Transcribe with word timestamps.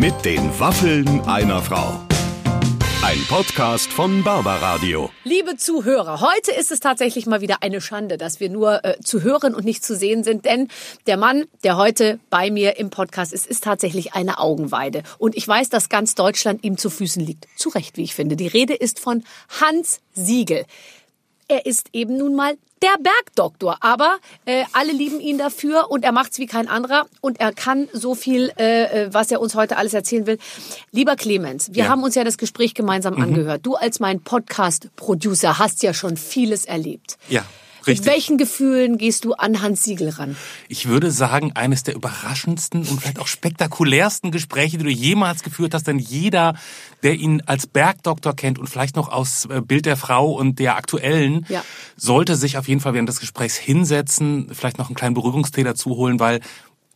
mit 0.00 0.24
den 0.24 0.58
Waffeln 0.58 1.20
einer 1.26 1.60
Frau. 1.60 2.00
Ein 3.02 3.18
Podcast 3.28 3.92
von 3.92 4.24
Barbaradio. 4.24 5.10
Liebe 5.24 5.58
Zuhörer, 5.58 6.22
heute 6.22 6.52
ist 6.58 6.72
es 6.72 6.80
tatsächlich 6.80 7.26
mal 7.26 7.42
wieder 7.42 7.62
eine 7.62 7.82
Schande, 7.82 8.16
dass 8.16 8.40
wir 8.40 8.48
nur 8.48 8.82
äh, 8.82 8.98
zu 9.04 9.22
hören 9.22 9.54
und 9.54 9.66
nicht 9.66 9.84
zu 9.84 9.94
sehen 9.94 10.24
sind, 10.24 10.46
denn 10.46 10.68
der 11.06 11.18
Mann, 11.18 11.44
der 11.64 11.76
heute 11.76 12.18
bei 12.30 12.50
mir 12.50 12.78
im 12.78 12.88
Podcast 12.88 13.34
ist, 13.34 13.46
ist 13.46 13.62
tatsächlich 13.62 14.14
eine 14.14 14.38
Augenweide. 14.38 15.02
Und 15.18 15.36
ich 15.36 15.46
weiß, 15.46 15.68
dass 15.68 15.90
ganz 15.90 16.14
Deutschland 16.14 16.64
ihm 16.64 16.78
zu 16.78 16.88
Füßen 16.88 17.22
liegt. 17.22 17.46
Zu 17.56 17.68
Recht, 17.68 17.98
wie 17.98 18.04
ich 18.04 18.14
finde. 18.14 18.36
Die 18.36 18.48
Rede 18.48 18.72
ist 18.72 19.00
von 19.00 19.22
Hans 19.60 20.00
Siegel. 20.14 20.64
Er 21.50 21.66
ist 21.66 21.88
eben 21.92 22.16
nun 22.16 22.36
mal 22.36 22.56
der 22.80 22.94
Bergdoktor. 23.02 23.76
Aber 23.80 24.18
äh, 24.46 24.62
alle 24.72 24.92
lieben 24.92 25.18
ihn 25.20 25.36
dafür 25.36 25.90
und 25.90 26.04
er 26.04 26.12
macht's 26.12 26.38
wie 26.38 26.46
kein 26.46 26.68
anderer 26.68 27.06
und 27.20 27.40
er 27.40 27.52
kann 27.52 27.88
so 27.92 28.14
viel, 28.14 28.52
äh, 28.56 28.84
äh, 29.06 29.12
was 29.12 29.30
er 29.32 29.40
uns 29.40 29.56
heute 29.56 29.76
alles 29.76 29.92
erzählen 29.92 30.26
will. 30.26 30.38
Lieber 30.92 31.16
Clemens, 31.16 31.74
wir 31.74 31.84
Ja. 31.84 31.90
haben 31.90 32.04
uns 32.04 32.14
ja 32.14 32.22
das 32.22 32.38
Gespräch 32.38 32.72
gemeinsam 32.74 33.20
angehört. 33.20 33.66
Du 33.66 33.74
als 33.74 33.98
mein 33.98 34.20
Podcast-Producer 34.22 35.58
hast 35.58 35.82
ja 35.82 35.92
schon 35.92 36.16
vieles 36.16 36.64
erlebt. 36.64 37.18
Ja, 37.28 37.44
Mit 37.80 37.86
richtig. 37.88 38.06
welchen 38.06 38.38
Gefühlen 38.38 38.96
gehst 38.98 39.24
du 39.24 39.32
an 39.34 39.60
Hans 39.60 39.82
Siegel 39.84 40.10
ran? 40.10 40.36
Ich 40.68 40.86
würde 40.86 41.10
sagen, 41.10 41.52
eines 41.56 41.82
der 41.82 41.94
überraschendsten 41.96 42.80
und 42.86 43.00
vielleicht 43.00 43.18
auch 43.18 43.26
spektakulärsten 43.26 44.30
Gespräche, 44.30 44.78
die 44.78 44.84
du 44.84 44.90
jemals 44.90 45.42
geführt 45.42 45.74
hast, 45.74 45.86
denn 45.86 45.98
jeder, 45.98 46.54
der 47.02 47.14
ihn 47.14 47.42
als 47.46 47.66
Bergdoktor 47.66 48.34
kennt 48.36 48.58
und 48.58 48.68
vielleicht 48.68 48.96
noch 48.96 49.08
aus 49.10 49.46
äh, 49.46 49.60
Bild 49.60 49.86
der 49.86 49.96
Frau 49.96 50.32
und 50.32 50.58
der 50.58 50.76
aktuellen, 50.76 51.46
Ja. 51.48 51.62
sollte 51.96 52.36
sich 52.36 52.58
auf 52.58 52.68
jeden 52.68 52.80
Fall 52.80 52.94
während 52.94 53.08
des 53.08 53.20
Gesprächs 53.20 53.56
hinsetzen, 53.56 54.48
vielleicht 54.52 54.78
noch 54.78 54.88
einen 54.88 54.96
kleinen 54.96 55.14
Beruhigungstee 55.14 55.62
dazu 55.64 55.96
holen, 55.96 56.20
weil 56.20 56.40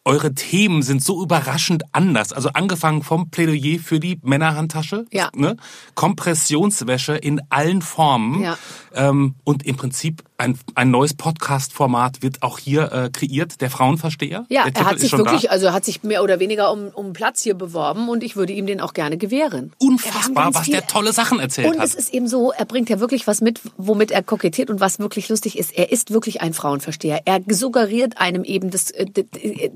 eure 0.07 0.35
Themen 0.35 0.83
sind 0.83 1.03
so 1.03 1.23
überraschend 1.23 1.83
anders. 1.93 2.33
Also 2.33 2.51
angefangen 2.53 3.03
vom 3.03 3.31
Plädoyer 3.31 3.79
für 3.79 4.01
die 4.01 4.19
Männerhandtasche, 4.23 5.07
Ja. 5.13 5.31
ne? 5.35 5.57
Kompressionswäsche 5.95 7.15
in 7.17 7.41
allen 7.51 7.83
Formen. 7.83 8.43
Ja. 8.43 8.59
Ähm, 8.95 9.35
und 9.45 9.65
im 9.67 9.77
Prinzip 9.77 10.23
ein, 10.37 10.59
ein 10.75 10.91
neues 10.91 11.15
Podcast-Format 11.15 12.23
wird 12.23 12.43
auch 12.43 12.59
hier 12.59 12.93
äh, 12.93 13.11
kreiert, 13.11 13.61
der 13.61 13.71
Frauenversteher. 13.71 14.47
Ja, 14.49 14.65
der 14.69 14.83
er 14.83 14.87
hat 14.91 14.99
sich 15.01 15.13
wirklich, 15.13 15.43
da. 15.43 15.49
also 15.51 15.67
er 15.67 15.73
hat 15.73 15.85
sich 15.85 16.03
mehr 16.03 16.23
oder 16.23 16.41
weniger 16.41 16.73
um, 16.73 16.89
um 16.89 17.13
Platz 17.13 17.43
hier 17.43 17.55
beworben 17.55 18.09
und 18.09 18.23
ich 18.25 18.35
würde 18.37 18.53
ihm 18.53 18.67
den 18.67 18.81
auch 18.81 18.95
gerne 18.95 19.17
gewähren. 19.17 19.73
Unfassbar, 19.79 20.55
was 20.55 20.65
viel- 20.65 20.75
der 20.75 20.87
tolle 20.87 21.13
Sachen 21.13 21.39
erzählt 21.41 21.69
Und 21.69 21.79
hat. 21.79 21.87
es 21.87 21.95
ist 21.95 22.13
eben 22.13 22.27
so, 22.29 22.53
er 22.53 22.65
bringt 22.65 22.89
ja 22.91 23.01
wirklich 23.01 23.27
was 23.27 23.41
mit, 23.41 23.61
womit 23.77 24.11
er 24.11 24.23
kokettiert 24.23 24.71
und 24.71 24.81
was 24.81 24.99
wirklich 24.99 25.29
lustig 25.29 25.59
ist. 25.59 25.73
Er 25.73 25.91
ist 25.93 26.11
wirklich 26.13 26.41
ein 26.41 26.53
Frauenversteher. 26.55 27.23
Er 27.25 27.41
suggeriert 27.49 28.19
einem 28.19 28.45
eben 28.45 28.71
das, 28.71 28.91
äh, 28.91 29.07
d- 29.07 29.27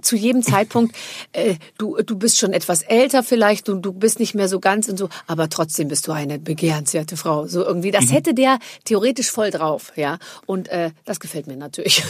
zu 0.01 0.17
jedem 0.19 0.43
Zeitpunkt, 0.43 0.95
äh, 1.33 1.57
du, 1.79 1.97
du 2.03 2.17
bist 2.17 2.39
schon 2.39 2.53
etwas 2.53 2.83
älter 2.83 3.23
vielleicht 3.23 3.69
und 3.69 3.83
du 3.83 3.93
bist 3.93 4.21
nicht 4.21 4.35
mehr 4.35 4.49
so 4.49 4.61
ganz 4.61 4.89
und 4.89 4.99
so, 4.99 5.09
aber 5.27 5.49
trotzdem 5.49 5.89
bist 5.89 6.07
du 6.07 6.13
eine 6.13 6.39
begehrenswerte 6.39 7.17
Frau. 7.17 7.47
So 7.47 7.65
irgendwie. 7.65 7.89
Mhm. 7.89 7.93
Das 7.93 8.13
hätte 8.13 8.35
der 8.35 8.59
theoretisch 8.85 9.31
voll 9.31 9.51
drauf, 9.51 9.93
ja. 9.97 10.19
Und 10.47 10.69
äh, 10.69 10.91
das 11.05 11.21
gefällt 11.21 11.47
mir 11.47 11.57
natürlich. 11.57 12.03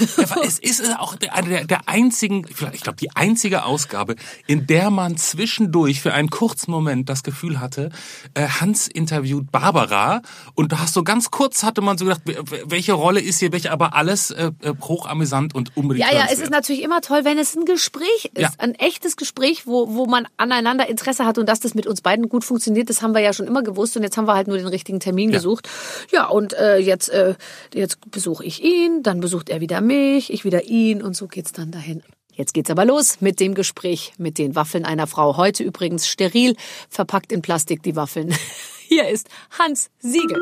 Es 0.45 0.59
ist 0.59 0.83
auch 0.98 1.17
eine 1.31 1.48
der, 1.48 1.64
der 1.64 1.89
einzigen, 1.89 2.47
ich 2.73 2.83
glaube, 2.83 2.98
die 2.98 3.14
einzige 3.14 3.64
Ausgabe, 3.64 4.17
in 4.47 4.67
der 4.67 4.91
man 4.91 5.17
zwischendurch 5.17 6.01
für 6.01 6.12
einen 6.12 6.31
kurzen 6.31 6.70
Moment 6.70 7.09
das 7.09 7.23
Gefühl 7.23 7.61
hatte, 7.61 7.91
äh, 8.34 8.47
Hans 8.47 8.89
interviewt 8.89 9.51
Barbara 9.51 10.23
und 10.55 10.73
du 10.73 10.79
hast 10.79 10.95
so 10.95 11.03
ganz 11.03 11.31
kurz 11.31 11.62
hatte 11.62 11.81
man 11.81 11.98
so 11.98 12.05
gedacht, 12.05 12.23
welche 12.67 12.92
Rolle 12.92 13.20
ist 13.20 13.39
hier 13.41 13.53
welche, 13.53 13.73
aber 13.73 13.95
alles 13.95 14.31
äh, 14.31 14.53
äh, 14.62 14.75
hochamüsant 14.81 15.55
und 15.55 15.77
unbedingt 15.77 16.11
Ja, 16.11 16.17
ja, 16.17 16.27
es 16.31 16.39
ist 16.39 16.51
natürlich 16.51 16.83
immer 16.83 17.01
toll, 17.01 17.25
wenn 17.25 17.39
es 17.39 17.55
ein 17.56 17.64
Gespräch 17.64 17.98
ist, 18.35 18.39
Ja. 18.39 18.51
ein 18.59 18.75
echtes 18.75 19.17
Gespräch, 19.17 19.67
wo, 19.67 19.95
wo 19.95 20.07
man 20.07 20.27
aneinander 20.37 20.89
Interesse 20.89 21.25
hat 21.27 21.39
und 21.39 21.49
dass 21.49 21.61
das 21.61 21.75
mit 21.75 21.87
uns 21.87 22.01
beiden 22.01 22.29
gut 22.29 22.45
funktioniert, 22.45 22.89
das 22.91 23.03
haben 23.03 23.13
wir 23.15 23.21
ja 23.21 23.33
schon 23.33 23.47
immer 23.47 23.63
gewusst 23.63 23.97
und 23.97 24.03
jetzt 24.03 24.17
haben 24.17 24.27
wir 24.27 24.35
halt 24.35 24.48
nur 24.48 24.57
den 24.59 24.67
richtigen 24.67 25.01
Termin 25.01 25.31
gesucht. 25.31 25.69
Ja, 26.13 26.27
und 26.29 26.53
äh, 26.55 26.79
jetzt, 26.79 27.08
äh, 27.11 27.35
jetzt 27.75 27.98
besuche 28.11 28.45
ich 28.45 28.63
ihn, 28.63 29.03
dann 29.03 29.20
besucht 29.20 29.48
er 29.51 29.61
wieder 29.61 29.81
mich, 29.81 30.33
ich 30.33 30.45
wieder 30.45 30.64
ihn 30.64 31.03
und 31.03 31.14
so 31.17 31.27
geht's 31.27 31.53
dann 31.53 31.70
dahin. 31.70 32.03
Jetzt 32.35 32.55
geht's 32.55 32.70
aber 32.70 32.85
los 32.85 33.20
mit 33.20 33.41
dem 33.41 33.55
Gespräch 33.55 34.13
mit 34.17 34.39
den 34.39 34.55
Waffeln 34.55 34.85
einer 34.85 35.08
Frau. 35.08 35.37
Heute 35.37 35.64
übrigens 35.64 36.07
steril 36.07 36.55
verpackt 36.89 37.33
in 37.33 37.42
Plastik 37.42 37.83
die 37.83 37.97
Waffeln. 37.97 38.33
Hier 38.89 39.08
ist 39.08 39.29
Hans 39.58 39.91
Siegel. 39.98 40.39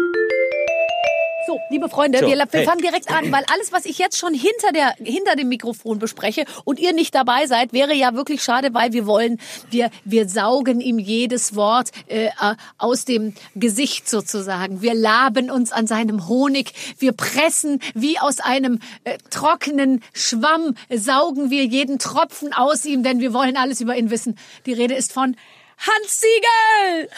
So, 1.47 1.61
liebe 1.71 1.89
Freunde, 1.89 2.19
So, 2.19 2.27
wir, 2.27 2.37
wir 2.37 2.47
hey. 2.51 2.65
fangen 2.65 2.81
direkt 2.81 3.09
an, 3.09 3.31
weil 3.31 3.45
alles, 3.53 3.71
was 3.71 3.85
ich 3.85 3.99
jetzt 3.99 4.19
schon 4.19 4.35
hinter 4.35 4.73
der 4.75 4.95
hinter 4.99 5.37
dem 5.37 5.49
Mikrofon 5.49 6.01
bespreche 6.01 6.45
und 6.65 6.81
ihr 6.81 6.93
nicht 6.93 7.15
dabei 7.15 7.47
seid, 7.47 7.73
wäre 7.73 7.95
ja 7.95 8.15
wirklich 8.15 8.43
schade, 8.43 8.75
weil 8.75 8.93
wir 8.93 9.07
wollen, 9.07 9.39
wir 9.71 9.91
wir 10.05 10.29
saugen 10.29 10.81
ihm 10.81 10.99
jedes 10.99 11.55
Wort 11.55 11.91
äh, 12.09 12.27
äh, 12.27 12.31
aus 12.79 13.05
dem 13.05 13.35
Gesicht 13.55 14.09
sozusagen. 14.09 14.83
Wir 14.83 14.95
laben 14.95 15.51
uns 15.51 15.71
an 15.71 15.87
seinem 15.87 16.27
Honig, 16.27 16.73
wir 16.99 17.13
pressen 17.13 17.81
wie 17.95 18.19
aus 18.19 18.41
einem 18.41 18.81
äh, 19.05 19.19
trockenen 19.31 20.03
Schwamm 20.15 20.75
saugen 20.93 21.51
wir 21.51 21.65
jeden 21.65 21.99
Tropfen 22.01 22.53
aus 22.53 22.85
ihm, 22.85 23.05
denn 23.05 23.21
wir 23.21 23.33
wollen 23.33 23.57
alles 23.57 23.81
über 23.81 23.97
ihn 23.97 24.11
wissen. 24.11 24.37
Die 24.67 24.73
Rede 24.73 24.95
ist 24.95 25.13
von 25.13 25.37
Hans 25.79 26.21
Siegel. 26.21 27.09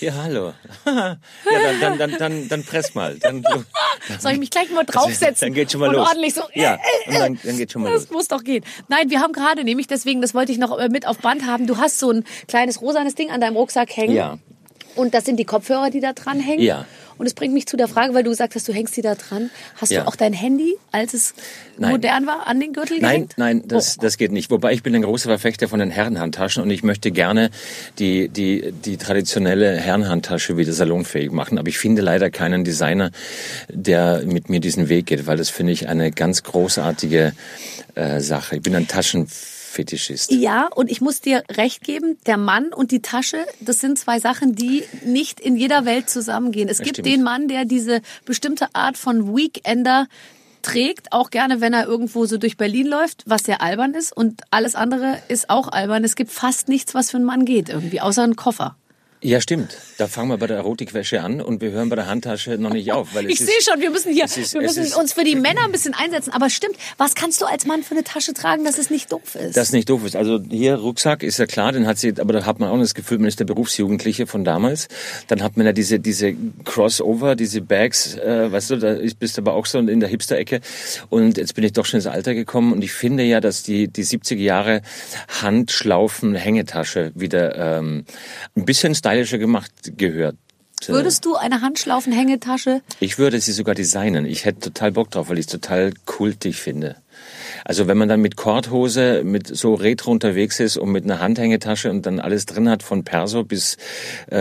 Ja, 0.00 0.14
hallo. 0.22 0.52
ja, 0.86 1.16
dann, 1.44 1.80
dann, 1.80 1.98
dann, 1.98 2.18
dann, 2.18 2.48
dann 2.48 2.64
press 2.64 2.94
mal. 2.94 3.18
Dann, 3.18 3.42
Soll 4.18 4.32
ich 4.32 4.38
mich 4.38 4.50
gleich 4.50 4.70
mal 4.70 4.84
draufsetzen? 4.84 5.46
Dann 5.48 5.54
geht 5.54 5.72
schon 5.72 5.80
mal 5.80 5.88
und 5.88 5.96
los. 5.96 6.08
ordentlich 6.08 6.34
so. 6.34 6.42
Ja, 6.54 6.78
und 7.06 7.14
dann, 7.14 7.38
dann 7.42 7.56
geht 7.56 7.72
schon 7.72 7.82
mal 7.82 7.90
Das 7.92 8.02
los. 8.02 8.10
muss 8.10 8.28
doch 8.28 8.44
gehen. 8.44 8.64
Nein, 8.88 9.08
wir 9.10 9.20
haben 9.20 9.32
gerade 9.32 9.64
nämlich, 9.64 9.86
deswegen, 9.86 10.20
das 10.20 10.34
wollte 10.34 10.52
ich 10.52 10.58
noch 10.58 10.78
äh, 10.78 10.88
mit 10.88 11.06
auf 11.06 11.18
Band 11.18 11.46
haben, 11.46 11.66
du 11.66 11.78
hast 11.78 11.98
so 11.98 12.10
ein 12.10 12.24
kleines 12.48 12.82
rosanes 12.82 13.14
Ding 13.14 13.30
an 13.30 13.40
deinem 13.40 13.56
Rucksack 13.56 13.96
hängen. 13.96 14.14
Ja. 14.14 14.38
Und 14.94 15.14
das 15.14 15.24
sind 15.24 15.36
die 15.38 15.44
Kopfhörer, 15.46 15.88
die 15.88 16.00
da 16.00 16.12
dran 16.12 16.38
hängen. 16.38 16.62
Ja. 16.62 16.84
Und 17.22 17.28
es 17.28 17.34
bringt 17.34 17.54
mich 17.54 17.66
zu 17.66 17.76
der 17.76 17.86
Frage, 17.86 18.14
weil 18.14 18.24
du 18.24 18.30
gesagt 18.30 18.56
hast, 18.56 18.66
du 18.66 18.72
hängst 18.72 18.96
die 18.96 19.00
da 19.00 19.14
dran. 19.14 19.50
Hast 19.76 19.92
Ja. 19.92 20.00
du 20.02 20.08
auch 20.08 20.16
dein 20.16 20.32
Handy, 20.32 20.74
als 20.90 21.14
es 21.14 21.34
Nein. 21.78 21.92
modern 21.92 22.26
war, 22.26 22.48
an 22.48 22.58
den 22.58 22.72
Gürtel 22.72 22.98
Nein, 22.98 23.12
gehängt? 23.12 23.34
nein, 23.36 23.62
das, 23.64 23.96
Oh. 23.96 24.02
das 24.02 24.16
geht 24.16 24.32
nicht. 24.32 24.50
Wobei 24.50 24.72
ich 24.72 24.82
bin 24.82 24.92
ein 24.96 25.02
großer 25.02 25.28
Verfechter 25.28 25.68
von 25.68 25.78
den 25.78 25.90
Herrenhandtaschen 25.90 26.64
und 26.64 26.70
ich 26.70 26.82
möchte 26.82 27.12
gerne 27.12 27.50
die, 28.00 28.28
die, 28.28 28.72
die 28.72 28.96
traditionelle 28.96 29.76
Herrenhandtasche 29.76 30.56
wieder 30.56 30.72
salonfähig 30.72 31.30
machen. 31.30 31.58
Aber 31.58 31.68
ich 31.68 31.78
finde 31.78 32.02
leider 32.02 32.28
keinen 32.28 32.64
Designer, 32.64 33.12
der 33.68 34.22
mit 34.26 34.48
mir 34.48 34.58
diesen 34.58 34.88
Weg 34.88 35.06
geht, 35.06 35.28
weil 35.28 35.36
das 35.36 35.48
finde 35.48 35.72
ich 35.74 35.88
eine 35.88 36.10
ganz 36.10 36.42
großartige 36.42 37.34
äh, 37.94 38.18
Sache. 38.18 38.56
Ich 38.56 38.62
bin 38.62 38.74
ein 38.74 38.88
Taschenfetischist. 39.72 40.32
Ja, 40.32 40.68
und 40.74 40.90
ich 40.90 41.00
muss 41.00 41.20
dir 41.20 41.42
recht 41.50 41.82
geben, 41.82 42.18
der 42.26 42.36
Mann 42.36 42.72
und 42.72 42.90
die 42.90 43.02
Tasche, 43.02 43.44
das 43.60 43.80
sind 43.80 43.98
zwei 43.98 44.20
Sachen, 44.20 44.54
die 44.54 44.84
nicht 45.04 45.40
in 45.40 45.56
jeder 45.56 45.84
Welt 45.84 46.10
zusammengehen. 46.10 46.68
Es 46.68 46.78
gibt 46.78 46.96
stimmt. 46.96 47.06
den 47.06 47.22
Mann, 47.22 47.48
der 47.48 47.64
diese 47.64 48.02
bestimmte 48.24 48.74
Art 48.74 48.96
von 48.96 49.34
Weekender 49.34 50.06
trägt, 50.62 51.12
auch 51.12 51.30
gerne, 51.30 51.60
wenn 51.60 51.72
er 51.72 51.86
irgendwo 51.86 52.24
so 52.26 52.38
durch 52.38 52.56
Berlin 52.56 52.86
läuft, 52.86 53.24
was 53.26 53.44
sehr 53.44 53.62
albern 53.62 53.94
ist. 53.94 54.16
Und 54.16 54.42
alles 54.50 54.74
andere 54.74 55.18
ist 55.28 55.50
auch 55.50 55.68
albern. 55.68 56.04
Es 56.04 56.14
gibt 56.14 56.30
fast 56.30 56.68
nichts, 56.68 56.94
was 56.94 57.10
für 57.10 57.16
einen 57.16 57.26
Mann 57.26 57.44
geht 57.44 57.68
irgendwie, 57.68 58.00
außer 58.00 58.22
einen 58.22 58.36
Koffer. 58.36 58.76
Ja, 59.24 59.40
stimmt. 59.40 59.76
Da 59.98 60.08
fangen 60.08 60.30
wir 60.30 60.36
bei 60.38 60.48
der 60.48 60.56
Erotikwäsche 60.56 61.22
an 61.22 61.40
und 61.40 61.60
wir 61.60 61.70
hören 61.70 61.88
bei 61.88 61.94
der 61.94 62.08
Handtasche 62.08 62.58
noch 62.58 62.72
nicht 62.72 62.90
auf. 62.90 63.14
Weil 63.14 63.26
es 63.26 63.34
Ich 63.34 63.38
sehe 63.38 63.54
schon, 63.62 63.80
wir 63.80 63.90
müssen 63.90 64.12
hier, 64.12 64.24
es 64.24 64.36
ist- 64.36 64.54
wir 64.54 64.62
es 64.62 64.74
müssen 64.76 64.98
uns 64.98 65.12
für 65.12 65.22
die 65.22 65.36
Männer 65.36 65.60
ein 65.64 65.70
bisschen 65.70 65.94
einsetzen. 65.94 66.32
Aber 66.32 66.50
stimmt, 66.50 66.74
was 66.98 67.14
kannst 67.14 67.40
du 67.40 67.46
als 67.46 67.64
Mann 67.64 67.84
für 67.84 67.92
eine 67.94 68.02
Tasche 68.02 68.34
tragen, 68.34 68.64
dass 68.64 68.78
es 68.78 68.90
nicht 68.90 69.12
doof 69.12 69.36
ist? 69.36 69.56
Das 69.56 69.70
nicht 69.70 69.88
doof 69.88 70.04
ist. 70.04 70.16
Also 70.16 70.40
hier 70.50 70.74
Rucksack 70.74 71.22
ist 71.22 71.38
ja 71.38 71.46
klar, 71.46 71.70
den 71.70 71.86
hat 71.86 71.98
sie, 71.98 72.14
aber 72.18 72.32
da 72.32 72.44
hat 72.44 72.58
man 72.58 72.68
auch 72.68 72.78
das 72.80 72.94
Gefühl, 72.94 73.18
man 73.18 73.28
ist 73.28 73.38
der 73.38 73.44
Berufsjugendliche 73.44 74.26
von 74.26 74.44
damals. 74.44 74.88
Dann 75.28 75.40
hat 75.40 75.56
man 75.56 75.66
ja 75.66 75.72
diese 75.72 76.00
diese 76.00 76.34
Crossover, 76.64 77.36
diese 77.36 77.60
Bags, 77.60 78.16
äh, 78.16 78.50
weißt 78.50 78.70
du, 78.70 78.76
da 78.76 78.92
ist- 78.94 79.20
bist 79.20 79.36
du 79.36 79.42
aber 79.42 79.54
auch 79.54 79.66
so 79.66 79.78
in 79.78 80.00
der 80.00 80.08
Hipster-Ecke. 80.08 80.60
Und 81.10 81.36
jetzt 81.38 81.54
bin 81.54 81.62
ich 81.62 81.74
doch 81.74 81.84
schon 81.86 81.98
ins 81.98 82.08
Alter 82.08 82.34
gekommen 82.34 82.72
und 82.72 82.82
ich 82.82 82.92
finde 82.92 83.22
ja, 83.22 83.40
dass 83.40 83.62
die 83.62 83.86
die 83.86 84.02
70er 84.04 84.42
Jahre 84.42 84.82
Handschlaufen 85.42 86.34
Hängetasche 86.34 87.12
wieder 87.14 87.78
ähm, 87.78 88.04
ein 88.56 88.64
bisschen 88.64 88.94
stylischer 89.12 89.38
gemacht 89.38 89.72
gehört. 89.96 90.36
Würdest 90.86 91.24
du 91.24 91.36
eine 91.36 91.60
Handschlaufen-Hängetasche 91.60 92.80
Ich 92.98 93.16
würde 93.18 93.40
sie 93.40 93.52
sogar 93.52 93.76
designen. 93.76 94.26
Ich 94.26 94.44
hätte 94.44 94.72
total 94.72 94.90
Bock 94.90 95.10
drauf, 95.12 95.28
weil 95.28 95.38
ich 95.38 95.46
es 95.46 95.52
total 95.52 95.92
kultig 96.06 96.56
finde. 96.56 96.96
Also 97.64 97.86
wenn 97.86 97.96
man 97.98 98.08
dann 98.08 98.20
mit 98.20 98.36
Korthose, 98.36 99.22
mit 99.24 99.46
so 99.46 99.74
Retro 99.74 100.10
unterwegs 100.10 100.60
ist 100.60 100.76
und 100.76 100.90
mit 100.92 101.04
einer 101.04 101.20
Handhängetasche 101.20 101.90
und 101.90 102.06
dann 102.06 102.20
alles 102.20 102.46
drin 102.46 102.68
hat, 102.68 102.82
von 102.82 103.04
Perso 103.04 103.44
bis 103.44 103.76
äh, 104.30 104.36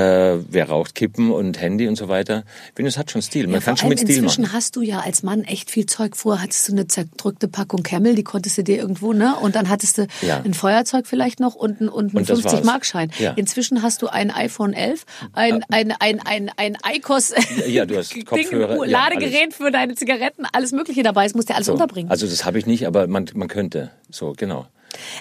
wer 0.49 0.69
raucht 0.69 0.95
Kippen 0.95 1.31
und 1.31 1.59
Handy 1.61 1.87
und 1.87 1.95
so 1.97 2.07
weiter. 2.07 2.43
Ich 2.69 2.73
finde, 2.75 2.89
es 2.89 2.97
hat 2.97 3.11
schon 3.11 3.21
Stil. 3.21 3.47
Man 3.47 3.55
Ja, 3.55 3.59
kann 3.61 3.77
schon 3.77 3.89
mit 3.89 3.99
Stil 3.99 4.15
inzwischen 4.17 4.43
machen. 4.43 4.53
hast 4.53 4.75
du 4.75 4.81
ja 4.81 4.99
als 4.99 5.23
Mann 5.23 5.43
echt 5.43 5.71
viel 5.71 5.85
Zeug 5.85 6.15
vor. 6.15 6.41
Hattest 6.41 6.67
du 6.69 6.73
eine 6.73 6.87
zerdrückte 6.87 7.47
Packung 7.47 7.83
Camel, 7.83 8.15
die 8.15 8.23
konntest 8.23 8.57
du 8.57 8.63
dir 8.63 8.77
irgendwo, 8.77 9.13
ne? 9.13 9.35
Und 9.41 9.55
dann 9.55 9.69
hattest 9.69 9.97
du 9.97 10.07
Ja. 10.21 10.41
ein 10.43 10.53
Feuerzeug 10.53 11.05
vielleicht 11.07 11.39
noch 11.39 11.55
und, 11.55 11.81
und 11.81 11.91
einen 11.91 12.09
Und 12.17 12.29
das 12.29 12.43
war's. 12.43 12.55
50-Markschein. 12.63 13.11
Ja. 13.19 13.31
Inzwischen 13.31 13.81
hast 13.81 14.01
du 14.01 14.07
ein 14.07 14.31
iPhone 14.31 14.73
11, 14.73 15.05
ein, 15.33 15.63
ein, 15.69 15.93
ein, 15.99 16.19
ein, 16.25 16.51
ein 16.57 16.77
ICOS 16.95 17.33
ja, 17.67 17.85
du 17.85 17.97
hast 17.97 18.13
Ding, 18.15 18.25
Kopfhörer, 18.25 18.85
ja, 18.85 18.91
Ladegerät 19.09 19.53
für 19.53 19.71
deine 19.71 19.95
Zigaretten, 19.95 20.45
alles 20.51 20.71
mögliche 20.71 21.03
dabei. 21.03 21.25
Es 21.25 21.33
musst 21.33 21.49
du 21.49 21.53
ja 21.53 21.55
alles 21.57 21.67
So. 21.67 21.73
unterbringen. 21.73 22.09
Also 22.09 22.27
das 22.27 22.45
habe 22.45 22.57
ich 22.59 22.65
nicht, 22.65 22.87
aber 22.87 23.07
man, 23.11 23.29
man 23.35 23.47
könnte. 23.47 23.91
So, 24.09 24.33
genau. 24.35 24.65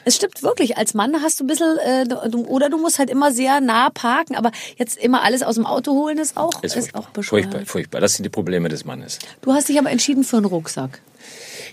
Es 0.04 0.16
stimmt 0.16 0.42
wirklich, 0.42 0.78
als 0.78 0.94
Mann 0.94 1.22
hast 1.22 1.38
du 1.38 1.44
ein 1.44 1.46
bisschen, 1.46 1.78
äh, 1.78 2.04
du, 2.04 2.40
oder 2.46 2.69
du 2.70 2.78
musst 2.78 2.98
halt 2.98 3.08
immer 3.08 3.31
sehr 3.31 3.60
nah 3.60 3.88
parken, 3.90 4.34
aber 4.34 4.50
jetzt 4.76 4.96
immer 4.98 5.22
alles 5.22 5.42
aus 5.44 5.54
dem 5.54 5.64
Auto 5.66 5.92
holen 5.92 6.19
ist 6.19 6.37
auch, 6.37 6.62
Ist, 6.64 6.75
ist, 6.76 6.84
furchtbar. 6.90 7.00
auch 7.02 7.08
bescheuert. 7.10 7.44
furchtbar, 7.44 7.66
furchtbar. 7.66 8.00
Das 8.00 8.14
sind 8.14 8.25
die 8.25 8.31
Probleme 8.31 8.69
des 8.69 8.84
Mannes. 8.84 9.19
Du 9.42 9.52
hast 9.52 9.69
dich 9.69 9.78
aber 9.78 9.90
entschieden 9.90 10.25
für 10.25 10.38
einen 10.38 10.46
Rucksack. 10.46 11.00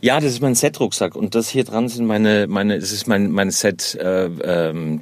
Ja, 0.01 0.19
das 0.19 0.33
ist 0.33 0.41
mein 0.41 0.53
Set-Rucksack 0.53 1.15
und 1.15 1.33
das 1.33 1.49
hier 1.49 1.63
dran 1.63 1.89
sind 1.89 2.05
meine, 2.05 2.45
meine, 2.47 2.79
das 2.79 2.91
ist 2.91 3.07
mein, 3.07 3.31
mein 3.31 3.49
Set 3.49 3.95
äh, 3.95 4.25
ähm, 4.25 5.01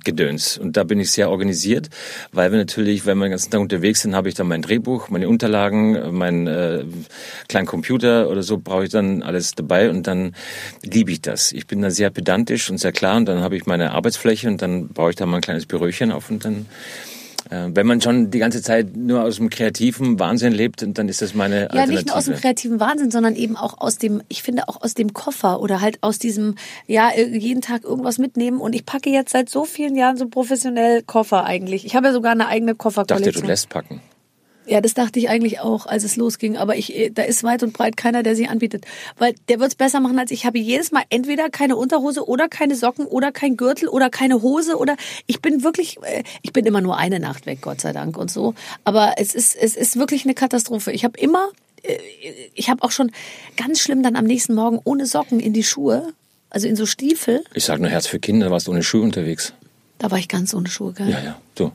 und 0.62 0.78
da 0.78 0.84
bin 0.84 1.00
ich 1.00 1.12
sehr 1.12 1.30
organisiert, 1.30 1.90
weil 2.32 2.52
wir 2.52 2.58
natürlich, 2.58 3.06
wenn 3.06 3.18
wir 3.18 3.26
den 3.26 3.32
ganzen 3.32 3.52
Tag 3.52 3.60
unterwegs 3.60 4.02
sind, 4.02 4.16
habe 4.16 4.30
ich 4.30 4.36
dann 4.36 4.48
mein 4.48 4.62
Drehbuch, 4.62 5.10
meine 5.10 5.28
Unterlagen, 5.28 6.16
meinen 6.16 6.48
äh, 6.48 6.86
kleinen 7.50 7.68
Computer 7.68 8.30
oder 8.30 8.42
so 8.42 8.58
brauche 8.58 8.86
ich 8.86 8.90
dann 8.90 9.22
alles 9.22 9.54
dabei 9.54 9.90
und 9.90 10.08
dann 10.08 10.34
liebe 10.82 11.12
ich 11.12 11.22
das. 11.22 11.52
Ich 11.52 11.68
bin 11.68 11.82
da 11.82 11.92
sehr 11.92 12.10
pedantisch 12.10 12.70
und 12.70 12.78
sehr 12.78 12.94
klar 12.94 13.18
und 13.18 13.26
dann 13.26 13.42
habe 13.42 13.58
ich 13.58 13.66
meine 13.66 13.92
Arbeitsfläche 13.92 14.48
und 14.48 14.62
dann 14.62 14.88
baue 14.90 15.10
ich 15.10 15.16
da 15.18 15.26
mal 15.26 15.38
ein 15.38 15.42
kleines 15.42 15.66
Büröchen 15.66 16.12
auf 16.12 16.30
und 16.30 16.46
dann 16.46 16.68
wenn 17.50 17.86
man 17.86 18.02
schon 18.02 18.32
die 18.32 18.40
ganze 18.40 18.62
Zeit 18.62 18.96
nur 18.98 19.22
aus 19.24 19.36
dem 19.38 19.50
kreativen 19.50 20.20
Wahnsinn 20.20 20.52
lebt, 20.54 20.86
dann 20.98 21.08
ist 21.10 21.22
das 21.22 21.34
meine 21.36 21.56
Ja, 21.56 21.62
Alternative. 21.68 21.94
nicht 21.96 22.08
nur 22.08 22.18
aus 22.18 22.26
dem 22.26 22.36
kreativen 22.36 22.80
Wahnsinn, 22.80 23.12
sondern 23.12 23.36
eben 23.36 23.56
auch 23.56 23.78
aus 23.80 23.98
dem, 23.98 24.22
ich 24.30 24.42
finde 24.44 24.68
auch 24.68 24.82
aus 24.82 24.94
dem 24.96 25.14
Koffer 25.14 25.60
oder 25.62 25.82
halt 25.82 26.00
aus 26.02 26.18
diesem, 26.20 26.56
ja, 26.88 27.10
äh, 27.10 27.26
jeden 27.38 27.62
Tag 27.62 27.84
irgendwas 27.84 28.18
mitnehmen. 28.18 28.60
Und 28.60 28.74
ich 28.74 28.86
packe 28.86 29.10
jetzt 29.10 29.32
seit 29.32 29.50
so 29.50 29.66
vielen 29.66 29.96
Jahren 29.96 30.18
so 30.18 30.28
professionell 30.28 31.02
Koffer 31.04 31.46
eigentlich. 31.46 31.86
Ich 31.86 31.96
habe 31.96 32.08
ja 32.08 32.14
sogar 32.14 32.32
eine 32.32 32.48
eigene 32.48 32.72
Ich 32.72 32.78
dachte, 32.78 32.84
Kofferkollektion. 32.84 33.44
du 33.44 33.48
lässt 33.48 33.70
packen. 33.70 34.02
Ja, 34.68 34.82
das 34.82 34.94
dachte 34.94 35.20
ich 35.20 35.30
eigentlich 35.30 35.60
auch, 35.60 35.86
als 35.86 36.04
es 36.04 36.16
losging. 36.16 36.58
Aber 36.58 36.76
ich, 36.76 36.96
äh, 36.96 37.10
da 37.10 37.24
ist 37.24 37.44
weit 37.44 37.64
und 37.64 37.74
breit 37.74 37.98
keiner, 37.98 38.24
der 38.24 38.36
sie 38.36 38.48
anbietet. 38.48 38.86
Weil 39.18 39.36
der 39.48 39.60
wird's 39.60 39.76
besser 39.76 40.00
machen 40.00 40.18
als 40.18 40.32
ich. 40.32 40.46
Habe 40.46 40.58
jedes 40.58 40.92
Mal 40.92 41.04
entweder 41.10 41.50
keine 41.50 41.76
Unterhose 41.76 42.28
oder 42.28 42.48
keine 42.48 42.76
Socken 42.76 43.06
oder 43.06 43.32
kein 43.32 43.58
Gürtel 43.58 43.88
oder 43.90 44.10
keine 44.10 44.42
Hose 44.42 44.78
oder 44.78 44.96
ich 45.28 45.42
bin 45.42 45.64
wirklich, 45.64 45.98
äh, 46.02 46.24
ich 46.42 46.54
bin 46.54 46.66
immer 46.66 46.82
nur 46.82 46.98
eine 46.98 47.20
Nacht 47.20 47.46
weg, 47.46 47.60
Gott 47.62 47.82
sei 47.82 47.94
Dank 47.94 48.18
und 48.18 48.32
so. 48.32 48.56
Aber 48.84 49.14
es 49.18 49.36
ist, 49.36 49.56
es 49.56 49.76
ist 49.76 49.98
wirklich 49.98 50.26
eine 50.26 50.34
Katastrophe. 50.34 50.92
Ich 50.92 51.04
habe 51.04 51.20
immer, 51.20 51.50
äh, 51.84 51.98
ich 52.54 52.70
habe 52.70 52.84
auch 52.84 52.92
schon 52.92 53.12
ganz 53.58 53.80
schlimm 53.80 54.04
dann 54.04 54.16
am 54.16 54.26
nächsten 54.26 54.56
Morgen 54.56 54.80
ohne 54.84 55.06
Socken 55.06 55.40
in 55.40 55.54
die 55.54 55.64
Schuhe, 55.64 56.14
also 56.50 56.68
in 56.68 56.76
so 56.76 56.86
Stiefel. 56.86 57.44
Ich 57.54 57.66
sag 57.66 57.80
nur 57.80 57.90
Herz 57.90 58.08
für 58.08 58.20
Kinder, 58.20 58.48
da 58.48 58.52
warst 58.52 58.68
du 58.68 58.72
ohne 58.72 58.84
Schuhe 58.84 59.02
unterwegs. 59.02 59.54
Da 59.98 60.12
war 60.12 60.18
ich 60.18 60.28
ganz 60.28 60.54
ohne 60.54 60.70
Schuhe, 60.70 60.94
gell? 60.94 61.10
Ja, 61.10 61.24
ja, 61.24 61.42
du. 61.56 61.72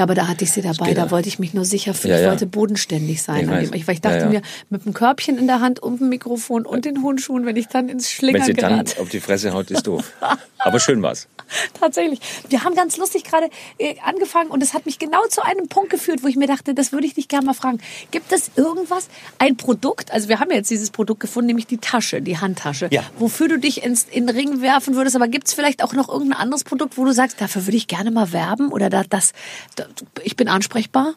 Ja, 0.00 0.04
aber 0.04 0.14
da 0.14 0.28
hatte 0.28 0.44
ich 0.44 0.50
sie 0.50 0.62
dabei. 0.62 0.94
Da 0.94 1.10
wollte 1.10 1.28
ich 1.28 1.38
mich 1.38 1.52
nur 1.52 1.66
sicher 1.66 1.92
fühlen. 1.92 2.14
Ja, 2.14 2.20
ich 2.22 2.26
wollte 2.30 2.46
bodenständig 2.46 3.22
sein. 3.22 3.40
Ich 3.62 3.70
dem- 3.70 3.86
weil 3.86 3.92
ich 3.94 4.00
dachte 4.00 4.26
mir, 4.30 4.40
mit 4.70 4.86
einem 4.86 4.94
Körbchen 4.94 5.36
in 5.36 5.46
der 5.46 5.60
Hand 5.60 5.78
und 5.80 6.00
dem 6.00 6.08
Mikrofon 6.08 6.64
und 6.64 6.86
den 6.86 7.02
hohen 7.02 7.18
Schuhen, 7.18 7.44
wenn 7.44 7.56
ich 7.56 7.66
dann 7.68 7.90
ins 7.90 8.06
Wenn 8.06 8.10
Schlingern 8.30 8.46
sie 8.46 8.54
dann 8.54 8.70
gerate. 8.84 8.98
auf 9.02 9.10
die 9.10 9.20
Fresse 9.20 9.52
haut, 9.52 9.70
ist 9.70 9.86
doof. 9.86 10.10
Aber 10.62 10.78
schön 10.80 11.02
war's. 11.02 11.28
Tatsächlich. 11.80 12.20
Wir 12.48 12.64
haben 12.64 12.74
ganz 12.74 12.96
lustig 12.96 13.24
gerade 13.24 13.48
äh, 13.78 13.96
angefangen 14.04 14.50
und 14.50 14.62
es 14.62 14.74
hat 14.74 14.86
mich 14.86 14.98
genau 14.98 15.26
zu 15.28 15.42
einem 15.42 15.68
Punkt 15.68 15.90
geführt, 15.90 16.22
wo 16.22 16.28
ich 16.28 16.36
mir 16.36 16.46
dachte, 16.46 16.74
das 16.74 16.92
würde 16.92 17.06
ich 17.06 17.14
dich 17.14 17.28
gerne 17.28 17.46
mal 17.46 17.54
fragen. 17.54 17.80
Gibt 18.10 18.32
es 18.32 18.50
irgendwas, 18.56 19.08
ein 19.38 19.56
Produkt, 19.56 20.12
also 20.12 20.28
wir 20.28 20.38
haben 20.40 20.50
ja 20.50 20.56
jetzt 20.56 20.70
dieses 20.70 20.90
Produkt 20.90 21.20
gefunden, 21.20 21.48
nämlich 21.48 21.66
die 21.66 21.78
Tasche, 21.78 22.22
die 22.22 22.38
Handtasche, 22.38 22.88
Ja. 22.92 23.02
wofür 23.18 23.48
du 23.48 23.58
dich 23.58 23.82
ins, 23.82 24.04
in 24.04 24.26
den 24.26 24.36
Ring 24.36 24.60
werfen 24.60 24.94
würdest, 24.94 25.16
aber 25.16 25.28
gibt 25.28 25.48
es 25.48 25.54
vielleicht 25.54 25.82
auch 25.82 25.92
noch 25.92 26.08
irgendein 26.08 26.38
anderes 26.40 26.64
Produkt, 26.64 26.96
wo 26.98 27.04
du 27.04 27.12
sagst, 27.12 27.40
dafür 27.40 27.66
würde 27.66 27.76
ich 27.76 27.86
gerne 27.88 28.10
mal 28.10 28.32
werben 28.32 28.70
oder 28.70 28.90
da, 28.90 29.02
das, 29.08 29.32
da, 29.76 29.86
ich 30.22 30.36
bin 30.36 30.48
ansprechbar? 30.48 31.14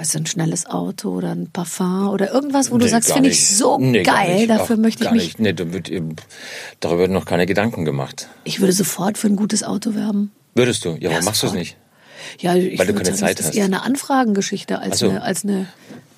Weißt 0.00 0.14
du, 0.14 0.18
ein 0.20 0.26
schnelles 0.26 0.64
Auto 0.64 1.10
oder 1.10 1.30
ein 1.32 1.50
Parfum 1.52 2.08
oder 2.08 2.32
irgendwas, 2.32 2.70
wo 2.70 2.78
du 2.78 2.84
Nee, 2.86 2.90
sagst, 2.90 3.08
gar 3.08 3.16
finde 3.16 3.28
ich 3.28 3.46
so 3.54 3.76
Nee, 3.78 4.02
geil, 4.02 4.46
dafür 4.46 4.76
Ach, 4.78 4.80
möchte 4.82 5.04
ich 5.04 5.10
mich, 5.10 5.22
Nicht. 5.24 5.40
Nee, 5.40 5.52
da 5.52 5.70
wird, 5.74 5.90
darüber 6.80 7.00
werden 7.00 7.12
noch 7.12 7.26
keine 7.26 7.44
Gedanken 7.44 7.84
gemacht. 7.84 8.26
ich 8.44 8.60
würde 8.60 8.72
sofort 8.72 9.18
für 9.18 9.26
ein 9.26 9.36
gutes 9.36 9.62
Auto 9.62 9.94
werben. 9.94 10.32
Würdest 10.54 10.86
du? 10.86 10.96
Ja, 10.98 11.10
warum 11.10 11.26
machst 11.26 11.42
du 11.42 11.48
es 11.48 11.52
nicht? 11.52 11.76
Ja, 12.38 12.54
ich 12.54 12.78
Weil 12.78 12.86
du 12.86 12.94
keine 12.94 13.04
sagen, 13.06 13.16
Zeit 13.18 13.38
das 13.38 13.46
ist 13.46 13.50
hast. 13.50 13.56
eher 13.58 13.64
eine 13.66 13.82
Anfragengeschichte 13.82 14.78
als, 14.78 15.00
so. 15.00 15.10
eine, 15.10 15.22
als 15.22 15.44
eine. 15.44 15.66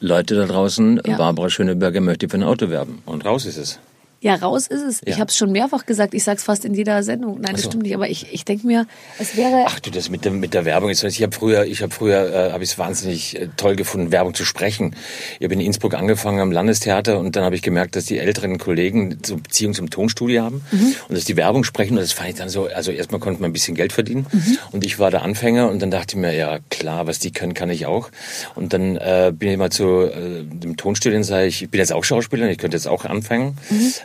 Leute 0.01 0.37
da 0.37 0.47
draußen, 0.47 1.01
Ja. 1.05 1.17
Barbara 1.17 1.51
Schöneberger 1.51 2.01
möchte 2.01 2.29
für 2.29 2.37
ein 2.37 2.43
Auto 2.45 2.71
werben. 2.71 3.03
Und 3.05 3.25
raus 3.25 3.47
ist 3.47 3.57
es. 3.57 3.79
Ja, 4.23 4.37
raus 4.37 4.69
ist 4.69 4.83
es. 4.83 5.01
Ich 5.05 5.15
Ja. 5.15 5.19
habe 5.21 5.31
es 5.31 5.37
schon 5.37 5.51
mehrfach 5.51 5.85
gesagt. 5.85 6.15
Ich 6.15 6.23
sag's 6.23 6.45
fast 6.45 6.65
in 6.65 6.75
jeder 6.75 7.03
Sendung. 7.03 7.41
Nein, 7.41 7.55
das 7.55 7.63
so. 7.63 7.71
stimmt 7.71 7.83
nicht. 7.83 7.95
Aber 7.97 8.09
ich, 8.09 8.33
ich 8.33 8.45
denke 8.45 8.65
mir, 8.69 8.87
es 9.19 9.37
wäre. 9.37 9.65
Ach 9.67 9.81
du, 9.81 9.91
das 9.91 10.11
mit 10.11 10.25
der, 10.25 10.31
mit 10.31 10.55
der 10.55 10.65
Werbung. 10.65 10.91
Ich 10.91 11.03
habe 11.03 11.35
früher, 11.35 11.65
ich 11.65 11.83
habe 11.83 11.93
früher, 11.93 12.33
äh, 12.33 12.53
habe 12.53 12.63
ich 12.63 12.71
es 12.71 12.79
wahnsinnig 12.79 13.37
äh, 13.41 13.49
toll 13.57 13.75
gefunden, 13.75 14.13
Werbung 14.13 14.33
zu 14.35 14.45
sprechen. 14.45 14.95
Ich 15.41 15.45
habe 15.45 15.55
in 15.55 15.61
Innsbruck 15.61 15.95
angefangen 15.95 16.39
am 16.39 16.53
Landestheater 16.53 17.19
und 17.19 17.35
dann 17.35 17.43
habe 17.43 17.57
ich 17.57 17.63
gemerkt, 17.63 17.97
dass 17.97 18.05
die 18.05 18.19
älteren 18.19 18.59
Kollegen 18.59 19.19
so 19.27 19.37
Beziehung 19.39 19.75
zum 19.75 19.91
Tonstudio 19.91 20.43
haben 20.45 20.63
Mhm. 20.71 20.95
und 21.09 21.17
dass 21.17 21.25
die 21.25 21.37
Werbung 21.37 21.65
sprechen. 21.65 21.95
Und 21.99 22.03
das 22.05 22.13
fand 22.13 22.29
ich 22.31 22.37
dann 22.37 22.49
so, 22.49 22.67
also 22.67 22.93
erstmal 22.93 23.21
konnte 23.21 23.41
man 23.43 23.51
ein 23.51 23.53
bisschen 23.53 23.75
Geld 23.75 23.93
verdienen 23.93 24.27
Mhm. 24.31 24.59
und 24.71 24.87
ich 24.87 25.01
war 25.01 25.11
der 25.11 25.23
Anfänger 25.23 25.69
und 25.69 25.83
dann 25.83 25.91
dachte 25.91 26.15
ich 26.17 26.21
mir, 26.23 26.33
ja 26.33 26.61
klar, 26.71 27.09
was 27.09 27.19
die 27.19 27.33
können, 27.33 27.55
kann 27.55 27.71
ich 27.71 27.87
auch. 27.87 28.11
Und 28.55 28.73
dann 28.73 28.97
äh, 28.99 29.33
bin 29.37 29.49
ich 29.51 29.57
mal 29.59 29.71
zu 29.73 30.03
äh, 30.03 30.45
dem 30.45 30.77
Tonstudio 30.77 31.19
und 31.19 31.25
sage 31.25 31.47
ich, 31.47 31.63
ich 31.65 31.71
bin 31.71 31.81
jetzt 31.81 31.93
auch 31.93 32.05
Schauspieler, 32.05 32.49
ich 32.49 32.59
könnte 32.59 32.77
jetzt 32.77 32.87
auch 32.87 33.05
anfangen, 33.05 33.57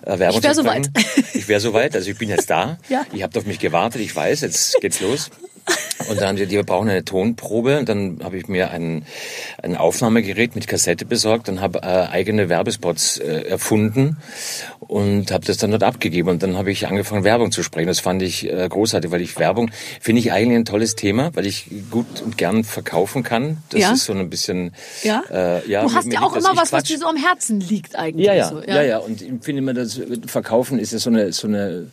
äh, 0.06 0.07
Werbung. 0.08 0.38
Ich 0.38 0.44
wär 0.44 0.54
zu 0.54 0.64
so 0.64 0.68
sprechen. 0.68 0.94
Ich 1.34 1.48
wäre 1.48 1.60
soweit, 1.60 1.96
also 1.96 2.10
ich 2.10 2.18
bin 2.18 2.30
jetzt 2.30 2.50
da. 2.50 2.78
Ja. 2.90 3.06
Ihr 3.14 3.24
habt 3.24 3.38
auf 3.38 3.46
mich 3.46 3.60
gewartet, 3.60 4.02
ich 4.02 4.16
weiß, 4.16 4.42
jetzt 4.42 4.80
geht's 4.82 5.02
los. 5.02 5.30
Und 6.10 6.22
dann 6.22 6.30
haben 6.30 6.38
sie, 6.38 6.46
die 6.46 6.56
wir 6.56 6.64
brauchen 6.64 6.90
eine 6.90 7.04
Tonprobe. 7.04 7.80
Und 7.80 7.90
dann 7.90 8.20
habe 8.24 8.38
ich 8.38 8.48
mir 8.48 8.72
ein, 8.72 9.06
ein 9.62 9.76
Aufnahmegerät 9.76 10.56
mit 10.56 10.68
Kassette 10.68 11.06
besorgt 11.06 11.50
und 11.50 11.60
habe 11.60 11.80
äh, 11.80 12.08
eigene 12.12 12.50
Werbespots 12.50 13.18
äh, 13.18 13.42
erfunden 13.48 14.18
und 14.80 15.32
habe 15.32 15.46
das 15.46 15.58
dann 15.58 15.72
dort 15.72 15.84
abgegeben. 15.84 16.30
Und 16.30 16.44
dann 16.44 16.58
habe 16.58 16.72
ich 16.72 16.88
angefangen, 16.88 17.24
Werbung 17.24 17.52
zu 17.52 17.64
sprechen. 17.64 17.88
Das 17.88 18.00
fand 18.00 18.22
ich 18.22 18.50
äh, 18.50 18.68
großartig, 18.70 19.12
weil 19.12 19.22
ich 19.22 19.38
Werbung 19.38 19.72
finde 20.00 20.22
ich 20.22 20.32
eigentlich 20.32 20.58
ein 20.60 20.66
tolles 20.66 20.96
Thema, 20.96 21.32
weil 21.36 21.46
ich 21.46 21.70
gut 21.92 22.22
und 22.24 22.38
gern 22.38 22.64
verkaufen 22.64 23.24
kann. 23.24 23.58
Das 23.70 23.82
Ja. 23.82 23.92
ist 23.94 24.06
so 24.06 24.14
ein 24.14 24.30
bisschen. 24.30 24.74
Ja? 25.04 25.24
Äh, 25.30 25.70
ja 25.70 25.84
du 25.84 25.94
hast 25.94 26.12
ja 26.12 26.22
auch 26.22 26.36
immer 26.36 26.52
was, 26.52 26.58
was 26.58 26.70
quatsch. 26.70 26.90
dir 26.90 27.00
so 27.00 27.08
am 27.08 27.18
Herzen 27.18 27.60
liegt 27.60 27.96
eigentlich. 27.96 28.26
Ja, 28.26 28.34
ja, 28.34 28.48
so, 28.50 28.62
ja, 28.62 28.82
ja. 28.84 28.98
Und 29.00 29.22
ich 29.22 29.32
finde 29.42 29.60
immer, 29.60 29.74
das 29.74 30.00
Verkaufen 30.28 30.80
ist 30.80 30.94
ja 30.94 31.00
so 31.00 31.10
eine, 31.10 31.34
so 31.34 31.48
eine, 31.48 31.88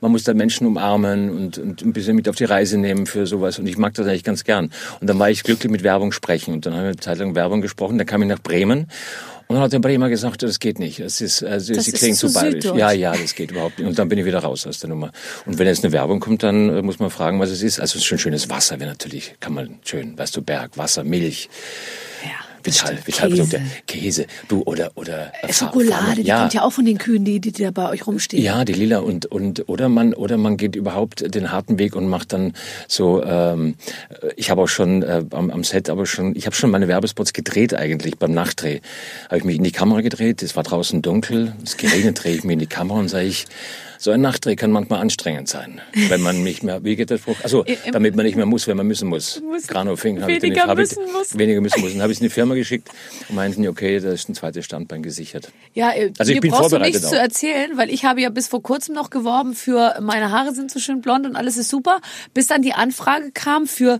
man 0.00 0.12
muss 0.12 0.24
da 0.24 0.34
Menschen 0.34 0.66
umarmen 0.66 1.30
und, 1.30 1.58
und 1.58 1.82
ein 1.82 1.92
bisschen 1.92 2.16
mit 2.16 2.28
auf 2.28 2.36
die 2.36 2.44
Reise 2.44 2.78
nehmen 2.78 3.06
für 3.06 3.26
sowas. 3.26 3.58
Und 3.58 3.66
ich 3.66 3.78
mag 3.78 3.94
das 3.94 4.06
eigentlich 4.06 4.24
ganz 4.24 4.44
gern. 4.44 4.70
Und 5.00 5.08
dann 5.08 5.18
war 5.18 5.30
ich 5.30 5.42
glücklich 5.42 5.70
mit 5.70 5.82
Werbung 5.82 6.12
sprechen. 6.12 6.54
Und 6.54 6.66
dann 6.66 6.74
haben 6.74 6.82
wir 6.82 6.88
eine 6.88 6.96
Zeit 6.96 7.18
lang 7.18 7.34
Werbung 7.34 7.60
gesprochen. 7.60 7.98
Dann 7.98 8.06
kam 8.06 8.22
ich 8.22 8.28
nach 8.28 8.40
Bremen. 8.40 8.86
Und 9.48 9.54
dann 9.54 9.62
hat 9.62 9.72
der 9.72 9.78
Bremer 9.78 10.10
gesagt, 10.10 10.42
das 10.42 10.60
geht 10.60 10.78
nicht. 10.78 11.00
Das 11.00 11.22
ist, 11.22 11.42
also, 11.42 11.72
Das 11.72 11.86
sie 11.86 11.92
ist 11.92 11.98
klingen 11.98 12.16
zu 12.16 12.30
bayerisch. 12.32 12.64
Ja, 12.64 12.92
ja, 12.92 13.12
das 13.12 13.34
geht 13.34 13.50
überhaupt 13.50 13.78
nicht. 13.78 13.88
Und 13.88 13.98
dann 13.98 14.08
bin 14.10 14.18
ich 14.18 14.26
wieder 14.26 14.40
raus 14.40 14.66
aus 14.66 14.78
der 14.78 14.90
Nummer. 14.90 15.10
Und 15.46 15.58
wenn 15.58 15.66
jetzt 15.66 15.82
eine 15.82 15.92
Werbung 15.92 16.20
kommt, 16.20 16.42
dann 16.42 16.68
äh, 16.68 16.82
muss 16.82 16.98
man 16.98 17.08
fragen, 17.08 17.40
was 17.40 17.48
es 17.48 17.62
ist. 17.62 17.80
Also 17.80 17.98
schön 17.98 18.18
schönes 18.18 18.50
Wasser 18.50 18.78
wäre 18.78 18.90
natürlich, 18.90 19.36
kann 19.40 19.54
man 19.54 19.78
schön, 19.84 20.18
weißt 20.18 20.36
du, 20.36 20.42
Berg, 20.42 20.76
Wasser, 20.76 21.02
Milch. 21.02 21.48
Ja, 22.22 22.47
Vital, 22.62 22.92
stimmt. 22.92 23.06
Vitalprodukte, 23.06 23.62
Käse, 23.86 24.26
du 24.48 24.62
oder 24.62 24.92
oder 24.94 25.32
äh, 25.42 25.52
Schokolade, 25.52 26.22
die 26.22 26.30
kommt 26.30 26.54
ja 26.54 26.62
auch 26.62 26.72
von 26.72 26.84
den 26.84 26.98
Kühen, 26.98 27.24
die, 27.24 27.40
die 27.40 27.52
da 27.52 27.70
bei 27.70 27.88
euch 27.90 28.06
rumstehen. 28.06 28.42
ja, 28.42 28.64
die 28.64 28.72
lila 28.72 28.98
und 28.98 29.26
und 29.26 29.68
oder 29.68 29.88
man 29.88 30.14
oder 30.14 30.36
man 30.36 30.56
geht 30.56 30.76
überhaupt 30.76 31.34
den 31.34 31.50
harten 31.52 31.78
Weg 31.78 31.96
und 31.96 32.08
macht 32.08 32.32
dann 32.32 32.54
so. 32.86 33.22
Ähm, 33.24 33.74
ich 34.36 34.50
habe 34.50 34.62
auch 34.62 34.68
schon 34.68 35.02
äh, 35.02 35.24
am, 35.30 35.50
am 35.50 35.64
Set, 35.64 35.90
aber 35.90 36.06
schon, 36.06 36.34
ich 36.36 36.46
habe 36.46 36.54
schon 36.54 36.70
meine 36.70 36.88
Werbespots 36.88 37.32
gedreht 37.32 37.74
eigentlich 37.74 38.18
beim 38.18 38.32
Nachdreh. 38.32 38.80
Habe 39.26 39.38
ich 39.38 39.44
mich 39.44 39.56
in 39.56 39.64
die 39.64 39.72
Kamera 39.72 40.00
gedreht. 40.00 40.42
Es 40.42 40.56
war 40.56 40.62
draußen 40.62 41.02
dunkel, 41.02 41.54
es 41.64 41.76
geregnet, 41.76 42.22
drehe 42.22 42.34
ich 42.34 42.44
mir 42.44 42.54
in 42.54 42.58
die 42.58 42.66
Kamera 42.66 42.98
und 42.98 43.08
sage 43.08 43.26
ich. 43.26 43.46
So 43.98 44.10
ein 44.12 44.20
Nachdreh 44.20 44.54
kann 44.56 44.70
manchmal 44.70 45.00
anstrengend 45.00 45.48
sein, 45.48 45.80
wenn 46.08 46.20
man 46.20 46.42
nicht 46.44 46.62
mehr, 46.62 46.84
wie 46.84 46.94
geht 46.96 47.10
Spruch? 47.18 47.36
Also, 47.42 47.64
damit 47.92 48.14
man 48.14 48.24
nicht 48.24 48.36
mehr 48.36 48.46
muss, 48.46 48.66
wenn 48.68 48.76
man 48.76 48.86
müssen 48.86 49.08
muss. 49.08 49.40
Muss- 49.42 49.66
Grano 49.66 49.96
Fink, 49.96 50.22
hab 50.22 50.28
ich 50.28 50.40
weniger 50.42 50.62
den- 50.62 50.70
hab 50.70 50.78
ich- 50.78 50.88
müssen 50.96 51.12
muss. 51.12 51.36
Weniger 51.38 51.60
müssen 51.60 51.80
muss. 51.80 51.92
Dann 51.92 52.02
habe 52.02 52.12
ich 52.12 52.18
es 52.18 52.20
in 52.22 52.26
die 52.28 52.32
Firma 52.32 52.54
geschickt 52.54 52.88
und 53.28 53.34
meinten, 53.34 53.66
okay, 53.66 53.98
da 54.00 54.12
ist 54.12 54.28
ein 54.28 54.34
zweites 54.34 54.64
Standbein 54.64 55.02
gesichert. 55.02 55.50
Ja, 55.74 55.90
äh, 55.92 56.12
Also 56.18 56.32
ich 56.32 56.40
bin 56.40 56.50
brauchst 56.50 56.66
du 56.66 56.68
vorbereitet 56.70 56.94
nichts 56.94 57.06
auch. 57.06 57.10
zu 57.10 57.18
erzählen, 57.18 57.76
weil 57.76 57.90
ich 57.90 58.04
habe 58.04 58.20
ja 58.20 58.30
bis 58.30 58.46
vor 58.48 58.62
kurzem 58.62 58.94
noch 58.94 59.10
geworben 59.10 59.54
für 59.54 59.96
meine 60.00 60.30
Haare 60.30 60.54
sind 60.54 60.70
so 60.70 60.78
schön 60.78 61.00
blond 61.00 61.26
und 61.26 61.34
alles 61.36 61.56
ist 61.56 61.68
super, 61.68 62.00
bis 62.34 62.46
dann 62.46 62.62
die 62.62 62.72
Anfrage 62.74 63.30
kam 63.32 63.66
für 63.66 63.98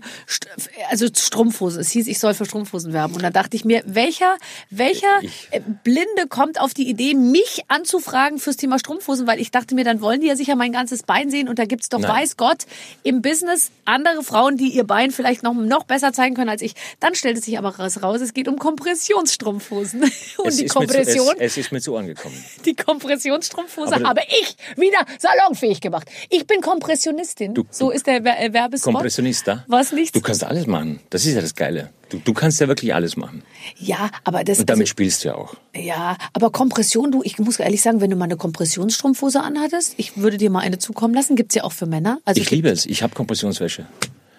also 0.89 1.07
Strumpfhosen. 1.07 1.81
Es 1.81 1.91
hieß, 1.91 2.07
ich 2.07 2.19
soll 2.19 2.33
für 2.33 2.45
Strumpfhosen 2.45 2.93
werben 2.93 3.15
und 3.15 3.23
da 3.23 3.29
dachte 3.29 3.55
ich 3.57 3.65
mir, 3.65 3.83
welcher 3.85 4.35
welcher 4.69 5.07
Ich- 5.21 5.47
äh, 5.51 5.61
Blinde 5.83 6.27
kommt 6.29 6.59
auf 6.61 6.73
die 6.73 6.87
Idee, 6.89 7.13
mich 7.15 7.63
anzufragen 7.67 8.39
fürs 8.39 8.57
Thema 8.57 8.79
Strumpfhosen, 8.79 9.27
weil 9.27 9.39
ich 9.39 9.51
dachte 9.51 9.75
mir, 9.75 9.83
dann 9.89 10.01
wollen 10.01 10.21
die 10.21 10.27
ja 10.27 10.35
sicher 10.35 10.55
mein 10.55 10.71
ganzes 10.71 11.03
Bein 11.03 11.29
sehen 11.29 11.49
und 11.49 11.59
da 11.59 11.65
gibt's 11.65 11.89
doch 11.89 11.99
Nein. 11.99 12.11
weiß 12.11 12.37
Gott 12.37 12.65
im 13.03 13.21
Business 13.21 13.71
andere 13.85 14.23
Frauen, 14.23 14.55
die 14.55 14.69
ihr 14.69 14.83
Bein 14.85 15.11
vielleicht 15.11 15.43
noch 15.43 15.53
noch 15.53 15.83
besser 15.83 16.13
zeigen 16.13 16.35
können 16.35 16.49
als 16.49 16.61
ich. 16.61 16.73
Dann 16.99 17.15
stellte 17.15 17.41
sich 17.41 17.57
aber 17.57 17.75
raus, 17.75 18.01
raus 18.03 18.21
es 18.21 18.33
geht 18.33 18.47
um 18.47 18.57
Kompressionsstrumpfhosen 18.59 20.01
und 20.37 20.47
es 20.47 20.57
die 20.57 20.65
Kompression 20.67 21.27
zu, 21.27 21.33
es, 21.37 21.51
es 21.53 21.57
ist 21.57 21.71
mir 21.71 21.81
zu 21.81 21.95
angekommen. 21.97 22.35
die 22.65 22.75
Kompressionsstrumpfhose 22.75 23.95
Aber- 23.95 24.09
habe 24.09 24.21
ich 24.41 24.55
wieder 24.77 25.05
salonfähig 25.17 25.81
gemacht. 25.81 26.07
Ich 26.29 26.45
bin 26.47 26.61
Kompressionistin. 26.61 27.53
Du- 27.53 27.65
so 27.71 27.89
ist 27.91 28.07
der 28.07 28.17
äh, 28.25 28.53
Werbespot. 28.53 28.93
Kompressionista. 28.93 29.65
Was 29.67 29.91
nicht? 29.91 30.15
Du 30.15 30.21
kannst 30.21 30.43
alles 30.43 30.67
machen. 30.67 30.99
Das 31.09 31.25
ist 31.25 31.33
ja 31.33 31.41
das 31.41 31.55
Geile. 31.55 31.89
Du, 32.09 32.17
du 32.17 32.33
kannst 32.33 32.59
ja 32.59 32.67
wirklich 32.67 32.93
alles 32.93 33.15
machen. 33.17 33.43
Ja, 33.77 34.09
aber 34.23 34.43
das 34.43 34.59
Und 34.59 34.69
damit 34.69 34.83
also, 34.83 34.89
spielst 34.89 35.23
du 35.23 35.29
ja 35.29 35.35
auch. 35.35 35.55
ja, 35.75 36.17
aber 36.33 36.49
Kompression, 36.49 37.11
du, 37.11 37.21
ich 37.23 37.37
muss 37.37 37.59
ehrlich 37.59 37.81
sagen, 37.81 38.01
wenn 38.01 38.09
du 38.09 38.15
mal 38.15 38.25
eine 38.25 38.37
Kompressionsstrumpfhose 38.37 39.41
anhattest, 39.41 39.93
ich 39.97 40.17
würde 40.17 40.37
dir 40.37 40.49
mal 40.49 40.59
eine 40.61 40.79
zukommen 40.79 41.13
lassen, 41.13 41.35
gibt's 41.35 41.55
ja 41.55 41.63
auch 41.63 41.71
für 41.71 41.85
Männer. 41.85 42.19
Also 42.25 42.41
Ich 42.41 42.49
liebe 42.51 42.69
es. 42.69 42.85
Ich 42.85 43.03
habe 43.03 43.13
Kompressionswäsche. 43.13 43.85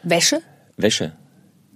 Wäsche. 0.03 0.43
Wäsche. 0.77 1.13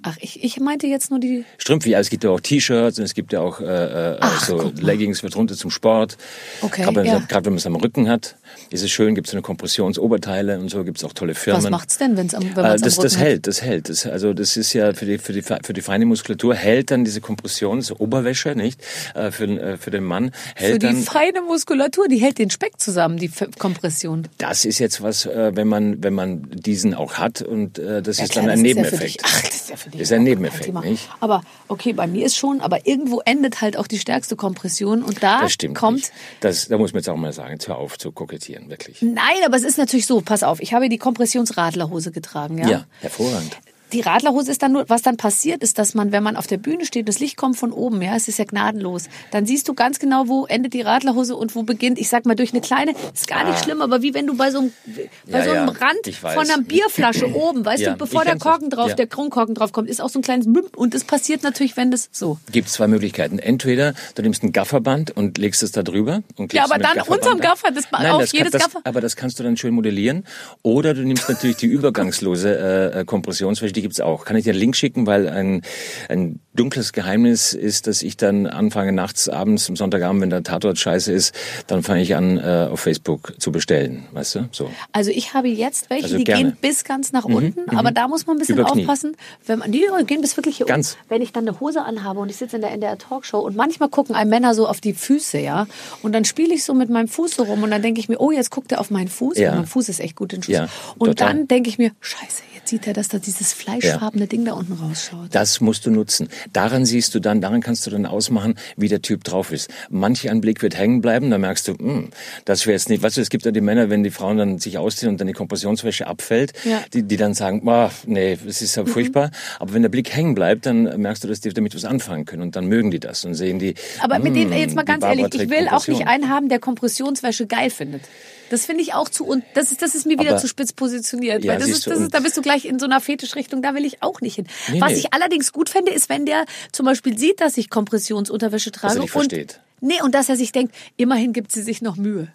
Ach, 0.07 0.17
ich, 0.21 0.45
ich 0.45 0.61
meinte 0.61 0.87
jetzt 0.87 1.11
nur 1.11 1.19
die. 1.19 1.47
Strümpfe, 1.57 1.89
ja, 1.89 1.99
es 1.99 2.11
gibt 2.11 2.25
ja 2.25 2.31
auch 2.31 2.41
T-Shirts 2.41 2.99
und 2.99 3.05
es 3.05 3.15
gibt 3.15 3.33
ja 3.33 3.41
auch 3.41 3.61
äh, 3.61 3.65
äh, 3.65 4.19
Ach, 4.21 4.45
so. 4.45 4.71
Leggings 4.79 5.21
für 5.21 5.31
drunter 5.31 5.55
zum 5.55 5.71
Sport. 5.71 6.19
Okay, 6.61 6.83
Gerade 6.83 6.97
wenn, 6.97 7.07
ja. 7.07 7.19
gerade 7.21 7.47
wenn 7.47 7.55
man 7.55 7.59
es 7.59 7.67
am 7.67 7.77
Rücken 7.77 8.09
hat, 8.11 8.37
ist 8.75 8.83
es 8.83 8.90
schön, 8.90 9.14
gibt 9.14 9.28
es 9.28 9.33
eine 9.35 9.43
Kompressionsoberteile 9.43 10.59
und 10.59 10.69
so, 10.69 10.83
gibt 10.85 10.99
es 10.99 11.04
auch 11.04 11.12
tolle 11.12 11.35
Firmen. 11.35 11.62
Was 11.62 11.71
macht's 11.71 11.99
denn, 11.99 12.16
wenn's 12.16 12.35
am, 12.35 12.43
wenn 12.43 12.50
Äh, 12.64 12.69
man's 12.69 12.83
das, 12.83 12.99
am 12.99 13.04
das 13.04 13.16
hat? 13.16 13.25
hält, 13.25 13.47
das 13.47 13.62
hält. 13.62 13.88
Das, 13.88 14.07
also 14.07 14.35
das 14.35 14.57
ist 14.57 14.73
ja 14.73 14.93
für 14.95 15.07
die, 15.07 15.19
für 15.19 15.33
die, 15.33 15.43
für 15.43 15.73
die 15.73 15.81
feine 15.81 16.07
Muskulatur 16.07 16.54
hält 16.54 16.90
dann 16.90 17.04
diese 17.04 17.21
Kompressionsoberwäsche, 17.21 18.54
nicht? 18.54 18.81
Äh, 19.14 19.31
für, 19.31 19.47
den- 19.47 19.59
äh, 19.59 19.76
für 19.76 19.90
den 19.90 20.04
Mann 20.04 20.33
hält 20.54 20.73
Für 20.75 20.78
die 20.81 20.87
dann. 20.87 20.97
feine 21.02 21.43
Muskulatur, 21.43 22.09
die 22.09 22.16
hält 22.19 22.38
den 22.38 22.50
Speck 22.50 22.81
zusammen, 22.81 23.16
die 23.16 23.26
F 23.26 23.49
Kompression. 23.59 24.28
Das 24.38 24.64
ist 24.64 24.78
jetzt 24.78 25.02
was, 25.02 25.26
äh, 25.26 25.52
wenn 25.54 25.69
man, 25.69 26.02
wenn 26.02 26.14
man 26.14 26.43
diesen 26.50 26.95
auch 26.95 27.14
hat 27.14 27.43
und 27.43 27.78
äh, 27.78 28.02
das 28.02 28.19
ist 28.19 28.33
klar, 28.33 28.47
dann 28.47 28.59
ein 28.59 28.64
das 28.64 28.71
ist 28.71 28.76
ja. 28.76 28.83
Nebeneffekt. 28.83 29.21
Ach, 29.25 29.43
das 29.43 29.54
ist 29.54 29.71
ja 29.71 29.76
für 29.76 29.90
dich. 29.90 30.00
Ist 30.00 30.12
ein 30.12 30.23
Nebeneffekt, 30.25 30.64
Thema. 30.64 30.81
nicht? 30.83 31.09
Aber 31.21 31.43
okay, 31.69 31.93
bei 31.93 32.07
mir 32.07 32.26
ist 32.26 32.37
schon, 32.37 32.61
aber 32.61 32.87
irgendwo 32.87 33.21
endet 33.25 33.61
halt 33.61 33.76
auch 33.76 33.87
die 33.87 33.99
stärkste 33.99 34.37
Kompression 34.37 35.02
und 35.02 35.23
da 35.23 35.43
Das 35.43 35.57
kommt. 35.75 36.11
Das, 36.40 36.69
da 36.69 36.78
muss 36.78 36.93
man 36.93 37.00
jetzt 37.00 37.09
auch 37.09 37.16
mal 37.16 37.33
sagen, 37.33 37.59
hör 37.66 37.76
auf 37.78 37.99
zu 37.99 38.12
kokettieren, 38.12 38.63
wirklich. 38.68 39.02
Nein, 39.02 39.38
aber 39.44 39.56
es 39.56 39.62
ist 39.62 39.78
natürlich 39.78 40.06
so, 40.06 40.21
pass 40.21 40.42
auf, 40.42 40.61
ich 40.61 40.75
habe 40.75 40.88
die 40.88 40.99
Kompressionsradlerhose 40.99 42.11
getragen, 42.11 42.59
ja? 42.59 42.68
Ja, 42.68 42.87
hervorragend. 43.00 43.56
Die 43.95 44.01
Radlerhose 44.01 44.51
ist 44.51 44.61
dann 44.63 44.73
nur, 44.73 44.89
was 44.89 45.03
dann 45.03 45.17
passiert 45.17 45.63
ist, 45.63 45.79
dass 45.79 45.95
man, 45.95 46.11
wenn 46.11 46.23
man 46.25 46.37
auf 46.37 46.49
der 46.49 46.57
Bühne 46.59 46.85
steht, 46.85 47.09
das 47.09 47.21
Licht 47.21 47.37
kommt 47.37 47.57
von 47.57 47.73
oben, 47.73 48.03
ja, 48.03 48.17
es 48.17 48.27
ist 48.27 48.39
ja 48.41 48.45
gnadenlos, 48.45 49.05
dann 49.31 49.47
siehst 49.47 49.69
du 49.69 49.75
ganz 49.75 50.01
genau, 50.01 50.27
wo 50.27 50.47
endet 50.47 50.75
die 50.75 50.81
Radlerhose 50.81 51.37
und 51.37 51.55
wo 51.55 51.63
beginnt, 51.63 51.99
ich 52.01 52.09
sag 52.09 52.27
mal, 52.27 52.35
durch 52.35 52.53
eine 52.53 52.61
kleine, 52.61 52.93
ist 53.15 53.29
gar 53.29 53.49
nicht 53.49 53.63
schlimm, 53.63 53.81
aber 53.81 54.03
wie 54.03 54.13
wenn 54.13 54.27
du 54.27 54.37
bei 54.37 54.51
so 54.51 54.59
einem, 54.59 54.73
bei 54.87 55.05
Ah. 55.35 55.39
Ja, 55.39 55.45
so 55.45 55.51
einem 55.51 55.69
ja, 55.69 55.73
Rand 55.75 56.17
von 56.17 56.51
einer 56.51 56.63
Bierflasche 56.63 57.29
oben, 57.35 57.65
weißt 57.65 57.83
Ja, 57.83 57.93
du, 57.93 57.99
bevor 57.99 58.23
der 58.25 58.33
kenn's 58.33 58.43
das. 58.43 58.53
Korken 58.53 58.71
drauf, 58.71 58.95
der 58.95 59.07
Kronkorken 59.07 59.55
drauf 59.55 59.73
kommt, 59.73 59.89
ist 59.89 60.01
auch 60.01 60.09
so 60.09 60.19
ein 60.19 60.23
kleines 60.23 60.47
Bimp 60.53 60.77
und 60.77 60.93
das 60.95 61.05
passiert 61.05 61.43
natürlich, 61.45 61.77
wenn 61.77 61.91
das 61.93 62.09
so. 62.11 62.39
Gibt 62.51 62.69
zwei 62.71 62.89
Möglichkeiten. 62.89 63.39
Entweder 63.39 63.95
du 64.17 64.23
nimmst 64.23 64.43
ein 64.43 64.51
Gafferband 64.53 65.17
und 65.17 65.39
legst 65.39 65.63
es 65.63 65.71
da 65.73 65.83
drüber. 65.85 66.23
Und 66.37 66.53
Ja, 66.53 66.65
aber 66.65 66.79
dann 66.79 66.97
Gafferband 66.97 67.23
unterm. 67.27 67.41
Gaffer, 67.41 67.71
das 67.71 67.85
Nein, 67.93 68.11
auf 68.11 68.21
das 68.23 68.33
jedes 68.33 68.51
kann, 68.51 68.61
das, 68.61 68.73
Gaffer. 68.73 68.81
Aber 68.85 69.01
das 69.01 69.15
kannst 69.17 69.39
du 69.39 69.43
dann 69.45 69.57
schön 69.57 69.75
modellieren. 69.75 70.25
Oder 70.63 70.95
du 70.95 71.03
nimmst 71.03 71.29
natürlich 71.29 71.57
die 71.57 71.67
übergangslose 71.79 72.59
äh, 72.95 73.01
äh, 73.01 73.05
Kompressionswäsche, 73.05 73.73
die 73.73 73.83
gibt's 73.85 74.00
auch. 74.00 74.25
Kann 74.25 74.37
ich 74.37 74.45
dir 74.45 74.50
einen 74.50 74.61
Link 74.61 74.76
schicken, 74.76 75.07
weil 75.07 75.29
ein, 75.29 75.62
ein 76.09 76.41
dunkles 76.54 76.92
Geheimnis 76.92 77.52
ist, 77.52 77.87
dass 77.87 78.02
ich 78.02 78.16
dann 78.16 78.46
anfange 78.46 78.92
nachts, 78.92 79.28
abends, 79.28 79.68
am 79.68 79.76
Sonntagabend, 79.76 80.23
wenn 80.23 80.30
der 80.30 80.42
Tatort 80.42 80.78
scheiße 80.78 81.12
ist, 81.12 81.34
dann 81.66 81.82
fange 81.82 82.02
ich 82.02 82.14
an, 82.14 82.38
äh, 82.38 82.68
auf 82.70 82.80
Facebook 82.80 83.34
zu 83.38 83.52
bestellen. 83.52 84.06
Weißt 84.12 84.37
du? 84.37 84.49
So. 84.52 84.70
Also 84.92 85.11
ich 85.11 85.34
habe 85.34 85.49
jetzt 85.49 85.90
welche, 85.90 86.04
Also 86.04 86.16
die 86.18 86.25
gerne. 86.25 86.44
Mhm, 86.44 86.49
gehen 86.50 86.56
bis 86.61 86.84
ganz 86.84 87.12
nach 87.12 87.25
unten, 87.25 87.68
aber 87.76 87.90
da 87.90 88.08
muss 88.08 88.26
man 88.26 88.37
ein 88.37 88.38
bisschen 88.38 88.61
aufpassen, 88.61 89.16
wenn 89.46 89.58
man 89.58 89.73
die 89.73 89.84
gehen 90.06 90.20
bis 90.20 90.37
wirklich 90.37 90.56
hier 90.58 90.66
Ganz. 90.66 90.92
unten. 90.94 91.04
Wenn 91.11 91.23
ich 91.23 91.32
dann 91.32 91.46
eine 91.49 91.61
Hose 91.61 91.82
anhabe 91.82 92.20
und 92.20 92.28
ich 92.30 92.37
sitze 92.37 92.56
in 92.56 92.62
der 92.62 92.70
NDR 92.73 92.99
Talkshow 92.99 93.38
und 93.40 93.56
manchmal 93.56 93.88
gucken 93.88 94.14
einem 94.14 94.30
Männer 94.30 94.54
so 94.54 94.66
auf 94.68 94.80
die 94.80 94.94
Füße, 94.94 95.38
ja, 95.38 95.66
und 96.02 96.12
dann 96.12 96.25
spiele 96.25 96.54
ich 96.54 96.64
so 96.64 96.75
mit 96.75 96.88
meinem 96.90 97.08
Fuß 97.08 97.34
so 97.37 97.42
rum 97.44 97.62
und 97.62 97.70
dann 97.70 97.82
denke 97.82 98.00
ich 98.00 98.08
mir, 98.08 98.20
oh, 98.20 98.30
jetzt 98.30 98.50
guckt 98.50 98.73
er 98.73 98.80
auf 98.80 98.90
meinen 98.90 99.08
Fuß, 99.08 99.38
Ja. 99.38 99.54
mein 99.54 99.66
Fuß 99.66 99.88
ist 99.88 100.00
echt 100.00 100.16
gut 100.16 100.32
in 100.32 100.42
Schuss. 100.42 100.54
Ja, 100.54 100.68
und 100.99 101.08
total. 101.08 101.34
dann 101.34 101.49
denke 101.49 101.68
ich 101.68 101.78
mir, 101.78 101.90
scheiße, 102.00 102.42
jetzt 102.54 102.68
sieht 102.68 102.87
er, 102.87 102.92
dass 102.92 103.08
da 103.08 103.18
dieses 103.18 103.52
fleischfarbene 103.52 104.26
Ding 104.26 104.44
da 104.44 104.52
unten 104.54 104.73
rausschaut. 104.75 105.28
Das 105.32 105.61
musst 105.61 105.84
du 105.87 105.90
nutzen. 105.90 106.28
Daran 106.53 106.85
siehst 106.85 107.15
du 107.15 107.21
dann, 107.21 107.41
daran 107.41 107.61
kannst 107.61 107.87
du 107.87 107.91
dann 107.91 108.07
ausmachen, 108.07 108.55
wie 108.77 108.89
der 108.89 109.03
Typ 109.03 109.25
drauf 109.25 109.53
ist. 109.53 109.71
Manch 109.91 110.31
Anblick 110.31 110.63
wird 110.63 110.77
hängen 110.77 111.01
bleiben, 111.01 111.31
da 111.31 111.39
merkst 111.39 111.69
du, 111.69 111.73
hm, 111.75 112.11
das 112.45 112.67
wäre 112.67 112.75
jetzt 112.75 112.89
nicht, 112.89 113.03
weißt 113.03 113.17
du, 113.17 113.21
es 113.21 113.31
gibt 113.31 113.45
ja 113.45 113.51
die 113.51 113.61
Männer, 113.61 113.91
wenn 113.91 114.03
die 114.03 114.11
Frauen 114.11 114.37
dann 114.37 114.59
sich 114.59 114.79
ausziehen 114.79 115.11
und 115.11 115.21
dann 115.21 115.27
die 115.27 115.33
Kompressionswäsche 115.33 116.07
abfällt, 116.07 116.53
Ja. 116.65 116.83
die, 116.93 117.03
die 117.03 117.17
dann 117.17 117.35
sagen, 117.35 117.67
ah, 117.69 117.91
nee, 118.07 118.39
es 118.47 118.63
ist 118.63 118.77
ja 118.77 118.85
furchtbar. 118.85 119.31
Aber 119.59 119.75
wenn 119.75 119.83
der 119.83 119.89
Blick 119.89 120.15
hängen 120.15 120.35
bleibt, 120.35 120.67
dann 120.67 121.01
merkst 121.01 121.25
du, 121.25 121.29
dass 121.29 121.41
die 121.41 121.53
damit 121.53 121.75
was 121.75 121.85
anfangen 121.85 122.25
können 122.25 122.43
und 122.43 122.57
dann 122.57 122.67
mögen 122.67 122.91
die 122.91 123.01
das 123.01 123.25
und 123.25 123.35
sehen 123.35 123.59
die. 123.59 123.75
Aber 124.01 124.19
mit 124.19 124.35
hm, 124.35 124.51
denen, 124.51 124.53
jetzt 124.53 124.75
mal 124.75 124.85
ganz 124.85 125.05
ehrlich, 125.05 125.27
ich 125.35 125.51
will 125.51 125.69
auch 125.69 125.87
nicht 125.87 126.07
einen 126.07 126.29
haben, 126.29 126.49
der 126.49 126.59
Kompressionswäsche 126.59 127.47
geil 127.47 127.71
findet. 127.71 128.03
Das 128.51 128.67
finde 128.67 128.83
ich 128.83 128.95
auch 128.95 129.09
zu 129.09 129.25
und 129.25 129.45
das 129.55 129.73
ist 129.73 129.81
das 129.83 129.95
ist 129.95 130.07
mir 130.07 130.19
wieder 130.19 130.31
Aber- 130.33 130.39
zu 130.41 130.49
spitz 130.49 130.73
positioniert, 130.73 131.45
Ja, 131.45 131.53
weil 131.53 131.59
das 131.61 131.69
ist 131.69 131.87
das 131.87 131.99
ist 132.01 132.15
da 132.15 132.21
bist 132.21 132.37
du 132.37 132.43
gleich 132.43 132.65
in 132.65 132.79
so 132.79 132.85
einer 132.87 133.01
Fetischrichtung, 133.01 133.63
da 133.63 133.75
will 133.75 133.85
ich 133.85 134.03
auch 134.03 134.21
nicht 134.21 134.35
hin. 134.37 134.47
Nee, 134.73 134.81
Was 134.81 134.93
nee. 134.93 134.99
ich 134.99 135.15
allerdings 135.15 135.53
gut 135.53 135.69
fände, 135.69 135.93
ist, 135.93 136.09
wenn 136.09 136.27
der 136.27 136.45
zum 136.73 136.87
Beispiel 136.87 137.17
sieht, 137.19 137.41
dass 137.41 137.57
ich 137.57 137.71
Kompressionsunterwäsche 137.71 138.71
trage 138.73 139.01
und 139.01 139.09
versteht. 139.11 139.61
nee 139.81 140.01
und 140.03 140.15
dass 140.15 140.29
er 140.29 140.37
sich 140.37 140.53
denkt, 140.53 140.75
immerhin 140.97 141.33
gibt 141.33 141.53
sie 141.53 141.63
sich 141.63 141.81
noch 141.83 141.97
Mühe. 141.97 142.29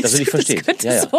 Dass 0.00 0.12
er 0.12 0.18
dich 0.18 0.26
du, 0.26 0.30
versteht. 0.32 0.66
Das 0.68 0.82
ja, 0.82 0.94
ja. 0.94 1.00
sein. 1.02 1.10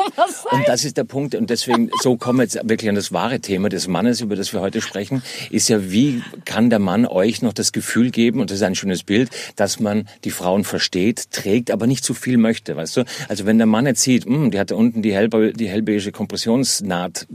Und 0.51 0.67
das 0.67 0.83
ist 0.85 0.97
der 0.97 1.03
Punkt. 1.03 1.35
Und 1.35 1.50
deswegen, 1.50 1.89
so 2.01 2.17
kommen 2.17 2.39
wir 2.39 2.43
jetzt 2.43 2.55
wirklich 2.63 2.89
an 2.89 2.95
das 2.95 3.12
wahre 3.12 3.39
Thema 3.39 3.69
des 3.69 3.88
Mannes, 3.88 4.21
über 4.21 4.35
das 4.35 4.53
wir 4.53 4.62
heute 4.62 4.81
sprechen, 4.81 5.21
ist 5.51 5.67
ja, 5.69 5.91
wie 5.91 6.21
kann 6.45 6.69
der 6.69 6.79
Mann 6.79 7.05
euch 7.05 7.41
noch 7.41 7.53
das 7.53 7.71
Gefühl 7.71 8.12
geben, 8.12 8.39
und 8.39 8.50
das 8.51 8.57
ist 8.57 8.63
ein 8.63 8.75
schönes 8.75 9.03
Bild, 9.03 9.29
dass 9.55 9.79
man 9.79 10.07
die 10.24 10.31
Frauen 10.31 10.63
versteht, 10.63 11.31
trägt, 11.31 11.71
aber 11.71 11.88
nicht 11.88 12.03
zu 12.03 12.13
viel 12.13 12.38
möchte, 12.38 12.75
weißt 12.75 12.97
du? 12.97 13.05
Also 13.27 13.45
wenn 13.45 13.57
der 13.57 13.67
Mann 13.67 13.85
jetzt 13.85 14.01
sieht, 14.01 14.25
hm, 14.25 14.51
die 14.51 14.59
hat 14.59 14.71
da 14.71 14.75
unten 14.75 15.01
die, 15.01 15.13
hellbe, 15.13 15.53
die 15.53 15.67
hellbeige 15.67 16.12
Kompressionsnaht 16.12 17.27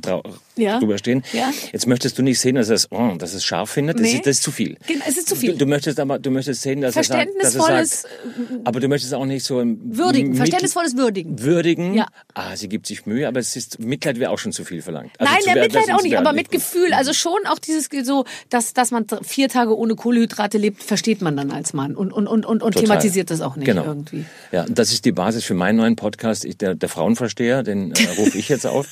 Ja. 0.57 0.79
drüber 0.79 0.99
stehen, 0.99 1.23
Ja. 1.33 1.51
jetzt 1.73 1.87
möchtest 1.87 2.19
du 2.19 2.23
nicht 2.23 2.41
sehen, 2.41 2.57
dass 2.57 2.69
er 2.69 2.77
es, 2.77 2.91
oh, 2.91 3.15
dass 3.19 3.35
es 3.35 3.45
scharf 3.45 3.71
findet, 3.71 3.97
das, 3.97 4.03
Nee. 4.03 4.13
ist, 4.15 4.27
das 4.27 4.37
ist 4.37 4.43
zu 4.43 4.51
viel. 4.53 4.77
Genau, 4.87 5.05
es 5.09 5.17
ist 5.17 5.29
zu 5.29 5.37
viel. 5.37 5.53
Du, 5.53 5.59
du 5.59 5.67
möchtest 5.67 5.99
aber, 6.01 6.19
du 6.19 6.31
möchtest 6.31 6.63
sehen, 6.63 6.81
dass 6.81 6.97
er 6.97 7.05
sagt, 7.05 7.29
dass 7.43 7.55
er 7.55 7.85
sagt, 7.87 8.07
aber 8.65 8.81
du 8.81 8.89
möchtest 8.89 9.15
auch 9.15 9.27
nicht 9.27 9.45
so 9.45 9.63
Würdigen, 9.65 10.35
verständnisvolles 10.35 10.97
Würdigen. 10.97 11.10
Würdigen. 11.15 11.95
Ja. 11.95 12.07
Ah, 12.35 12.57
sie 12.57 12.69
gibt 12.69 12.87
sich 12.87 13.07
Mühe, 13.07 13.27
aber 13.29 13.41
es 13.41 13.57
ist 13.57 13.79
Mitleid 13.79 14.19
wäre 14.19 14.31
auch 14.31 14.39
schon 14.39 14.53
zu 14.53 14.65
viel 14.65 14.83
verlangt. 14.83 15.13
Also 15.19 15.33
Nein, 15.33 15.43
der 15.47 15.63
Mitleid 15.63 15.91
auch 15.93 16.03
nicht, 16.03 16.17
aber 16.17 16.33
mit 16.33 16.51
Gefühl. 16.51 16.93
Also 16.93 17.13
schon 17.13 17.39
auch 17.47 17.59
dieses 17.59 17.89
so, 18.05 18.25
dass, 18.49 18.73
dass 18.73 18.91
man 18.91 19.07
vier 19.23 19.49
Tage 19.49 19.77
ohne 19.77 19.95
Kohlehydrate 19.95 20.59
lebt, 20.59 20.83
versteht 20.83 21.23
man 21.23 21.37
dann 21.37 21.51
als 21.51 21.73
Mann 21.73 21.97
und, 21.97 22.13
und, 22.13 22.27
und, 22.27 22.47
und, 22.47 22.63
und 22.63 22.77
thematisiert 22.77 23.31
das 23.31 23.41
auch 23.41 23.57
nicht 23.57 23.67
genau. 23.67 23.85
irgendwie. 23.85 24.25
Ja, 24.53 24.65
und 24.65 24.79
das 24.79 24.93
ist 24.93 25.05
die 25.05 25.13
Basis 25.13 25.45
für 25.45 25.55
meinen 25.55 25.77
neuen 25.77 25.97
Podcast, 25.97 26.45
ich, 26.45 26.57
der, 26.57 26.75
der 26.75 26.89
Frauenversteher, 26.89 27.63
den 27.63 27.93
äh, 27.93 28.07
rufe 28.19 28.39
ich 28.39 28.49
jetzt 28.49 28.67
auf. 28.67 28.87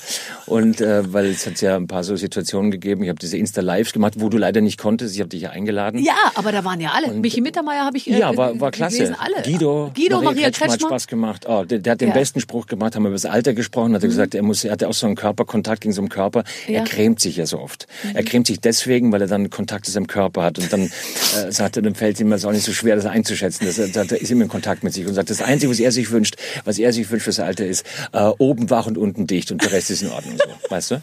Und 0.45 0.81
äh, 0.81 1.11
weil 1.13 1.27
es 1.27 1.45
hat 1.45 1.61
ja 1.61 1.75
ein 1.75 1.87
paar 1.87 2.03
so 2.03 2.15
Situationen 2.15 2.71
gegeben, 2.71 3.03
ich 3.03 3.09
habe 3.09 3.19
diese 3.19 3.37
Insta-Lives 3.37 3.93
gemacht, 3.93 4.15
wo 4.17 4.29
du 4.29 4.37
leider 4.37 4.61
nicht 4.61 4.79
konntest, 4.79 5.15
ich 5.15 5.21
habe 5.21 5.29
dich 5.29 5.41
ja 5.41 5.51
eingeladen. 5.51 5.99
Ja, 6.03 6.13
aber 6.35 6.51
da 6.51 6.63
waren 6.63 6.81
ja 6.81 6.91
alle. 6.91 7.13
Michi 7.13 7.41
Mittermeier 7.41 7.85
habe 7.85 7.97
ich 7.97 8.09
äh, 8.09 8.19
Ja, 8.19 8.35
war, 8.35 8.59
war 8.59 8.71
klasse. 8.71 8.97
gelesen, 8.97 9.15
alle. 9.19 9.43
Guido, 9.43 9.91
Guido 9.95 10.21
Maria, 10.21 10.43
Kretschmer 10.43 10.65
hat 10.65 10.71
Kretschmer. 10.71 10.89
Spaß 10.89 11.07
gemacht. 11.07 11.45
Oh, 11.47 11.63
der, 11.63 11.79
der 11.79 11.93
hat 11.93 12.01
den 12.01 12.08
Mhm. 12.09 12.13
besten 12.13 12.39
Spruch 12.39 12.67
gemacht, 12.67 12.95
haben 12.95 13.03
wir 13.03 13.09
über 13.09 13.15
das 13.15 13.25
Alter 13.25 13.53
gesprochen, 13.53 13.93
hat 13.93 14.03
er 14.03 14.09
gesagt, 14.09 14.35
er 14.35 14.43
muss, 14.43 14.63
er 14.63 14.71
hatte 14.71 14.87
auch 14.87 14.93
so 14.93 15.07
einen 15.07 15.15
Körperkontakt 15.15 15.81
gegen 15.81 15.93
so 15.93 16.01
einen 16.01 16.09
Körper. 16.09 16.43
Mhm. 16.67 16.75
Er 16.75 16.83
cremt 16.83 17.19
sich 17.19 17.37
ja 17.37 17.45
so 17.45 17.59
oft. 17.59 17.87
Er 18.13 18.23
cremt 18.23 18.47
sich 18.47 18.59
deswegen, 18.59 19.11
weil 19.11 19.21
er 19.21 19.27
dann 19.27 19.49
Kontakt 19.49 19.85
zu 19.85 19.91
seinem 19.91 20.07
Körper 20.07 20.43
hat 20.43 20.59
und 20.59 20.71
dann 20.71 20.81
äh, 21.47 21.51
sagt 21.51 21.77
er, 21.77 21.81
dann 21.81 21.95
fällt 21.95 22.19
ihm 22.19 22.29
das 22.29 22.45
auch 22.45 22.51
nicht 22.51 22.65
so 22.65 22.73
schwer, 22.73 22.95
das 22.95 23.05
einzuschätzen. 23.05 23.65
Das, 23.65 23.75
sagt, 23.75 24.11
er 24.11 24.21
ist 24.21 24.31
immer 24.31 24.43
in 24.43 24.49
Kontakt 24.49 24.83
mit 24.83 24.93
sich 24.93 25.05
und 25.05 25.13
sagt, 25.13 25.29
das 25.29 25.41
Einzige, 25.41 25.71
was 25.71 25.79
er 25.79 25.91
sich 25.91 26.11
wünscht, 26.11 26.35
was 26.65 26.79
er 26.79 26.93
sich 26.93 27.09
wünscht 27.09 27.23
fürs 27.23 27.39
Alter 27.39 27.65
ist, 27.65 27.85
äh, 28.13 28.19
oben 28.37 28.69
wach 28.69 28.87
und 28.87 28.97
unten 28.97 29.27
dicht 29.27 29.51
und 29.51 29.61
der 29.63 29.71
Rest 29.71 29.91
ist 29.91 30.01
in 30.01 30.09
Ordnung, 30.09 30.37
so, 30.37 30.69
weißt 30.69 30.91
du? 30.91 31.01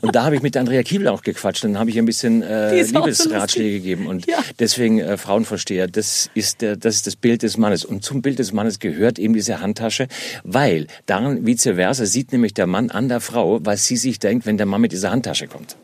Und 0.00 0.14
da 0.14 0.24
habe 0.24 0.36
ich 0.36 0.42
mit 0.42 0.56
Andrea 0.56 0.82
Kiebel 0.82 1.08
auch 1.08 1.22
gequatscht, 1.22 1.64
dann 1.64 1.78
habe 1.78 1.90
ich 1.90 1.98
ein 1.98 2.04
bisschen 2.04 2.42
äh, 2.42 2.84
so 2.84 2.98
Liebesratschläge 2.98 3.76
lustig. 3.76 3.82
gegeben 3.82 4.06
und 4.06 4.26
Ja. 4.26 4.38
Deswegen 4.58 5.00
äh, 5.00 5.16
Frauenversteher, 5.16 5.88
das 5.88 6.30
ist, 6.34 6.60
der, 6.60 6.76
das 6.76 6.96
ist 6.96 7.06
das 7.06 7.16
Bild 7.16 7.42
des 7.42 7.56
Mannes. 7.56 7.84
Und 7.84 8.04
zum 8.04 8.22
Bild 8.22 8.38
des 8.38 8.52
Mannes 8.52 8.78
gehört 8.78 9.18
eben 9.18 9.34
diese 9.34 9.60
Handtasche, 9.60 10.08
weil 10.46 10.86
daran 11.06 11.44
vice 11.44 11.74
versa 11.74 12.06
sieht 12.06 12.32
nämlich 12.32 12.54
der 12.54 12.66
Mann 12.66 12.90
an 12.90 13.08
der 13.08 13.20
Frau, 13.20 13.58
was 13.64 13.86
sie 13.86 13.96
sich 13.96 14.18
denkt, 14.18 14.46
wenn 14.46 14.56
der 14.56 14.66
Mann 14.66 14.80
mit 14.80 14.92
dieser 14.92 15.10
Handtasche 15.10 15.48
kommt. 15.48 15.76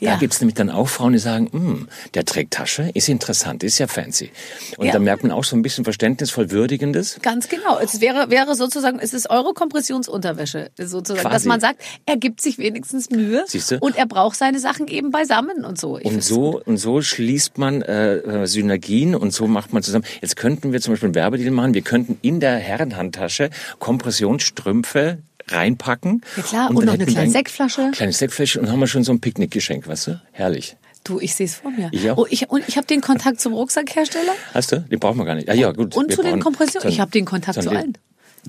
Da 0.00 0.06
Ja. 0.06 0.16
gibt's 0.16 0.40
nämlich 0.40 0.54
dann 0.54 0.70
auch 0.70 0.88
Frauen, 0.88 1.12
die 1.12 1.18
sagen, 1.18 1.48
"Hm, 1.52 1.88
der 2.14 2.24
trägt 2.24 2.54
Tasche, 2.54 2.90
ist 2.94 3.08
interessant, 3.08 3.62
ist 3.62 3.78
ja 3.78 3.86
fancy. 3.86 4.30
Und 4.76 4.86
Ja. 4.86 4.92
da 4.92 4.98
merkt 4.98 5.22
man 5.22 5.32
auch 5.32 5.44
so 5.44 5.56
ein 5.56 5.62
bisschen 5.62 5.84
verständnisvoll 5.84 6.50
Würdigendes. 6.50 7.18
Ganz 7.22 7.48
genau. 7.48 7.78
Es 7.78 8.00
wäre, 8.00 8.30
wäre 8.30 8.54
sozusagen, 8.54 8.98
es 8.98 9.14
ist 9.14 9.30
eure 9.30 9.54
Kompressionsunterwäsche, 9.54 10.70
sozusagen, 10.78 11.22
dass 11.24 11.32
Quasi. 11.32 11.48
man 11.48 11.60
sagt, 11.60 11.82
er 12.06 12.16
gibt 12.16 12.40
sich 12.40 12.58
wenigstens 12.58 13.10
Mühe 13.10 13.44
Siehste? 13.46 13.78
und 13.80 13.96
er 13.96 14.06
braucht 14.06 14.36
seine 14.36 14.58
Sachen 14.58 14.88
eben 14.88 15.10
beisammen 15.10 15.64
und 15.64 15.78
so. 15.78 15.98
Ich 15.98 16.04
Und 16.04 16.22
so, 16.22 16.60
und 16.64 16.76
so 16.78 17.00
schließt 17.02 17.58
man 17.58 17.82
äh, 17.82 18.16
äh, 18.16 18.46
Synergien 18.46 19.14
und 19.14 19.32
so 19.32 19.46
macht 19.46 19.72
man 19.72 19.82
zusammen. 19.82 20.04
Jetzt 20.20 20.36
könnten 20.36 20.72
wir 20.72 20.80
zum 20.80 20.92
Beispiel 20.94 21.08
einen 21.08 21.14
Werbedeal 21.14 21.50
machen. 21.50 21.74
Wir 21.74 21.82
könnten 21.82 22.18
in 22.22 22.40
der 22.40 22.56
Herrenhandtasche 22.58 23.50
Kompressionsstrümpfe 23.78 25.18
reinpacken. 25.48 26.22
Ja 26.36 26.42
klar, 26.42 26.70
und 26.70 26.76
dann 26.76 26.86
noch 26.86 26.94
eine 26.94 27.06
kleine 27.06 27.28
ein- 27.28 27.30
Sektflasche. 27.30 27.90
Kleine 27.92 28.12
Sektflasche 28.12 28.60
und 28.60 28.70
haben 28.70 28.80
wir 28.80 28.86
schon 28.86 29.04
so 29.04 29.12
ein 29.12 29.20
Picknickgeschenk, 29.20 29.86
weißt 29.86 30.08
du? 30.08 30.20
Herrlich. 30.32 30.76
Du, 31.04 31.20
ich 31.20 31.34
sehe 31.36 31.46
es 31.46 31.54
vor 31.54 31.70
mir. 31.70 31.88
Ich 31.92 32.10
auch. 32.10 32.16
Oh, 32.18 32.26
ich, 32.28 32.50
und 32.50 32.68
ich 32.68 32.76
habe 32.76 32.86
den 32.86 33.00
Kontakt 33.00 33.40
zum 33.40 33.52
Rucksackhersteller 33.54 34.32
Hast 34.52 34.72
du? 34.72 34.80
Den 34.80 34.98
brauchen 34.98 35.18
wir 35.18 35.24
gar 35.24 35.36
nicht. 35.36 35.48
Ah 35.48 35.54
ja, 35.54 35.70
gut. 35.70 35.94
und 35.96 36.12
zu 36.12 36.22
den 36.22 36.40
Kompressionen. 36.40 36.88
Ich 36.88 36.98
habe 36.98 37.12
den 37.12 37.24
Kontakt 37.24 37.62
zu 37.62 37.70
allen. 37.70 37.96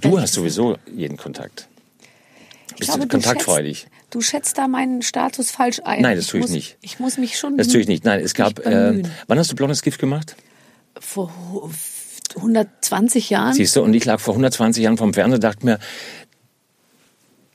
Du 0.01 0.09
Ehrlich 0.09 0.23
hast 0.23 0.33
sowieso 0.33 0.77
jeden 0.91 1.17
Kontakt. 1.17 1.67
Ich 2.71 2.75
Bist 2.77 2.89
glaube, 2.91 3.07
du 3.07 3.17
kontaktfreudig? 3.17 3.79
Schätzt, 3.79 3.91
du 4.11 4.21
schätzt 4.21 4.57
da 4.57 4.67
meinen 4.67 5.01
Status 5.01 5.51
falsch 5.51 5.81
ein. 5.83 6.01
Nein, 6.01 6.17
das 6.17 6.27
tue 6.27 6.39
ich 6.39 6.43
muss, 6.43 6.51
nicht. 6.51 6.77
Ich 6.81 6.99
muss 6.99 7.17
mich 7.17 7.37
schon. 7.37 7.57
Das 7.57 7.67
tue 7.67 7.81
ich 7.81 7.87
nicht. 7.87 8.05
Nein, 8.05 8.19
es 8.21 8.33
gab. 8.33 8.59
Äh, 8.65 9.03
wann 9.27 9.39
hast 9.39 9.51
du 9.51 9.55
blondes 9.55 9.81
Gift 9.81 9.99
gemacht? 9.99 10.35
Vor 10.99 11.31
120 12.35 13.29
Jahren. 13.29 13.53
Siehst 13.53 13.75
du, 13.75 13.81
und 13.83 13.93
ich 13.93 14.05
lag 14.05 14.19
vor 14.19 14.33
120 14.33 14.83
Jahren 14.83 14.97
vom 14.97 15.13
Fernseher 15.13 15.35
und 15.35 15.43
dachte 15.43 15.65
mir, 15.65 15.79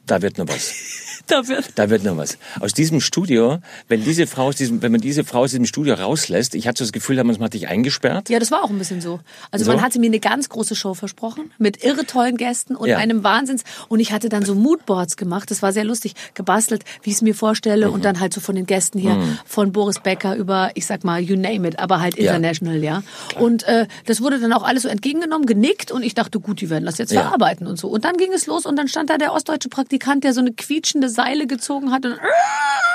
da 0.07 0.21
wird 0.23 0.39
noch 0.39 0.49
was. 0.49 0.73
Da 1.27 1.47
wird 1.49 1.71
Da 1.77 1.89
wird 1.91 2.05
noch 2.05 2.17
was. 2.17 2.39
Aus 2.61 2.73
diesem 2.73 3.01
Studio, 3.01 3.59
wenn 3.89 4.03
diese 4.05 4.27
Frau 4.27 4.47
aus 4.49 4.57
diesem, 4.57 4.83
wenn 4.83 4.93
man 4.93 5.01
diese 5.01 5.25
Frau 5.25 5.41
aus 5.41 5.51
diesem 5.51 5.67
Studio 5.67 5.95
rauslässt, 5.95 6.55
ich 6.55 6.67
hatte 6.67 6.79
so 6.79 6.85
das 6.85 6.93
Gefühl, 6.93 7.23
man 7.23 7.39
hat 7.41 7.55
dich 7.55 7.69
eingesperrt. 7.69 8.29
Ja, 8.29 8.39
das 8.39 8.51
war 8.51 8.63
auch 8.65 8.71
ein 8.71 8.79
bisschen 8.79 9.01
so. 9.01 9.21
Also 9.51 9.65
So? 9.65 9.73
man 9.73 9.83
hatte 9.83 9.99
mir 9.99 10.07
eine 10.07 10.21
ganz 10.21 10.49
große 10.49 10.75
Show 10.75 10.95
versprochen 10.95 11.51
mit 11.59 11.85
irre 11.85 12.05
tollen 12.07 12.37
Gästen 12.37 12.75
und 12.77 12.89
Ja. 12.89 12.99
einem 12.99 13.23
Wahnsinns. 13.25 13.63
Und 13.89 14.01
ich 14.01 14.13
hatte 14.13 14.29
dann 14.29 14.45
so 14.45 14.55
Moodboards 14.55 15.17
gemacht. 15.17 15.51
Das 15.51 15.63
war 15.63 15.73
sehr 15.73 15.85
lustig, 15.85 16.15
gebastelt, 16.35 16.85
wie 17.03 17.11
ich 17.11 17.17
es 17.17 17.23
mir 17.23 17.35
vorstelle 17.35 17.89
Mhm. 17.89 17.95
und 17.95 18.05
dann 18.05 18.21
halt 18.21 18.33
so 18.35 18.41
von 18.41 18.55
den 18.55 18.67
Gästen 18.67 18.99
hier, 18.99 19.17
von 19.47 19.73
Boris 19.73 20.01
Becker 20.01 20.37
über, 20.37 20.71
ich 20.75 20.87
sag 20.87 21.05
mal, 21.05 21.21
you 21.21 21.37
name 21.37 21.67
it, 21.69 21.79
aber 21.79 22.01
halt 22.01 22.17
international, 22.17 22.83
ja. 22.83 23.03
Und 23.39 23.63
äh, 23.65 23.87
das 24.07 24.21
wurde 24.21 24.41
dann 24.41 24.53
auch 24.53 24.63
alles 24.65 24.83
so 24.83 24.89
entgegengenommen, 24.89 25.47
genickt 25.47 25.91
und 25.93 26.03
ich 26.03 26.15
dachte, 26.15 26.41
gut, 26.41 26.61
die 26.61 26.71
werden 26.71 26.85
das 26.85 26.99
jetzt 26.99 27.13
Ja. 27.13 27.23
verarbeiten 27.23 27.67
und 27.67 27.79
so. 27.79 27.89
Und 27.89 28.05
dann 28.05 28.17
ging 28.17 28.33
es 28.33 28.47
los 28.47 28.67
und 28.67 28.77
dann 28.77 28.89
stand 28.89 29.11
da 29.11 29.19
der 29.19 29.33
ostdeutsche 29.33 29.69
Praktikant, 29.69 30.25
der 30.25 30.33
so 30.35 30.41
eine 30.41 30.53
quietschende 30.53 31.09
Seile 31.13 31.47
gezogen 31.47 31.93
hat 31.93 32.05
und 32.05 32.19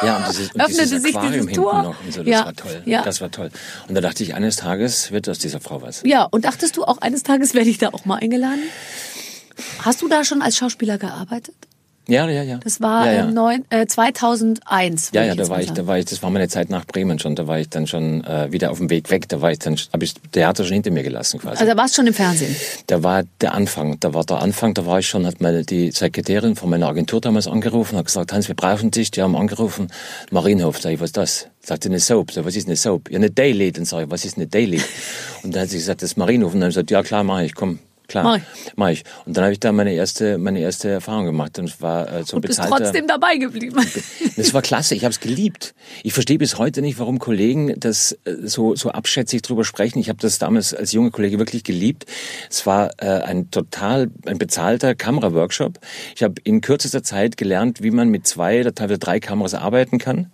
Ja, 0.03 0.17
und 0.17 0.27
dieses, 0.29 0.51
und 0.53 0.61
Öffnete 0.61 0.81
dieses 0.83 1.01
sich 1.03 1.15
dieses 1.17 1.35
hinten 1.35 1.53
Tor. 1.53 1.81
noch 1.83 2.03
und 2.03 2.13
so, 2.13 2.19
das 2.23 2.29
Ja. 2.31 2.45
war 2.45 2.53
toll. 2.53 2.81
Ja. 2.85 3.01
Das 3.03 3.21
war 3.21 3.31
toll. 3.31 3.49
Und 3.87 3.95
da 3.95 4.01
dachte 4.01 4.21
ich, 4.23 4.35
eines 4.35 4.57
Tages 4.57 5.11
wird 5.11 5.27
aus 5.29 5.39
dieser 5.39 5.59
Frau 5.59 5.81
was. 5.81 6.01
Ja, 6.05 6.23
und 6.29 6.45
dachtest 6.45 6.77
du 6.77 6.83
auch 6.83 6.99
eines 6.99 7.23
Tages 7.23 7.53
werde 7.53 7.69
ich 7.69 7.77
da 7.77 7.89
auch 7.89 8.05
mal 8.05 8.17
eingeladen? 8.19 8.61
Hast 9.83 10.01
du 10.01 10.07
da 10.07 10.23
schon 10.23 10.41
als 10.41 10.57
Schauspieler 10.57 10.97
gearbeitet? 10.97 11.55
Ja, 12.07 12.29
ja, 12.29 12.43
ja. 12.43 12.59
Das 12.63 12.81
war 12.81 13.05
ja, 13.05 13.13
ja. 13.13 13.27
äh, 13.27 13.31
neun, 13.31 13.65
äh, 13.69 13.85
2001. 13.85 15.11
Ja, 15.13 15.23
ja, 15.25 15.35
da 15.35 15.49
war 15.49 15.59
ich, 15.59 15.67
sagen. 15.67 15.75
da 15.75 15.87
war 15.87 15.99
ich, 15.99 16.05
das 16.05 16.23
war 16.23 16.29
meine 16.29 16.47
Zeit 16.47 16.69
nach 16.69 16.85
Bremen 16.85 17.19
schon. 17.19 17.35
Da 17.35 17.47
war 17.47 17.59
ich 17.59 17.69
dann 17.69 17.85
schon 17.85 18.23
äh, 18.23 18.51
wieder 18.51 18.71
auf 18.71 18.77
dem 18.77 18.89
Weg 18.89 19.09
weg. 19.11 19.27
Da 19.27 19.41
war 19.41 19.51
ich 19.51 19.59
dann, 19.59 19.75
habe 19.91 20.05
ich 20.05 20.13
Theater 20.31 20.63
schon 20.63 20.73
hinter 20.75 20.91
mir 20.91 21.03
gelassen 21.03 21.39
quasi. 21.39 21.59
Also 21.59 21.71
da 21.71 21.77
warst 21.77 21.93
du 21.93 22.01
schon 22.01 22.07
im 22.07 22.13
Fernsehen. 22.13 22.55
Da 22.87 23.03
war 23.03 23.23
der 23.41 23.53
Anfang, 23.53 23.99
da 23.99 24.13
war 24.13 24.23
der 24.23 24.41
Anfang, 24.41 24.73
da 24.73 24.85
war 24.85 24.99
ich 24.99 25.07
schon, 25.07 25.25
hat 25.25 25.41
mal 25.41 25.63
die 25.63 25.91
Sekretärin 25.91 26.55
von 26.55 26.69
meiner 26.69 26.87
Agentur 26.87 27.19
damals 27.19 27.47
angerufen, 27.47 27.97
hat 27.97 28.05
gesagt, 28.05 28.31
Hans, 28.31 28.47
wir 28.47 28.55
brauchen 28.55 28.91
dich, 28.91 29.11
die 29.11 29.21
haben 29.21 29.35
angerufen, 29.35 29.89
Marienhof, 30.31 30.79
sag 30.79 30.91
ich, 30.91 30.99
was 30.99 31.09
ist 31.09 31.17
das? 31.17 31.47
Sagte 31.61 31.89
eine 31.89 31.99
Soap, 31.99 32.31
sag, 32.31 32.45
was 32.45 32.55
ist 32.55 32.67
eine 32.67 32.77
Soap? 32.77 33.11
Ja, 33.11 33.17
eine 33.17 33.29
Daily, 33.29 33.71
dann 33.71 33.83
sag 33.83 34.03
ich, 34.03 34.11
was 34.11 34.23
ist 34.23 34.37
eine 34.37 34.47
Daily? 34.47 34.81
Und 35.43 35.53
dann 35.55 35.63
hat 35.63 35.69
sie 35.69 35.77
gesagt, 35.77 36.01
das 36.01 36.11
ist 36.11 36.17
Marienhof, 36.17 36.53
und 36.53 36.61
dann 36.61 36.65
habe 36.65 36.69
ich 36.69 36.75
gesagt, 36.75 36.91
ja 36.91 37.03
klar, 37.03 37.23
mach 37.23 37.41
ich, 37.41 37.53
komm, 37.53 37.79
klar, 38.07 38.23
Mach 38.23 38.37
ich. 38.37 38.43
mach 38.75 38.89
ich. 38.89 39.03
Und 39.25 39.35
dann 39.37 39.43
habe 39.43 39.53
ich 39.53 39.59
da 39.59 39.71
meine 39.71 39.93
erste, 39.93 40.37
meine 40.37 40.59
erste 40.59 40.89
Erfahrung 40.89 41.25
gemacht 41.25 41.59
und 41.59 41.81
war 41.81 42.11
äh, 42.11 42.23
so 42.23 42.35
Und 42.37 42.41
bist 42.41 42.59
bezahlter. 42.59 42.83
trotzdem 42.85 43.07
dabei 43.07 43.37
geblieben. 43.37 43.79
Das 44.35 44.53
war 44.53 44.61
klasse, 44.61 44.95
ich 44.95 45.03
habe 45.03 45.11
es 45.11 45.19
geliebt. 45.19 45.73
Ich 46.03 46.13
verstehe 46.13 46.37
bis 46.37 46.57
heute 46.57 46.81
nicht, 46.81 46.99
warum 46.99 47.19
Kollegen 47.19 47.79
das 47.79 48.13
äh, 48.25 48.35
so, 48.43 48.75
so 48.75 48.89
abschätzig 48.91 49.41
drüber 49.41 49.63
sprechen. 49.65 49.99
Ich 49.99 50.09
habe 50.09 50.19
das 50.21 50.39
damals 50.39 50.73
als 50.73 50.91
junger 50.91 51.11
Kollege 51.11 51.39
wirklich 51.39 51.63
geliebt. 51.63 52.05
Es 52.49 52.65
war 52.65 52.91
äh, 52.97 53.07
ein 53.23 53.51
total 53.51 54.09
ein 54.25 54.37
bezahlter 54.37 54.95
Kameraworkshop. 54.95 55.79
Ich 56.15 56.23
habe 56.23 56.35
in 56.43 56.61
kürzester 56.61 57.03
Zeit 57.03 57.37
gelernt, 57.37 57.81
wie 57.83 57.91
man 57.91 58.09
mit 58.09 58.27
zwei 58.27 58.61
oder 58.61 58.73
teilweise 58.73 58.99
drei 58.99 59.19
Kameras 59.19 59.53
arbeiten 59.53 59.97
kann. 59.97 60.31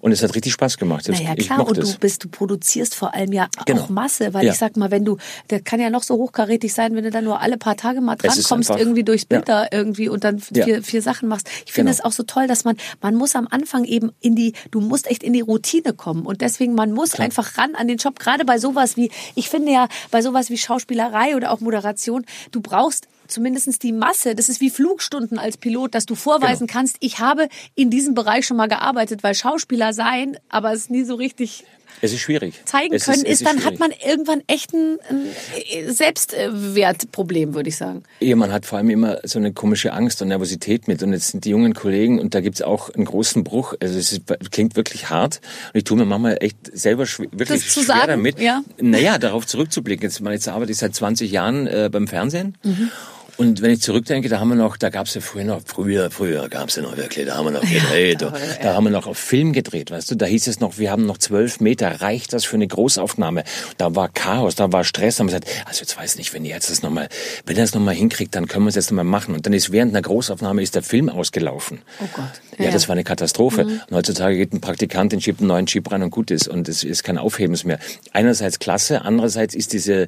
Und 0.00 0.12
es 0.12 0.22
hat 0.22 0.34
richtig 0.34 0.52
Spaß 0.52 0.78
gemacht. 0.78 1.08
Mhm. 1.08 1.14
Naja, 1.14 1.34
ich 1.36 1.46
klar, 1.46 1.58
mochte 1.58 1.80
und 1.80 1.94
du 1.94 1.98
bist, 1.98 2.24
du 2.24 2.28
produzierst 2.28 2.94
vor 2.94 3.14
allem 3.14 3.32
ja 3.32 3.48
Genau. 3.66 3.82
auch 3.82 3.88
Masse, 3.88 4.34
weil 4.34 4.44
Ja. 4.44 4.52
ich 4.52 4.58
sag 4.58 4.76
mal, 4.76 4.90
wenn 4.90 5.04
du, 5.04 5.16
der 5.50 5.60
kann 5.60 5.80
ja 5.80 5.90
noch 5.90 6.02
so 6.02 6.14
hochkarätig 6.16 6.72
sein, 6.74 6.94
wenn 6.94 7.03
du 7.04 7.10
dann 7.10 7.24
nur 7.24 7.40
alle 7.40 7.56
paar 7.56 7.76
Tage 7.76 8.00
mal 8.00 8.16
drankommst, 8.16 8.70
irgendwie 8.70 9.04
durchs 9.04 9.24
Bild 9.24 9.48
Ja. 9.48 9.62
da 9.64 9.76
irgendwie 9.76 10.08
und 10.08 10.24
dann 10.24 10.42
Ja. 10.52 10.64
vier, 10.64 10.82
vier 10.82 11.02
Sachen 11.02 11.28
machst. 11.28 11.48
Ich 11.66 11.72
finde 11.72 11.90
Genau. 11.92 12.00
es 12.00 12.04
auch 12.04 12.12
so 12.12 12.22
toll, 12.24 12.46
dass 12.46 12.64
man, 12.64 12.76
man 13.00 13.14
muss 13.14 13.36
am 13.36 13.46
Anfang 13.50 13.84
eben 13.84 14.10
in 14.20 14.34
die, 14.34 14.54
du 14.70 14.80
musst 14.80 15.08
echt 15.10 15.22
in 15.22 15.32
die 15.32 15.40
Routine 15.42 15.92
kommen 15.92 16.26
und 16.26 16.40
deswegen, 16.40 16.74
man 16.74 16.92
muss 16.92 17.14
einfach 17.20 17.56
ran 17.58 17.74
an 17.74 17.86
den 17.88 17.98
Job, 17.98 18.18
gerade 18.18 18.44
bei 18.44 18.58
sowas 18.58 18.96
wie, 18.96 19.10
ich 19.34 19.48
finde 19.48 19.72
ja, 19.72 19.88
bei 20.10 20.22
sowas 20.22 20.50
wie 20.50 20.58
Schauspielerei 20.58 21.36
oder 21.36 21.50
auch 21.52 21.60
Moderation, 21.60 22.24
du 22.50 22.60
brauchst 22.60 23.06
zumindestens 23.28 23.78
die 23.78 23.92
Masse, 23.92 24.34
das 24.34 24.48
ist 24.48 24.60
wie 24.60 24.70
Flugstunden 24.70 25.38
als 25.38 25.56
Pilot, 25.56 25.94
dass 25.94 26.06
du 26.06 26.14
vorweisen 26.14 26.66
Genau. 26.66 26.78
kannst, 26.78 26.96
ich 27.00 27.18
habe 27.18 27.48
in 27.74 27.90
diesem 27.90 28.14
Bereich 28.14 28.46
schon 28.46 28.56
mal 28.56 28.68
gearbeitet, 28.68 29.22
weil 29.22 29.34
Schauspieler 29.34 29.92
sein, 29.92 30.36
aber 30.48 30.72
es 30.72 30.90
nie 30.90 31.04
so 31.04 31.14
richtig 31.14 31.64
Es 32.00 32.12
ist 32.12 32.20
schwierig. 32.20 32.60
zeigen 32.64 32.94
es 32.94 33.04
können, 33.04 33.22
es 33.24 33.40
ist, 33.40 33.46
dann 33.46 33.58
schwierig. 33.60 33.72
hat 33.72 33.78
man 33.80 33.92
irgendwann 34.04 34.42
echt 34.46 34.72
ein, 34.74 34.98
ein 35.08 35.94
Selbstwertproblem, 35.94 37.54
würde 37.54 37.68
ich 37.68 37.76
sagen. 37.76 38.02
Ja, 38.20 38.36
man 38.36 38.52
hat 38.52 38.66
vor 38.66 38.78
allem 38.78 38.90
immer 38.90 39.18
so 39.24 39.38
eine 39.38 39.52
komische 39.52 39.92
Angst 39.92 40.20
und 40.22 40.28
Nervosität 40.28 40.88
mit. 40.88 41.02
Und 41.02 41.12
jetzt 41.12 41.28
sind 41.28 41.44
die 41.44 41.50
jungen 41.50 41.74
Kollegen 41.74 42.18
und 42.20 42.34
da 42.34 42.40
gibt's 42.40 42.62
auch 42.62 42.90
einen 42.90 43.04
großen 43.04 43.44
Bruch. 43.44 43.74
Also 43.80 43.98
es 43.98 44.12
ist, 44.12 44.22
klingt 44.50 44.76
wirklich 44.76 45.10
hart. 45.10 45.40
Und 45.72 45.78
ich 45.78 45.84
tue 45.84 45.96
mir 45.96 46.04
manchmal 46.04 46.38
echt 46.40 46.56
selber 46.72 47.04
wirklich 47.06 47.48
Das 47.48 47.68
zu 47.68 47.82
schwer 47.82 47.96
sagen, 47.96 48.08
damit. 48.08 48.40
ja. 48.40 48.62
Naja, 48.80 49.18
darauf 49.18 49.46
zurückzublicken. 49.46 50.02
Jetzt, 50.08 50.20
meine, 50.20 50.34
jetzt 50.34 50.48
arbeite 50.48 50.72
ich 50.72 50.78
seit 50.78 50.94
20 50.94 51.30
Jahren 51.30 51.66
äh, 51.66 51.88
beim 51.90 52.08
Fernsehen. 52.08 52.56
Mhm. 52.62 52.90
Und 53.36 53.62
wenn 53.62 53.70
ich 53.70 53.80
zurückdenke, 53.80 54.28
da 54.28 54.40
haben 54.40 54.48
wir 54.48 54.54
noch, 54.54 54.76
da 54.76 54.90
gab's 54.90 55.14
ja 55.14 55.20
früher 55.20 55.44
noch, 55.44 55.60
früher, 55.64 56.10
früher 56.10 56.48
gab's 56.48 56.76
ja 56.76 56.82
noch 56.82 56.96
wirklich, 56.96 57.26
da 57.26 57.36
haben 57.36 57.46
wir 57.46 57.52
noch 57.52 57.62
gedreht, 57.62 58.22
da, 58.22 58.32
da 58.62 58.74
haben 58.74 58.84
wir 58.84 58.90
noch 58.90 59.06
auf 59.06 59.18
Film 59.18 59.52
gedreht, 59.52 59.90
weißt 59.90 60.10
du, 60.10 60.14
da 60.14 60.26
hieß 60.26 60.46
es 60.46 60.60
noch, 60.60 60.78
wir 60.78 60.90
haben 60.90 61.06
noch 61.06 61.18
zwölf 61.18 61.60
Meter, 61.60 62.00
reicht 62.00 62.32
das 62.32 62.44
für 62.44 62.56
eine 62.56 62.68
Großaufnahme? 62.68 63.44
Da 63.76 63.94
war 63.94 64.08
Chaos, 64.08 64.54
da 64.54 64.72
war 64.72 64.84
Stress, 64.84 65.16
da 65.16 65.20
haben 65.20 65.28
wir 65.30 65.40
gesagt, 65.40 65.66
also 65.66 65.80
jetzt 65.80 65.96
weiß 65.96 66.16
nicht, 66.16 66.32
wenn 66.32 66.44
ihr 66.44 66.54
jetzt 66.54 66.70
das 66.70 66.82
nochmal, 66.82 67.08
wenn 67.46 67.56
ihr 67.56 67.62
das 67.62 67.74
nochmal 67.74 67.94
hinkriegt, 67.94 68.34
dann 68.34 68.46
können 68.46 68.64
wir 68.64 68.68
es 68.68 68.76
jetzt 68.76 68.90
nochmal 68.90 69.04
machen. 69.04 69.34
Und 69.34 69.46
dann 69.46 69.52
ist 69.52 69.72
während 69.72 69.92
einer 69.92 70.02
Großaufnahme 70.02 70.62
ist 70.62 70.74
der 70.74 70.82
Film 70.82 71.08
ausgelaufen. 71.08 71.82
Oh 72.00 72.08
Gott. 72.12 72.24
Ja, 72.58 72.66
Ja, 72.66 72.70
das 72.70 72.82
ja. 72.82 72.88
war 72.88 72.94
eine 72.94 73.04
Katastrophe. 73.04 73.62
Und 73.64 73.90
heutzutage 73.90 74.36
geht 74.36 74.52
ein 74.52 74.60
Praktikant, 74.60 75.12
den 75.12 75.20
schiebt 75.20 75.40
einen 75.40 75.48
neuen 75.48 75.66
Chip 75.66 75.90
rein 75.90 76.02
und 76.02 76.10
gut 76.10 76.30
ist. 76.30 76.48
Und 76.48 76.68
es 76.68 76.84
ist 76.84 77.02
kein 77.02 77.18
Aufhebens 77.18 77.64
mehr. 77.64 77.78
Einerseits 78.12 78.58
klasse, 78.58 79.02
andererseits 79.02 79.54
ist 79.54 79.72
diese, 79.72 80.06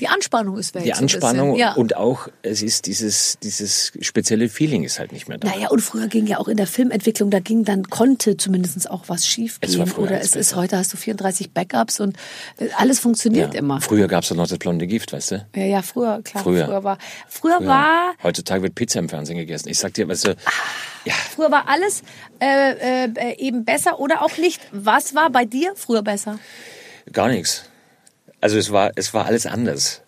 Die 0.00 0.08
Anspannung 0.08 0.58
ist 0.58 0.74
weg. 0.74 0.84
die 0.84 0.92
Anspannung. 0.92 1.56
Ja. 1.56 1.72
und 1.74 1.96
auch 1.96 2.28
es 2.42 2.62
ist 2.62 2.86
dieses 2.86 3.38
dieses 3.42 3.92
spezielle 4.00 4.48
Feeling 4.48 4.84
ist 4.84 4.98
halt 4.98 5.12
nicht 5.12 5.28
mehr 5.28 5.38
da. 5.38 5.48
Naja, 5.48 5.68
und 5.68 5.80
früher 5.80 6.06
ging 6.08 6.26
ja 6.26 6.38
auch 6.38 6.48
in 6.48 6.56
der 6.56 6.66
Filmentwicklung, 6.66 7.30
da 7.30 7.40
ging 7.40 7.64
dann, 7.64 7.84
konnte 7.88 8.36
zumindest 8.36 8.90
auch 8.90 9.04
was 9.08 9.26
schief 9.26 9.58
Es 9.60 9.78
war 9.78 9.84
gehen. 9.86 9.94
früher 9.94 10.04
Oder 10.06 10.20
es 10.20 10.26
ist 10.28 10.50
besser. 10.50 10.56
heute 10.56 10.76
hast 10.78 10.92
du 10.92 10.96
34 10.96 11.52
Backups 11.52 12.00
und 12.00 12.16
äh, 12.58 12.68
alles 12.76 12.98
funktioniert 12.98 13.54
immer. 13.54 13.80
Früher 13.80 14.06
gab's 14.08 14.28
doch 14.28 14.36
noch 14.36 14.48
das 14.48 14.58
blonde 14.58 14.86
Gift, 14.86 15.12
weißt 15.12 15.30
du? 15.32 15.46
Ja, 15.54 15.62
ja, 15.64 15.82
früher, 15.82 16.20
klar. 16.22 16.42
Früher. 16.42 16.66
Früher 16.66 16.84
war, 16.84 16.98
früher 17.28 17.66
war, 17.66 18.14
Heutzutage 18.22 18.62
wird 18.62 18.74
Pizza 18.74 18.98
im 18.98 19.08
Fernsehen 19.08 19.36
gegessen. 19.38 19.68
Ich 19.68 19.78
sag 19.78 19.94
dir, 19.94 20.06
weißt 20.08 20.26
du, 20.26 20.36
ja, 21.04 21.14
früher 21.34 21.50
war 21.50 21.68
alles 21.68 22.02
äh, 22.40 23.04
äh, 23.04 23.36
eben 23.38 23.64
besser 23.64 23.98
oder 24.00 24.22
auch 24.22 24.36
nicht. 24.36 24.60
Was 24.72 25.14
war 25.14 25.30
bei 25.30 25.44
dir 25.44 25.72
früher 25.76 26.02
besser? 26.02 26.38
gar 27.12 27.28
nichts. 27.28 27.64
Also 28.40 28.58
es 28.58 28.70
war 28.70 28.92
es 28.96 29.14
war 29.14 29.26
alles 29.26 29.46
anders. 29.46 30.02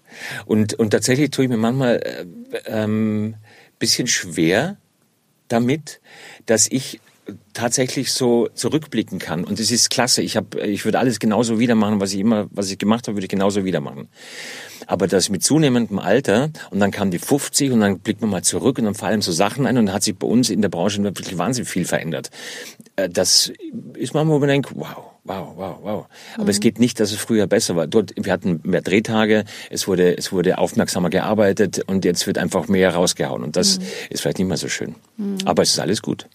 Und 0.46 0.74
und 0.74 0.90
tatsächlich 0.90 1.30
tue 1.30 1.44
ich 1.44 1.50
mir 1.50 1.56
manchmal 1.56 1.96
äh, 1.96 2.26
ähm, 2.66 3.36
bisschen 3.78 4.06
schwer 4.06 4.76
damit, 5.48 6.00
dass 6.46 6.68
ich 6.70 7.00
tatsächlich 7.52 8.12
so 8.12 8.48
zurückblicken 8.54 9.18
kann 9.18 9.44
und 9.44 9.60
es 9.60 9.70
ist 9.70 9.90
klasse. 9.90 10.22
Ich 10.22 10.36
habe 10.36 10.66
ich 10.66 10.84
würde 10.84 10.98
alles 10.98 11.18
genauso 11.18 11.58
wieder 11.58 11.74
machen, 11.74 12.00
was 12.00 12.12
ich 12.14 12.20
immer 12.20 12.46
was 12.50 12.70
ich 12.70 12.78
gemacht 12.78 13.06
habe, 13.06 13.16
würde 13.16 13.26
ich 13.26 13.30
genauso 13.30 13.64
wieder 13.64 13.80
machen. 13.80 14.08
Aber 14.86 15.06
das 15.06 15.28
mit 15.28 15.42
zunehmendem 15.42 15.98
Alter 15.98 16.50
und 16.70 16.80
dann 16.80 16.90
kam 16.90 17.10
die 17.10 17.18
50 17.18 17.72
und 17.72 17.80
dann 17.80 17.98
blickt 18.00 18.22
man 18.22 18.30
mal 18.30 18.42
zurück 18.42 18.78
und 18.78 18.86
dann 18.86 18.94
fallen 18.94 19.20
so 19.20 19.32
Sachen 19.32 19.66
ein 19.66 19.76
und 19.76 19.86
dann 19.86 19.94
hat 19.94 20.02
sich 20.02 20.16
bei 20.16 20.26
uns 20.26 20.48
in 20.48 20.62
der 20.62 20.70
Branche 20.70 21.02
wirklich 21.02 21.36
wahnsinnig 21.36 21.68
viel 21.68 21.84
verändert. 21.84 22.30
Äh, 22.96 23.10
Das 23.10 23.52
ist 23.94 24.14
manchmal, 24.14 24.36
wo 24.36 24.38
man 24.38 24.48
denkt, 24.48 24.70
wow, 24.74 25.17
wow, 25.28 25.52
wow, 25.56 25.78
wow. 25.82 26.06
Aber 26.36 26.48
es 26.50 26.60
geht 26.60 26.80
nicht, 26.80 26.98
dass 27.00 27.12
es 27.12 27.18
früher 27.18 27.46
besser 27.46 27.76
war. 27.76 27.86
Dort, 27.86 28.12
wir 28.16 28.32
hatten 28.32 28.60
mehr 28.64 28.80
Drehtage, 28.80 29.44
es 29.70 29.86
wurde, 29.86 30.16
es 30.16 30.32
wurde 30.32 30.58
aufmerksamer 30.58 31.10
gearbeitet 31.10 31.82
und 31.86 32.04
jetzt 32.04 32.26
wird 32.26 32.38
einfach 32.38 32.68
mehr 32.68 32.94
rausgehauen 32.94 33.44
und 33.44 33.56
das 33.56 33.78
ist 34.10 34.22
vielleicht 34.22 34.38
nicht 34.38 34.48
mehr 34.48 34.56
so 34.56 34.68
schön. 34.68 34.94
Aber 35.44 35.62
es 35.62 35.70
ist 35.70 35.78
alles 35.78 36.02
gut. 36.02 36.26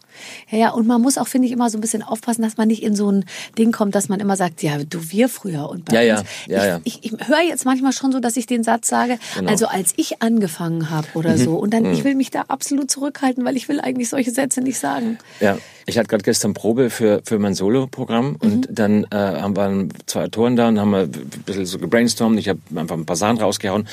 Ja, 0.49 0.57
ja, 0.57 0.69
und 0.71 0.87
man 0.87 1.01
muss 1.01 1.17
auch, 1.17 1.27
finde 1.27 1.47
ich, 1.47 1.51
immer 1.53 1.69
so 1.69 1.77
ein 1.77 1.81
bisschen 1.81 2.03
aufpassen, 2.03 2.41
dass 2.41 2.57
man 2.57 2.67
nicht 2.67 2.83
in 2.83 2.95
so 2.95 3.11
ein 3.11 3.25
Ding 3.57 3.71
kommt, 3.71 3.95
dass 3.95 4.09
man 4.09 4.19
immer 4.19 4.35
sagt, 4.35 4.63
ja, 4.63 4.77
du, 4.83 5.11
wir 5.11 5.29
früher 5.29 5.69
und 5.69 5.85
bei 5.85 5.95
Ja, 5.95 6.01
ja, 6.01 6.19
uns. 6.19 6.29
ja, 6.47 6.65
ja. 6.65 6.81
ich, 6.83 6.99
ich, 7.03 7.13
ich 7.13 7.27
höre 7.27 7.41
jetzt 7.41 7.65
manchmal 7.65 7.91
schon 7.93 8.11
so, 8.11 8.19
dass 8.19 8.37
ich 8.37 8.45
den 8.45 8.63
Satz 8.63 8.87
sage, 8.89 9.17
Genau. 9.37 9.49
also 9.51 9.67
als 9.67 9.93
ich 9.97 10.21
angefangen 10.21 10.89
habe 10.89 11.07
oder 11.15 11.37
so. 11.37 11.55
Und 11.55 11.73
dann, 11.73 11.83
Mhm. 11.83 11.93
ich 11.93 12.03
will 12.03 12.15
mich 12.15 12.31
da 12.31 12.43
absolut 12.47 12.89
zurückhalten, 12.91 13.43
weil 13.45 13.55
ich 13.57 13.67
will 13.69 13.79
eigentlich 13.81 14.09
solche 14.09 14.31
Sätze 14.31 14.61
nicht 14.61 14.79
sagen. 14.79 15.17
Ja, 15.39 15.57
ich 15.85 15.97
hatte 15.97 16.07
gerade 16.07 16.23
gestern 16.23 16.53
Probe 16.53 16.89
für, 16.89 17.21
für 17.25 17.39
mein 17.39 17.53
Solo-Programm 17.53 18.37
und 18.39 18.67
dann 18.71 19.03
äh, 19.11 19.15
haben 19.15 19.55
wir 19.55 19.89
zwei 20.05 20.23
Autoren 20.25 20.55
da 20.55 20.67
und 20.69 20.79
haben 20.79 20.91
wir 20.91 20.99
ein 21.03 21.11
bisschen 21.45 21.65
so 21.65 21.77
gebrainstormt. 21.79 22.39
Ich 22.39 22.47
habe 22.49 22.59
einfach 22.75 22.95
ein 22.95 23.05
paar 23.05 23.15
Sachen 23.15 23.37
rausgehauen. 23.39 23.87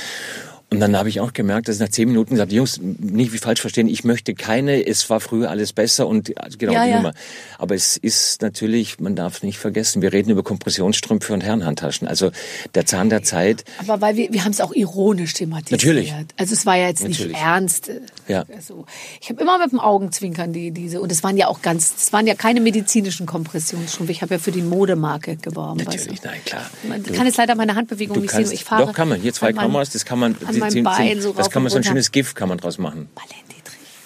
Und 0.73 0.79
dann 0.79 0.97
habe 0.97 1.09
ich 1.09 1.19
auch 1.21 1.33
gemerkt, 1.33 1.67
dass 1.67 1.77
ich 1.77 1.81
nach 1.81 1.89
zehn 1.89 2.07
Minuten 2.07 2.31
gesagt, 2.35 2.53
Jungs, 2.53 2.79
nicht 2.81 3.33
wie 3.33 3.39
falsch 3.39 3.61
verstehen, 3.61 3.89
ich 3.89 4.05
möchte 4.05 4.35
keine, 4.35 4.87
es 4.87 5.11
war 5.11 5.19
früher 5.19 5.51
alles 5.51 5.73
besser 5.73 6.07
und 6.07 6.33
genau 6.59 6.73
Ja, 6.73 6.85
die 6.85 6.91
ja. 6.91 6.97
Nummer. 6.99 7.13
Aber 7.59 7.75
es 7.75 7.97
ist 7.97 8.41
natürlich, 8.41 9.01
man 9.01 9.17
darf 9.17 9.43
nicht 9.43 9.59
vergessen, 9.59 10.01
wir 10.01 10.13
reden 10.13 10.31
über 10.31 10.45
Kompressionsstrümpfe 10.45 11.33
und 11.33 11.43
Herrenhandtaschen. 11.43 12.07
Also 12.07 12.31
der 12.77 12.87
Zahn 12.87 13.11
der 13.11 13.25
Zeit, 13.25 13.65
Aber 13.79 14.01
weil 14.01 14.15
wir, 14.15 14.33
wir 14.33 14.45
haben 14.45 14.53
es 14.53 14.61
auch 14.61 14.73
ironisch 14.73 15.33
thematisiert. 15.35 15.81
Natürlich. 15.83 16.15
Also 16.37 16.55
es 16.55 16.65
war 16.67 16.77
ja 16.77 16.87
jetzt 16.87 17.03
Natürlich. 17.03 17.33
nicht 17.33 17.43
ernst. 17.43 17.91
Ja. 18.29 18.45
Also 18.55 18.87
ich 19.21 19.29
habe 19.29 19.43
immer 19.43 19.59
mit 19.59 19.73
dem 19.73 19.81
Augenzwinkern 19.81 20.53
die 20.53 20.71
diese 20.71 21.01
und 21.01 21.11
es 21.11 21.25
waren 21.25 21.37
ja 21.37 21.49
auch 21.49 21.63
ganz, 21.63 21.95
es 21.99 22.13
waren 22.13 22.29
ja 22.29 22.35
keine 22.37 22.61
medizinischen 22.61 23.27
Kompressionsstrümpfe. 23.27 24.13
Ich 24.13 24.23
habe 24.23 24.35
ja 24.35 24.39
für 24.39 24.53
die 24.53 24.63
Modemarke 24.63 25.35
geworben. 25.37 25.79
natürlich, 25.79 26.11
weißt 26.13 26.25
du? 26.25 26.29
nein, 26.29 26.41
klar. 26.45 26.71
Man 26.89 27.03
Du- 27.03 27.13
kann 27.13 27.27
jetzt 27.27 27.39
leider 27.39 27.57
meine 27.57 27.75
Handbewegung 27.75 28.21
nicht 28.21 28.31
kannst, 28.31 28.51
sehen. 28.51 28.55
Ich 28.55 28.63
fahre 28.65 28.87
doch 28.87 28.93
kann 28.93 29.09
man. 29.09 29.21
Hier 29.21 29.33
zwei 29.33 29.53
Kameras, 29.53 29.91
das 29.91 30.05
kann 30.05 30.21
man, 30.21 30.37
die- 30.68 30.83
Bein 30.83 31.20
so 31.23 31.33
das 31.33 31.46
rauf 31.46 31.53
kann 31.53 31.62
man 31.62 31.70
so 31.70 31.79
ein 31.79 31.85
schönes 31.85 32.12
GIF 32.12 32.35
kann 32.35 32.49
man 32.49 32.59
draus 32.59 32.79
machen. 32.79 33.09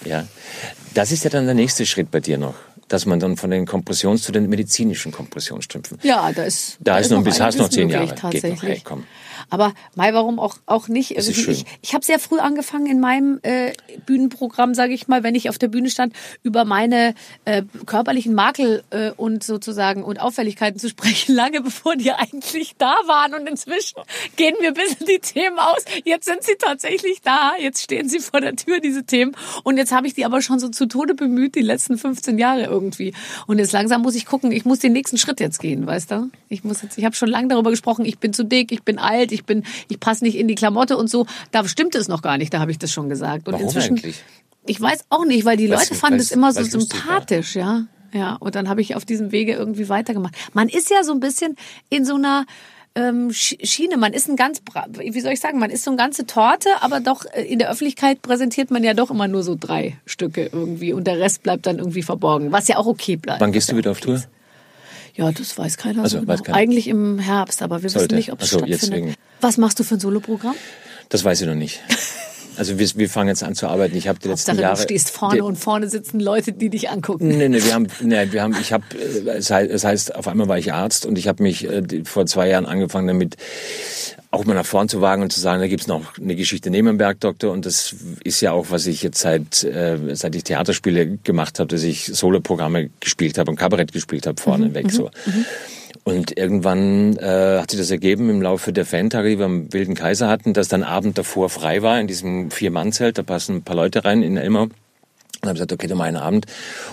Ja, 0.04 0.26
das 0.92 1.10
ist 1.12 1.24
ja 1.24 1.30
dann 1.30 1.46
der 1.46 1.54
nächste 1.54 1.86
Schritt 1.86 2.10
bei 2.10 2.20
dir 2.20 2.36
noch, 2.38 2.54
dass 2.88 3.06
man 3.06 3.18
dann 3.18 3.36
von 3.38 3.50
den 3.50 3.66
Kompressions 3.66 4.22
zu 4.22 4.32
den 4.32 4.48
medizinischen 4.50 5.12
Kompressionsstrümpfen. 5.12 5.98
Ja, 6.02 6.30
da 6.32 6.44
ist 6.44 6.76
Da 6.80 6.98
ist 6.98 7.10
noch 7.10 7.18
ein 7.18 7.24
bisschen- 7.24 7.46
hast 7.46 7.56
noch 7.58 7.68
zehn 7.70 7.88
möglich, 7.88 8.10
Jahre. 8.10 8.30
Geht 8.30 8.44
noch, 8.44 8.62
hey, 8.62 8.80
komm. 8.84 9.04
Aber 9.50 9.72
Mai, 9.94 10.12
warum 10.14 10.38
auch, 10.38 10.56
auch 10.66 10.88
nicht? 10.88 11.12
Irgendwie, 11.12 11.34
schön. 11.34 11.54
ich 11.54 11.64
ich 11.82 11.94
habe 11.94 12.04
sehr 12.04 12.18
früh 12.18 12.38
angefangen 12.38 12.86
in 12.86 13.00
meinem 13.00 13.40
äh, 13.42 13.72
Bühnenprogramm, 14.06 14.74
sage 14.74 14.94
ich 14.94 15.08
mal, 15.08 15.22
wenn 15.22 15.34
ich 15.34 15.48
auf 15.48 15.58
der 15.58 15.68
Bühne 15.68 15.90
stand, 15.90 16.14
über 16.42 16.64
meine 16.64 17.14
äh, 17.44 17.62
körperlichen 17.86 18.34
Makel 18.34 18.82
äh, 18.90 19.10
und 19.10 19.44
sozusagen 19.44 20.02
und 20.02 20.20
Auffälligkeiten 20.20 20.78
zu 20.78 20.88
sprechen, 20.94 21.34
lange 21.34 21.60
bevor 21.60 21.96
die 21.96 22.12
eigentlich 22.12 22.74
da 22.78 22.94
waren. 23.06 23.34
Und 23.34 23.48
inzwischen 23.48 24.00
gehen 24.36 24.54
mir 24.60 24.68
ein 24.68 24.74
bisschen 24.74 25.06
die 25.06 25.18
Themen 25.18 25.58
aus. 25.58 25.84
Jetzt 26.04 26.26
sind 26.26 26.42
sie 26.42 26.54
tatsächlich 26.58 27.20
da. 27.22 27.52
Jetzt 27.58 27.82
stehen 27.82 28.08
sie 28.08 28.20
vor 28.20 28.40
der 28.40 28.56
Tür, 28.56 28.80
diese 28.80 29.04
Themen. 29.04 29.36
Und 29.62 29.76
jetzt 29.76 29.92
habe 29.92 30.06
ich 30.06 30.14
die 30.14 30.24
aber 30.24 30.42
schon 30.42 30.58
so 30.58 30.68
zu 30.68 30.86
Tode 30.86 31.14
bemüht, 31.14 31.54
die 31.54 31.60
letzten 31.60 31.98
15 31.98 32.38
Jahre 32.38 32.64
irgendwie. 32.64 33.14
Und 33.46 33.58
jetzt 33.58 33.72
langsam 33.72 34.02
muss 34.02 34.14
ich 34.14 34.26
gucken, 34.26 34.52
ich 34.52 34.64
muss 34.64 34.78
den 34.78 34.92
nächsten 34.92 35.18
Schritt 35.18 35.40
jetzt 35.40 35.60
gehen, 35.60 35.86
weißt 35.86 36.10
du? 36.10 36.30
Ich 36.48 36.64
muss 36.64 36.82
jetzt, 36.82 36.98
ich 36.98 37.04
habe 37.04 37.14
schon 37.14 37.28
lange 37.28 37.48
darüber 37.48 37.70
gesprochen, 37.70 38.04
ich 38.04 38.18
bin 38.18 38.32
zu 38.32 38.44
dick, 38.44 38.72
ich 38.72 38.82
bin 38.82 38.98
alt, 38.98 39.32
ich 39.34 39.44
bin, 39.44 39.64
ich 39.88 40.00
passe 40.00 40.24
nicht 40.24 40.36
in 40.36 40.48
die 40.48 40.54
Klamotte 40.54 40.96
und 40.96 41.10
so. 41.10 41.26
Da 41.50 41.66
stimmt 41.68 41.94
es 41.94 42.08
noch 42.08 42.22
gar 42.22 42.38
nicht, 42.38 42.54
da 42.54 42.60
habe 42.60 42.70
ich 42.70 42.78
das 42.78 42.90
schon 42.92 43.08
gesagt. 43.08 43.46
Und 43.48 43.54
Warum 43.54 43.66
inzwischen, 43.66 43.96
eigentlich? 43.98 44.22
Ich 44.66 44.80
weiß 44.80 45.04
auch 45.10 45.26
nicht, 45.26 45.44
weil 45.44 45.56
die 45.58 45.66
Leute 45.66 45.94
fanden 45.94 46.18
weil's- 46.18 46.26
es 46.26 46.32
immer 46.32 46.52
so 46.52 46.62
sympathisch, 46.64 47.54
ja. 47.56 47.84
Ja, 48.12 48.36
und 48.36 48.54
dann 48.54 48.68
habe 48.68 48.80
ich 48.80 48.94
auf 48.94 49.04
diesem 49.04 49.32
Wege 49.32 49.52
irgendwie 49.54 49.88
weitergemacht. 49.88 50.34
Man 50.52 50.68
ist 50.68 50.88
ja 50.88 51.02
so 51.02 51.12
ein 51.12 51.18
bisschen 51.20 51.56
in 51.90 52.04
so 52.04 52.14
einer 52.14 52.46
ähm, 52.94 53.30
Sch- 53.30 53.58
Schiene. 53.66 53.96
Man 53.96 54.12
ist 54.12 54.28
ein 54.28 54.36
ganz, 54.36 54.62
wie 54.96 55.20
soll 55.20 55.32
ich 55.32 55.40
sagen, 55.40 55.58
man 55.58 55.68
ist 55.70 55.82
so 55.82 55.90
eine 55.90 55.96
ganze 55.98 56.26
Torte, 56.26 56.68
aber 56.80 57.00
doch 57.00 57.24
äh, 57.32 57.42
in 57.42 57.58
der 57.58 57.68
Öffentlichkeit 57.70 58.22
präsentiert 58.22 58.70
man 58.70 58.84
ja 58.84 58.94
doch 58.94 59.10
immer 59.10 59.26
nur 59.26 59.42
so 59.42 59.56
drei 59.58 59.96
Stücke 60.06 60.48
irgendwie 60.52 60.92
und 60.92 61.08
der 61.08 61.18
Rest 61.18 61.42
bleibt 61.42 61.66
dann 61.66 61.78
irgendwie 61.78 62.02
verborgen, 62.02 62.52
was 62.52 62.68
ja 62.68 62.76
auch 62.76 62.86
okay 62.86 63.16
bleibt. 63.16 63.40
Wann 63.40 63.50
gehst 63.50 63.72
du 63.72 63.76
wieder 63.76 63.90
auf 63.90 64.00
Tour? 64.00 64.22
Ja, 65.14 65.30
das 65.32 65.56
weiß 65.56 65.76
keiner 65.76 66.02
Also, 66.02 66.20
so 66.20 66.26
weiß 66.26 66.42
genau. 66.42 66.46
keiner. 66.56 66.58
Eigentlich 66.58 66.88
im 66.88 67.18
Herbst, 67.18 67.62
aber 67.62 67.82
wir 67.82 67.90
Sollte. 67.90 68.08
wissen 68.10 68.16
nicht, 68.16 68.32
ob 68.32 68.42
es 68.42 68.50
so, 68.50 68.64
jetzt 68.64 68.78
stattfindet. 68.86 69.10
wegen- 69.10 69.14
Was 69.40 69.58
machst 69.58 69.78
du 69.78 69.84
für 69.84 69.94
ein 69.94 70.00
Soloprogramm? 70.00 70.54
Das 71.08 71.22
weiß 71.24 71.40
ich 71.42 71.46
noch 71.46 71.54
nicht. 71.54 71.80
Also 72.56 72.78
wir, 72.78 72.88
wir 72.96 73.08
fangen 73.08 73.28
jetzt 73.28 73.42
an 73.42 73.54
zu 73.54 73.66
arbeiten. 73.66 73.96
Ich 73.96 74.08
habe 74.08 74.18
die 74.18 74.28
letzten 74.28 74.52
Hauptsache, 74.52 74.62
Jahre. 74.62 74.76
du 74.76 74.82
stehst 74.82 75.10
vorne 75.10 75.44
und 75.44 75.56
vorne 75.56 75.88
sitzen 75.88 76.20
Leute, 76.20 76.52
die 76.52 76.70
dich 76.70 76.90
angucken. 76.90 77.28
Nee, 77.28 77.48
nee, 77.48 77.62
wir 77.62 77.74
haben, 77.74 77.86
nee, 78.00 78.26
wir 78.30 78.42
haben, 78.42 78.56
ich 78.60 78.72
habe, 78.72 78.84
es 79.36 79.50
heißt, 79.50 79.70
es 79.70 79.84
heißt, 79.84 80.14
auf 80.14 80.28
einmal 80.28 80.48
war 80.48 80.58
ich 80.58 80.72
Arzt 80.72 81.06
und 81.06 81.18
ich 81.18 81.28
habe 81.28 81.42
mich 81.42 81.68
äh, 81.68 82.04
vor 82.04 82.26
zwei 82.26 82.48
Jahren 82.48 82.66
angefangen 82.66 83.06
damit, 83.06 83.36
auch 84.30 84.44
mal 84.44 84.54
nach 84.54 84.66
vorn 84.66 84.88
zu 84.88 85.00
wagen 85.00 85.22
und 85.22 85.32
zu 85.32 85.40
sagen, 85.40 85.60
da 85.60 85.68
gibt's 85.68 85.86
noch 85.86 86.18
eine 86.18 86.34
Geschichte 86.34 86.70
neben 86.70 86.88
dem 86.88 86.98
Bergdoktor 86.98 87.52
und 87.52 87.66
das 87.66 87.94
ist 88.24 88.40
ja 88.40 88.52
auch, 88.52 88.66
was 88.70 88.86
ich 88.86 89.02
jetzt 89.02 89.20
seit, 89.20 89.62
äh, 89.62 89.96
seit 90.14 90.34
ich 90.34 90.44
Theaterspiele 90.44 91.18
gemacht 91.22 91.60
habe, 91.60 91.68
dass 91.68 91.82
ich 91.82 92.06
Soloprogramme 92.06 92.90
gespielt 93.00 93.38
habe 93.38 93.50
und 93.50 93.56
Kabarett 93.56 93.92
gespielt 93.92 94.26
habe 94.26 94.40
vorneweg 94.40 94.90
so. 94.90 95.10
Und 96.04 96.36
irgendwann 96.36 97.16
äh, 97.16 97.58
hat 97.60 97.70
sich 97.70 97.80
das 97.80 97.90
ergeben 97.90 98.28
im 98.28 98.42
Laufe 98.42 98.74
der 98.74 98.84
Fantage, 98.84 99.30
die 99.30 99.38
wir 99.38 99.46
am 99.46 99.72
Wilden 99.72 99.94
Kaiser 99.94 100.28
hatten, 100.28 100.52
dass 100.52 100.68
dann 100.68 100.82
Abend 100.82 101.16
davor 101.16 101.48
frei 101.48 101.82
war 101.82 101.98
in 101.98 102.06
diesem 102.06 102.50
Vier-Mann-Zelt. 102.50 103.16
Da 103.16 103.22
passen 103.22 103.56
ein 103.56 103.62
paar 103.62 103.76
Leute 103.76 104.04
rein 104.04 104.22
in 104.22 104.36
Elmau. 104.36 104.68
Und 105.44 105.48
habe 105.50 105.54
gesagt, 105.54 105.72
okay, 105.72 105.86
dann 105.86 105.98
mal 105.98 106.04
einen 106.04 106.16
Abend 106.16 106.46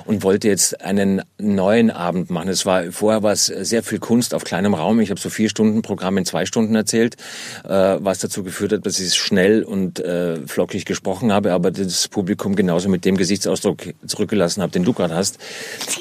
und 0.05 0.23
wollte 0.23 0.47
jetzt 0.47 0.81
einen 0.81 1.21
neuen 1.39 1.89
Abend 1.89 2.29
machen. 2.29 2.49
Es 2.49 2.65
war 2.65 2.91
vorher 2.91 3.23
war 3.23 3.31
es 3.31 3.45
sehr 3.45 3.81
viel 3.83 3.99
Kunst 3.99 4.33
auf 4.33 4.43
kleinem 4.43 4.73
Raum. 4.73 4.99
Ich 4.99 5.09
habe 5.09 5.19
so 5.19 5.29
vier 5.29 5.49
Stunden 5.49 5.81
Programm 5.81 6.17
in 6.17 6.25
zwei 6.25 6.45
Stunden 6.45 6.75
erzählt, 6.75 7.15
äh, 7.63 7.69
was 7.99 8.19
dazu 8.19 8.43
geführt 8.43 8.73
hat, 8.73 8.85
dass 8.85 8.99
ich 8.99 9.07
es 9.07 9.15
schnell 9.15 9.63
und 9.63 9.99
äh, 9.99 10.45
flockig 10.47 10.85
gesprochen 10.85 11.31
habe, 11.33 11.53
aber 11.53 11.71
das 11.71 12.07
Publikum 12.07 12.55
genauso 12.55 12.89
mit 12.89 13.05
dem 13.05 13.17
Gesichtsausdruck 13.17 13.77
zurückgelassen 14.05 14.61
habe, 14.61 14.71
den 14.71 14.83
du 14.83 14.93
gerade 14.93 15.15
hast. 15.15 15.39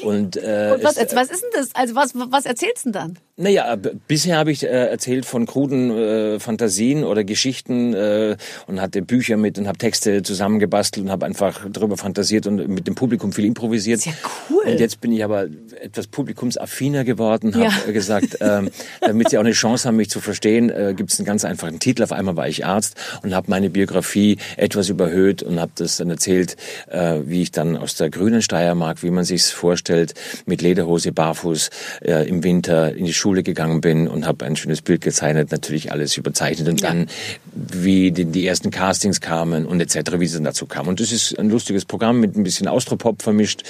Und, 0.03 0.37
äh, 0.37 0.73
Und 0.75 0.83
was, 0.83 0.97
es- 0.97 1.15
was 1.15 1.29
ist 1.31 1.41
denn 1.43 1.49
das? 1.55 1.69
Also 1.73 1.95
was, 1.95 2.11
was 2.15 2.45
erzählst 2.45 2.85
du 2.85 2.91
denn 2.91 3.01
dann? 3.01 3.17
naja, 3.37 3.75
bisher 4.07 4.37
habe 4.37 4.51
ich 4.51 4.63
äh, 4.63 4.67
erzählt 4.67 5.25
von 5.25 5.47
kruden 5.47 5.89
äh, 5.89 6.39
Fantasien 6.39 7.03
oder 7.03 7.23
Geschichten 7.23 7.93
äh, 7.95 8.35
und 8.67 8.79
hatte 8.81 9.01
Bücher 9.01 9.35
mit 9.35 9.57
und 9.57 9.67
habe 9.67 9.79
Texte 9.79 10.21
zusammengebastelt 10.21 11.05
und 11.05 11.11
habe 11.11 11.25
einfach 11.25 11.65
darüber 11.71 11.97
fantasiert 11.97 12.40
und 12.47 12.67
mit 12.67 12.87
dem 12.87 12.95
Publikum 12.95 13.31
viel 13.33 13.45
improvisiert. 13.45 14.01
Sehr 14.01 14.13
cool. 14.49 14.63
Und 14.71 14.79
jetzt 14.79 15.01
bin 15.01 15.11
ich 15.11 15.23
aber 15.23 15.47
etwas 15.81 16.07
publikumsaffiner 16.07 17.03
geworden, 17.03 17.53
habe 17.55 17.63
Ja. 17.65 17.71
gesagt, 17.91 18.37
ähm, 18.41 18.69
damit 19.01 19.29
sie 19.29 19.37
auch 19.37 19.41
eine 19.43 19.51
Chance 19.53 19.87
haben, 19.87 19.95
mich 19.97 20.09
zu 20.09 20.19
verstehen, 20.19 20.69
äh, 20.69 20.93
gibt 20.95 21.11
es 21.11 21.19
einen 21.19 21.25
ganz 21.25 21.45
einfachen 21.45 21.79
Titel. 21.79 22.03
Auf 22.03 22.11
einmal 22.11 22.35
war 22.35 22.47
ich 22.47 22.65
Arzt 22.65 22.95
und 23.23 23.33
habe 23.33 23.49
meine 23.49 23.69
Biografie 23.69 24.37
etwas 24.57 24.89
überhöht 24.89 25.43
und 25.43 25.59
habe 25.59 25.71
das 25.75 25.97
dann 25.97 26.09
erzählt, 26.09 26.55
äh, 26.89 27.19
wie 27.25 27.41
ich 27.41 27.51
dann 27.51 27.77
aus 27.77 27.95
der 27.95 28.09
grünen 28.09 28.41
Steiermark, 28.41 29.03
wie 29.03 29.09
man 29.11 29.23
sich's 29.25 29.49
vorstellt, 29.51 30.13
mit 30.45 30.61
Lederhose, 30.61 31.11
barfuß 31.11 31.69
äh, 32.01 32.27
im 32.27 32.43
Winter 32.43 32.93
in 32.95 33.05
die 33.05 33.13
Schule 33.13 33.43
gegangen 33.43 33.81
bin 33.81 34.07
und 34.07 34.25
habe 34.25 34.45
ein 34.45 34.55
schönes 34.55 34.81
Bild 34.81 35.01
gezeichnet, 35.01 35.51
natürlich 35.51 35.91
alles 35.91 36.15
überzeichnet 36.17 36.67
und 36.67 36.81
Ja. 36.81 36.89
dann 36.89 37.07
wie 37.53 38.11
die, 38.11 38.25
die 38.25 38.47
ersten 38.47 38.71
Castings 38.71 39.19
kamen 39.19 39.65
und 39.65 39.81
etc., 39.81 40.13
wie 40.19 40.25
es 40.25 40.33
dann 40.33 40.43
dazu 40.43 40.65
kam. 40.65 40.87
Und 40.87 40.99
das 40.99 41.11
ist 41.11 41.37
ein 41.37 41.49
lustiges 41.49 41.85
Programm 41.85 42.19
mit 42.19 42.35
ein 42.35 42.43
bisschen 42.43 42.67
Austropop 42.67 43.21
vermischt 43.21 43.63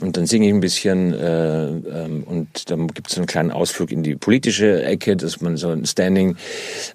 und 0.00 0.16
dann 0.16 0.26
singe 0.26 0.46
ich 0.48 0.54
ein 0.54 0.60
bisschen 0.60 1.12
äh, 1.14 1.66
ähm, 1.68 2.24
und 2.24 2.70
dann 2.70 2.88
gibt 2.88 3.10
es 3.10 3.16
einen 3.16 3.26
kleinen 3.26 3.50
Ausflug 3.50 3.90
in 3.90 4.02
die 4.02 4.16
politische 4.16 4.82
Ecke, 4.84 5.16
dass 5.16 5.40
man 5.40 5.56
so 5.56 5.70
ein 5.70 5.86
Standing, 5.86 6.36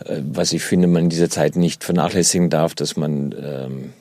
äh, 0.06 0.22
was 0.32 0.54
ich 0.54 0.64
finde, 0.64 0.88
man 0.88 1.06
in 1.06 1.10
dieser 1.10 1.30
Zeit 1.30 1.56
nicht 1.56 1.84
vernachlässigen 1.84 2.50
darf, 2.50 2.76
dass 2.76 2.98
man 2.98 3.34
ähm, 3.40 3.94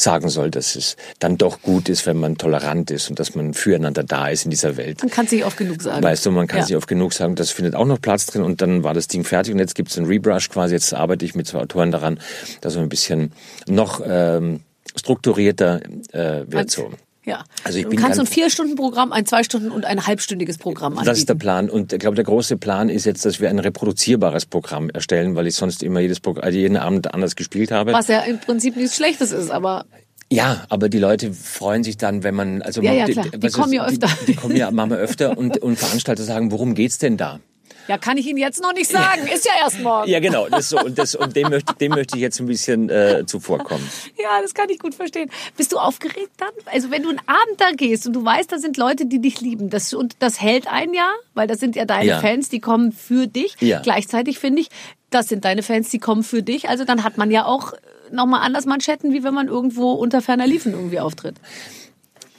sagen 0.00 0.28
soll, 0.28 0.50
dass 0.50 0.76
es 0.76 0.96
dann 1.18 1.36
doch 1.36 1.60
gut 1.60 1.88
ist, 1.88 2.06
wenn 2.06 2.16
man 2.16 2.38
tolerant 2.38 2.90
ist 2.90 3.10
und 3.10 3.18
dass 3.18 3.34
man 3.34 3.52
füreinander 3.52 4.04
da 4.04 4.28
ist 4.28 4.44
in 4.44 4.50
dieser 4.50 4.76
Welt. 4.76 5.00
Man 5.02 5.10
kann 5.10 5.26
es 5.26 5.32
nicht 5.32 5.44
oft 5.44 5.56
genug 5.56 5.82
sagen. 5.82 6.02
Weißt 6.02 6.24
du, 6.24 6.30
man 6.30 6.46
kann 6.46 6.60
Ja. 6.60 6.66
sich 6.66 6.76
oft 6.76 6.88
genug 6.88 7.12
sagen, 7.12 7.34
das 7.34 7.50
findet 7.50 7.74
auch 7.74 7.84
noch 7.84 8.00
Platz 8.00 8.26
drin 8.26 8.42
und 8.42 8.62
dann 8.62 8.84
war 8.84 8.94
das 8.94 9.08
Ding 9.08 9.24
fertig 9.24 9.52
und 9.52 9.58
jetzt 9.58 9.74
gibt 9.74 9.90
es 9.90 9.98
einen 9.98 10.06
Rebrush 10.06 10.48
quasi. 10.50 10.74
Jetzt 10.74 10.94
arbeite 10.94 11.24
ich 11.24 11.34
mit 11.34 11.46
zwei 11.48 11.58
Autoren 11.58 11.90
daran, 11.90 12.20
dass 12.60 12.76
man 12.76 12.84
ein 12.84 12.88
bisschen 12.88 13.32
noch 13.66 14.00
ähm, 14.06 14.60
strukturierter 14.96 15.80
äh, 16.12 16.44
wird 16.46 16.70
so. 16.70 16.90
Ja. 17.28 17.44
Also 17.64 17.78
ich 17.78 17.84
du 17.84 17.90
bin 17.90 17.98
kannst 17.98 18.16
so 18.16 18.22
ein 18.22 18.24
ganz- 18.24 18.34
vier 18.34 18.50
Stunden 18.50 18.74
Programm, 18.76 19.12
ein 19.12 19.26
zwei 19.26 19.42
Stunden 19.42 19.70
und 19.70 19.84
ein 19.84 20.06
halbstündiges 20.06 20.58
Programm 20.58 20.92
anbieten. 20.94 21.06
Das 21.06 21.18
ist 21.18 21.28
der 21.28 21.34
Plan 21.34 21.68
und 21.70 21.92
ich 21.92 21.98
glaube, 21.98 22.14
der 22.16 22.24
große 22.24 22.56
Plan 22.56 22.88
ist 22.88 23.04
jetzt, 23.06 23.24
dass 23.24 23.40
wir 23.40 23.48
ein 23.50 23.58
reproduzierbares 23.58 24.46
Programm 24.46 24.90
erstellen, 24.90 25.36
weil 25.36 25.46
ich 25.46 25.54
sonst 25.54 25.82
immer 25.82 26.00
jedes 26.00 26.20
Programm, 26.20 26.44
also 26.44 26.58
jeden 26.58 26.76
Abend 26.76 27.12
anders 27.14 27.36
gespielt 27.36 27.70
habe. 27.70 27.92
was 27.92 28.08
ja 28.08 28.20
im 28.20 28.38
Prinzip 28.38 28.76
nichts 28.76 28.96
Schlechtes 28.96 29.32
ist, 29.32 29.50
aber 29.50 29.84
Ja, 30.30 30.64
aber 30.68 30.88
die 30.88 30.98
Leute 30.98 31.32
freuen 31.32 31.84
sich 31.84 31.96
dann, 31.96 32.22
wenn 32.22 32.34
man 32.34 32.60
also 32.62 32.82
Ja, 32.82 32.90
man, 32.90 32.98
ja, 32.98 33.06
klar. 33.06 33.24
Die 33.34 33.38
du, 33.38 33.50
kommen 33.50 33.72
ja 33.72 33.86
öfter. 33.86 34.08
Die, 34.22 34.26
die 34.26 34.34
kommen 34.34 34.56
ja 34.56 34.70
manchmal 34.70 34.98
öfter 34.98 35.36
und 35.38 35.58
und 35.58 35.78
Veranstalter 35.78 36.22
sagen, 36.22 36.50
worum 36.52 36.74
geht's 36.74 36.98
denn 36.98 37.16
da? 37.16 37.40
Ja, 37.88 37.98
kann 37.98 38.16
ich 38.18 38.26
Ihnen 38.26 38.38
jetzt 38.38 38.62
noch 38.62 38.74
nicht 38.74 38.90
sagen. 38.90 39.26
Ist 39.26 39.46
ja 39.46 39.52
erst 39.60 39.80
morgen. 39.80 40.08
Ja, 40.10 40.20
genau. 40.20 40.48
Das 40.48 40.68
so, 40.68 40.78
und 40.78 40.98
das, 40.98 41.14
und 41.14 41.34
dem 41.34 41.48
möchte, 41.48 41.74
dem 41.74 41.92
möchte 41.92 42.16
ich 42.16 42.22
jetzt 42.22 42.38
ein 42.38 42.46
bisschen 42.46 42.90
äh, 42.90 43.24
zuvorkommen. 43.26 43.88
Ja, 44.18 44.40
das 44.42 44.54
kann 44.54 44.68
ich 44.68 44.78
gut 44.78 44.94
verstehen. 44.94 45.30
Bist 45.56 45.72
du 45.72 45.78
aufgeregt 45.78 46.32
dann? 46.36 46.50
Also 46.66 46.90
wenn 46.90 47.02
du 47.02 47.08
einen 47.08 47.20
Abend 47.20 47.58
da 47.58 47.70
gehst 47.72 48.06
und 48.06 48.12
du 48.12 48.24
weißt, 48.24 48.52
da 48.52 48.58
sind 48.58 48.76
Leute, 48.76 49.06
die 49.06 49.20
dich 49.20 49.40
lieben, 49.40 49.70
das, 49.70 49.94
und 49.94 50.16
das 50.18 50.40
hält 50.40 50.68
ein 50.70 50.92
Jahr, 50.92 51.14
weil 51.34 51.46
das 51.46 51.60
sind 51.60 51.76
ja 51.76 51.84
deine 51.86 52.04
Ja. 52.08 52.20
Fans, 52.20 52.48
die 52.50 52.60
kommen 52.60 52.92
für 52.92 53.26
dich. 53.26 53.56
Ja. 53.60 53.80
Gleichzeitig 53.80 54.38
finde 54.38 54.60
ich, 54.60 54.68
das 55.10 55.28
sind 55.28 55.44
deine 55.44 55.62
Fans, 55.62 55.88
die 55.88 55.98
kommen 55.98 56.22
für 56.22 56.42
dich. 56.42 56.68
Also 56.68 56.84
dann 56.84 57.04
hat 57.04 57.16
man 57.16 57.30
ja 57.30 57.46
auch 57.46 57.72
nochmal 58.12 58.42
anders 58.42 58.66
Manschetten, 58.66 59.12
wie 59.12 59.24
wenn 59.24 59.34
man 59.34 59.48
irgendwo 59.48 59.92
unter 59.92 60.20
ferner 60.20 60.46
Liefen 60.46 60.72
irgendwie 60.72 61.00
auftritt. 61.00 61.36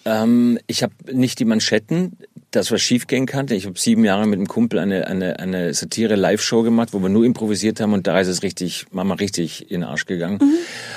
Ähm, 0.05 0.59
ich 0.67 0.83
habe 0.83 0.93
nicht 1.11 1.39
die 1.39 1.45
Manschetten, 1.45 2.17
das 2.51 2.71
was 2.71 2.81
schiefgehen 2.81 3.25
kann. 3.25 3.47
Ich 3.51 3.65
habe 3.65 3.77
sieben 3.79 4.03
Jahre 4.03 4.25
mit 4.25 4.39
einem 4.39 4.47
Kumpel 4.47 4.79
eine, 4.79 5.07
eine, 5.07 5.39
eine 5.39 5.73
Satire-Live-Show 5.73 6.63
gemacht, 6.63 6.89
wo 6.93 6.99
wir 6.99 7.09
nur 7.09 7.23
improvisiert 7.25 7.79
haben 7.79 7.93
und 7.93 8.07
da 8.07 8.19
ist 8.19 8.27
es 8.27 8.41
richtig, 8.41 8.87
Mama 8.91 9.15
richtig 9.15 9.69
in 9.69 9.81
den 9.81 9.89
Arsch 9.89 10.05
gegangen. 10.05 10.39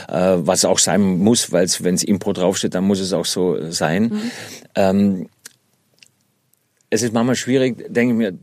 Äh, 0.09 0.37
was 0.38 0.65
auch 0.65 0.79
sein 0.79 1.19
muss, 1.19 1.53
weil 1.53 1.69
wenn 1.81 1.95
es 1.95 2.05
Impro 2.05 2.33
draufsteht, 2.33 2.75
dann 2.75 2.85
muss 2.85 3.01
es 3.01 3.12
auch 3.12 3.27
so 3.27 3.71
sein. 3.71 4.12
Ähm, 4.75 5.29
es 6.91 7.03
ist 7.03 7.15
manchmal 7.15 7.37
schwierig, 7.37 7.87
denke 7.88 8.12
ich 8.12 8.19
mir, 8.19 8.38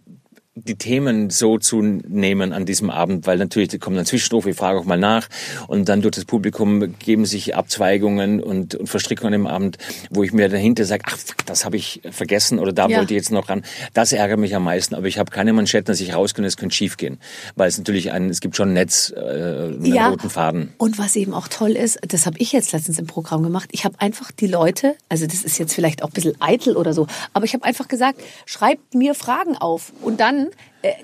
die 0.67 0.76
Themen 0.76 1.30
so 1.30 1.58
zu 1.58 1.82
nehmen 1.82 2.54
an 2.54 2.65
diesem 2.65 2.89
Abend, 2.89 3.28
weil 3.28 3.38
natürlich 3.38 3.80
kommen 3.80 3.95
dann 3.95 4.06
Zwischenrufe, 4.06 4.50
ich 4.52 4.56
frage 4.58 4.80
auch 4.80 4.86
mal 4.86 4.98
nach 4.98 5.28
und 5.67 5.89
dann 5.89 6.02
durch 6.02 6.15
das 6.15 6.26
Publikum 6.26 6.98
geben 7.00 7.26
sich 7.26 7.56
Abzweigungen 7.56 8.41
und, 8.41 8.76
und 8.76 8.88
Verstrickungen 8.89 9.34
im 9.34 9.48
Abend, 9.48 9.78
wo 10.10 10.24
ich 10.24 10.34
mir 10.34 10.50
dahinter 10.50 10.86
sage, 10.86 11.04
ach, 11.08 11.17
das 11.45 11.65
habe 11.65 11.78
ich 11.78 12.02
vergessen 12.12 12.60
oder 12.60 12.74
da 12.74 12.88
Ja. 12.88 12.98
wollte 12.98 13.13
ich 13.13 13.17
jetzt 13.19 13.32
noch 13.32 13.50
ran. 13.50 13.63
Das 13.93 14.12
ärgert 14.13 14.39
mich 14.39 14.56
am 14.56 14.63
meisten, 14.63 14.95
aber 14.95 15.08
ich 15.08 15.17
habe 15.19 15.32
keine 15.32 15.54
Manschetten, 15.54 15.86
dass 15.88 16.00
ich 16.00 16.13
rausgehe 16.13 16.43
und 16.43 16.48
es 16.48 16.58
könnte 16.58 16.76
schief 16.76 16.98
gehen, 16.98 17.19
weil 17.56 17.67
es 17.69 17.78
natürlich 17.78 18.12
ein, 18.12 18.30
es 18.30 18.41
gibt 18.41 18.56
schon 18.56 18.69
ein 18.69 18.74
Netz, 18.74 19.13
äh, 19.15 19.19
einen 19.19 19.98
roten 20.10 20.30
Faden. 20.30 20.74
Und 20.78 20.98
was 20.98 21.15
eben 21.15 21.34
auch 21.34 21.48
toll 21.48 21.72
ist, 21.72 22.00
das 22.08 22.26
habe 22.26 22.38
ich 22.39 22.52
jetzt 22.52 22.72
letztens 22.72 23.00
im 23.00 23.08
Programm 23.08 23.43
gemacht. 23.43 23.69
Ich 23.72 23.86
habe 23.86 24.00
einfach 24.00 24.32
die 24.32 24.48
Leute, 24.48 24.95
also 25.10 25.26
das 25.28 25.43
ist 25.43 25.58
jetzt 25.58 25.74
vielleicht 25.74 26.04
auch 26.04 26.08
ein 26.10 26.13
bisschen 26.13 26.39
eitel 26.41 26.76
oder 26.78 26.93
so, 26.93 27.08
aber 27.34 27.45
ich 27.45 27.54
habe 27.54 27.63
einfach 27.63 27.88
gesagt, 27.88 28.22
schreibt 28.45 28.93
mir 28.93 29.13
Fragen 29.15 29.56
auf. 29.58 29.93
Und 30.02 30.19
dann 30.19 30.49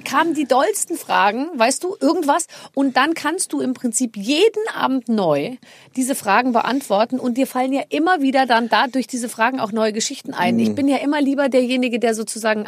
kamen 0.04 0.34
die 0.34 0.46
dollsten 0.46 0.98
Fragen, 0.98 1.48
weißt 1.56 1.84
du, 1.84 1.96
irgendwas. 2.00 2.48
Und 2.74 2.98
dann 2.98 3.14
kannst 3.14 3.54
du 3.54 3.60
im 3.62 3.74
Prinzip 3.74 4.16
jeden 4.16 4.68
Abend 4.74 5.10
neu 5.10 5.58
diese 5.96 6.16
Fragen 6.16 6.54
beantworten. 6.54 7.20
Und 7.20 7.38
dir 7.38 7.48
fallen 7.48 7.74
ja 7.74 7.84
immer 7.90 8.22
wieder 8.22 8.46
dann 8.46 8.70
da 8.70 8.88
durch 8.88 9.08
diese 9.08 9.30
Fragen 9.30 9.60
auch 9.60 9.72
neue 9.72 9.94
Geschichten 9.94 10.34
ein. 10.34 10.56
Mhm. 10.56 10.62
Ich 10.62 10.76
bin 10.76 10.88
ja 10.88 10.98
immer 10.98 11.22
lieber 11.22 11.50
derjenige, 11.50 12.00
der 12.00 12.16
sozusagen 12.16 12.66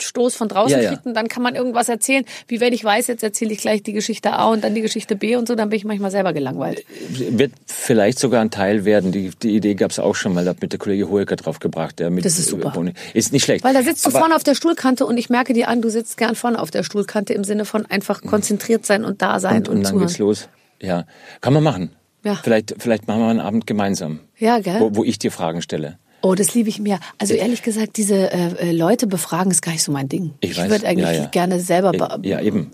Anstoß 0.00 0.34
von 0.36 0.48
draußen 0.48 0.80
Ja, 0.80 0.88
kriegt 0.90 1.06
und 1.06 1.14
dann 1.14 1.28
kann 1.28 1.42
man 1.42 1.54
irgendwas 1.54 1.88
erzählen. 1.88 2.24
Wie 2.46 2.60
wenn 2.60 2.72
ich 2.72 2.84
weiß, 2.84 3.06
jetzt 3.08 3.22
erzähle 3.22 3.52
ich 3.52 3.58
gleich 3.58 3.82
die 3.82 3.92
Geschichte 3.92 4.32
A 4.32 4.46
und 4.50 4.62
dann 4.64 4.74
die 4.74 4.80
Geschichte 4.80 5.16
B 5.16 5.36
und 5.36 5.48
so, 5.48 5.54
dann 5.54 5.70
bin 5.70 5.76
ich 5.76 5.84
manchmal 5.84 6.10
selber 6.10 6.32
gelangweilt. 6.32 6.84
Wird 7.08 7.52
vielleicht 7.66 8.18
sogar 8.18 8.40
ein 8.40 8.50
Teil 8.50 8.84
werden. 8.84 9.12
Die, 9.12 9.30
die 9.42 9.54
Idee 9.56 9.74
gab 9.74 9.90
es 9.90 9.98
auch 9.98 10.14
schon 10.14 10.34
mal, 10.34 10.44
da 10.44 10.50
hat 10.50 10.62
mit 10.62 10.72
der 10.72 10.78
Kollege 10.78 11.08
Hoeker 11.10 11.36
drauf 11.36 11.58
gebracht. 11.58 11.98
Der 11.98 12.10
mit, 12.10 12.24
Das 12.24 12.38
ist 12.38 12.48
super. 12.48 12.72
Ist 13.14 13.32
nicht 13.32 13.44
schlecht. 13.44 13.64
Weil 13.64 13.74
da 13.74 13.82
sitzt 13.82 14.04
du 14.06 14.10
Aber- 14.10 14.20
vorne 14.20 14.36
auf 14.36 14.44
der 14.44 14.54
Stuhlkante 14.54 15.04
und 15.06 15.16
ich 15.18 15.30
merke 15.30 15.52
dir 15.52 15.68
an, 15.68 15.82
du 15.82 15.88
sitzt 15.90 16.16
gern 16.16 16.34
vorne 16.34 16.60
auf 16.60 16.70
der 16.70 16.82
Stuhlkante 16.84 17.34
im 17.34 17.44
Sinne 17.44 17.64
von 17.64 17.86
einfach 17.86 18.22
konzentriert 18.22 18.86
sein 18.86 19.04
und 19.04 19.20
da 19.22 19.40
sein 19.40 19.58
und, 19.58 19.68
und, 19.68 19.76
und 19.78 19.82
dann 19.84 19.92
zuhören. 19.92 20.06
geht's 20.06 20.18
los. 20.18 20.48
Ja, 20.80 21.06
kann 21.40 21.52
man 21.52 21.62
machen. 21.64 21.90
Ja. 22.24 22.34
Vielleicht, 22.42 22.76
vielleicht 22.78 23.08
machen 23.08 23.20
wir 23.20 23.28
einen 23.28 23.40
Abend 23.40 23.66
gemeinsam. 23.66 24.20
Ja, 24.38 24.58
gell? 24.60 24.80
Wo, 24.80 24.94
wo 24.96 25.04
ich 25.04 25.18
dir 25.18 25.32
Fragen 25.32 25.62
stelle. 25.62 25.98
Oh, 26.20 26.34
das 26.34 26.52
liebe 26.54 26.68
ich 26.68 26.80
mir. 26.80 26.98
Also 27.18 27.34
ehrlich 27.34 27.62
gesagt, 27.62 27.96
diese 27.96 28.30
äh, 28.32 28.48
äh, 28.70 28.72
Leute 28.72 29.06
befragen 29.06 29.50
ist 29.52 29.62
gar 29.62 29.70
nicht 29.72 29.84
so 29.84 29.92
mein 29.92 30.08
Ding. 30.08 30.34
Ich 30.40 30.56
weiß. 30.58 30.68
würde 30.68 30.86
eigentlich 30.86 31.06
Ja, 31.06 31.12
ja. 31.12 31.26
gerne 31.26 31.60
selber. 31.60 31.92
be- 31.92 32.18
Ja, 32.28 32.40
eben. 32.40 32.70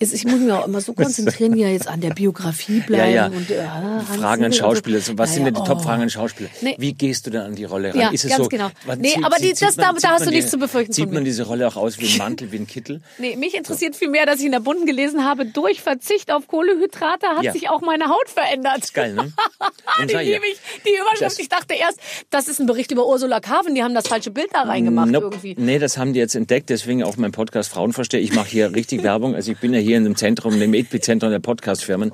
Jetzt, 0.00 0.14
ich 0.14 0.24
muss 0.24 0.40
mich 0.40 0.50
auch 0.52 0.66
immer 0.66 0.80
so 0.80 0.92
konzentrieren, 0.94 1.54
wie 1.54 1.60
ja 1.62 1.68
jetzt 1.68 1.86
an 1.86 2.00
der 2.00 2.10
Biografie 2.14 2.80
bleiben. 2.80 3.12
ja, 3.12 3.14
ja. 3.14 3.26
Und, 3.26 3.50
äh, 3.50 3.62
Hans 3.66 4.08
Fragen 4.16 4.44
an 4.44 4.52
Schauspieler. 4.54 5.00
So. 5.00 5.18
Was 5.18 5.34
sind 5.34 5.44
denn 5.44 5.52
die 5.54 5.60
ja, 5.60 5.66
Top-Fragen 5.66 6.00
oh. 6.00 6.04
an 6.04 6.10
Schauspieler? 6.10 6.48
Nee. 6.62 6.76
Wie 6.78 6.94
gehst 6.94 7.26
du 7.26 7.30
denn 7.30 7.42
an 7.42 7.54
die 7.54 7.64
Rolle 7.64 7.90
ran? 7.90 8.00
Ja, 8.00 8.08
ist 8.10 8.24
es 8.24 8.30
ganz 8.30 8.44
so, 8.44 8.48
genau. 8.48 8.70
wann 8.86 9.00
Nee, 9.00 9.12
zieht- 9.14 9.24
aber 9.24 9.36
die- 9.36 9.52
das- 9.52 9.76
da- 9.76 9.92
man- 9.92 10.00
da 10.00 10.08
hast 10.12 10.20
du 10.20 10.24
man 10.26 10.34
nichts 10.34 10.50
zu 10.50 10.58
befürchten 10.58 10.92
Zieht 10.92 11.04
von 11.04 11.14
man 11.14 11.24
diese 11.24 11.42
Rolle 11.44 11.68
auch 11.68 11.76
aus 11.76 11.98
wie 11.98 12.06
ein 12.10 12.16
Mantel, 12.18 12.52
wie 12.52 12.56
ein 12.56 12.66
Kittel? 12.66 13.02
Nee, 13.18 13.36
mich 13.36 13.54
interessiert 13.54 13.96
viel 13.96 14.08
mehr, 14.08 14.24
dass 14.24 14.40
ich 14.40 14.46
in 14.46 14.52
der 14.52 14.60
Bunten 14.60 14.86
gelesen 14.86 15.24
habe, 15.24 15.44
durch 15.44 15.82
Verzicht 15.82 16.32
auf 16.32 16.48
Kohlehydrate 16.48 17.26
hat 17.26 17.52
sich 17.52 17.68
auch 17.68 17.82
meine 17.82 18.08
Haut 18.08 18.28
verändert. 18.32 18.94
Geil, 18.94 19.12
ne? 19.12 19.30
die 20.00 20.04
liebe 20.14 20.46
ich, 20.50 20.58
die 20.86 20.94
Überschrift. 20.98 21.22
Das- 21.22 21.38
ich 21.38 21.48
dachte 21.50 21.74
erst, 21.74 21.98
das 22.30 22.48
ist 22.48 22.60
ein 22.60 22.66
Bericht 22.66 22.87
über 22.92 23.06
Ursula 23.06 23.40
Carven, 23.40 23.74
die 23.74 23.82
haben 23.82 23.94
das 23.94 24.08
falsche 24.08 24.30
Bild 24.30 24.48
da 24.52 24.62
reingemacht 24.62 25.10
Nope. 25.10 25.26
irgendwie. 25.26 25.54
Nee, 25.58 25.78
das 25.78 25.98
haben 25.98 26.12
die 26.12 26.18
jetzt 26.18 26.34
entdeckt, 26.34 26.70
deswegen 26.70 27.02
auch 27.02 27.16
mein 27.16 27.32
Podcast 27.32 27.70
Frauenversteher. 27.70 28.20
Ich 28.20 28.34
mache 28.34 28.48
hier 28.48 28.72
richtig 28.74 29.02
Werbung. 29.02 29.34
Also 29.34 29.52
ich 29.52 29.58
bin 29.58 29.72
ja 29.74 29.80
hier 29.80 29.96
in 29.96 30.04
dem 30.04 30.16
Zentrum, 30.16 30.58
dem 30.58 30.74
Epizentrum 30.74 31.30
der 31.30 31.38
Podcastfirmen, 31.40 32.12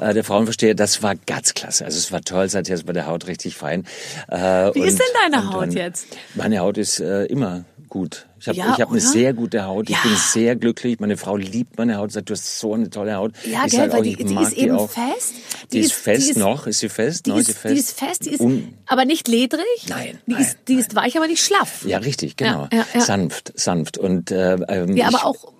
äh, 0.00 0.14
der 0.14 0.24
Frauenversteher. 0.24 0.74
Das 0.74 1.02
war 1.02 1.14
ganz 1.26 1.54
klasse. 1.54 1.84
Also 1.84 1.98
es 1.98 2.12
war 2.12 2.20
toll, 2.22 2.48
seither 2.48 2.74
ist 2.74 2.86
bei 2.86 2.92
der 2.92 3.06
Haut 3.06 3.26
richtig 3.26 3.56
fein. 3.56 3.84
Äh, 4.28 4.36
Wie 4.74 4.80
ist 4.80 4.92
und- 4.94 5.00
denn 5.00 5.32
deine 5.32 5.46
und- 5.48 5.54
Haut 5.54 5.62
und 5.64 5.74
jetzt? 5.74 6.06
Meine 6.34 6.58
Haut 6.60 6.78
ist 6.78 7.00
äh, 7.00 7.24
immer 7.26 7.64
gut. 7.92 8.26
Ich 8.40 8.48
habe 8.48 8.56
Ja, 8.56 8.72
ich 8.74 8.80
hab 8.80 8.90
eine 8.90 9.00
sehr 9.00 9.34
gute 9.34 9.66
Haut. 9.66 9.90
Ich 9.90 9.94
Ja. 9.96 10.02
bin 10.02 10.16
sehr 10.16 10.56
glücklich. 10.56 10.98
Meine 10.98 11.18
Frau 11.18 11.36
liebt 11.36 11.76
meine 11.76 11.98
Haut. 11.98 12.10
Sagt, 12.10 12.30
du 12.30 12.32
hast 12.32 12.58
so 12.58 12.72
eine 12.72 12.88
tolle 12.88 13.14
Haut. 13.16 13.32
Ja, 13.44 13.66
ich 13.66 13.72
gell, 13.72 13.92
weil 13.92 13.98
auch, 13.98 14.02
die, 14.02 14.12
ich 14.12 14.24
die 14.26 14.34
ist 14.34 14.52
eben 14.54 14.76
auch. 14.76 14.88
fest. 14.90 15.34
Die, 15.72 15.80
ist 15.80 15.92
fest 15.92 16.26
die 16.26 16.30
ist, 16.30 16.36
noch. 16.38 16.66
Ist 16.66 16.80
sie 16.80 16.88
fest? 16.88 17.26
Die 17.26 17.30
noch 17.30 17.36
ist, 17.38 17.48
ist 17.50 17.54
sie 17.54 17.60
fest? 17.60 17.74
die 17.74 17.78
ist 17.80 17.98
fest, 17.98 18.24
die 18.24 18.30
ist 18.30 18.40
Un- 18.40 18.72
aber 18.86 19.04
nicht 19.04 19.28
ledrig. 19.28 19.60
Nein, 19.88 20.18
Die, 20.26 20.32
nein, 20.32 20.40
ist, 20.42 20.56
die 20.68 20.74
ist 20.76 20.94
weich, 20.94 21.16
aber 21.18 21.26
nicht 21.26 21.44
schlaff. 21.44 21.84
Ja, 21.84 21.98
richtig, 21.98 22.36
genau. 22.38 22.66
Ja. 22.72 22.86
Sanft, 23.00 23.52
sanft. 23.60 23.98
Und, 23.98 24.30
äh, 24.30 24.54
ähm, 24.54 24.96
Ja, 24.96 25.08
ich- 25.10 25.14
aber 25.14 25.26
auch 25.26 25.52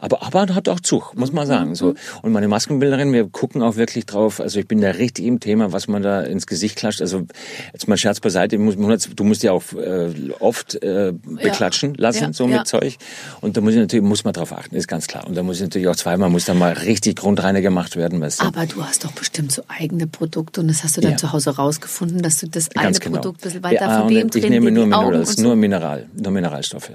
Aber, 0.00 0.22
aber 0.22 0.54
hat 0.54 0.68
auch 0.68 0.80
Zug, 0.80 1.14
muss 1.16 1.32
man 1.32 1.46
sagen. 1.46 1.74
So. 1.74 1.94
Und 2.22 2.32
meine 2.32 2.46
Maskenbildnerin, 2.48 3.12
wir 3.12 3.28
gucken 3.28 3.62
auch 3.62 3.76
wirklich 3.76 4.06
drauf. 4.06 4.40
Also 4.40 4.60
ich 4.60 4.68
bin 4.68 4.80
da 4.80 4.90
richtig 4.90 5.26
im 5.26 5.40
Thema, 5.40 5.72
was 5.72 5.88
man 5.88 6.02
da 6.02 6.20
ins 6.20 6.46
Gesicht 6.46 6.76
klatscht. 6.76 7.00
Also 7.00 7.26
jetzt 7.72 7.88
mal 7.88 7.96
Scherz 7.96 8.20
beiseite. 8.20 8.56
Du 8.58 9.24
musst 9.24 9.42
ja 9.42 9.52
auch 9.52 9.64
äh, 9.72 10.10
oft 10.38 10.80
äh, 10.82 11.12
beklatschen 11.24 11.94
lassen, 11.94 12.22
Ja, 12.24 12.32
so 12.32 12.46
ja. 12.48 12.58
mit 12.58 12.66
Zeug. 12.68 12.96
Und 13.40 13.56
da 13.56 13.60
muss 13.60 13.72
ich 13.72 13.78
natürlich, 13.80 14.04
muss 14.04 14.24
man 14.24 14.32
drauf 14.34 14.52
achten, 14.52 14.76
ist 14.76 14.86
ganz 14.88 15.06
klar. 15.08 15.26
Und 15.26 15.36
da 15.36 15.42
muss 15.42 15.56
ich 15.56 15.62
natürlich 15.62 15.88
auch 15.88 15.96
zweimal, 15.96 16.30
muss 16.30 16.44
da 16.44 16.54
mal 16.54 16.72
richtig 16.72 17.16
grundreiner 17.16 17.60
gemacht 17.60 17.96
werden. 17.96 18.20
Weißt 18.20 18.40
du? 18.40 18.44
Aber 18.46 18.66
du 18.66 18.84
hast 18.84 19.04
doch 19.04 19.12
bestimmt 19.12 19.50
so 19.52 19.62
eigene 19.68 20.06
Produkte 20.06 20.60
und 20.60 20.68
das 20.68 20.84
hast 20.84 20.96
du 20.96 21.00
dann 21.00 21.12
Ja. 21.12 21.16
zu 21.16 21.32
Hause 21.32 21.56
rausgefunden, 21.56 22.22
dass 22.22 22.38
du 22.38 22.48
das 22.48 22.70
eine 22.74 22.84
Ganz 22.84 23.00
genau. 23.00 23.16
Produkt 23.16 23.40
ein 23.40 23.42
bisschen 23.42 23.62
weiter 23.64 23.86
ja, 23.86 24.00
von 24.00 24.08
dem 24.08 24.30
ich 24.32 24.48
nehme 24.48 24.70
nur 24.70 24.86
Minerals, 24.86 25.34
so. 25.36 25.42
nur 25.42 25.56
Mineral, 25.56 26.06
nur 26.14 26.32
Mineralstoffe. 26.32 26.92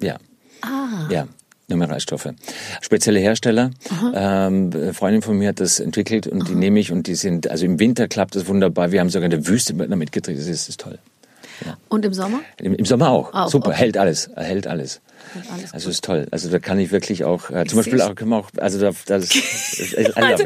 Ja. 0.00 0.18
Ah. 0.62 1.08
Ja. 1.10 1.26
Nur 1.68 1.78
Mineralstoffe. 1.78 2.28
Spezielle 2.82 3.20
Hersteller. 3.20 3.70
Ähm, 4.14 4.70
eine 4.74 4.92
Freundin 4.92 5.22
von 5.22 5.38
mir 5.38 5.48
hat 5.48 5.60
das 5.60 5.80
entwickelt 5.80 6.26
und 6.26 6.48
die 6.48 6.54
nehme 6.54 6.78
ich 6.78 6.92
und 6.92 7.06
die 7.06 7.14
sind, 7.14 7.50
also 7.50 7.64
im 7.64 7.78
Winter 7.78 8.06
klappt 8.06 8.36
das 8.36 8.46
wunderbar. 8.48 8.92
Wir 8.92 9.00
haben 9.00 9.08
sogar 9.08 9.24
in 9.24 9.30
der 9.30 9.46
Wüste 9.46 9.72
damit 9.74 10.12
gedreht. 10.12 10.36
Das 10.36 10.46
ist, 10.46 10.62
das 10.64 10.68
ist 10.68 10.80
toll. 10.80 10.98
Und 11.88 12.04
im 12.04 12.12
Sommer? 12.12 12.40
Im, 12.58 12.74
Im 12.74 12.84
Sommer 12.84 13.08
auch. 13.10 13.32
Ah, 13.32 13.48
Super. 13.48 13.68
okay. 13.68 13.78
Hält 13.78 13.96
alles. 13.96 14.28
Hält 14.34 14.66
alles. 14.66 15.00
Alles 15.52 15.72
Also 15.74 15.90
ist 15.90 16.04
toll. 16.04 16.26
Also 16.30 16.50
da 16.50 16.58
kann 16.58 16.78
ich 16.78 16.90
wirklich 16.92 17.24
auch, 17.24 17.50
äh, 17.50 17.64
zum 17.66 17.80
Ich 17.80 17.86
Beispiel 17.86 18.00
auch, 18.02 18.14
können 18.14 18.30
wir 18.30 18.36
auch, 18.38 18.50
also 18.58 18.78
da, 18.80 18.90
das, 19.06 19.28
Also. 20.14 20.44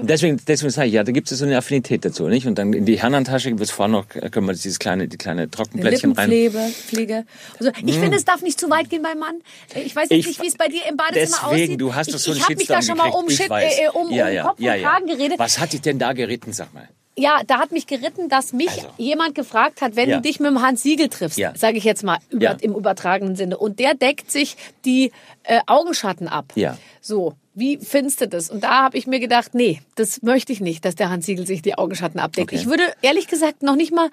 Und 0.00 0.08
deswegen, 0.10 0.40
deswegen 0.46 0.70
sage 0.70 0.88
ich, 0.88 0.94
ja, 0.94 1.04
da 1.04 1.12
gibt 1.12 1.30
es 1.30 1.38
so 1.38 1.44
eine 1.44 1.56
Affinität 1.56 2.04
dazu, 2.04 2.28
nicht? 2.28 2.46
Und 2.46 2.58
dann 2.58 2.72
in 2.72 2.84
die 2.86 3.00
Herrentasche 3.00 3.58
wird 3.58 3.70
vorne 3.70 3.92
noch, 3.92 4.06
äh, 4.14 4.30
können 4.30 4.46
wir 4.46 4.52
dieses 4.52 4.78
kleine, 4.78 5.08
die 5.08 5.16
kleine 5.16 5.50
Trockenplättchen 5.50 6.12
rein. 6.12 6.28
Pflege. 6.28 7.24
Also 7.58 7.72
ich 7.84 7.98
finde, 7.98 8.16
es 8.16 8.24
darf 8.24 8.42
nicht 8.42 8.58
zu 8.60 8.70
weit 8.70 8.88
gehen 8.90 9.02
beim 9.02 9.18
Mann. 9.18 9.36
Ich 9.74 9.94
weiß 9.96 10.08
jetzt 10.10 10.18
Ich- 10.20 10.26
nicht, 10.26 10.42
wie 10.42 10.46
es 10.48 10.56
bei 10.56 10.68
dir 10.68 10.80
im 10.88 10.96
Badezimmer 10.96 11.38
Deswegen, 11.50 11.64
aussieht. 11.64 11.80
du 11.80 11.94
hast 11.94 12.08
doch 12.10 12.14
ich 12.16 12.22
so 12.22 12.30
einen 12.30 12.38
ich 12.38 12.44
habe 12.44 12.54
mich 12.56 12.66
da 12.66 12.82
schon 12.82 12.96
mal 12.96 13.08
um, 13.08 13.28
Shit, 13.30 13.48
weiß. 13.50 13.78
äh, 13.78 13.88
um, 13.92 14.10
ja, 14.10 14.26
um 14.28 14.32
ja, 14.34 14.42
Kopf 14.44 14.60
ja, 14.60 14.74
und. 14.74 14.82
Kragen 14.82 15.06
geredet. 15.06 15.38
Was 15.38 15.58
hat 15.58 15.72
dich 15.72 15.80
denn 15.80 15.98
da 15.98 16.12
geritten, 16.12 16.52
sag 16.52 16.72
mal? 16.74 16.88
Ja, 17.18 17.40
da 17.46 17.58
hat 17.58 17.72
mich 17.72 17.86
geritten, 17.86 18.28
dass 18.28 18.52
mich 18.52 18.70
Also. 18.70 18.88
jemand 18.96 19.34
gefragt 19.34 19.82
hat, 19.82 19.96
wenn 19.96 20.08
Ja. 20.08 20.16
du 20.16 20.22
dich 20.22 20.40
mit 20.40 20.48
dem 20.50 20.62
Hans 20.62 20.82
Siegel 20.82 21.08
triffst, 21.08 21.38
Ja. 21.38 21.52
sage 21.56 21.76
ich 21.76 21.84
jetzt 21.84 22.02
mal 22.04 22.18
über, 22.30 22.44
Ja. 22.44 22.56
im 22.60 22.74
übertragenen 22.74 23.36
Sinne, 23.36 23.58
und 23.58 23.78
der 23.78 23.94
deckt 23.94 24.30
sich 24.30 24.56
die 24.84 25.12
äh, 25.42 25.60
Augenschatten 25.66 26.28
ab. 26.28 26.52
Ja. 26.54 26.76
So, 27.00 27.34
wie 27.54 27.78
findest 27.78 28.20
du 28.20 28.28
das? 28.28 28.48
Und 28.50 28.62
da 28.64 28.84
habe 28.84 28.96
ich 28.96 29.06
mir 29.06 29.20
gedacht, 29.20 29.54
nee, 29.54 29.80
das 29.96 30.22
möchte 30.22 30.52
ich 30.52 30.60
nicht, 30.60 30.84
dass 30.84 30.94
der 30.94 31.10
Hans 31.10 31.26
Siegel 31.26 31.46
sich 31.46 31.62
die 31.62 31.76
Augenschatten 31.76 32.20
abdeckt. 32.20 32.52
Okay. 32.52 32.56
Ich 32.60 32.66
würde 32.66 32.84
ehrlich 33.02 33.26
gesagt 33.28 33.62
noch 33.62 33.76
nicht 33.76 33.92
mal, 33.92 34.08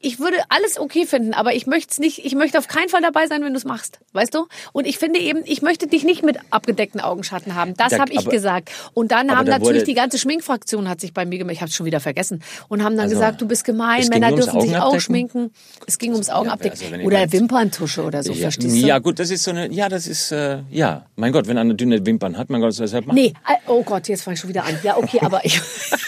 ich 0.00 0.18
würde 0.18 0.36
alles 0.48 0.80
okay 0.80 1.06
finden, 1.06 1.32
aber 1.32 1.54
ich 1.54 1.68
möchte 1.68 1.92
es 1.92 1.98
nicht, 2.00 2.24
ich 2.24 2.34
möchte 2.34 2.58
auf 2.58 2.66
keinen 2.66 2.88
Fall 2.88 3.02
dabei 3.02 3.28
sein, 3.28 3.42
wenn 3.44 3.52
du 3.52 3.56
es 3.58 3.64
machst, 3.64 4.00
weißt 4.14 4.34
du? 4.34 4.46
Und 4.72 4.84
ich 4.84 4.98
finde 4.98 5.20
eben, 5.20 5.42
ich 5.44 5.62
möchte 5.62 5.86
dich 5.86 6.02
nicht 6.02 6.24
mit 6.24 6.38
abgedeckten 6.50 7.00
Augenschatten 7.00 7.54
haben. 7.54 7.74
Das 7.76 7.90
Da- 7.90 8.00
habe 8.00 8.10
ich 8.12 8.18
aber- 8.20 8.30
gesagt. 8.32 8.70
Und 8.94 9.12
dann 9.12 9.30
haben 9.30 9.46
da 9.46 9.58
natürlich 9.58 9.84
die 9.84 9.94
ganze 9.94 10.18
Schminkfraktion 10.18 10.88
hat 10.88 11.00
sich 11.00 11.12
bei 11.12 11.24
mir 11.24 11.38
gemeldet, 11.38 11.58
ich 11.58 11.60
habe 11.62 11.68
es 11.68 11.76
schon 11.76 11.86
wieder 11.86 12.00
vergessen, 12.00 12.42
und 12.68 12.82
haben 12.82 12.96
dann 12.96 13.04
Also, 13.04 13.14
gesagt, 13.14 13.40
du 13.40 13.46
bist 13.46 13.64
gemein, 13.64 14.08
Männer 14.08 14.32
dürfen 14.32 14.60
sich 14.60 14.76
auch 14.76 14.98
schminken. 14.98 15.52
Es 15.86 15.98
ging 15.98 16.12
ums 16.14 16.30
Augenabdecken. 16.30 16.94
also 16.94 17.06
oder 17.06 17.30
Wimperntusche 17.32 18.02
oder 18.02 18.24
so, 18.24 18.32
ja, 18.32 18.40
verstehst 18.40 18.74
du? 18.82 18.86
ja, 18.86 18.98
gut, 18.98 19.20
das 19.20 19.30
ist 19.30 19.44
so 19.44 19.52
eine, 19.52 19.70
ja, 19.72 19.88
das 19.88 20.08
ist, 20.08 20.32
äh, 20.32 20.62
ja, 20.70 21.06
mein 21.14 21.30
Gott, 21.32 21.46
wenn 21.46 21.58
einer 21.58 21.74
dünne 21.74 22.04
Wimpern 22.04 22.36
hat, 22.36 22.50
mein 22.60 22.68
Gott, 22.70 22.74
soll 22.74 22.88
man 23.02 23.14
Nee, 23.14 23.32
äh, 23.48 23.54
oh 23.68 23.82
Gott, 23.82 24.08
jetzt 24.08 24.22
fange 24.22 24.34
ich 24.34 24.40
schon 24.40 24.50
wieder 24.50 24.64
an. 24.64 24.78
Ja, 24.82 24.96
okay, 24.96 25.20
aber 25.22 25.44
ich. 25.44 25.60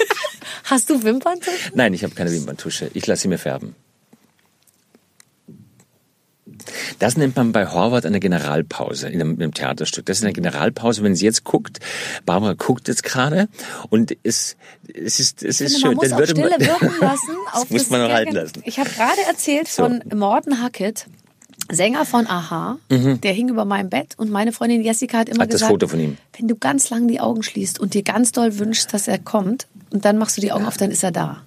Hast 0.65 0.91
du 0.91 1.03
Wimperntusche? 1.03 1.57
Nein, 1.75 1.95
ich 1.95 2.05
habe 2.05 2.15
keine 2.15 2.31
Wimperntusche. 2.31 2.91
Ich 2.95 3.07
lasse 3.07 3.23
sie 3.23 3.29
mir 3.29 3.39
färben. 3.39 3.75
Das 6.99 7.17
nennt 7.17 7.37
man 7.37 7.53
bei 7.53 7.67
Horvath 7.67 8.05
eine 8.07 8.21
Generalpause 8.21 9.09
in 9.09 9.21
einem, 9.21 9.35
in 9.35 9.43
einem 9.43 9.55
Theaterstück. 9.55 10.07
Das 10.07 10.19
ist 10.19 10.25
eine 10.25 10.33
Generalpause, 10.33 11.03
wenn 11.03 11.15
sie 11.15 11.25
jetzt 11.25 11.45
guckt. 11.45 11.79
Barbara 12.27 12.55
guckt 12.55 12.89
jetzt 12.89 13.03
gerade 13.05 13.49
und 13.91 14.17
es, 14.25 14.57
es 14.93 15.21
ist, 15.21 15.43
es 15.43 15.61
ist 15.61 15.77
finde, 15.77 15.81
schön. 15.81 15.89
man 15.89 15.97
muss 15.97 16.09
Dann 16.09 16.19
würde 16.19 16.33
Stille 16.33 16.51
man- 16.51 16.61
wirken 16.61 17.01
lassen. 17.01 17.37
das 17.53 17.63
auf 17.63 17.71
muss 17.71 17.91
man 17.91 18.01
noch 18.03 18.11
halten 18.11 18.35
lassen. 18.35 18.63
Ich 18.65 18.79
habe 18.79 18.91
gerade 18.91 19.21
erzählt 19.29 19.69
So. 19.69 19.85
von 19.85 20.03
Morten 20.15 20.61
Hackett, 20.63 21.07
Sänger 21.71 22.05
von 22.05 22.27
Aha. 22.27 22.79
Der 22.91 23.33
hing 23.33 23.49
über 23.49 23.65
meinem 23.65 23.91
Bett 23.91 24.15
und 24.17 24.31
meine 24.31 24.53
Freundin 24.53 24.83
Jessica 24.83 25.19
hat 25.19 25.29
immer 25.29 25.37
Mhm. 25.39 25.43
Hat 25.43 25.49
das 25.53 25.61
gesagt, 25.61 25.71
Foto 25.73 25.89
von 25.89 26.01
ihm? 26.01 26.17
wenn 26.39 26.49
du 26.49 26.57
ganz 26.57 26.89
lang 26.91 27.09
die 27.09 27.21
Augen 27.21 27.43
schließt 27.43 27.79
und 27.79 27.95
dir 27.95 28.03
ganz 28.03 28.33
doll 28.33 28.59
wünschst, 28.59 28.93
dass 28.95 29.07
er 29.09 29.19
kommt 29.19 29.67
und 29.91 30.05
dann 30.05 30.17
machst 30.19 30.37
du 30.37 30.41
die 30.41 30.51
Augen 30.53 30.65
auf, 30.67 30.77
dann 30.77 30.91
ist 30.91 31.03
er 31.03 31.11
da. 31.13 31.43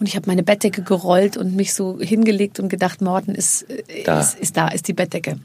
Und 0.00 0.08
ich 0.08 0.16
habe 0.16 0.26
meine 0.26 0.42
Bettdecke 0.42 0.82
gerollt 0.82 1.36
und 1.36 1.54
mich 1.54 1.72
so 1.72 2.00
hingelegt 2.00 2.58
und 2.58 2.68
gedacht, 2.68 3.00
Morten 3.00 3.34
ist, 3.34 3.62
äh, 3.70 4.02
Da. 4.04 4.20
ist, 4.20 4.38
ist 4.38 4.56
da, 4.56 4.68
ist 4.68 4.88
die 4.88 4.92
Bettdecke. 4.92 5.38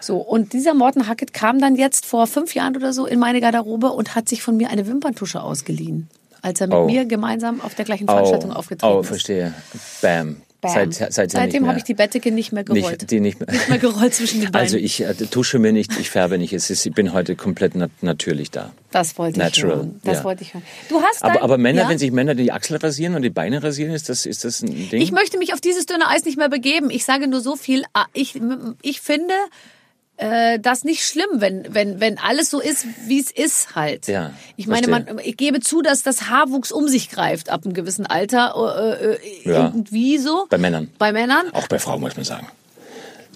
So, 0.00 0.16
und 0.18 0.52
dieser 0.52 0.74
Morten 0.74 1.06
Hackett 1.08 1.32
kam 1.32 1.60
dann 1.60 1.76
jetzt 1.76 2.04
vor 2.04 2.26
fünf 2.26 2.54
Jahren 2.54 2.76
oder 2.76 2.92
so 2.92 3.06
in 3.06 3.18
meine 3.18 3.40
Garderobe 3.40 3.88
und 3.90 4.14
hat 4.14 4.28
sich 4.28 4.42
von 4.42 4.56
mir 4.56 4.68
eine 4.70 4.86
Wimperntusche 4.86 5.40
ausgeliehen, 5.42 6.08
als 6.42 6.60
er 6.60 6.66
mit 6.66 6.76
Oh. 6.76 6.86
mir 6.86 7.06
gemeinsam 7.06 7.60
auf 7.60 7.74
der 7.74 7.84
gleichen 7.84 8.06
Veranstaltung 8.06 8.50
oh, 8.50 8.54
aufgetreten 8.54 8.94
oh, 8.96 9.00
ist. 9.00 9.06
verstehe. 9.06 9.54
Bam. 10.02 10.36
Seit, 10.72 10.88
nicht 10.88 11.32
Seitdem 11.32 11.66
habe 11.66 11.78
ich 11.78 11.84
die 11.84 11.94
Bettdecke 11.94 12.30
nicht 12.32 12.52
mehr 12.52 12.64
gerollt. 12.64 12.84
Nicht, 13.00 13.10
die 13.10 13.20
nicht 13.20 13.40
mehr. 13.40 13.50
Nicht 13.50 13.68
mehr 13.68 13.78
gerollt 13.78 14.14
zwischen 14.14 14.40
den 14.40 14.50
Beinen. 14.52 14.64
Also 14.64 14.76
ich 14.76 15.00
äh, 15.02 15.14
tusche 15.14 15.58
mir 15.58 15.72
nicht, 15.72 15.98
ich 15.98 16.10
färbe 16.10 16.38
nicht. 16.38 16.52
Es 16.52 16.70
ist, 16.70 16.84
ich 16.86 16.92
bin 16.94 17.12
heute 17.12 17.36
komplett 17.36 17.74
nat 17.74 17.90
natürlich 18.00 18.50
da. 18.50 18.72
das 18.90 19.16
wollte 19.18 19.38
ich 19.38 19.44
Natural, 19.44 19.76
hören. 19.76 20.00
Das 20.04 20.18
ja. 20.18 20.24
wollte 20.24 20.42
ich 20.42 20.54
hören. 20.54 20.62
Du 20.88 21.00
hast 21.02 21.22
Aber, 21.22 21.34
dein, 21.34 21.42
aber 21.42 21.58
Männer, 21.58 21.82
ja? 21.82 21.88
wenn 21.88 21.98
sich 21.98 22.10
Männer 22.12 22.34
die 22.34 22.52
Achsel 22.52 22.76
rasieren 22.76 23.14
und 23.14 23.22
die 23.22 23.30
Beine 23.30 23.62
rasieren, 23.62 23.92
ist 23.94 24.08
das, 24.08 24.26
ist 24.26 24.44
das 24.44 24.62
ein 24.62 24.88
Ding? 24.90 25.00
Ich 25.00 25.12
möchte 25.12 25.38
mich 25.38 25.52
auf 25.52 25.60
dieses 25.60 25.86
dünne 25.86 26.08
Eis 26.08 26.24
nicht 26.24 26.38
mehr 26.38 26.48
begeben. 26.48 26.90
Ich 26.90 27.04
sage 27.04 27.28
nur 27.28 27.40
so 27.40 27.56
viel. 27.56 27.84
ah, 27.92 28.06
Ich, 28.12 28.40
ich 28.82 29.00
finde 29.00 29.34
äh, 30.16 30.58
das 30.60 30.84
nicht 30.84 31.04
schlimm, 31.04 31.28
wenn, 31.34 31.74
wenn, 31.74 32.00
wenn 32.00 32.18
alles 32.18 32.50
so 32.50 32.60
ist, 32.60 32.86
wie 33.06 33.20
es 33.20 33.30
ist 33.30 33.74
halt. 33.74 34.06
Ja, 34.06 34.32
ich 34.56 34.66
meine, 34.66 34.86
man, 34.88 35.18
ich 35.22 35.36
gebe 35.36 35.60
zu, 35.60 35.82
dass 35.82 36.02
das 36.02 36.28
Haarwuchs 36.30 36.70
um 36.72 36.88
sich 36.88 37.10
greift 37.10 37.50
ab 37.50 37.64
einem 37.64 37.74
gewissen 37.74 38.06
Alter. 38.06 38.54
Äh, 39.00 39.14
äh, 39.14 39.18
Ja. 39.44 39.66
Irgendwie 39.66 40.18
so. 40.18 40.46
Bei 40.48 40.58
Männern. 40.58 40.90
Bei 40.98 41.12
Männern? 41.12 41.50
Auch 41.52 41.68
bei 41.68 41.78
Frauen 41.78 42.00
muss 42.00 42.16
man 42.16 42.24
sagen. 42.24 42.48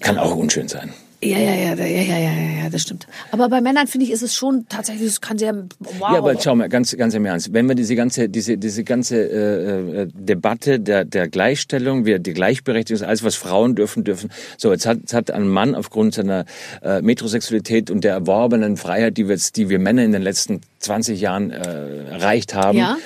Kann 0.01 0.17
auch 0.17 0.35
unschön 0.35 0.67
sein. 0.67 0.93
Ja, 1.21 1.37
ja, 1.37 1.53
ja, 1.53 1.73
ja, 1.75 1.85
ja, 1.85 2.01
ja, 2.01 2.17
ja, 2.17 2.63
ja, 2.63 2.69
das 2.69 2.81
stimmt. 2.83 3.05
Aber 3.31 3.49
bei 3.49 3.59
Männern 3.59 3.87
finde 3.87 4.05
ich, 4.05 4.11
ist 4.13 4.21
es 4.21 4.33
schon 4.33 4.67
tatsächlich, 4.69 5.05
es 5.07 5.19
kann 5.19 5.37
sehr, 5.37 5.53
wow. 5.79 5.99
Ja, 5.99 6.17
aber 6.19 6.39
schau 6.39 6.55
mal, 6.55 6.69
ganz, 6.69 6.95
ganz 6.95 7.13
im 7.13 7.25
Ernst. 7.25 7.51
Wenn 7.51 7.67
wir 7.67 7.75
diese 7.75 7.95
ganze, 7.97 8.29
diese, 8.29 8.57
diese 8.57 8.85
ganze 8.85 9.17
äh, 9.29 10.01
äh, 10.03 10.07
Debatte 10.13 10.79
der, 10.79 11.03
der 11.03 11.27
Gleichstellung, 11.27 12.05
wir, 12.05 12.19
die 12.19 12.31
Gleichberechtigung, 12.31 13.05
alles 13.05 13.21
was 13.23 13.35
Frauen 13.35 13.75
dürfen, 13.75 14.05
dürfen. 14.05 14.29
So, 14.57 14.71
jetzt 14.71 14.85
hat, 14.85 14.99
jetzt 14.99 15.13
hat 15.13 15.29
ein 15.31 15.49
Mann 15.49 15.75
aufgrund 15.75 16.13
seiner 16.13 16.45
äh, 16.81 17.01
Metrosexualität 17.01 17.91
und 17.91 18.05
der 18.05 18.13
erworbenen 18.13 18.77
Freiheit, 18.77 19.17
die 19.17 19.27
wir, 19.27 19.35
jetzt, 19.35 19.57
die 19.57 19.67
wir 19.67 19.79
Männer 19.79 20.03
in 20.03 20.13
den 20.13 20.21
letzten 20.21 20.61
20 20.79 21.19
Jahren 21.19 21.51
äh, 21.51 22.05
erreicht 22.11 22.53
haben, 22.53 22.77
Ja. 22.77 22.97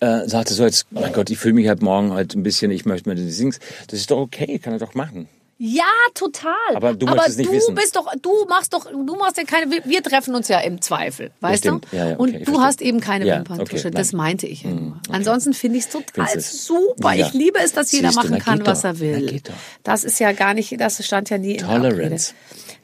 äh, 0.00 0.28
sagte 0.28 0.52
so 0.52 0.64
jetzt, 0.64 0.86
mein 0.90 1.14
Gott, 1.14 1.30
ich 1.30 1.38
fühle 1.38 1.54
mich 1.54 1.66
halt 1.68 1.80
morgen 1.80 2.12
halt 2.12 2.34
ein 2.34 2.42
bisschen, 2.42 2.70
ich 2.70 2.84
möchte 2.84 3.08
mir 3.08 3.14
die 3.14 3.24
Dings. 3.34 3.58
Das 3.86 3.98
ist 4.00 4.10
doch 4.10 4.18
okay, 4.18 4.58
kann 4.58 4.74
er 4.74 4.78
doch 4.78 4.92
machen. 4.94 5.28
Ja, 5.60 5.82
total. 6.14 6.52
Aber 6.76 6.94
du 6.94 7.04
nicht 7.06 7.38
du 7.40 7.50
wissen. 7.52 7.74
bist 7.74 7.96
doch, 7.96 8.06
du 8.22 8.44
machst 8.48 8.72
doch, 8.72 8.86
du 8.90 9.16
machst 9.16 9.38
ja 9.38 9.42
keine, 9.42 9.68
wir, 9.84 10.02
treffen 10.04 10.36
uns 10.36 10.46
ja 10.46 10.60
im 10.60 10.80
Zweifel, 10.80 11.32
weißt 11.40 11.64
stimmt. 11.64 11.86
du? 11.90 11.96
Ja, 11.96 12.10
ja, 12.10 12.12
okay, 12.14 12.22
Und 12.22 12.32
du 12.34 12.38
verstehe. 12.44 12.60
hast 12.62 12.80
eben 12.82 13.00
keine 13.00 13.26
Ja, 13.26 13.38
Wimperntusche. 13.38 13.88
okay, 13.88 13.90
das 13.96 14.12
meinte 14.12 14.46
ich 14.46 14.62
ja 14.62 14.70
nur. 14.70 15.00
Ansonsten 15.10 15.54
finde 15.54 15.78
ich 15.78 15.84
es 15.86 15.90
total 15.90 16.38
super. 16.40 17.12
Ja. 17.14 17.26
Ich 17.26 17.32
liebe 17.32 17.58
es, 17.58 17.72
dass 17.72 17.90
jeder 17.90 18.12
machen 18.12 18.38
kann, 18.38 18.64
was 18.64 18.84
er 18.84 19.00
will. 19.00 19.42
Das 19.82 20.04
ist 20.04 20.20
ja 20.20 20.30
gar 20.30 20.54
nicht, 20.54 20.80
das 20.80 21.04
stand 21.04 21.28
ja 21.30 21.38
nie 21.38 21.52
in 21.56 21.58
der 21.58 21.68
Abrede. 21.68 21.94
Tolerance. 21.96 22.34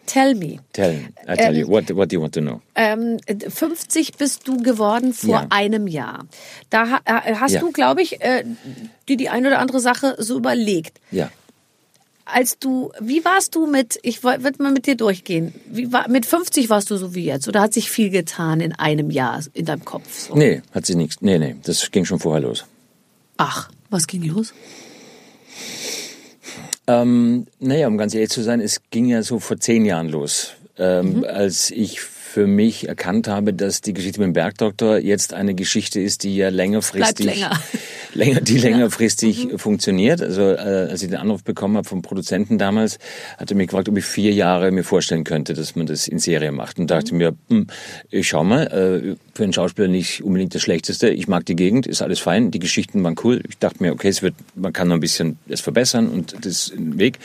Tell 0.06 0.34
me. 0.34 0.58
Tell, 0.72 1.00
I 1.28 1.34
tell 1.37 1.56
you, 1.56 1.66
what, 1.68 1.88
what 1.96 2.10
do 2.10 2.16
you 2.16 2.20
want 2.22 2.34
to 2.34 2.40
know? 2.40 2.60
Ähm, 2.74 3.18
50 3.48 4.16
bist 4.18 4.46
du 4.48 4.56
geworden 4.58 5.14
vor 5.14 5.30
Ja. 5.30 5.46
einem 5.50 5.87
Jahr. 5.87 6.26
Da 6.70 7.00
äh, 7.04 7.37
hast 7.37 7.52
Ja. 7.52 7.60
du, 7.60 7.70
glaube 7.72 8.02
ich, 8.02 8.20
äh, 8.20 8.44
dir 9.08 9.16
die 9.16 9.28
eine 9.30 9.46
oder 9.48 9.60
andere 9.60 9.80
Sache 9.80 10.16
so 10.18 10.37
überlegt. 10.37 11.00
Ja. 11.10 11.30
Als 12.26 12.58
du, 12.58 12.90
wie 13.00 13.24
warst 13.24 13.54
du 13.54 13.66
mit, 13.66 13.98
ich 14.02 14.22
würde 14.24 14.62
mal 14.62 14.72
mit 14.72 14.87
dir 14.87 14.96
durchgehen, 14.96 15.52
wie 15.66 15.92
war, 15.92 16.08
mit 16.08 16.24
50 16.26 16.70
warst 16.70 16.90
du 16.90 16.96
so 16.96 17.14
wie 17.14 17.24
jetzt 17.24 17.48
oder 17.48 17.60
hat 17.60 17.74
sich 17.74 17.90
viel 17.90 18.10
getan 18.10 18.60
in 18.60 18.72
einem 18.72 19.10
Jahr 19.10 19.40
in 19.52 19.66
deinem 19.66 19.84
Kopf? 19.84 20.28
So? 20.28 20.34
Nee, 20.34 20.62
hat 20.72 20.87
sie 20.87 20.94
nichts. 20.94 21.16
Nee, 21.20 21.38
nee, 21.38 21.56
das 21.62 21.90
ging 21.90 22.04
schon 22.04 22.18
vorher 22.18 22.40
los. 22.42 22.64
Ach, 23.37 23.70
was 23.90 24.06
ging 24.06 24.22
los? 24.24 24.54
Ähm, 26.87 27.46
naja, 27.60 27.88
um 27.88 27.96
ganz 27.96 28.14
ehrlich 28.14 28.30
zu 28.30 28.42
sein, 28.42 28.60
es 28.60 28.80
ging 28.90 29.06
ja 29.06 29.22
so 29.22 29.38
vor 29.38 29.58
zehn 29.58 29.84
Jahren 29.84 30.08
los, 30.08 30.52
ähm, 30.78 31.18
Mhm. 31.18 31.24
als 31.24 31.70
ich 31.70 32.00
für 32.34 32.48
mich 32.48 32.88
erkannt 32.88 33.28
habe, 33.28 33.54
dass 33.54 33.80
die 33.80 33.92
Geschichte 33.94 34.18
mit 34.18 34.26
dem 34.26 34.32
Bergdoktor 34.32 34.98
jetzt 34.98 35.34
eine 35.34 35.54
Geschichte 35.54 36.00
ist, 36.00 36.24
die 36.24 36.34
ja 36.34 36.48
längerfristig, 36.48 37.26
Bleibt 37.26 37.38
länger. 37.38 37.60
länger 38.14 38.40
die 38.40 38.58
längerfristig 38.58 39.46
Mhm. 39.46 39.58
funktioniert. 39.60 40.20
Also 40.20 40.42
äh, 40.42 40.88
als 40.90 41.00
ich 41.04 41.10
den 41.10 41.18
Anruf 41.18 41.44
bekommen 41.44 41.76
habe 41.76 41.88
vom 41.88 42.02
Produzenten 42.02 42.58
damals, 42.58 42.98
hat 43.38 43.52
er 43.52 43.56
mich 43.56 43.68
gefragt, 43.68 43.88
ob 43.88 43.96
ich 43.96 44.04
vier 44.04 44.32
Jahre 44.32 44.72
mir 44.72 44.82
vorstellen 44.82 45.22
könnte, 45.22 45.54
dass 45.54 45.76
man 45.76 45.86
das 45.86 46.08
in 46.08 46.18
Serie 46.18 46.50
macht. 46.50 46.80
Und 46.80 46.90
dachte 46.90 47.14
mir, 47.14 47.36
hm, 47.50 47.68
ich 48.10 48.26
schau 48.26 48.42
mal, 48.42 48.66
äh, 48.66 49.14
für 49.32 49.44
einen 49.44 49.52
Schauspieler 49.52 49.86
nicht 49.86 50.24
unbedingt 50.24 50.56
das 50.56 50.62
Schlechteste. 50.62 51.10
Ich 51.10 51.28
mag 51.28 51.46
die 51.46 51.54
Gegend, 51.54 51.86
ist 51.86 52.02
alles 52.02 52.18
fein, 52.18 52.50
die 52.50 52.58
Geschichten 52.58 53.04
waren 53.04 53.14
cool. 53.22 53.42
Ich 53.48 53.58
dachte 53.58 53.80
mir, 53.80 53.92
okay, 53.92 54.08
es 54.08 54.22
wird, 54.22 54.34
man 54.56 54.72
kann 54.72 54.88
noch 54.88 54.96
ein 54.96 55.00
bisschen 55.00 55.38
es 55.48 55.60
verbessern 55.60 56.08
und 56.08 56.34
das 56.40 56.46
ist 56.46 56.72
ein 56.74 56.98
Weg. 56.98 57.20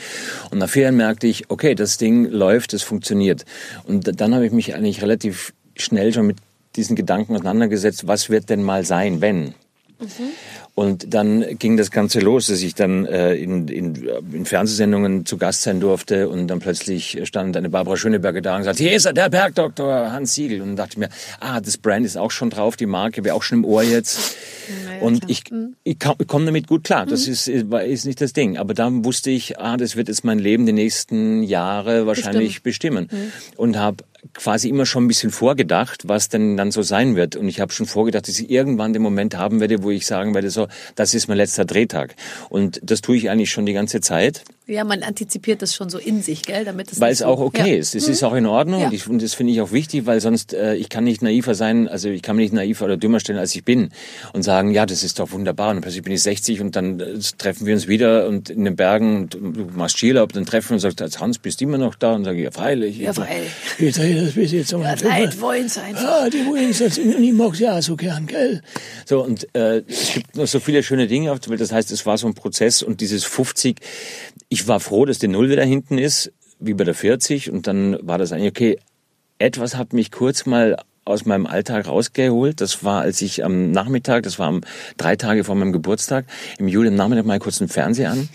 Und 0.52 0.58
nach 0.58 0.68
vier 0.68 0.84
Jahren 0.84 0.96
merkte 0.96 1.26
ich, 1.26 1.50
okay, 1.50 1.74
das 1.74 1.98
Ding 1.98 2.26
läuft, 2.30 2.72
das 2.74 2.82
funktioniert. 2.82 3.44
Und 3.84 4.20
dann 4.20 4.34
habe 4.36 4.46
ich 4.46 4.52
mich 4.52 4.74
eigentlich 4.76 4.99
relativ 5.02 5.52
schnell 5.76 6.12
schon 6.12 6.26
mit 6.26 6.36
diesen 6.76 6.94
Gedanken 6.96 7.34
auseinandergesetzt, 7.34 8.06
was 8.06 8.30
wird 8.30 8.48
denn 8.50 8.62
mal 8.62 8.84
sein, 8.84 9.20
wenn? 9.20 9.54
Und 10.74 11.12
dann 11.12 11.58
ging 11.58 11.76
das 11.76 11.90
Ganze 11.90 12.20
los, 12.20 12.46
dass 12.46 12.62
ich 12.62 12.74
dann 12.74 13.04
äh, 13.04 13.34
in, 13.34 13.68
in, 13.68 14.08
in 14.32 14.46
Fernsehsendungen 14.46 15.26
zu 15.26 15.36
Gast 15.36 15.62
sein 15.62 15.78
durfte 15.80 16.28
und 16.28 16.46
dann 16.48 16.60
plötzlich 16.60 17.18
stand 17.24 17.54
eine 17.56 17.68
Barbara 17.68 17.96
Schöneberger 17.98 18.40
da 18.40 18.56
und 18.56 18.62
sagte, 18.62 18.82
hier 18.84 18.92
ist 18.92 19.04
er, 19.04 19.12
der 19.12 19.28
Bergdoktor 19.28 20.10
Hans 20.12 20.32
Siegel. 20.34 20.62
Und 20.62 20.76
dachte 20.76 20.92
ich 20.92 20.98
mir, 20.98 21.10
ah, 21.40 21.60
das 21.60 21.76
Brand 21.76 22.06
ist 22.06 22.16
auch 22.16 22.30
schon 22.30 22.48
drauf, 22.48 22.76
die 22.76 22.86
Marke 22.86 23.24
wäre 23.24 23.34
auch 23.34 23.42
schon 23.42 23.58
im 23.58 23.64
Ohr 23.66 23.82
jetzt. 23.82 24.36
und 25.02 25.28
ich, 25.28 25.42
ich, 25.84 25.98
kam- 25.98 26.16
ich 26.18 26.26
komme 26.28 26.46
damit 26.46 26.66
gut 26.66 26.84
klar, 26.84 27.04
das 27.04 27.26
ist, 27.26 27.46
ist, 27.48 27.66
ist 27.70 28.06
nicht 28.06 28.20
das 28.22 28.32
Ding. 28.32 28.56
Aber 28.56 28.72
dann 28.72 29.04
wusste 29.04 29.30
ich, 29.30 29.58
ah, 29.58 29.76
das 29.76 29.96
wird 29.96 30.08
jetzt 30.08 30.24
mein 30.24 30.38
Leben 30.38 30.64
die 30.64 30.72
nächsten 30.72 31.42
Jahre 31.42 32.06
wahrscheinlich 32.06 32.62
bestimmen. 32.62 33.10
Und 33.56 33.76
habe 33.76 34.04
quasi 34.34 34.68
immer 34.68 34.86
schon 34.86 35.04
ein 35.04 35.08
bisschen 35.08 35.30
vorgedacht, 35.30 36.08
was 36.08 36.28
denn 36.28 36.56
dann 36.56 36.70
so 36.70 36.82
sein 36.82 37.16
wird. 37.16 37.36
Und 37.36 37.48
ich 37.48 37.60
habe 37.60 37.72
schon 37.72 37.86
vorgedacht, 37.86 38.28
dass 38.28 38.38
ich 38.38 38.50
irgendwann 38.50 38.92
den 38.92 39.02
Moment 39.02 39.36
haben 39.36 39.60
werde, 39.60 39.82
wo 39.82 39.90
ich 39.90 40.06
sagen 40.06 40.34
werde, 40.34 40.50
so, 40.50 40.68
das 40.94 41.14
ist 41.14 41.28
mein 41.28 41.36
letzter 41.36 41.64
Drehtag. 41.64 42.14
Und 42.48 42.80
das 42.82 43.00
tue 43.00 43.16
ich 43.16 43.30
eigentlich 43.30 43.50
schon 43.50 43.66
die 43.66 43.72
ganze 43.72 44.00
Zeit, 44.00 44.44
Ja, 44.70 44.84
man 44.84 45.02
antizipiert 45.02 45.62
das 45.62 45.74
schon 45.74 45.90
so 45.90 45.98
in 45.98 46.22
sich, 46.22 46.42
gell, 46.42 46.64
damit 46.64 46.92
es 46.92 47.00
weil 47.00 47.12
es 47.12 47.18
so- 47.18 47.24
auch 47.26 47.40
okay 47.40 47.72
ja. 47.72 47.76
ist. 47.78 47.94
Es 47.94 48.08
ist 48.08 48.22
auch 48.22 48.34
in 48.34 48.46
Ordnung 48.46 48.80
Ja. 48.80 48.86
und, 48.86 48.92
ich, 48.94 49.08
und 49.08 49.20
das 49.22 49.34
finde 49.34 49.52
ich 49.52 49.60
auch 49.60 49.72
wichtig, 49.72 50.06
weil 50.06 50.20
sonst, 50.20 50.54
äh, 50.54 50.74
ich 50.76 50.88
kann 50.88 51.04
nicht 51.04 51.22
naiver 51.22 51.54
sein, 51.54 51.88
also 51.88 52.08
ich 52.08 52.22
kann 52.22 52.36
mich 52.36 52.44
nicht 52.44 52.54
naiver 52.54 52.84
oder 52.84 52.96
dümmer 52.96 53.18
stellen, 53.20 53.38
als 53.38 53.54
ich 53.54 53.64
bin 53.64 53.90
und 54.32 54.42
sagen, 54.44 54.70
ja, 54.70 54.86
das 54.86 55.02
ist 55.02 55.18
doch 55.18 55.32
wunderbar. 55.32 55.70
Und 55.70 55.80
plötzlich 55.80 56.02
bin 56.04 56.12
ich 56.12 56.22
60 56.22 56.60
und 56.60 56.76
dann 56.76 57.00
äh, 57.00 57.18
treffen 57.36 57.66
wir 57.66 57.74
uns 57.74 57.88
wieder 57.88 58.28
und 58.28 58.48
in 58.50 58.64
den 58.64 58.76
Bergen 58.76 59.16
und 59.22 59.34
du 59.34 59.66
machst 59.74 59.98
Skiurlaub, 59.98 60.32
dann 60.32 60.46
treffen 60.46 60.70
wir 60.70 60.74
uns 60.74 60.84
und 60.84 60.98
sagst, 60.98 61.20
Hans, 61.20 61.38
bist 61.38 61.60
du 61.60 61.64
immer 61.64 61.78
noch 61.78 61.94
da? 61.96 62.12
Und 62.14 62.24
sage 62.24 62.38
ich, 62.38 62.44
ja, 62.44 62.50
freilich. 62.52 62.98
Ja, 62.98 63.12
freilich. 63.12 63.50
Ich 63.78 63.94
drehe 63.94 64.24
das 64.24 64.34
bis 64.34 64.52
jetzt 64.52 64.72
um. 64.72 64.82
Leid 64.82 65.40
wollen 65.40 65.68
sein. 65.68 65.96
Ah, 65.96 66.28
die 66.30 66.46
wollen 66.46 66.70
es, 66.70 66.80
und 66.98 67.22
ich 67.22 67.32
mag's 67.32 67.58
ja 67.58 67.76
auch 67.78 67.82
so 67.82 67.96
gern, 67.96 68.26
gell? 68.26 68.62
So, 69.06 69.24
und 69.24 69.48
äh, 69.54 69.82
es 69.88 70.12
gibt 70.14 70.36
noch 70.36 70.46
so 70.46 70.60
viele 70.60 70.82
schöne 70.82 71.06
Dinge 71.08 71.32
auf 71.32 71.40
der 71.40 71.50
Welt. 71.50 71.60
Das 71.60 71.72
heißt, 71.72 71.90
es 71.90 72.06
war 72.06 72.16
so 72.18 72.26
ein 72.26 72.34
Prozess 72.34 72.82
und 72.82 73.00
dieses 73.00 73.24
50, 73.24 73.76
ich 74.48 74.59
war 74.68 74.80
froh, 74.80 75.04
dass 75.04 75.18
die 75.18 75.28
Null 75.28 75.50
wieder 75.50 75.64
hinten 75.64 75.98
ist, 75.98 76.32
wie 76.58 76.74
bei 76.74 76.84
der 76.84 76.94
40. 76.94 77.50
Und 77.50 77.66
dann 77.66 77.98
war 78.02 78.18
das 78.18 78.32
eigentlich, 78.32 78.50
okay, 78.50 78.78
etwas 79.38 79.76
hat 79.76 79.92
mich 79.92 80.10
kurz 80.10 80.46
mal 80.46 80.76
aus 81.04 81.24
meinem 81.24 81.46
Alltag 81.46 81.88
rausgeholt. 81.88 82.60
Das 82.60 82.84
war, 82.84 83.02
als 83.02 83.20
ich 83.22 83.44
am 83.44 83.70
Nachmittag, 83.70 84.22
das 84.22 84.38
war 84.38 84.48
am 84.48 84.60
drei 84.96 85.16
Tage 85.16 85.44
vor 85.44 85.54
meinem 85.54 85.72
Geburtstag, 85.72 86.26
im 86.58 86.68
Juli 86.68 86.88
am 86.88 86.94
Nachmittag 86.94 87.26
mal 87.26 87.38
kurz 87.38 87.58
den 87.58 87.68
Fernseher 87.68 88.12
an. 88.12 88.28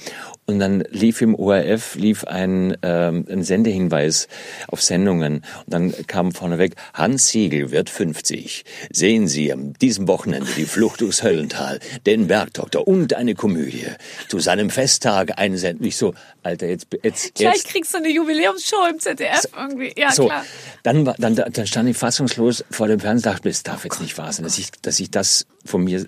Und 0.48 0.60
dann 0.60 0.84
lief 0.92 1.22
im 1.22 1.34
ORF 1.34 1.96
lief 1.96 2.24
ein, 2.26 2.78
ähm, 2.84 3.26
ein 3.28 3.44
Sendehinweis 3.44 4.28
auf 4.68 4.80
Sendungen. 4.82 5.38
Und 5.38 5.74
dann 5.74 5.94
kam 6.06 6.32
vorneweg, 6.34 6.76
Hans 6.94 7.30
Siegel 7.30 7.72
wird 7.72 7.90
50. 7.90 8.64
Sehen 8.92 9.28
Sie 9.28 9.52
an 9.52 9.74
diesem 9.82 10.08
Wochenende 10.08 10.48
die 10.56 10.66
Flucht 10.66 11.02
durchs 11.02 11.24
Höllental, 11.24 11.80
den 12.06 12.28
Bergdoktor 12.28 12.88
und 12.88 13.16
eine 13.16 13.34
Komödie. 13.34 13.88
Zu 14.28 14.38
seinem 14.40 14.70
Festtag 14.70 15.40
einen 15.40 15.58
Send. 15.58 15.84
Ich 15.84 15.98
so, 15.98 16.14
Alter, 16.44 16.68
jetzt, 16.68 16.88
jetzt, 17.02 17.34
Gleich 17.34 17.56
jetzt. 17.56 17.68
kriegst 17.70 17.94
du 17.96 17.98
eine 17.98 18.10
Jubiläumsshow 18.10 18.86
im 18.92 19.00
ZDF 19.00 19.48
irgendwie. 19.58 19.94
Ja, 19.98 20.12
So, 20.12 20.28
klar. 20.28 20.46
dann, 20.84 21.08
war, 21.08 21.16
dann, 21.18 21.36
dann 21.36 21.66
stand 21.66 21.90
ich 21.90 21.98
fassungslos 21.98 22.64
vor 22.70 22.88
dem 22.88 23.00
Fernseher 23.00 23.32
und 23.32 23.36
dachte, 23.38 23.50
es 23.50 23.64
darf 23.64 23.84
jetzt 23.84 24.00
nicht 24.00 24.16
wahr 24.20 24.32
sein, 24.32 24.44
dass 24.44 24.60
ich, 24.60 24.70
dass 24.84 25.00
ich 25.00 25.10
das 25.10 25.48
von 25.66 25.84
mir 25.84 26.06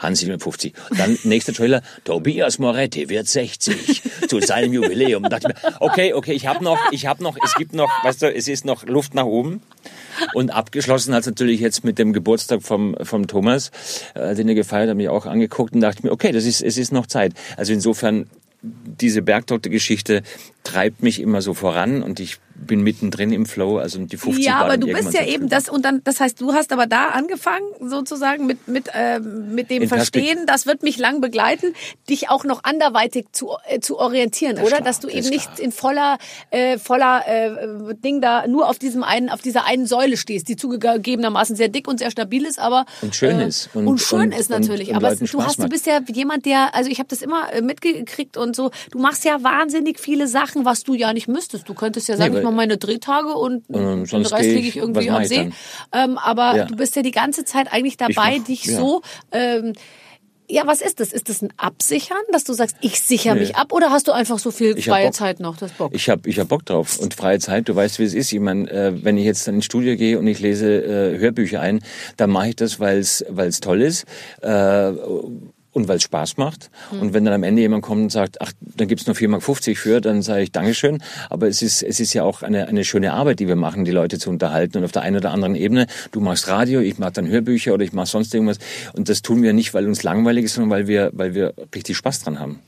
Hans 0.00 0.20
57. 0.20 0.72
Dann 0.96 1.16
nächster 1.24 1.52
Trailer, 1.52 1.82
Tobias 2.04 2.58
Moretti 2.58 3.08
wird 3.08 3.28
60 3.28 4.02
zu 4.28 4.40
seinem 4.40 4.72
Jubiläum. 4.72 5.22
Dachte 5.24 5.48
mir, 5.48 5.54
okay, 5.78 6.14
okay, 6.14 6.32
ich 6.32 6.46
habe 6.46 6.64
noch, 6.64 6.78
ich 6.90 7.06
habe 7.06 7.22
noch, 7.22 7.36
es 7.44 7.54
gibt 7.54 7.74
noch, 7.74 7.90
weißt 8.02 8.22
du, 8.22 8.34
es 8.34 8.48
ist 8.48 8.64
noch 8.64 8.84
Luft 8.86 9.14
nach 9.14 9.26
oben. 9.26 9.62
Und 10.34 10.50
abgeschlossen 10.50 11.14
hat 11.14 11.26
natürlich 11.26 11.60
jetzt 11.60 11.84
mit 11.84 11.98
dem 11.98 12.12
Geburtstag 12.12 12.62
vom, 12.62 12.96
vom 13.02 13.26
Thomas, 13.26 13.70
äh, 14.14 14.34
den 14.34 14.48
er 14.48 14.54
gefeiert 14.54 14.90
hat, 14.90 14.96
mich 14.96 15.08
auch 15.08 15.26
angeguckt 15.26 15.74
und 15.74 15.80
dachte 15.80 16.04
mir, 16.04 16.12
okay, 16.12 16.32
das 16.32 16.44
ist, 16.44 16.62
es 16.62 16.76
ist 16.76 16.92
noch 16.92 17.06
Zeit. 17.06 17.34
Also 17.56 17.72
insofern, 17.72 18.28
diese 18.62 19.22
Bergdoktor-Geschichte 19.22 20.22
treibt 20.64 21.02
mich 21.02 21.20
immer 21.20 21.40
so 21.40 21.54
voran 21.54 22.02
und 22.02 22.20
ich 22.20 22.38
bin 22.54 22.82
mittendrin 22.82 23.32
im 23.32 23.46
Flow, 23.46 23.78
also 23.78 23.98
die 24.04 24.16
50 24.16 24.44
Ja, 24.44 24.58
aber 24.58 24.76
du 24.76 24.86
bist 24.86 25.12
ja 25.14 25.24
eben 25.24 25.48
das 25.48 25.68
und 25.68 25.84
dann, 25.84 26.02
das 26.04 26.20
heißt, 26.20 26.40
du 26.40 26.52
hast 26.52 26.72
aber 26.72 26.86
da 26.86 27.08
angefangen 27.08 27.64
sozusagen 27.80 28.46
mit 28.46 28.68
mit 28.68 28.88
äh, 28.94 29.18
mit 29.20 29.70
dem 29.70 29.82
In 29.82 29.88
Verstehen, 29.88 30.46
das 30.46 30.66
wird 30.66 30.82
mich 30.82 30.98
lang 30.98 31.20
begleiten, 31.20 31.74
dich 32.08 32.28
auch 32.28 32.44
noch 32.44 32.64
anderweitig 32.64 33.26
zu 33.32 33.50
äh, 33.68 33.80
zu 33.80 33.98
orientieren, 33.98 34.58
oder? 34.58 34.66
klar, 34.68 34.80
Dass 34.82 35.00
du 35.00 35.06
das 35.06 35.16
eben 35.16 35.28
nicht 35.30 35.46
klar. 35.54 35.60
in 35.60 35.72
voller 35.72 36.18
äh, 36.50 36.78
voller 36.78 37.22
äh, 37.26 37.94
Ding 38.04 38.20
da 38.20 38.46
nur 38.46 38.68
auf 38.68 38.78
diesem 38.78 39.02
einen 39.04 39.30
auf 39.30 39.40
dieser 39.40 39.64
einen 39.64 39.86
Säule 39.86 40.16
stehst, 40.16 40.48
die 40.48 40.56
zugegebenermaßen 40.56 41.56
sehr 41.56 41.68
dick 41.68 41.88
und 41.88 41.98
sehr 41.98 42.10
stabil 42.10 42.44
ist, 42.44 42.58
aber 42.58 42.84
Und 43.02 43.14
schön 43.14 43.40
äh, 43.40 43.48
ist. 43.48 43.70
und, 43.74 43.86
Und- 43.86 44.00
schön 44.00 44.20
und- 44.20 44.32
ist 44.34 44.50
natürlich. 44.50 44.90
und 44.90 44.96
aber 44.96 45.10
Leuten 45.10 45.24
du 45.26 45.42
hast 45.42 45.58
du 45.62 45.68
bist 45.68 45.86
ja 45.86 46.00
jemand, 46.12 46.44
der 46.46 46.74
also 46.74 46.90
ich 46.90 46.98
habe 46.98 47.08
das 47.08 47.22
immer 47.22 47.52
äh, 47.52 47.62
mitgekriegt 47.62 48.36
und 48.36 48.54
so. 48.54 48.70
Du 48.90 48.98
machst 48.98 49.24
ja 49.24 49.42
wahnsinnig 49.42 49.98
viele 49.98 50.26
Sachen, 50.28 50.64
was 50.64 50.82
du 50.82 50.94
ja 50.94 51.12
nicht 51.12 51.28
müsstest. 51.28 51.68
Du 51.68 51.74
könntest 51.74 52.08
ja 52.08 52.16
sagen, 52.16 52.34
Nee, 52.34 52.39
ich 52.40 52.44
mache 52.44 52.54
meine 52.54 52.76
Drehtage 52.78 53.34
und 53.34 53.68
Und 53.70 54.10
den 54.12 54.26
Rest 54.26 54.42
liege 54.42 54.68
ich- 54.68 54.76
irgendwie 54.76 55.10
am 55.10 55.24
See. 55.24 55.50
Ähm, 55.92 56.18
aber 56.18 56.56
Ja. 56.56 56.64
du 56.66 56.76
bist 56.76 56.96
ja 56.96 57.02
die 57.02 57.10
ganze 57.10 57.44
Zeit 57.44 57.72
eigentlich 57.72 57.96
dabei, 57.96 58.38
mach- 58.38 58.44
dich 58.44 58.64
ja. 58.66 58.76
so. 58.78 59.02
Ähm, 59.32 59.72
ja, 60.52 60.66
was 60.66 60.80
ist 60.80 60.98
das? 60.98 61.12
Ist 61.12 61.28
das 61.28 61.42
ein 61.42 61.52
Absichern, 61.58 62.18
dass 62.32 62.42
du 62.42 62.52
sagst, 62.54 62.74
ich 62.80 63.00
sichere 63.00 63.36
mich 63.36 63.54
ab, 63.54 63.72
oder 63.72 63.90
hast 63.92 64.08
du 64.08 64.12
einfach 64.12 64.40
so 64.40 64.50
viel 64.50 64.76
freie 64.82 65.04
Bock. 65.04 65.14
Zeit 65.14 65.38
noch? 65.38 65.56
Das 65.56 65.70
Bock. 65.70 65.92
Ich 65.94 66.10
habe 66.10 66.28
ich 66.28 66.40
hab 66.40 66.48
Bock 66.48 66.66
drauf 66.66 66.98
und 66.98 67.14
freie 67.14 67.38
Zeit. 67.38 67.68
Du 67.68 67.76
weißt, 67.76 68.00
wie 68.00 68.02
es 68.02 68.14
ist. 68.14 68.32
Ich 68.32 68.40
meine, 68.40 68.68
äh, 68.68 69.04
wenn 69.04 69.16
ich 69.16 69.24
jetzt 69.26 69.46
dann 69.46 69.54
ins 69.54 69.66
Studio 69.66 69.94
gehe 69.96 70.18
und 70.18 70.26
ich 70.26 70.40
lese 70.40 70.82
äh, 71.14 71.18
Hörbücher 71.18 71.60
ein, 71.60 71.78
dann 72.16 72.30
mache 72.30 72.48
ich 72.48 72.56
das, 72.56 72.80
weil 72.80 72.98
es 72.98 73.24
toll 73.60 73.80
ist. 73.80 74.06
Äh, 74.42 74.90
und 75.72 75.88
weil 75.88 75.96
es 75.96 76.02
Spaß 76.02 76.36
macht. 76.36 76.70
Hm. 76.90 77.00
Und 77.00 77.14
wenn 77.14 77.24
dann 77.24 77.34
am 77.34 77.42
Ende 77.42 77.62
jemand 77.62 77.82
kommt 77.82 78.02
und 78.02 78.12
sagt, 78.12 78.40
ach, 78.40 78.52
dann 78.60 78.88
gibt's 78.88 79.06
nur 79.06 79.16
4,50 79.16 79.28
Mark 79.28 79.78
für, 79.78 80.00
dann 80.00 80.22
sage 80.22 80.42
ich 80.42 80.52
Dankeschön. 80.52 81.02
Aber 81.28 81.48
es 81.48 81.62
ist, 81.62 81.82
es 81.82 82.00
ist 82.00 82.12
ja 82.14 82.24
auch 82.24 82.42
eine, 82.42 82.68
eine 82.68 82.84
schöne 82.84 83.12
Arbeit, 83.12 83.40
die 83.40 83.48
wir 83.48 83.56
machen, 83.56 83.84
die 83.84 83.90
Leute 83.90 84.18
zu 84.18 84.30
unterhalten. 84.30 84.78
Und 84.78 84.84
auf 84.84 84.92
der 84.92 85.02
einen 85.02 85.16
oder 85.16 85.30
anderen 85.30 85.54
Ebene, 85.54 85.86
du 86.12 86.20
machst 86.20 86.48
Radio, 86.48 86.80
ich 86.80 86.98
mache 86.98 87.12
dann 87.12 87.28
Hörbücher 87.28 87.74
oder 87.74 87.84
ich 87.84 87.92
mache 87.92 88.06
sonst 88.06 88.34
irgendwas. 88.34 88.58
Und 88.92 89.08
das 89.08 89.22
tun 89.22 89.42
wir 89.42 89.52
nicht, 89.52 89.74
weil 89.74 89.86
uns 89.86 90.02
langweilig 90.02 90.44
ist, 90.44 90.54
sondern 90.54 90.70
weil 90.70 90.86
wir, 90.86 91.10
weil 91.12 91.34
wir 91.34 91.54
richtig 91.74 91.96
Spaß 91.96 92.20
dran 92.20 92.38
haben. 92.38 92.60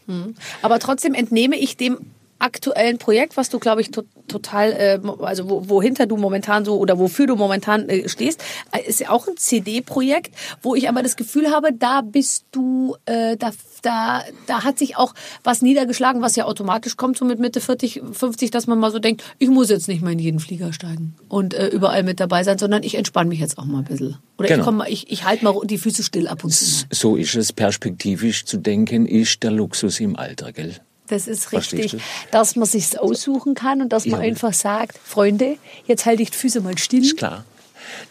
Aber 0.62 0.78
trotzdem 0.78 1.14
entnehme 1.14 1.57
ich 1.57 1.76
dem 1.76 1.98
aktuellen 2.43 2.99
Projekt, 2.99 3.36
was 3.36 3.49
du, 3.49 3.59
glaube 3.59 3.80
ich, 3.80 3.90
to 3.90 4.03
total, 4.28 4.72
äh, 4.72 5.01
also 5.20 5.49
wo, 5.51 5.68
wohinter 5.68 6.07
du 6.07 6.16
momentan 6.16 6.64
so 6.64 6.78
oder 6.78 6.99
wofür 6.99 7.26
du 7.26 7.36
momentan 7.36 7.88
äh, 7.88 8.09
stehst, 8.09 8.43
äh, 8.72 8.88
ist 8.88 9.01
ja 9.01 9.11
auch 9.11 9.26
ein 9.28 9.36
CD-Projekt, 9.36 10.34
wo 10.62 10.74
ich 10.74 10.88
aber 10.88 11.03
das 11.03 11.16
Gefühl 11.16 11.51
habe, 11.51 11.72
da 11.72 12.01
bist 12.01 12.47
du, 12.53 12.97
äh, 13.05 13.36
da, 13.36 13.51
da, 13.82 14.22
da 14.47 14.64
hat 14.64 14.78
sich 14.78 14.97
auch 14.97 15.14
was 15.45 15.61
niedergeschlagen, 15.61 16.22
was 16.22 16.36
ja 16.36 16.47
automatisch 16.47 16.97
kommt, 16.97 17.18
so 17.18 17.24
mit 17.24 17.40
Mitte 17.40 17.61
40, 17.61 18.03
50, 18.12 18.51
dass 18.51 18.66
man 18.66 18.78
mal 18.78 18.90
so 18.90 18.99
denkt, 18.99 19.22
ich 19.38 19.49
muss 19.49 19.68
jetzt 19.70 19.88
nicht 19.88 20.03
mehr 20.03 20.12
in 20.12 20.18
jeden 20.18 20.40
Flieger 20.40 20.72
steigen 20.72 21.14
und 21.28 21.55
äh, 21.55 21.68
überall 21.68 22.03
mit 22.03 22.20
dabei 22.20 22.43
sein, 22.45 22.59
sondern 22.59 22.82
ich 22.82 22.95
entspanne 22.95 23.28
mich 23.28 23.40
jetzt 23.40 23.59
auch 23.59 23.64
mal 23.64 23.78
ein 23.78 23.84
bisschen. 23.84 24.16
Oder 24.38 24.49
ich 24.49 24.53
Genau. 24.55 24.64
komm 24.64 24.76
mal, 24.78 24.88
ich, 24.88 25.11
ich 25.11 25.24
halte 25.24 25.45
mal 25.45 25.55
die 25.64 25.78
Füße 25.78 26.03
still 26.03 26.26
ab 26.28 26.45
und 26.45 26.51
zu. 26.51 26.64
Mal. 26.64 26.86
So 26.90 27.16
ist 27.16 27.34
es, 27.34 27.53
perspektivisch 27.53 28.45
zu 28.45 28.57
denken, 28.57 29.07
ist 29.07 29.43
der 29.43 29.51
Luxus 29.51 30.01
im 30.01 30.16
Alter, 30.16 30.53
gell? 30.53 30.76
Das 31.12 31.26
ist 31.28 31.52
richtig, 31.52 31.96
dass 32.30 32.56
man 32.56 32.66
sich's 32.66 32.96
aussuchen 32.96 33.54
kann 33.54 33.82
und 33.82 33.90
dass 33.92 34.06
man 34.06 34.20
Ja. 34.22 34.26
einfach 34.26 34.54
sagt, 34.54 34.98
Freunde, 35.04 35.58
jetzt 35.86 36.06
halte 36.06 36.22
ich 36.22 36.30
die 36.30 36.38
Füße 36.38 36.62
mal 36.62 36.78
still. 36.78 37.02
Ist 37.02 37.18
klar. 37.18 37.44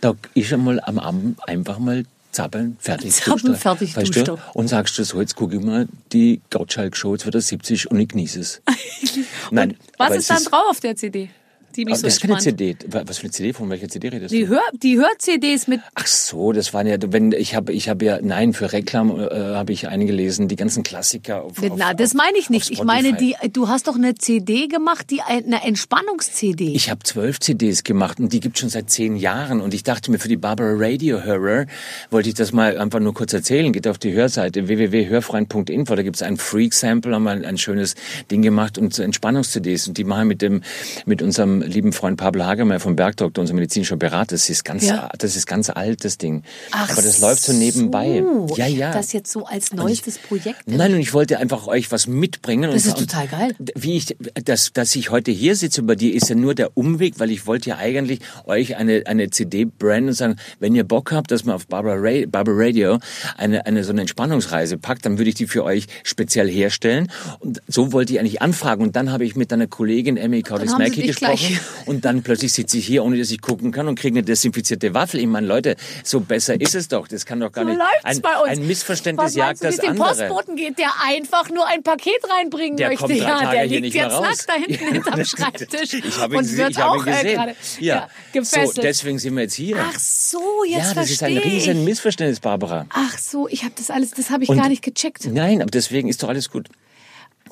Da 0.01 0.13
ist 0.35 0.53
einmal 0.53 0.79
am 0.81 0.99
Abend 0.99 1.39
einfach 1.47 1.79
mal 1.79 2.03
zappeln, 2.31 2.77
fertig. 2.79 3.11
Zappeln, 3.13 3.53
er. 3.53 3.59
fertig, 3.59 3.95
weißt 3.97 4.27
du? 4.27 4.37
Und 4.53 4.67
sagst 4.67 4.99
du 4.99 5.03
so, 5.03 5.19
jetzt 5.19 5.35
gucke 5.35 5.55
ich 5.55 5.61
mal 5.63 5.87
die 6.13 6.41
Gottschalk-Show, 6.51 7.13
jetzt 7.13 7.25
wird 7.25 7.33
er 7.35 7.41
70 7.41 7.89
und 7.89 7.99
ich 7.99 8.09
genieße 8.09 8.39
es. 8.39 8.61
Nein, 9.51 9.75
Was 9.97 10.15
ist 10.15 10.29
dann 10.29 10.43
drauf 10.43 10.65
auf 10.69 10.79
der 10.79 10.95
CD? 10.95 11.29
Die 11.75 11.85
mich 11.85 11.93
Aber 11.93 12.01
so 12.01 12.07
das 12.07 12.13
ist 12.15 12.21
keine. 12.21 12.37
CD. 12.37 12.75
Was 12.87 13.17
für 13.17 13.23
eine 13.23 13.31
CD? 13.31 13.53
Von 13.53 13.69
welcher 13.69 13.89
CD 13.89 14.09
redest 14.09 14.33
Die 14.33 14.45
du? 14.45 14.49
Hör, 14.49 14.61
die 14.81 14.97
Hör-CDs 14.97 15.67
mit 15.67 15.81
Ach 15.95 16.07
so, 16.07 16.51
das 16.51 16.73
waren 16.73 16.87
ja, 16.87 16.97
wenn 17.01 17.31
ich 17.31 17.55
habe, 17.55 17.73
ich 17.73 17.89
habe 17.89 18.05
ja, 18.05 18.19
nein, 18.21 18.53
für 18.53 18.71
Reklam 18.71 19.19
äh, 19.19 19.29
habe 19.29 19.73
ich 19.73 19.87
einige 19.87 20.11
gelesen, 20.11 20.47
die 20.47 20.57
ganzen 20.57 20.83
Klassiker. 20.83 21.43
Auf, 21.43 21.63
auf, 21.63 21.71
Na, 21.77 21.93
das 21.93 22.13
meine 22.13 22.37
ich 22.37 22.49
nicht. 22.49 22.69
Ich 22.69 22.83
meine, 22.83 23.13
die, 23.13 23.35
du 23.51 23.69
hast 23.69 23.87
doch 23.87 23.95
eine 23.95 24.15
CD 24.15 24.67
gemacht, 24.67 25.09
die 25.09 25.21
eine 25.21 25.63
Entspannungs-CD. 25.63 26.73
Ich 26.73 26.89
habe 26.89 27.01
zwölf 27.03 27.39
CDs 27.39 27.83
gemacht 27.83 28.19
und 28.19 28.33
die 28.33 28.41
gibt 28.41 28.59
schon 28.59 28.69
seit 28.69 28.89
zehn 28.89 29.15
Jahren. 29.15 29.61
Und 29.61 29.73
ich 29.73 29.83
dachte 29.83 30.11
mir, 30.11 30.19
für 30.19 30.27
die 30.27 30.37
Barbara 30.37 30.73
Radio 30.75 31.23
Hörer 31.23 31.65
wollte 32.09 32.29
ich 32.29 32.35
das 32.35 32.51
mal 32.51 32.77
einfach 32.77 32.99
nur 32.99 33.13
kurz 33.13 33.33
erzählen. 33.33 33.71
Geht 33.71 33.87
auf 33.87 33.97
die 33.97 34.13
Hörseite 34.13 34.67
www.hörfreund.info. 34.67 35.95
Da 35.95 36.03
gibt's 36.03 36.21
ein 36.21 36.37
Freak-Sample, 36.37 37.15
haben 37.15 37.23
wir 37.23 37.31
ein, 37.31 37.57
schönes 37.57 37.95
Ding 38.29 38.41
gemacht 38.41 38.77
und 38.77 38.97
Entspannungs-CDs. 38.97 39.87
Und 39.87 39.97
die 39.97 40.03
machen 40.03 40.27
mit 40.27 40.41
dem, 40.41 40.61
mit 41.05 41.21
unserem 41.21 41.60
lieben 41.61 41.93
Freund 41.93 42.17
Pablo 42.17 42.45
Hagemeyer 42.45 42.79
vom 42.79 42.95
Bergdoktor, 42.95 43.41
unser 43.41 43.53
medizinischer 43.53 43.97
Berater. 43.97 44.35
Das 44.35 44.49
ist 44.49 44.63
ganz, 44.65 44.85
Ja. 44.85 45.09
das 45.17 45.35
ist 45.35 45.45
ganz 45.47 45.69
alt, 45.69 46.03
das 46.05 46.17
Ding. 46.17 46.43
Ach 46.71 46.89
Aber 46.91 47.01
das 47.01 47.19
läuft 47.19 47.43
so 47.43 47.53
nebenbei. 47.53 48.23
so. 48.47 48.55
Ja, 48.55 48.67
Ich 48.67 48.77
ja. 48.77 48.91
Das 48.91 49.13
jetzt 49.13 49.31
so 49.31 49.45
als 49.45 49.73
neuestes 49.73 50.17
Projekt. 50.17 50.63
Nein, 50.65 50.93
und 50.93 50.99
ich 50.99 51.13
wollte 51.13 51.37
einfach 51.39 51.67
euch 51.67 51.91
was 51.91 52.07
mitbringen. 52.07 52.71
Das 52.71 52.85
und, 52.85 52.99
ist 52.99 53.09
total 53.09 53.27
geil. 53.27 53.55
Wie 53.75 53.97
ich, 53.97 54.15
dass, 54.45 54.73
dass 54.73 54.95
ich 54.95 55.11
heute 55.11 55.31
hier 55.31 55.55
sitze 55.55 55.83
bei 55.83 55.95
dir, 55.95 56.13
ist 56.13 56.29
ja 56.29 56.35
nur 56.35 56.55
der 56.55 56.77
Umweg, 56.77 57.19
weil 57.19 57.31
ich 57.31 57.47
wollte 57.47 57.69
ja 57.69 57.77
eigentlich 57.77 58.19
euch 58.45 58.75
eine, 58.77 59.03
eine 59.05 59.29
CD 59.29 59.65
branden 59.65 60.09
und 60.09 60.15
sagen, 60.15 60.35
wenn 60.59 60.75
ihr 60.75 60.83
Bock 60.83 61.11
habt, 61.11 61.31
dass 61.31 61.45
man 61.45 61.55
auf 61.55 61.67
Barbara, 61.67 61.95
Ra 61.95 62.25
Barbara 62.27 62.55
Radio 62.57 62.99
eine, 63.37 63.65
eine 63.65 63.83
so 63.83 63.91
eine 63.91 64.01
Entspannungsreise 64.01 64.77
packt, 64.77 65.05
dann 65.05 65.17
würde 65.17 65.29
ich 65.29 65.35
die 65.35 65.47
für 65.47 65.63
euch 65.63 65.87
speziell 66.03 66.49
herstellen. 66.49 67.11
Und 67.39 67.61
so 67.67 67.91
wollte 67.91 68.13
ich 68.13 68.19
eigentlich 68.19 68.41
anfragen. 68.41 68.83
Und 68.83 68.95
dann 68.95 69.11
habe 69.11 69.25
ich 69.25 69.35
mit 69.35 69.51
einer 69.53 69.67
Kollegin 69.67 70.17
Emmy 70.17 70.43
dich 70.43 71.07
gesprochen. 71.07 71.50
Und 71.85 72.05
dann 72.05 72.23
plötzlich 72.23 72.53
sitze 72.53 72.77
ich 72.77 72.85
hier, 72.85 73.03
ohne 73.03 73.17
dass 73.17 73.31
ich 73.31 73.41
gucken 73.41 73.71
kann 73.71 73.87
und 73.87 73.97
kriege 73.99 74.15
eine 74.17 74.23
desinfizierte 74.23 74.93
Waffel. 74.93 75.19
Ich 75.19 75.27
meine, 75.27 75.47
Leute, 75.47 75.75
so 76.03 76.19
besser 76.19 76.59
ist 76.59 76.75
es 76.75 76.87
doch. 76.87 77.07
Das 77.07 77.25
kann 77.25 77.39
doch 77.39 77.51
gar 77.51 77.63
So 77.65 77.69
nicht. 77.71 77.81
ein, 78.03 78.21
bei 78.21 78.37
uns. 78.37 78.49
ein 78.59 78.67
Missverständnis 78.67 79.25
Was 79.27 79.35
jagt 79.35 79.61
du, 79.61 79.67
das 79.67 79.79
andere. 79.79 80.07
Postboten 80.09 80.55
geht, 80.55 80.77
der 80.77 80.91
einfach 81.07 81.49
nur 81.49 81.65
ein 81.67 81.83
Paket 81.83 82.19
reinbringen 82.29 82.77
Der 82.77 82.89
möchte. 82.89 83.05
kommt 83.05 83.19
drei 83.19 83.27
ja, 83.27 83.39
Tage 83.39 83.69
der 83.69 83.79
liegt 83.81 83.95
jetzt 83.95 84.11
nackt 84.21 84.45
da 84.49 84.53
hinten 84.53 84.93
hinterm 84.93 85.25
Schreibtisch 85.31 85.93
Ich 85.93 86.17
habe 86.17 86.35
ihn, 86.35 86.39
und 86.39 86.57
wird 86.57 86.71
ich 86.71 86.77
habe 86.77 86.91
auch 86.91 87.05
äh, 87.05 87.11
gesehen. 87.11 87.35
gerade 87.35 87.55
ja. 87.79 87.95
ja, 87.95 88.09
gefesselt. 88.33 88.75
So, 88.75 88.81
deswegen 88.81 89.19
sind 89.19 89.35
wir 89.35 89.43
jetzt 89.43 89.53
hier. 89.55 89.77
Ach 89.79 89.97
so, 89.99 90.63
jetzt 90.67 90.87
ja, 90.89 90.93
das 90.93 91.09
ist 91.09 91.23
ein 91.23 91.33
verstehe 91.33 91.53
riesen. 91.53 91.83
Missverständnis, 91.83 92.39
Barbara. 92.39 92.85
Ach 92.89 93.17
so, 93.17 93.47
ich 93.47 93.63
habe 93.63 93.73
das 93.77 93.89
alles, 93.89 94.11
das 94.11 94.29
habe 94.29 94.43
ich 94.43 94.49
Und- 94.49 94.57
gar 94.57 94.69
nicht 94.69 94.83
gecheckt. 94.83 95.25
Nein, 95.31 95.61
aber 95.61 95.71
deswegen 95.71 96.07
ist 96.09 96.21
doch 96.23 96.29
alles 96.29 96.49
gut. 96.49 96.67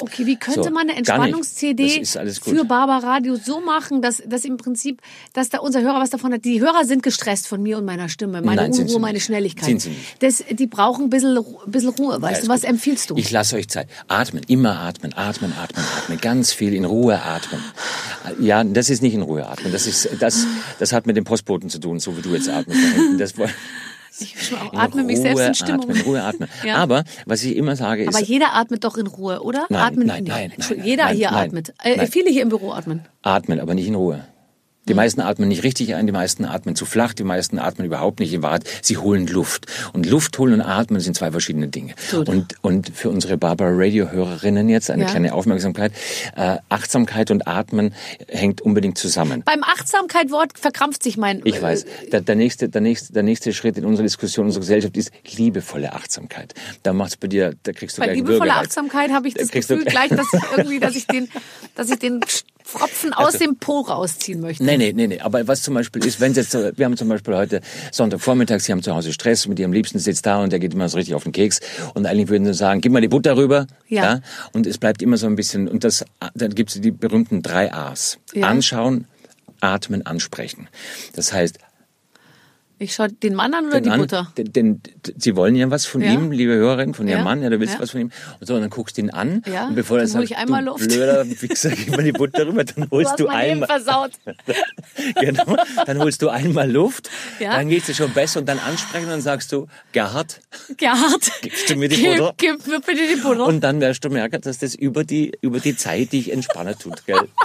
Okay, 0.01 0.25
wie 0.25 0.37
könnte 0.37 0.63
So, 0.63 0.69
man 0.69 0.89
eine. 0.89 0.97
Entspannungs-CD 0.97 2.03
für 2.41 2.65
Barbara 2.65 2.99
Radio 2.99 3.35
so 3.35 3.59
machen, 3.59 4.01
dass, 4.01 4.21
dass 4.25 4.45
im 4.45 4.57
Prinzip, 4.57 5.01
dass 5.33 5.49
da 5.49 5.59
unser 5.59 5.81
Hörer 5.81 5.99
was 5.99 6.09
davon 6.09 6.33
hat? 6.33 6.45
Die 6.45 6.61
Hörer 6.61 6.85
sind 6.85 7.03
gestresst 7.03 7.47
von 7.47 7.61
mir 7.61 7.77
und 7.77 7.85
meiner 7.85 8.09
Stimme, 8.09 8.41
meine 8.41 8.69
Nein, 8.69 8.71
Unruhe, 8.71 8.99
meine. 8.99 9.19
Schnelligkeit. 9.19 9.65
Sind 9.65 9.81
sie 9.81 9.89
nicht. 9.89 10.23
Das, 10.23 10.43
die 10.49 10.67
brauchen 10.67 11.05
ein 11.05 11.09
bisschen, 11.09 11.37
bisschen 11.65 11.89
Ruhe, 11.89 12.21
weißt 12.21 12.41
ist 12.41 12.47
du? 12.47 12.51
Was 12.51 12.61
gut. 12.61 12.69
empfiehlst 12.69 13.09
du? 13.09 13.15
Ich 13.17 13.31
lasse 13.31 13.55
euch 13.55 13.67
Zeit. 13.67 13.87
Atmen, 14.07 14.43
immer 14.47 14.79
atmen, 14.79 15.13
atmen, 15.13 15.53
atmen, 15.53 15.83
atmen. 15.97 16.17
Ganz 16.21 16.53
viel 16.53 16.73
in 16.73 16.85
Ruhe 16.85 17.21
atmen. 17.21 17.61
Ja, 18.39 18.63
das 18.63 18.89
ist 18.89 19.01
nicht 19.01 19.13
in 19.13 19.21
Ruhe 19.21 19.45
atmen. 19.47 19.71
Das 19.71 19.87
ist, 19.87 20.09
das, 20.19 20.45
das 20.79 20.93
hat 20.93 21.07
mit 21.07 21.17
dem 21.17 21.23
Postboten 21.23 21.69
zu 21.69 21.79
tun, 21.79 21.99
so 21.99 22.17
wie 22.17 22.21
du 22.21 22.33
jetzt 22.33 22.49
atmest. 22.49 22.79
Das, 23.17 23.33
ich 24.21 24.53
auch 24.53 24.73
atme 24.73 25.03
mich 25.03 25.19
selbst 25.19 25.41
in 25.41 25.53
Stimmung. 25.55 25.81
Atmen, 25.89 25.97
in 25.97 26.01
Ruhe 26.03 26.23
atmen. 26.23 26.49
Ja. 26.65 26.75
Aber 26.75 27.03
was 27.25 27.43
ich 27.43 27.55
immer 27.55 27.75
sage 27.75 28.03
ist, 28.03 28.15
Aber 28.15 28.23
jeder 28.23 28.55
atmet 28.55 28.83
doch 28.83 28.97
in 28.97 29.07
Ruhe, 29.07 29.41
oder? 29.41 29.65
Nein, 29.69 29.81
atmen, 29.81 30.07
nein, 30.07 30.23
nein, 30.25 30.51
Entschuldigung, 30.51 30.77
nein, 30.77 30.87
Jeder 30.87 31.03
nein, 31.05 31.15
hier 31.15 31.31
nein, 31.31 31.47
atmet. 31.47 31.73
Äh, 31.83 31.97
nein. 31.97 32.07
viele 32.07 32.29
hier 32.29 32.41
im 32.41 32.49
Büro 32.49 32.71
atmen. 32.71 33.01
atmen, 33.21 33.59
aber 33.59 33.73
nicht 33.73 33.87
in 33.87 33.95
Ruhe. 33.95 34.23
Die 34.89 34.95
meisten 34.95 35.21
atmen 35.21 35.47
nicht 35.47 35.63
richtig 35.63 35.93
ein, 35.95 36.07
die 36.07 36.11
meisten 36.11 36.45
atmen 36.45 36.75
zu 36.75 36.85
flach, 36.85 37.13
die 37.13 37.23
meisten 37.23 37.59
atmen 37.59 37.85
überhaupt 37.85 38.19
nicht 38.19 38.33
in 38.33 38.41
Wahrheit. 38.41 38.63
Sie 38.81 38.97
holen 38.97 39.27
Luft. 39.27 39.67
Und 39.93 40.07
Luft 40.07 40.37
holen 40.39 40.55
und 40.55 40.61
atmen 40.61 40.99
sind 40.99 41.15
zwei 41.15 41.31
verschiedene 41.31 41.67
Dinge. 41.67 41.93
Und, 42.11 42.55
und 42.61 42.89
für 42.95 43.09
unsere 43.09 43.37
Barbara 43.37 43.69
Radio 43.71 44.11
Hörerinnen 44.11 44.67
jetzt 44.67 44.89
eine 44.89 45.03
Ja. 45.03 45.09
kleine 45.09 45.33
Aufmerksamkeit. 45.33 45.91
Äh, 46.35 46.57
Achtsamkeit 46.69 47.29
und 47.29 47.47
Atmen 47.47 47.93
hängt 48.27 48.61
unbedingt 48.61 48.97
zusammen. 48.97 49.43
Beim 49.45 49.63
Achtsamkeit-Wort 49.63 50.57
verkrampft 50.57 51.03
sich 51.03 51.17
mein... 51.17 51.41
Ich 51.43 51.61
weiß. 51.61 51.85
Der, 52.11 52.21
der, 52.21 52.35
nächste, 52.35 52.67
der, 52.67 52.81
nächste, 52.81 53.13
der 53.13 53.23
nächste 53.23 53.53
Schritt 53.53 53.77
in 53.77 53.85
unserer 53.85 54.03
Diskussion, 54.05 54.47
unserer 54.47 54.61
Gesellschaft 54.61 54.97
ist 54.97 55.11
liebevolle 55.35 55.93
Achtsamkeit. 55.93 56.55
Da 56.81 56.93
macht's 56.93 57.15
bei 57.15 57.27
dir, 57.27 57.53
da 57.61 57.73
kriegst 57.73 57.97
du 57.97 58.01
Bei 58.01 58.13
liebevoller. 58.13 58.55
Achtsamkeit 58.55 59.11
habe 59.11 59.27
ich 59.27 59.35
Da 59.35 59.41
das 59.41 59.51
Gefühl 59.51 59.85
gleich, 59.85 60.09
dass 60.09 60.27
ich 60.33 60.41
irgendwie, 60.57 60.79
dass 60.79 60.95
ich 60.95 61.05
den, 61.05 61.29
dass 61.75 61.89
ich 61.91 61.99
den 61.99 62.21
Pfropfen 62.69 63.13
aus 63.13 63.33
dem 63.33 63.57
Po 63.57 63.81
rausziehen 63.81 64.41
möchte. 64.41 64.63
Nee, 64.63 64.77
nee, 64.77 64.93
nee, 64.93 65.07
nee. 65.07 65.19
Aber 65.19 65.47
was 65.47 65.63
zum 65.63 65.73
Beispiel 65.73 66.05
ist, 66.05 66.19
wenn 66.19 66.33
jetzt, 66.33 66.53
wir 66.53 66.85
haben 66.85 66.97
zum 66.97 67.09
Beispiel 67.09 67.35
heute 67.35 67.61
Sonntagvormittag, 67.91 68.59
Sie 68.59 68.71
haben 68.71 68.83
zu 68.83 68.93
Hause 68.93 69.11
Stress, 69.11 69.47
mit 69.47 69.59
Ihrem 69.59 69.73
Liebsten 69.73 69.97
sitzt 69.97 70.25
da 70.25 70.41
und 70.43 70.51
der 70.51 70.59
geht 70.59 70.73
immer 70.73 70.87
so 70.87 70.97
richtig 70.97 71.15
auf 71.15 71.23
den 71.23 71.31
Keks. 71.31 71.59
Und 71.95 72.05
eigentlich 72.05 72.29
würden 72.29 72.45
Sie 72.45 72.53
sagen, 72.53 72.81
gib 72.81 72.91
mal 72.91 73.01
die 73.01 73.07
Butter 73.07 73.35
rüber. 73.37 73.65
Ja. 73.87 74.21
Und 74.53 74.67
es 74.67 74.77
bleibt 74.77 75.01
immer 75.01 75.17
so 75.17 75.25
ein 75.25 75.35
bisschen, 75.35 75.67
und 75.67 75.83
das, 75.83 76.05
dann 76.35 76.53
gibt 76.53 76.69
es 76.69 76.81
die 76.81 76.91
berühmten 76.91 77.41
drei 77.41 77.73
A's. 77.73 78.19
Ja. 78.33 78.47
Anschauen, 78.47 79.07
atmen, 79.61 80.05
ansprechen. 80.05 80.69
Das 81.15 81.33
heißt, 81.33 81.59
Ich 82.81 82.93
schaue 82.95 83.09
den 83.09 83.35
Mann 83.35 83.53
an 83.53 83.65
oder 83.67 83.75
den 83.75 83.83
die 83.83 83.89
an, 83.89 83.99
Butter? 83.99 84.31
Den, 84.37 84.53
den, 84.53 84.81
Sie 85.17 85.35
wollen 85.35 85.53
ja 85.55 85.69
was 85.69 85.85
von 85.85 86.01
Ja. 86.01 86.11
ihm, 86.13 86.31
liebe 86.31 86.53
Hörerin, 86.53 86.93
von 86.93 87.07
Ja. 87.09 87.15
Ihrem 87.15 87.25
Mann, 87.25 87.43
ja, 87.43 87.49
du 87.49 87.59
willst 87.59 87.73
Ja. 87.73 87.81
was 87.81 87.91
von 87.91 87.99
ihm. 87.99 88.11
Und 88.39 88.47
so, 88.47 88.55
und 88.55 88.61
dann 88.61 88.69
guckst 88.69 88.97
du 88.97 89.01
ihn 89.01 89.09
an. 89.09 89.43
Ja, 89.45 89.67
Und 89.67 89.75
bevor 89.75 89.97
er 89.97 90.05
dann 90.05 90.13
hol 90.15 90.21
sagt, 90.21 90.31
ich 90.31 90.37
einmal 90.37 90.63
du 90.63 90.71
Luft. 90.71 90.87
blöder 90.87 91.29
Wichser, 91.41 91.71
gib 91.71 91.89
mal 91.91 92.03
die 92.03 92.13
Butter 92.13 92.47
rüber, 92.47 92.63
dann 92.63 92.85
Du 92.85 92.91
holst 92.91 93.19
du, 93.19 93.23
Leben 93.23 93.33
einmal, 93.35 93.67
versaut. 93.67 94.11
genau, 95.19 95.57
dann 95.85 95.99
holst 95.99 96.21
du 96.21 96.29
einmal 96.29 96.71
Luft, 96.71 97.09
Ja. 97.39 97.51
dann 97.57 97.67
geht's 97.67 97.87
dir 97.87 97.95
schon 97.95 98.13
besser 98.13 98.39
und 98.39 98.45
dann 98.47 98.59
ansprechen 98.59 99.05
und 99.05 99.11
dann 99.11 99.21
sagst 99.21 99.51
du, 99.51 99.67
Gerhard, 99.91 100.39
Gerhard, 100.77 101.31
Gibst 101.41 101.69
du 101.69 101.75
mir 101.75 101.89
die 101.89 101.97
gib, 101.97 102.17
Butter? 102.17 102.33
gib 102.37 102.65
mir 102.65 102.79
bitte 102.79 103.07
die 103.13 103.19
Butter. 103.21 103.45
und 103.45 103.59
dann 103.61 103.81
wirst 103.81 104.05
du 104.05 104.09
merken, 104.09 104.39
dass 104.39 104.57
das 104.57 104.73
über 104.73 105.03
die, 105.03 105.33
über 105.41 105.59
die 105.59 105.75
Zeit 105.75 106.13
dich 106.13 106.31
entspannen 106.31 106.79
tut, 106.79 107.05
gell? 107.05 107.27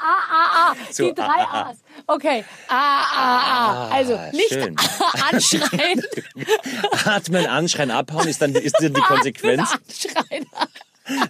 Ah, 0.00 0.74
So, 0.90 1.08
die 1.08 1.14
drei 1.14 1.24
ah, 1.26 1.48
ah, 1.50 1.70
A's. 1.70 1.76
Okay. 2.06 2.44
Ah, 2.68 3.02
ah, 3.14 3.88
ah. 3.90 3.97
Also 3.98 4.18
nicht 4.32 4.48
schön. 4.52 4.76
anschreien. 5.32 6.02
Atmen, 7.04 7.46
anschreien, 7.46 7.90
abhauen 7.90 8.28
ist 8.28 8.40
dann, 8.42 8.54
ist 8.54 8.76
dann 8.80 8.94
die 8.94 9.00
Konsequenz, 9.08 9.70
Anschreien. 9.72 10.46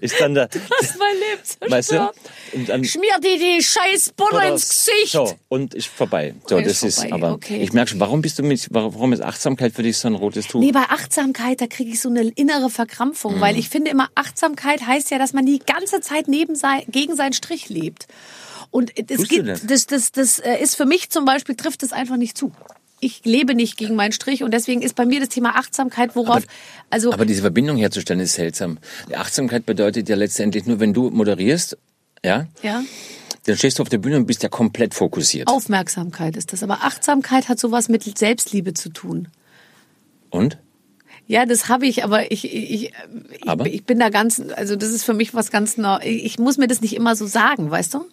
ist 0.00 0.20
dann 0.20 0.34
der, 0.34 0.48
Das 0.48 0.60
mein 0.98 1.14
Leben 1.14 1.44
zerstört. 1.44 1.70
weißt 1.70 1.92
du? 1.92 2.12
Und 2.52 2.68
dann, 2.68 2.84
Schmier 2.84 3.18
dir 3.22 3.38
die 3.38 3.62
scheiß 3.62 4.12
Butter 4.16 4.42
ins 4.48 4.68
Gesicht. 4.68 5.12
So, 5.12 5.32
und 5.48 5.74
ist 5.74 5.86
vorbei. 5.86 6.34
So, 6.46 6.58
Ist 6.58 6.66
das 6.68 6.82
ist, 6.82 7.00
vorbei, 7.00 7.12
aber 7.14 7.32
okay. 7.34 7.62
ich 7.62 7.72
merke 7.72 7.90
schon, 7.90 8.00
warum 8.00 8.20
bist 8.22 8.38
du 8.38 8.42
mit, 8.42 8.66
warum 8.70 9.12
ist 9.12 9.22
Achtsamkeit 9.22 9.72
für 9.72 9.82
dich 9.82 9.96
so 9.98 10.08
ein 10.08 10.14
rotes 10.14 10.46
Tuch? 10.48 10.60
Nee, 10.60 10.72
bei 10.72 10.82
Achtsamkeit, 10.88 11.60
da 11.60 11.66
kriege 11.66 11.90
ich 11.92 12.00
so 12.00 12.08
eine 12.08 12.22
innere 12.22 12.70
Verkrampfung, 12.70 13.36
Mhm. 13.36 13.40
weil 13.40 13.58
ich 13.58 13.68
finde 13.68 13.90
immer, 13.90 14.08
Achtsamkeit 14.14 14.86
heißt 14.86 15.10
ja, 15.10 15.18
dass 15.18 15.32
man 15.32 15.46
die 15.46 15.60
ganze 15.60 16.00
Zeit 16.00 16.26
neben 16.28 16.54
sein, 16.56 16.82
gegen 16.88 17.14
seinen 17.16 17.32
Strich 17.34 17.68
lebt. 17.68 18.06
Und 18.70 18.92
du 18.96 19.24
geht, 19.24 19.48
das? 19.48 19.66
das, 19.66 19.86
das, 19.86 20.12
das 20.12 20.38
äh, 20.38 20.56
ist 20.62 20.76
für 20.76 20.86
mich 20.86 21.10
zum 21.10 21.24
Beispiel, 21.24 21.54
trifft 21.54 21.82
es 21.82 21.92
einfach 21.92 22.16
nicht 22.16 22.36
zu. 22.36 22.52
Ich 23.00 23.24
lebe 23.24 23.54
nicht 23.54 23.76
gegen 23.76 23.94
meinen 23.94 24.12
Strich 24.12 24.42
und 24.42 24.52
deswegen 24.52 24.82
ist 24.82 24.96
bei 24.96 25.06
mir 25.06 25.20
das 25.20 25.28
Thema 25.28 25.56
Achtsamkeit, 25.56 26.16
worauf, 26.16 26.42
also 26.90 27.12
Aber 27.12 27.24
diese 27.24 27.42
Verbindung 27.42 27.76
herzustellen 27.76 28.20
ist 28.20 28.34
seltsam. 28.34 28.78
Die 29.08 29.16
Achtsamkeit 29.16 29.66
bedeutet 29.66 30.08
ja 30.08 30.16
letztendlich 30.16 30.66
nur, 30.66 30.80
wenn 30.80 30.92
du 30.92 31.10
moderierst, 31.10 31.78
ja, 32.24 32.48
ja, 32.62 32.82
dann 33.48 33.56
stehst 33.56 33.78
du 33.78 33.82
auf 33.82 33.88
der 33.88 33.98
Bühne 33.98 34.16
und 34.16 34.26
bist 34.26 34.42
ja 34.42 34.48
komplett 34.48 34.94
fokussiert. 34.94 35.48
Aufmerksamkeit 35.48 36.36
ist 36.36 36.52
das. 36.52 36.62
Aber 36.62 36.82
Achtsamkeit 36.82 37.48
hat 37.48 37.58
sowas 37.58 37.88
mit 37.88 38.18
Selbstliebe 38.18 38.74
zu 38.74 38.90
tun. 38.90 39.28
Und? 40.28 40.58
Ja, 41.26 41.46
das 41.46 41.68
habe 41.68 41.86
ich, 41.86 42.04
aber 42.04 42.30
ich, 42.30 42.44
ich, 42.44 42.92
ich, 42.92 43.48
Aber? 43.48 43.66
ich 43.66 43.84
bin 43.84 43.98
da 43.98 44.08
ganz, 44.08 44.42
also 44.56 44.76
das 44.76 44.90
ist 44.90 45.04
für 45.04 45.14
mich 45.14 45.34
was 45.34 45.50
ganz 45.50 45.76
neu. 45.76 45.98
Ich 46.02 46.38
muss 46.38 46.58
mir 46.58 46.68
das 46.68 46.80
nicht 46.80 46.94
immer 46.94 47.16
so 47.16 47.26
sagen, 47.26 47.70
weißt 47.70 47.94
du? 47.94 48.06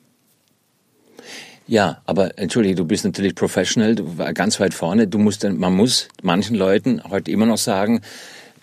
Ja, 1.68 2.01
aber 2.05 2.38
entschuldige, 2.38 2.76
du 2.76 2.86
bist 2.86 3.05
natürlich 3.05 3.34
professional, 3.36 3.95
du 3.95 4.18
war 4.18 4.34
ganz 4.34 4.59
weit 4.59 4.74
vorne. 4.74 5.07
Du 5.07 5.18
musst, 5.18 5.43
man 5.43 5.74
muss 5.74 6.07
manchen 6.22 6.55
Leuten 6.55 7.01
heute 7.09 7.32
immer 7.32 7.45
noch 7.45 7.57
sagen, 7.57 8.01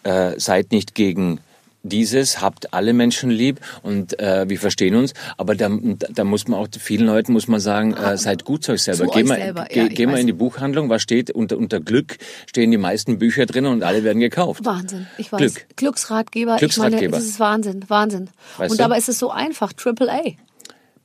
äh, 0.05 0.39
seid 0.39 0.73
nicht 0.73 0.95
gegen 0.95 1.41
dieses, 1.83 2.41
habt 2.41 2.73
alle 2.73 2.93
Menschen 2.93 3.31
lieb 3.31 3.61
und 3.83 4.19
äh, 4.21 4.49
wir 4.49 4.59
verstehen 4.59 4.95
uns. 4.95 5.15
Aber 5.37 5.55
da, 5.55 5.69
da 6.11 6.25
muss 6.25 6.47
man 6.47 6.61
auch 6.61 6.69
vielen 6.79 7.07
Leuten 7.07 7.33
muss 7.33 7.49
man 7.49 7.61
sagen, 7.61 7.95
äh, 7.95 8.17
seid 8.17 8.45
gut 8.45 8.65
zu 8.65 8.73
euch 8.73 8.83
selber. 8.83 9.07
Zu 9.07 9.11
geh 9.11 9.23
euch 9.23 9.27
mal, 9.27 9.39
selber, 9.39 9.67
geh, 9.69 9.81
ja, 9.81 9.87
ich 9.87 9.95
geh 9.95 10.07
mal 10.07 10.19
in 10.19 10.27
die 10.27 10.33
Buchhandlung, 10.33 10.89
was 10.89 11.03
steht 11.03 11.31
unter, 11.31 11.59
unter 11.59 11.81
Glück 11.81 12.19
stehen 12.47 12.71
die 12.71 12.79
meisten 12.79 13.19
Bücher 13.19 13.47
drin 13.47 13.67
und 13.67 13.83
alle 13.83 14.05
werden 14.05 14.21
gekauft. 14.21 14.65
Wahnsinn, 14.65 15.07
ich 15.19 15.33
weiß. 15.33 15.41
Glück. 15.41 15.67
Glücksratgeber. 15.77 16.55
Ich 16.55 16.59
Glücksratgeber. 16.61 17.01
meine, 17.01 17.11
das 17.11 17.25
ist 17.25 17.41
Wahnsinn, 17.41 17.85
Wahnsinn. 17.89 18.31
Weißt 18.59 18.71
Und 18.71 18.79
du? 18.79 18.83
dabei 18.83 18.99
ist 18.99 19.09
es 19.09 19.19
so 19.19 19.31
einfach, 19.31 19.73
Triple 19.73 20.13
A. 20.13 20.21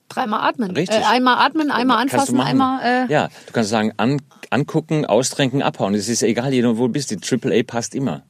Dreimal 0.09 0.47
atmen. 0.47 0.71
Richtig. 0.71 0.99
Äh, 0.99 1.03
einmal 1.03 1.45
atmen, 1.45 1.71
einmal 1.71 2.01
anfassen, 2.01 2.39
einmal. 2.39 2.81
Äh, 2.83 3.11
ja, 3.11 3.27
du 3.45 3.53
kannst 3.53 3.69
sagen, 3.69 3.93
an, 3.97 4.21
angucken, 4.49 5.05
austränken, 5.05 5.61
abhauen. 5.61 5.93
Es 5.95 6.09
ist 6.09 6.23
egal, 6.23 6.53
jeder 6.53 6.77
wo 6.77 6.87
du 6.87 6.93
bist. 6.93 7.11
Die 7.11 7.17
AAA 7.17 7.63
passt 7.63 7.93
immer. 7.93 8.23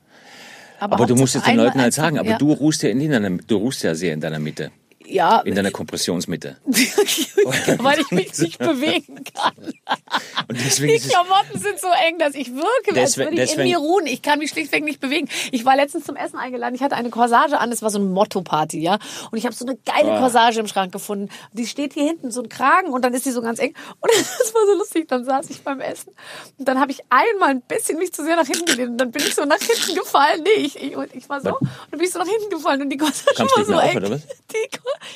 Aber 0.79 1.05
du 1.05 1.15
musst 1.15 1.35
es 1.35 1.43
den 1.43 1.57
Leuten 1.57 1.81
halt 1.81 1.93
sagen. 1.93 2.19
Aber 2.19 2.29
ja. 2.29 2.37
du 2.37 2.51
ruhst 2.51 2.83
ja 2.83 2.89
in 2.89 3.09
deiner, 3.09 3.29
du 3.29 3.57
ruhst 3.57 3.83
ja 3.83 3.95
sehr 3.95 4.13
in 4.13 4.21
deiner 4.21 4.39
Mitte, 4.39 4.71
ja, 5.09 5.39
in 5.39 5.55
deiner 5.55 5.71
Kompressionsmitte. 5.71 6.57
weil 6.65 7.99
ich 7.99 8.11
mich 8.11 8.37
nicht 8.37 8.59
bewegen 8.59 9.23
kann. 9.33 9.53
Und 10.47 10.57
deswegen 10.65 10.93
Die 10.93 11.09
Klamotten 11.09 11.59
sind 11.59 11.79
so 11.79 11.87
eng, 12.07 12.19
dass 12.19 12.35
ich 12.35 12.53
wirke, 12.53 12.99
als 12.99 13.17
würde 13.17 13.41
ich 13.41 13.57
in 13.57 13.63
mir 13.63 13.77
ruhen. 13.77 14.05
Ich 14.05 14.21
kann 14.21 14.39
mich 14.39 14.51
schlichtweg 14.51 14.83
nicht 14.83 14.99
bewegen. 14.99 15.29
Ich 15.51 15.65
war 15.65 15.75
letztens 15.75 16.05
zum 16.05 16.15
Essen 16.15 16.37
eingeladen. 16.37 16.75
Ich 16.75 16.81
hatte 16.81 16.95
eine 16.95 17.09
Corsage 17.09 17.57
an. 17.59 17.69
Das 17.69 17.81
war 17.81 17.89
so 17.89 17.99
eine 17.99 18.07
Motto-Party, 18.07 18.79
ja. 18.79 18.97
Und 19.31 19.37
ich 19.37 19.45
habe 19.45 19.55
so 19.55 19.65
eine 19.65 19.77
geile 19.85 20.11
Ah. 20.13 20.19
Corsage 20.19 20.59
im 20.59 20.67
Schrank 20.67 20.91
gefunden. 20.91 21.29
Die 21.53 21.67
steht 21.67 21.93
hier 21.93 22.05
hinten, 22.05 22.31
so 22.31 22.41
ein 22.41 22.49
Kragen 22.49 22.89
und 22.89 23.03
dann 23.03 23.13
ist 23.13 23.25
die 23.25 23.31
so 23.31 23.41
ganz 23.41 23.59
eng. 23.59 23.73
Und 23.99 24.11
das 24.39 24.53
war 24.53 24.65
so 24.65 24.77
lustig. 24.77 25.07
Dann 25.07 25.25
saß 25.25 25.49
ich 25.49 25.61
beim 25.61 25.79
Essen 25.79 26.13
und 26.57 26.67
dann 26.67 26.79
habe 26.79 26.91
ich 26.91 26.99
einmal 27.09 27.49
ein 27.49 27.61
bisschen 27.61 27.97
mich 27.97 28.13
zu 28.13 28.23
sehr 28.23 28.35
nach 28.35 28.47
hinten 28.47 28.65
gelehnt 28.65 28.91
und 28.91 28.97
dann 28.97 29.11
bin 29.11 29.21
ich 29.23 29.35
so 29.35 29.45
nach 29.45 29.59
hinten 29.59 29.95
gefallen. 29.95 30.43
Nee, 30.43 30.63
ich, 30.65 30.75
ich, 30.81 30.95
ich 31.13 31.29
war 31.29 31.41
so 31.41 31.49
und 31.49 31.69
dann 31.91 31.99
bin 31.99 32.07
ich 32.07 32.11
so 32.11 32.19
nach 32.19 32.27
hinten 32.27 32.49
gefallen 32.49 32.81
und 32.81 32.89
die 32.89 32.97
Corsage 32.97 33.39
war 33.39 33.65
so 33.65 33.71
mehr 33.71 33.83
auf, 33.83 34.21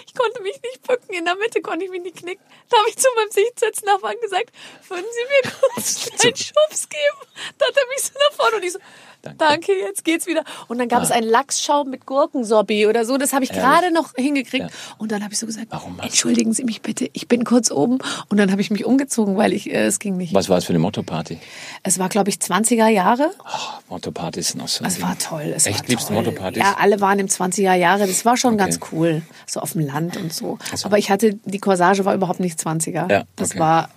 ich 0.05 0.13
konnte 0.13 0.41
mich 0.41 0.61
nicht 0.61 0.87
bücken. 0.87 1.13
In 1.13 1.25
der 1.25 1.35
Mitte 1.35 1.61
konnte 1.61 1.85
ich 1.85 1.91
mich 1.91 2.01
nicht 2.01 2.17
knicken. 2.17 2.43
Da 2.69 2.77
habe 2.77 2.89
ich 2.89 2.97
zu 2.97 3.07
meinem 3.15 3.31
Sitznachbarn 3.31 4.19
gesagt, 4.21 4.51
würden 4.87 5.05
Sie 5.05 5.49
mir 5.49 5.51
kurz 5.51 6.09
einen 6.23 6.35
Schubs 6.35 6.89
geben? 6.89 7.31
Da 7.57 7.67
hat 7.67 7.77
er 7.77 7.87
mich 7.87 8.03
so 8.03 8.13
nach 8.17 8.35
vorne 8.35 8.57
und 8.57 8.63
ich 8.63 8.73
so, 8.73 8.79
Danke. 9.21 9.37
danke, 9.37 9.71
jetzt 9.73 10.03
geht's 10.03 10.25
wieder. 10.27 10.43
Und 10.67 10.79
dann 10.79 10.87
gab 10.87 11.03
es 11.03 11.11
einen 11.11 11.27
Lachsschaum 11.27 11.89
mit 11.89 12.05
Gurkensorbi 12.05 12.87
oder 12.87 13.05
so. 13.05 13.17
Das 13.17 13.33
habe 13.33 13.43
ich 13.43 13.51
Ah. 13.51 13.55
Gerade 13.55 13.93
noch 13.93 14.13
hingekriegt. 14.15 14.65
Ja. 14.65 14.95
Und 14.97 15.11
dann 15.11 15.23
habe 15.23 15.33
ich 15.33 15.39
so 15.39 15.45
gesagt, 15.45 15.67
Warum 15.69 15.99
entschuldigen 15.99 16.53
Sie 16.53 16.63
mich 16.63 16.81
bitte, 16.81 17.09
ich 17.13 17.27
bin 17.27 17.43
kurz 17.43 17.69
oben. 17.71 17.99
Und 18.29 18.37
dann 18.37 18.51
habe 18.51 18.61
ich 18.61 18.71
mich 18.71 18.85
umgezogen, 18.85 19.37
weil 19.37 19.53
ich, 19.53 19.69
äh, 19.69 19.85
es 19.85 19.99
ging 19.99 20.17
nicht. 20.17 20.33
was 20.33 20.49
war 20.49 20.57
es 20.57 20.65
für 20.65 20.71
eine 20.71 20.79
Motto-Party? 20.79 21.37
Es 21.83 21.99
war, 21.99 22.09
glaube 22.09 22.29
ich, 22.29 22.37
20er 22.37 22.87
Jahre. 22.87 23.31
Oh, 23.43 23.79
Motto-Partys 23.89 24.49
sind 24.49 24.61
auch 24.61 24.67
so 24.67 24.83
Es 24.85 25.01
war 25.01 25.17
toll. 25.19 25.53
Es 25.55 25.65
Echt? 25.67 25.81
war 25.81 25.87
Liebst 25.89 26.09
du. 26.09 26.13
Motto-Partys? 26.13 26.63
Ja, 26.63 26.75
alle 26.79 26.99
waren 27.01 27.19
im 27.19 27.27
20er 27.27 27.73
Jahre. 27.75 28.07
Das 28.07 28.25
war 28.25 28.37
schon 28.37 28.55
Okay. 28.55 28.63
ganz 28.63 28.79
cool. 28.91 29.21
So 29.45 29.59
auf 29.59 29.73
dem 29.73 29.85
Land 29.85 30.17
und 30.17 30.33
so. 30.33 30.57
so. 30.75 30.85
Aber 30.85 30.97
ich 30.97 31.11
hatte, 31.11 31.35
die 31.45 31.59
Corsage 31.59 32.05
war 32.05 32.15
überhaupt 32.15 32.39
nicht 32.39 32.57
20er. 32.59 33.09
Ja, 33.11 33.23
Das 33.35 33.51
okay. 33.51 33.59
war, 33.59 33.89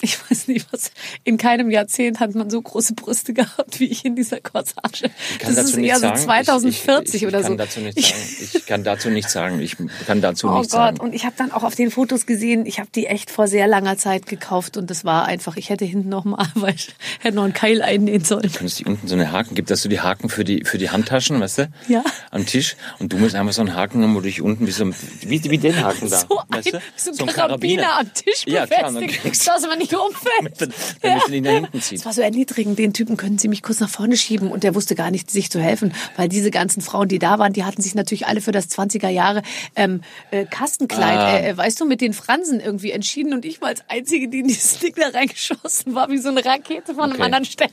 ich 0.00 0.18
weiß 0.30 0.48
nicht 0.48 0.66
was, 0.72 0.90
in 1.24 1.36
keinem 1.38 1.70
Jahrzehnt 1.70 2.20
hat 2.20 2.34
man 2.34 2.50
so 2.50 2.60
große 2.60 2.94
Brüste 2.94 3.32
gehabt 3.32 3.80
wie 3.80 3.86
ich 3.86 4.04
in 4.04 4.16
dieser 4.16 4.40
Corsage. 4.40 5.10
Ich 5.32 5.38
kann 5.38 5.54
das 5.54 5.66
dazu 5.66 5.68
ist 5.70 5.76
nichts 5.76 5.88
eher 5.88 5.96
so 5.96 6.02
sagen. 6.16 6.20
2040 6.20 7.08
ich, 7.08 7.14
ich, 7.14 7.22
ich, 7.22 7.28
oder 7.28 7.38
ich 7.40 7.46
so. 7.46 7.48
kann 7.50 7.58
Dazu 7.58 7.80
nichts 7.80 8.02
sagen. 8.02 8.22
Ich 8.54 8.66
kann 8.66 8.84
dazu 8.84 9.10
nichts 9.10 9.32
sagen. 9.32 9.60
Ich 9.60 9.76
kann 10.06 10.20
dazu 10.20 10.48
Oh 10.48 10.58
nichts 10.58 10.72
Gott, 10.72 10.80
sagen. 10.80 11.00
und 11.00 11.14
ich 11.14 11.24
habe 11.24 11.34
dann 11.38 11.52
auch 11.52 11.62
auf 11.62 11.74
den 11.74 11.90
Fotos 11.90 12.26
gesehen, 12.26 12.66
ich 12.66 12.78
habe 12.80 12.88
die 12.94 13.06
echt 13.06 13.30
vor 13.30 13.46
sehr 13.48 13.66
langer 13.66 13.96
Zeit 13.96 14.26
gekauft 14.26 14.76
und 14.76 14.90
das 14.90 15.04
war 15.04 15.24
einfach, 15.26 15.56
ich 15.56 15.70
hätte 15.70 15.84
hinten 15.84 16.08
noch 16.08 16.24
mal, 16.24 16.46
weil 16.54 16.74
ich 16.74 16.94
hätte 17.20 17.36
noch 17.36 17.44
einen 17.44 17.52
Keil 17.54 17.80
einnähen 17.82 18.24
sollen. 18.24 18.50
Wenn 18.58 18.66
es 18.66 18.74
die 18.76 18.84
unten 18.84 19.08
so 19.08 19.14
eine 19.14 19.32
Haken 19.32 19.54
gibt, 19.54 19.70
dass 19.70 19.82
du 19.82 19.88
die 19.88 20.00
Haken 20.00 20.28
für 20.28 20.44
die 20.44 20.64
für 20.64 20.78
die 20.78 20.90
Handtaschen, 20.90 21.40
weißt 21.40 21.58
du? 21.58 21.68
Ja. 21.88 22.04
Am 22.30 22.44
Tisch 22.46 22.76
und 22.98 23.12
du 23.12 23.18
musst 23.18 23.34
einfach 23.34 23.52
so 23.52 23.62
einen 23.62 23.74
Haken 23.74 24.02
haben, 24.02 24.14
wo 24.14 24.20
du 24.20 24.26
dich 24.26 24.42
unten 24.42 24.66
wie 24.66 24.70
so 24.72 24.84
ein, 24.84 24.94
wie, 25.20 25.42
wie 25.44 25.58
den 25.58 25.82
Haken 25.82 26.10
da, 26.10 26.18
So 26.28 26.38
ein, 26.40 26.44
weißt 26.64 26.72
du? 26.74 27.14
so 27.14 27.24
ein 27.24 27.32
Karabiner 27.32 27.98
am 28.00 28.12
Tisch 28.12 28.44
Ja, 28.46 28.66
klar, 28.66 28.92
befestigt, 28.92 29.46
dass 29.48 29.62
man 29.62 29.78
nicht 29.78 29.83
umfällt. 29.92 30.60
damit, 30.60 30.78
damit 31.02 31.22
du 31.28 31.34
ihn 31.34 31.42
nach 31.44 31.50
hinten 31.52 31.80
ziehst. 31.80 32.02
Es 32.02 32.06
war 32.06 32.12
so 32.12 32.20
erniedrigend, 32.22 32.78
den 32.78 32.92
Typen 32.92 33.16
können 33.16 33.38
Sie 33.38 33.48
mich 33.48 33.62
kurz 33.62 33.80
nach 33.80 33.88
vorne 33.88 34.16
schieben 34.16 34.50
und 34.50 34.62
der 34.64 34.74
wusste 34.74 34.94
gar 34.94 35.10
nicht, 35.10 35.30
sich 35.30 35.50
zu 35.50 35.60
helfen, 35.60 35.92
weil 36.16 36.28
diese 36.28 36.50
ganzen 36.50 36.80
Frauen, 36.82 37.08
die 37.08 37.18
da 37.18 37.38
waren, 37.38 37.52
die 37.52 37.64
hatten 37.64 37.82
sich 37.82 37.94
natürlich 37.94 38.26
alle 38.26 38.40
für 38.40 38.52
das 38.52 38.70
20er 38.70 39.08
Jahre 39.08 39.42
ähm, 39.76 40.02
äh, 40.30 40.44
Kastenkleid, 40.44 41.18
Ah. 41.18 41.36
äh, 41.38 41.50
äh, 41.50 41.56
weißt 41.56 41.80
du, 41.80 41.84
mit 41.84 42.00
den 42.00 42.12
Fransen 42.14 42.60
irgendwie 42.60 42.90
entschieden 42.92 43.32
und 43.34 43.44
ich 43.44 43.60
war 43.60 43.68
als 43.68 43.82
Einzige, 43.88 44.28
die 44.28 44.40
in 44.40 44.48
dieses 44.48 44.78
Ding 44.78 44.94
da 44.96 45.08
reingeschossen 45.08 45.94
war, 45.94 46.10
wie 46.10 46.18
so 46.18 46.28
eine 46.28 46.44
Rakete 46.44 46.94
von 46.94 47.04
einem 47.04 47.12
Okay. 47.14 47.22
anderen 47.22 47.44
Stern. 47.44 47.70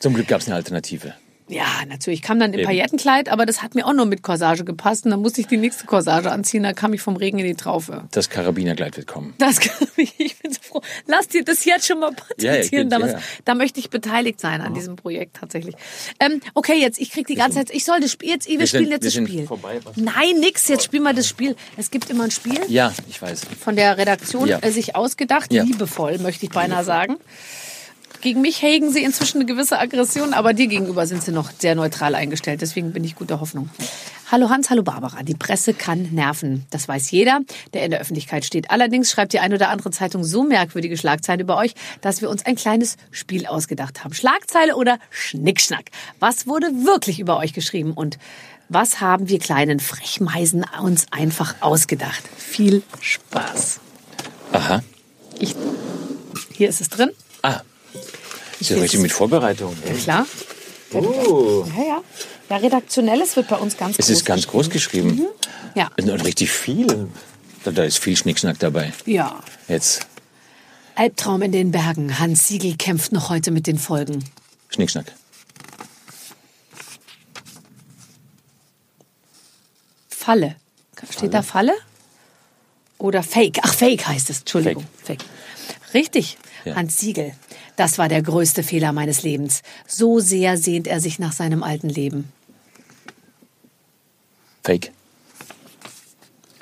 Zum 0.00 0.14
Glück 0.14 0.28
gab 0.28 0.40
es 0.40 0.46
eine 0.46 0.56
Alternative. 0.56 1.14
Ja, 1.46 1.66
natürlich. 1.86 2.20
Ich 2.20 2.22
kam 2.24 2.40
dann 2.40 2.54
im 2.54 2.60
Eben. 2.60 2.66
Paillettenkleid, 2.68 3.28
aber 3.28 3.44
das 3.44 3.62
hat 3.62 3.74
mir 3.74 3.86
auch 3.86 3.92
nur 3.92 4.06
mit 4.06 4.22
Corsage 4.22 4.64
gepasst. 4.64 5.04
Und 5.04 5.10
dann 5.10 5.20
musste 5.20 5.42
ich 5.42 5.46
die 5.46 5.58
nächste 5.58 5.84
Corsage 5.84 6.30
anziehen. 6.30 6.62
Da 6.62 6.72
kam 6.72 6.94
ich 6.94 7.02
vom 7.02 7.16
Regen 7.16 7.38
in 7.38 7.44
die 7.44 7.54
Traufe. 7.54 8.04
Das 8.12 8.30
Karabinerkleid 8.30 8.96
wird 8.96 9.06
kommen. 9.06 9.34
Das 9.36 9.60
kann 9.60 9.86
ich, 9.96 10.18
ich 10.18 10.38
bin 10.38 10.52
so 10.52 10.60
froh. 10.62 10.80
Lass 11.06 11.28
dir 11.28 11.44
das 11.44 11.64
jetzt 11.66 11.86
schon 11.86 12.00
mal 12.00 12.12
Ja, 12.38 12.52
patentieren. 12.52 12.88
bin- 12.88 13.00
da, 13.00 13.06
ja. 13.06 13.18
da 13.44 13.54
möchte 13.54 13.78
ich 13.78 13.90
beteiligt 13.90 14.40
sein 14.40 14.62
an 14.62 14.72
diesem 14.72 14.96
Projekt 14.96 15.36
tatsächlich. 15.36 15.74
Ähm, 16.18 16.40
okay, 16.54 16.80
jetzt, 16.80 16.98
ich 16.98 17.10
krieg 17.10 17.26
die 17.26 17.34
ganze 17.34 17.58
Zeit, 17.58 17.70
ich 17.72 17.84
soll 17.84 18.00
das 18.00 18.10
Spiel, 18.12 18.30
jetzt, 18.30 18.48
wir, 18.48 18.58
Wir 18.60 18.66
spielen 18.66 18.90
jetzt 18.90 19.04
das 19.04 19.12
Spiel. 19.14 19.46
vorbei? 19.46 19.80
Nein, 19.96 20.40
nix, 20.40 20.66
jetzt 20.68 20.84
spielen 20.84 21.02
wir 21.02 21.12
das 21.12 21.28
Spiel. 21.28 21.56
Es 21.76 21.90
gibt 21.90 22.08
immer 22.08 22.24
ein 22.24 22.30
Spiel 22.30 22.58
Ja, 22.68 22.94
ich 23.10 23.20
weiß. 23.20 23.42
von 23.60 23.76
der 23.76 23.98
Redaktion 23.98 24.48
Ja. 24.48 24.60
äh, 24.62 24.70
sich 24.70 24.96
ausgedacht, 24.96 25.52
Ja. 25.52 25.62
liebevoll, 25.64 26.16
möchte 26.18 26.46
ich 26.46 26.52
beinahe 26.52 26.84
sagen. 26.84 27.16
Gegen 28.24 28.40
mich 28.40 28.62
hegen 28.62 28.90
sie 28.90 29.04
inzwischen 29.04 29.36
eine 29.36 29.44
gewisse 29.44 29.78
Aggression, 29.78 30.32
aber 30.32 30.54
dir 30.54 30.66
gegenüber 30.66 31.06
sind 31.06 31.22
sie 31.22 31.30
noch 31.30 31.50
sehr 31.58 31.74
neutral 31.74 32.14
eingestellt. 32.14 32.62
Deswegen 32.62 32.90
bin 32.90 33.04
ich 33.04 33.16
guter 33.16 33.38
Hoffnung. 33.38 33.68
Hallo 34.32 34.48
Hans, 34.48 34.70
hallo 34.70 34.82
Barbara. 34.82 35.22
Die 35.22 35.34
Presse 35.34 35.74
kann 35.74 36.08
nerven. 36.10 36.64
Das 36.70 36.88
weiß 36.88 37.10
jeder, 37.10 37.40
der 37.74 37.84
in 37.84 37.90
der 37.90 38.00
Öffentlichkeit 38.00 38.46
steht. 38.46 38.70
Allerdings 38.70 39.10
schreibt 39.10 39.34
die 39.34 39.40
ein 39.40 39.52
oder 39.52 39.68
andere 39.68 39.90
Zeitung 39.90 40.24
so 40.24 40.42
merkwürdige 40.42 40.96
Schlagzeilen 40.96 41.42
über 41.42 41.58
euch, 41.58 41.74
dass 42.00 42.22
wir 42.22 42.30
uns 42.30 42.46
ein 42.46 42.54
kleines 42.54 42.96
Spiel 43.10 43.44
ausgedacht 43.44 44.04
haben. 44.04 44.14
Schlagzeile 44.14 44.74
oder 44.76 44.98
Schnickschnack. 45.10 45.90
Was 46.18 46.46
wurde 46.46 46.68
wirklich 46.68 47.20
über 47.20 47.36
euch 47.36 47.52
geschrieben 47.52 47.92
und 47.92 48.16
was 48.70 49.02
haben 49.02 49.28
wir 49.28 49.38
kleinen 49.38 49.80
Frechmeisen 49.80 50.64
uns 50.82 51.08
einfach 51.10 51.56
ausgedacht? 51.60 52.22
Viel 52.38 52.82
Spaß. 53.02 53.80
Aha. 54.52 54.82
Ich 55.38 55.54
Hier 56.54 56.70
ist 56.70 56.80
es 56.80 56.88
drin. 56.88 57.10
Ah, 57.42 57.60
ist 58.70 58.76
ja 58.76 58.82
richtig 58.82 59.00
mit 59.00 59.12
Vorbereitung. 59.12 59.76
ey. 59.86 59.94
Klar. 59.94 60.26
Oh. 60.92 61.64
Ja, 61.76 61.82
ja. 61.82 62.02
Ja, 62.50 62.56
redaktionelles 62.56 63.36
wird 63.36 63.48
bei 63.48 63.56
uns 63.56 63.76
ganz 63.76 63.98
Es 63.98 64.06
groß 64.06 64.16
ist 64.16 64.24
ganz 64.24 64.46
groß 64.46 64.70
geschrieben. 64.70 65.26
Ja. 65.74 65.90
Und 65.98 66.08
richtig 66.24 66.50
viel. 66.50 67.08
Da, 67.64 67.70
da 67.70 67.84
ist 67.84 67.98
viel 67.98 68.16
Schnickschnack 68.16 68.58
dabei. 68.58 68.92
Ja. 69.06 69.40
Jetzt 69.68 70.06
Albtraum 70.94 71.42
in 71.42 71.52
den 71.52 71.72
Bergen. 71.72 72.18
Hans 72.18 72.46
Siegel 72.46 72.76
kämpft 72.76 73.12
noch 73.12 73.28
heute 73.28 73.50
mit 73.50 73.66
den 73.66 73.78
Folgen. 73.78 74.24
Schnickschnack. 74.68 75.12
Falle. 80.08 80.56
Steht 81.10 81.34
da 81.34 81.42
Falle? 81.42 81.74
Oder 82.98 83.22
Fake? 83.22 83.58
Ach, 83.62 83.74
Fake 83.74 84.06
heißt 84.06 84.30
es. 84.30 84.40
Entschuldigung. 84.40 84.86
Fake. 85.02 85.24
Richtig. 85.92 86.38
Ja. 86.64 86.76
Hans 86.76 86.98
Siegel. 86.98 87.34
Das 87.76 87.98
war 87.98 88.08
der 88.08 88.22
größte 88.22 88.62
Fehler 88.62 88.92
meines 88.92 89.22
Lebens. 89.22 89.62
So 89.86 90.20
sehr 90.20 90.56
sehnt 90.56 90.86
er 90.86 91.00
sich 91.00 91.18
nach 91.18 91.32
seinem 91.32 91.62
alten 91.62 91.88
Leben. 91.88 92.32
Fake. 94.62 94.92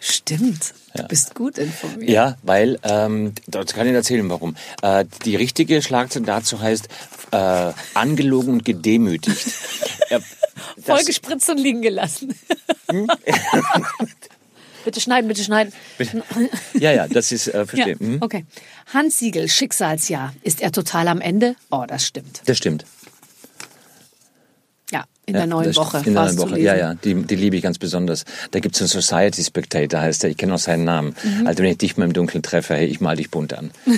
Stimmt. 0.01 0.75
Ja. 0.95 1.03
Du 1.03 1.09
bist 1.09 1.35
gut 1.35 1.59
informiert. 1.59 2.11
Ja, 2.11 2.37
weil, 2.43 2.79
ähm, 2.83 3.35
das 3.47 3.67
kann 3.73 3.87
ich 3.87 3.95
erzählen, 3.95 4.29
warum. 4.29 4.57
Äh, 4.83 5.05
die 5.25 5.37
richtige 5.37 5.81
Schlagzeile 5.81 6.27
dazu 6.27 6.61
heißt, 6.61 6.89
äh, 7.31 7.73
angelogen 7.95 8.55
und 8.55 8.65
gedemütigt. 8.65 9.47
Äh, 10.11 10.21
Vollgespritzt 10.83 11.49
und 11.49 11.57
liegen 11.57 11.81
gelassen. 11.81 12.35
bitte 14.85 15.01
schneiden, 15.01 15.28
bitte 15.28 15.43
schneiden. 15.45 15.72
ja, 16.74 16.93
ja, 16.93 17.09
das 17.09 17.33
ist, 17.33 17.49
äh, 17.49 17.59
Ja, 17.59 17.66
verstehe. 17.66 17.97
Mhm. 17.99 18.18
okay. 18.20 18.45
Hans 18.93 19.18
Siegel, 19.18 19.49
Schicksalsjahr. 19.49 20.35
Ist 20.43 20.61
er 20.61 20.72
total 20.72 21.09
am 21.09 21.20
Ende? 21.20 21.57
Oh, 21.70 21.85
das 21.87 22.07
stimmt. 22.07 22.43
Das 22.47 22.59
stimmt. 22.59 22.85
Ja, 24.91 25.05
in 25.26 25.35
Ja, 25.35 25.41
der 25.41 25.47
neuen 25.47 25.74
Woche. 25.76 25.99
In 26.05 26.12
der 26.14 26.24
neuen 26.24 26.39
Woche, 26.39 26.59
ja, 26.61 26.74
ja, 26.76 26.95
die, 26.95 27.14
die 27.14 27.37
liebe 27.37 27.57
ich 27.57 27.62
ganz 27.62 27.78
besonders. 27.78 28.24
Da 28.51 28.61
gibt's 28.61 28.80
einen 28.80 28.89
Society 28.89 29.43
Spectator, 29.43 30.01
heißt 30.01 30.22
der. 30.22 30.30
Ich 30.30 30.37
kenne 30.37 30.55
auch 30.55 30.59
seinen 30.59 30.85
Namen. 30.85 31.14
Mhm. 31.22 31.47
Also 31.47 31.62
wenn 31.62 31.70
ich 31.70 31.78
dich 31.78 31.97
mal 31.97 32.05
im 32.05 32.12
Dunkeln 32.12 32.43
treffe, 32.43 32.74
hey, 32.74 32.87
ich 32.87 33.01
mal 33.01 33.16
dich 33.16 33.30
bunt 33.30 33.55
an. 33.55 33.70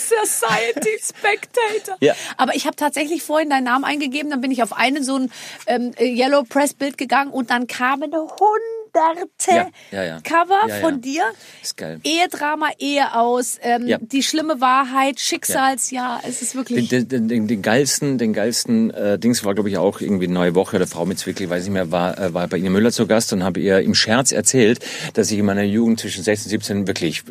Society 0.00 0.98
Spectator. 1.02 1.96
Ja. 2.00 2.14
Aber 2.36 2.54
ich 2.54 2.66
habe 2.66 2.76
tatsächlich 2.76 3.22
vorhin 3.22 3.50
deinen 3.50 3.64
Namen 3.64 3.84
eingegeben, 3.84 4.30
dann 4.30 4.40
bin 4.40 4.50
ich 4.50 4.62
auf 4.62 4.72
einen 4.72 5.04
so 5.04 5.16
ein 5.16 5.32
ähm, 5.66 5.92
Yellow 5.98 6.44
Press 6.44 6.74
Bild 6.74 6.98
gegangen 6.98 7.30
und 7.30 7.50
dann 7.50 7.66
kamen 7.66 8.12
hunderte 8.12 8.79
Ja, 9.92 9.98
ja, 9.98 10.04
ja. 10.04 10.20
Cover 10.22 10.68
Ja, 10.68 10.74
ja. 10.74 10.80
von 10.80 11.00
dir. 11.00 11.22
Ist 11.62 11.76
geil. 11.76 12.00
Ehedrama, 12.04 12.68
Ehe 12.78 13.14
aus, 13.14 13.58
ähm, 13.62 13.96
die 14.00 14.22
schlimme 14.22 14.60
Wahrheit, 14.60 15.20
Schicksalsjahr. 15.20 16.20
Es 16.26 16.42
ist 16.42 16.54
wirklich. 16.54 16.88
Den, 16.88 17.08
den, 17.08 17.28
den, 17.28 17.48
den 17.48 17.62
geilsten, 17.62 18.18
den 18.18 18.32
geilsten 18.32 18.90
äh, 18.90 19.18
Dings 19.18 19.44
war, 19.44 19.54
glaube 19.54 19.70
ich, 19.70 19.78
auch 19.78 20.00
irgendwie 20.00 20.28
Neue 20.28 20.54
Woche 20.54 20.76
oder 20.76 20.86
Frau 20.86 21.06
mit 21.06 21.18
Zwickli, 21.18 21.48
weiß 21.48 21.64
nicht 21.64 21.72
mehr, 21.72 21.90
war, 21.90 22.18
äh, 22.18 22.34
war 22.34 22.48
bei 22.48 22.58
Ine 22.58 22.70
Müller 22.70 22.92
zu 22.92 23.06
Gast 23.06 23.32
und 23.32 23.42
habe 23.42 23.60
ihr 23.60 23.80
im 23.80 23.94
Scherz 23.94 24.32
erzählt, 24.32 24.80
dass 25.14 25.30
ich 25.30 25.38
in 25.38 25.44
meiner 25.44 25.62
Jugend 25.62 26.00
zwischen 26.00 26.22
16 26.22 26.46
und 26.46 26.50
17 26.50 26.86
wirklich, 26.86 27.24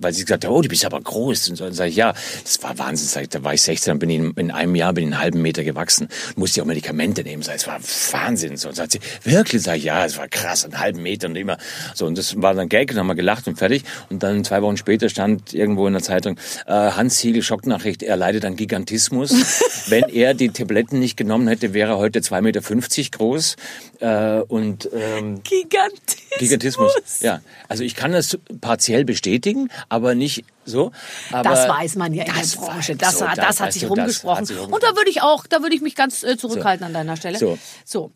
weil 0.00 0.12
sie 0.12 0.24
gesagt 0.24 0.44
hat, 0.44 0.50
oh, 0.50 0.60
du 0.60 0.68
bist 0.68 0.84
aber 0.84 1.00
groß. 1.00 1.50
Und 1.50 1.56
so, 1.56 1.64
dann 1.64 1.74
sage 1.74 1.90
ich, 1.90 1.96
ja, 1.96 2.14
das 2.42 2.62
war 2.62 2.78
Wahnsinn. 2.78 3.26
Da 3.30 3.42
war 3.42 3.54
ich 3.54 3.62
16, 3.62 3.92
dann 3.92 3.98
bin 3.98 4.10
ich 4.10 4.18
in, 4.18 4.30
in 4.32 4.50
einem 4.50 4.74
Jahr 4.74 4.92
bin 4.92 5.04
ich 5.04 5.12
einen 5.12 5.22
halben 5.22 5.42
Meter 5.42 5.64
gewachsen. 5.64 6.08
Musste 6.36 6.58
ich 6.58 6.62
auch 6.62 6.66
Medikamente 6.66 7.22
nehmen. 7.22 7.42
Sag 7.42 7.56
es 7.56 7.66
war 7.66 7.80
Wahnsinn. 8.12 8.56
So, 8.56 8.68
und 8.68 8.74
sagt 8.74 8.92
sie, 8.92 9.00
wirklich? 9.24 9.62
Sag 9.62 9.76
ich, 9.76 9.84
ja, 9.84 10.04
es 10.04 10.16
war 10.16 10.28
krass, 10.28 10.64
einen 10.64 10.78
halben 10.78 10.99
Meter 11.00 11.28
und 11.28 11.36
immer. 11.36 11.58
So, 11.94 12.06
und 12.06 12.16
das 12.16 12.40
war 12.40 12.54
dann 12.54 12.68
Gag, 12.68 12.90
und 12.90 12.96
dann 12.96 13.00
haben 13.00 13.08
wir 13.08 13.14
gelacht 13.14 13.46
und 13.48 13.56
fertig. 13.56 13.84
Und 14.08 14.22
dann 14.22 14.44
zwei 14.44 14.62
Wochen 14.62 14.76
später 14.76 15.08
stand 15.08 15.54
irgendwo 15.54 15.86
in 15.86 15.92
der 15.92 16.02
Zeitung, 16.02 16.36
äh, 16.66 16.72
Hans 16.72 17.18
Siegel, 17.18 17.42
Schocknachricht, 17.42 18.02
er 18.02 18.16
leidet 18.16 18.44
an 18.44 18.56
Gigantismus. 18.56 19.30
Wenn 19.88 20.04
er 20.04 20.34
die 20.34 20.50
Tabletten 20.50 20.98
nicht 20.98 21.16
genommen 21.16 21.48
hätte, 21.48 21.74
wäre 21.74 21.92
er 21.92 21.98
heute 21.98 22.20
2,50 22.20 22.40
Meter 22.42 23.18
groß. 23.18 23.56
Äh, 24.00 24.40
und 24.48 24.88
ähm, 24.92 25.42
Gigantismus. 25.42 26.38
Gigantismus. 26.38 26.92
Ja, 27.20 27.40
also 27.68 27.84
ich 27.84 27.94
kann 27.94 28.12
das 28.12 28.38
partiell 28.60 29.04
bestätigen, 29.04 29.68
aber 29.88 30.14
nicht 30.14 30.44
so. 30.64 30.92
Das 31.30 31.68
weiß 31.68 31.96
man 31.96 32.14
ja 32.14 32.24
in 32.24 32.32
der 32.32 32.40
das 32.42 32.56
Branche. 32.56 32.96
Das, 32.96 33.18
so, 33.18 33.24
war, 33.24 33.34
da- 33.34 33.46
das 33.46 33.60
hat 33.60 33.72
sich 33.72 33.82
das 33.82 33.90
rumgesprochen. 33.90 34.38
hat 34.38 34.46
sich 34.46 34.58
Und 34.58 34.82
da 34.82 34.96
würde 34.96 35.10
ich 35.10 35.22
auch, 35.22 35.46
da 35.46 35.62
würde 35.62 35.74
ich 35.74 35.82
mich 35.82 35.94
ganz 35.94 36.22
äh, 36.22 36.36
zurückhalten 36.36 36.86
an 36.86 36.92
deiner 36.92 37.16
Stelle. 37.16 37.38
So. 37.38 37.58
so. 37.84 38.12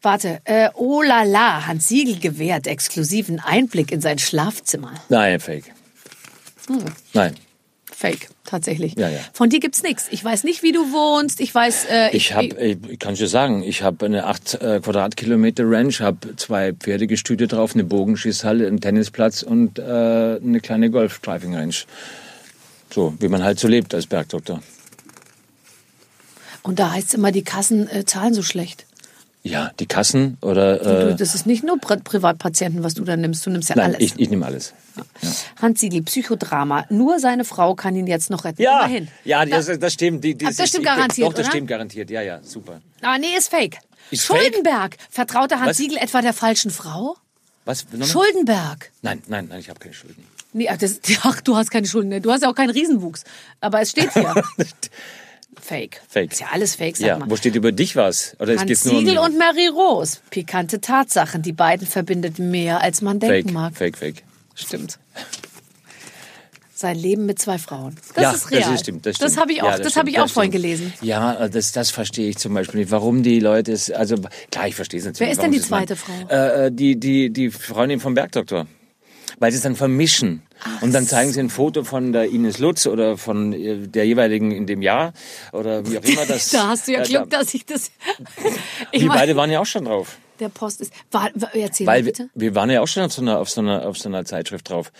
Warte, 0.00 0.40
äh, 0.44 0.70
oh 0.74 1.02
la 1.02 1.24
la, 1.24 1.66
Hans 1.66 1.88
Siegel 1.88 2.18
gewährt 2.18 2.66
exklusiven 2.66 3.40
Einblick 3.40 3.90
in 3.90 4.00
sein 4.00 4.18
Schlafzimmer. 4.18 4.92
Nein, 5.08 5.40
Fake. 5.40 5.72
Hm. 6.68 6.84
Nein. 7.14 7.34
Fake, 7.98 8.28
tatsächlich. 8.44 8.94
Ja, 8.96 9.08
ja. 9.08 9.18
Von 9.32 9.50
dir 9.50 9.58
gibt's 9.58 9.82
nichts. 9.82 10.06
Ich 10.12 10.24
weiß 10.24 10.44
nicht, 10.44 10.62
wie 10.62 10.70
du 10.70 10.92
wohnst. 10.92 11.40
Ich 11.40 11.52
weiß, 11.52 11.86
äh, 11.90 12.16
Ich 12.16 12.32
habe, 12.32 12.46
ich 12.46 12.98
kann 13.00 13.14
dir 13.14 13.26
sagen, 13.26 13.64
ich 13.64 13.82
habe 13.82 14.06
eine 14.06 14.26
8 14.26 14.54
äh, 14.54 14.80
Quadratkilometer 14.80 15.64
Ranch, 15.66 16.00
habe 16.00 16.36
zwei 16.36 16.74
Pferdegestüte 16.74 17.48
drauf, 17.48 17.74
eine 17.74 17.82
Bogenschießhalle, 17.82 18.68
einen 18.68 18.80
Tennisplatz 18.80 19.42
und 19.42 19.80
äh, 19.80 19.82
eine 19.82 20.60
kleine 20.60 20.90
Golf-Driving-Range. 20.90 21.74
So, 22.94 23.14
wie 23.18 23.26
man 23.26 23.42
halt 23.42 23.58
so 23.58 23.66
lebt 23.66 23.92
als 23.92 24.06
Bergdoktor. 24.06 24.62
Und 26.62 26.78
da 26.78 26.92
heißt 26.92 27.14
immer, 27.14 27.32
die 27.32 27.42
Kassen 27.42 27.88
äh, 27.90 28.04
zahlen 28.04 28.32
so 28.32 28.42
schlecht. 28.42 28.86
Ja, 29.48 29.70
die 29.78 29.86
Kassen 29.86 30.36
oder... 30.40 30.78
Du, 30.78 31.10
Äh, 31.10 31.16
das 31.16 31.34
ist 31.34 31.46
nicht 31.46 31.64
nur 31.64 31.78
Pri 31.78 31.96
Privatpatienten, 31.98 32.82
was 32.84 32.94
du 32.94 33.04
da 33.04 33.16
nimmst. 33.16 33.44
Du 33.46 33.50
nimmst 33.50 33.68
ja 33.70 33.76
nein, 33.76 33.94
alles. 33.94 34.00
ich, 34.00 34.18
ich 34.18 34.30
nehme 34.30 34.44
alles. 34.46 34.74
Hans 35.60 35.80
Siegel, 35.80 36.02
Psychodrama. 36.02 36.84
Nur 36.90 37.18
seine 37.20 37.44
Frau 37.44 37.74
kann 37.74 37.94
ihn 37.96 38.06
jetzt 38.06 38.30
noch 38.30 38.44
retten. 38.44 38.60
Ja, 38.62 38.80
Immerhin. 38.84 39.08
ja, 39.24 39.44
das, 39.46 39.66
das 39.78 39.92
stimmt. 39.92 40.24
Die, 40.24 40.34
die, 40.34 40.44
Ach, 40.46 40.50
das 40.50 40.58
ist- 40.60 40.68
stimmt 40.70 40.84
ich- 40.84 40.90
garantiert, 40.90 41.28
Doch, 41.28 41.32
das 41.34 41.46
oder? 41.46 41.50
stimmt 41.52 41.68
garantiert. 41.68 42.10
Ja, 42.10 42.22
ja, 42.22 42.40
super. 42.42 42.80
Ah, 43.02 43.16
nee, 43.18 43.36
ist 43.36 43.48
fake. 43.48 43.78
Ist 44.10 44.24
fake? 44.24 44.40
Schuldenberg. 44.40 44.96
Vertraute 45.10 45.56
Hans 45.58 45.70
Was? 45.70 45.76
Siegel 45.76 45.98
etwa 45.98 46.20
der 46.22 46.32
falschen 46.32 46.70
Frau? 46.70 47.16
Was? 47.64 47.84
Schuldenberg. 48.04 48.90
Nein, 49.02 49.22
nein, 49.28 49.46
nein, 49.48 49.60
ich 49.60 49.68
habe 49.68 49.78
keine 49.78 49.94
Schulden. 49.94 50.24
Nee, 50.54 50.68
ach, 50.68 50.78
das, 50.78 50.98
ach, 51.22 51.40
du 51.42 51.56
hast 51.56 51.70
keine 51.70 51.86
Schulden. 51.86 52.08
ne? 52.08 52.20
Du 52.20 52.32
hast 52.32 52.42
ja 52.42 52.50
auch 52.50 52.54
keinen 52.54 52.70
Riesenwuchs. 52.70 53.24
Aber 53.60 53.80
es 53.82 53.90
steht 53.90 54.12
hier. 54.14 54.34
Fake. 55.68 56.00
Fake. 56.08 56.32
Ist 56.32 56.40
ja 56.40 56.46
alles 56.50 56.76
Fake, 56.76 56.96
sag 56.96 57.06
Ja, 57.06 57.18
mal. 57.18 57.28
wo 57.28 57.36
steht 57.36 57.54
über 57.54 57.72
dich 57.72 57.94
was? 57.94 58.34
Oder 58.40 58.54
es 58.54 58.60
Hans 58.60 58.68
geht's 58.68 58.84
nur 58.86 58.94
um 58.94 59.00
Siegel 59.00 59.14
mich? 59.16 59.22
und 59.24 59.36
Mary 59.38 59.66
Rose. 59.68 60.18
Pikante 60.30 60.80
Tatsachen. 60.80 61.42
Die 61.42 61.52
beiden 61.52 61.86
verbindet 61.86 62.38
mehr, 62.38 62.80
als 62.80 63.02
man 63.02 63.20
denken 63.20 63.48
Fake, 63.50 63.52
mag. 63.52 63.76
fake, 63.76 63.98
fake. 63.98 64.22
Stimmt. 64.54 64.98
Sein 66.74 66.96
Leben 66.96 67.26
mit 67.26 67.38
zwei 67.40 67.58
Frauen. 67.58 67.96
Das 68.14 68.22
ja, 68.22 68.30
ist 68.30 68.50
real. 68.50 68.60
Das, 68.62 68.70
ist, 68.74 68.80
stimmt, 68.80 69.04
das, 69.04 69.16
stimmt. 69.16 69.30
Das 69.32 69.36
habe 69.36 69.52
ich 69.52 69.62
auch, 69.62 69.66
Ja, 69.66 69.78
das 69.78 69.80
stimmt, 69.90 69.96
habe 69.96 70.10
ich 70.10 70.20
auch 70.20 70.28
vorhin 70.28 70.52
stimmt. 70.52 70.62
gelesen. 70.64 70.92
Ja, 71.02 71.48
das, 71.48 71.72
das 71.72 71.90
verstehe 71.90 72.28
ich 72.30 72.38
zum 72.38 72.54
Beispiel 72.54 72.80
nicht. 72.80 72.90
Warum 72.92 73.22
die 73.22 73.40
Leute 73.40 73.72
es, 73.72 73.90
also 73.90 74.14
klar, 74.50 74.68
ich 74.68 74.76
verstehe 74.76 75.00
es 75.00 75.06
natürlich. 75.06 75.26
Wer 75.26 75.32
ist 75.32 75.42
denn 75.42 75.52
die 75.52 75.60
zweite 75.60 75.96
Frau? 75.96 76.12
Äh, 76.30 76.66
äh, 76.66 76.72
die, 76.72 76.94
die, 76.98 77.30
die 77.30 77.50
Freundin 77.50 77.98
vom 78.00 78.14
Bergdoktor. 78.14 78.66
Weil 79.40 79.52
sie 79.52 79.56
es 79.58 79.62
dann 79.62 79.76
vermischen. 79.76 80.42
und 80.80 80.92
dann 80.92 81.06
zeigen 81.06 81.32
sie 81.32 81.40
ein 81.40 81.50
Foto 81.50 81.84
von 81.84 82.12
der 82.12 82.24
Ines 82.30 82.58
Lutz 82.58 82.86
oder 82.86 83.16
von 83.16 83.52
äh, 83.52 83.86
der 83.86 84.04
jeweiligen 84.06 84.50
in 84.50 84.66
dem 84.66 84.82
Jahr 84.82 85.12
oder 85.52 85.86
wie 85.88 85.98
auch 85.98 86.02
immer 86.04 86.26
das. 86.26 86.50
Da 86.52 86.68
hast 86.68 86.88
du 86.88 86.92
ja 86.92 87.00
äh, 87.00 87.04
Glück, 87.04 87.30
da- 87.30 87.38
dass 87.40 87.54
ich 87.54 87.64
das. 87.66 87.90
Ich 88.92 89.02
Wir 89.02 89.08
beide 89.08 89.36
waren 89.36 89.50
ja 89.50 89.60
auch 89.60 89.66
schon 89.66 89.84
drauf. 89.84 90.16
der 90.40 90.48
Post 90.48 90.80
ist. 90.80 90.92
War, 91.12 91.30
war, 91.34 91.54
erzähl 91.54 91.86
Weil 91.86 92.00
mal 92.00 92.06
wir, 92.06 92.12
bitte. 92.12 92.30
wir 92.34 92.54
waren 92.54 92.70
ja 92.70 92.80
auch 92.80 92.88
schon 92.88 93.04
auf 93.04 93.12
so, 93.12 93.22
einer, 93.22 93.38
auf, 93.38 93.48
so 93.50 93.60
einer, 93.60 93.86
auf 93.86 93.98
so 93.98 94.08
einer 94.08 94.24
Zeitschrift 94.24 94.68
drauf. 94.70 94.90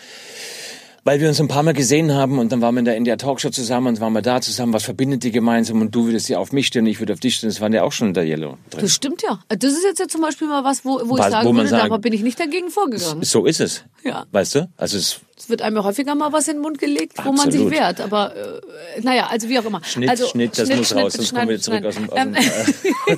Weil 1.08 1.20
wir 1.20 1.28
uns 1.28 1.40
ein 1.40 1.48
paar 1.48 1.62
Mal 1.62 1.72
gesehen 1.72 2.12
haben 2.12 2.38
und 2.38 2.52
dann 2.52 2.60
waren 2.60 2.74
wir 2.74 2.80
in 2.80 2.84
der 2.84 2.96
NDR 2.96 3.16
Talkshow 3.16 3.48
zusammen 3.48 3.86
und 3.86 4.00
waren 4.02 4.12
wir 4.12 4.20
da 4.20 4.42
zusammen, 4.42 4.74
was 4.74 4.84
verbindet 4.84 5.22
die 5.22 5.30
gemeinsam 5.30 5.80
und 5.80 5.94
du 5.94 6.04
würdest 6.04 6.28
ja 6.28 6.36
auf 6.38 6.52
mich 6.52 6.66
stehen, 6.66 6.84
ich 6.84 7.00
würde 7.00 7.14
auf 7.14 7.20
dich 7.20 7.36
stehen, 7.36 7.48
das 7.48 7.62
waren 7.62 7.72
ja 7.72 7.82
auch 7.82 7.92
schon 7.92 8.08
in 8.08 8.12
der 8.14 8.26
Yellow 8.26 8.58
drin. 8.68 8.82
Das 8.82 8.92
stimmt 8.94 9.22
ja. 9.22 9.40
Das 9.48 9.72
ist 9.72 9.84
jetzt 9.84 10.00
ja 10.00 10.06
zum 10.06 10.20
Beispiel 10.20 10.48
mal 10.48 10.64
was, 10.64 10.84
wo, 10.84 11.00
wo 11.04 11.14
ich 11.14 11.20
Was- 11.22 11.30
sagen 11.30 11.48
wo 11.48 11.54
würde, 11.54 11.66
sagen- 11.70 11.88
da 11.88 11.96
bin 11.96 12.12
ich 12.12 12.20
nicht 12.22 12.38
dagegen 12.38 12.68
vorgegangen. 12.68 13.22
So 13.24 13.46
ist 13.46 13.60
es. 13.62 13.84
Ja. 14.04 14.26
Weißt 14.32 14.56
du? 14.56 14.68
Also 14.76 14.98
es 14.98 15.20
Es 15.38 15.48
wird 15.48 15.62
einem 15.62 15.76
ja 15.76 15.84
häufiger 15.84 16.14
mal 16.14 16.32
was 16.32 16.48
in 16.48 16.56
den 16.56 16.62
Mund 16.62 16.78
gelegt, 16.78 17.14
wo 17.24 17.32
man 17.32 17.50
sich 17.50 17.70
wehrt. 17.70 18.00
Aber 18.00 18.34
äh, 18.34 19.00
naja, 19.02 19.28
also 19.30 19.48
wie 19.48 19.58
auch 19.58 19.64
immer. 19.64 19.82
Schnitt, 19.84 20.10
also, 20.10 20.26
Schnitt, 20.26 20.58
das 20.58 20.68
muss 20.68 20.94
raus, 20.94 21.12
sonst 21.12 21.32
kommen 21.34 21.48
wir 21.48 21.60
zurück 21.60 21.84
aus 21.84 21.94
dem... 21.94 22.10
Aus 22.10 22.16
dem 22.18 22.34
Ähm, 22.34 22.34
äh, 22.34 22.42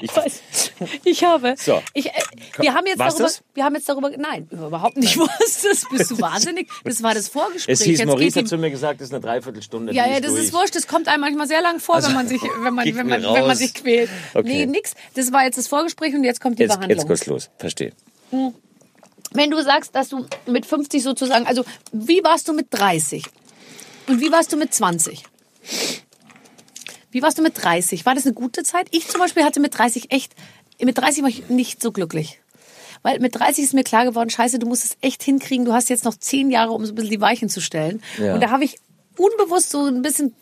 ich, 0.00 0.16
weiß, 0.16 0.42
ich 1.04 1.24
habe. 1.24 1.54
So. 1.58 1.82
Ich, 1.92 2.06
äh, 2.06 2.12
wir 2.58 2.74
haben 2.74 2.86
jetzt 2.86 2.98
War's 2.98 3.14
darüber. 3.14 3.28
das? 3.28 3.42
Wir 3.54 3.64
haben 3.64 3.74
jetzt 3.74 3.88
darüber. 3.88 4.10
Nein, 4.16 4.48
überhaupt 4.50 4.96
nicht. 4.96 5.18
Was 5.18 5.62
das? 5.62 5.84
Bist 5.90 6.10
du 6.10 6.20
wahnsinnig? 6.20 6.68
Das 6.84 7.02
war 7.02 7.14
das 7.14 7.28
Vorgespräch. 7.28 7.72
es 7.74 7.82
hieß, 7.82 7.98
Jetzt 7.98 8.08
Maurice 8.08 8.40
hat 8.40 8.48
zu 8.48 8.56
mir 8.56 8.70
gesagt, 8.70 9.00
das 9.00 9.08
ist 9.08 9.14
eine 9.14 9.20
Dreiviertelstunde. 9.22 9.92
Ja, 9.92 10.06
ja, 10.06 10.20
das 10.20 10.32
durch. 10.32 10.44
ist 10.44 10.52
wurscht. 10.54 10.74
Das 10.74 10.86
kommt 10.86 11.08
einem 11.08 11.20
manchmal 11.20 11.46
sehr 11.46 11.60
lang 11.60 11.80
vor, 11.80 12.02
wenn 12.02 12.14
man 12.14 12.28
sich, 12.28 12.40
wenn 12.42 12.74
man, 12.74 12.86
wenn 12.86 13.06
man, 13.06 13.22
wenn 13.22 13.46
man 13.46 13.56
sich 13.56 13.74
quält. 13.74 14.08
Okay. 14.34 14.48
Nee, 14.48 14.66
nix. 14.66 14.94
Das 15.14 15.32
war 15.32 15.44
jetzt 15.44 15.58
das 15.58 15.68
Vorgespräch 15.68 16.14
und 16.14 16.24
jetzt 16.24 16.40
kommt 16.40 16.58
die 16.58 16.62
Jetzt, 16.62 16.76
Behandlung. 16.76 16.98
jetzt 16.98 17.08
geht's 17.08 17.26
los. 17.26 17.50
Verstehe. 17.58 17.92
Wenn 19.34 19.50
du 19.50 19.62
sagst, 19.62 19.94
dass 19.94 20.08
du 20.08 20.26
mit 20.46 20.66
50 20.66 21.02
sozusagen, 21.02 21.46
also 21.46 21.64
wie 21.92 22.22
warst 22.22 22.48
du 22.48 22.52
mit 22.52 22.66
30? 22.70 23.24
Und 24.08 24.20
wie 24.20 24.32
warst 24.32 24.52
du 24.52 24.56
mit 24.56 24.74
20? 24.74 25.22
Wie 27.10 27.22
warst 27.22 27.38
du 27.38 27.42
mit 27.42 27.62
30? 27.62 28.04
War 28.06 28.14
das 28.14 28.24
eine 28.24 28.34
gute 28.34 28.62
Zeit? 28.62 28.88
Ich 28.90 29.08
zum 29.08 29.20
Beispiel 29.20 29.44
hatte 29.44 29.60
mit 29.60 29.76
30 29.76 30.12
echt, 30.12 30.34
mit 30.80 30.98
30 30.98 31.22
war 31.22 31.28
ich 31.28 31.48
nicht 31.48 31.82
so 31.82 31.92
glücklich. 31.92 32.40
weil 33.02 33.18
mit 33.18 33.34
30 33.34 33.64
ist 33.64 33.74
mir 33.74 33.84
klar 33.84 34.04
geworden, 34.04 34.30
scheiße, 34.30 34.58
du 34.58 34.66
musst 34.66 34.84
es 34.84 34.96
echt 35.00 35.22
hinkriegen. 35.22 35.64
Du 35.64 35.72
hast 35.72 35.90
jetzt 35.90 36.04
noch 36.04 36.14
zehn 36.16 36.50
Jahre, 36.50 36.72
um 36.72 36.84
so 36.86 36.92
ein 36.92 36.94
bisschen 36.94 37.10
die 37.10 37.20
Weichen 37.20 37.48
zu 37.48 37.60
stellen. 37.60 38.02
Ja. 38.18 38.34
Und 38.34 38.40
da 38.40 38.50
habe 38.50 38.64
ich 38.64 38.78
unbewusst 39.22 39.70
so 39.70 39.84
ein 39.86 40.02
bisschen 40.02 40.34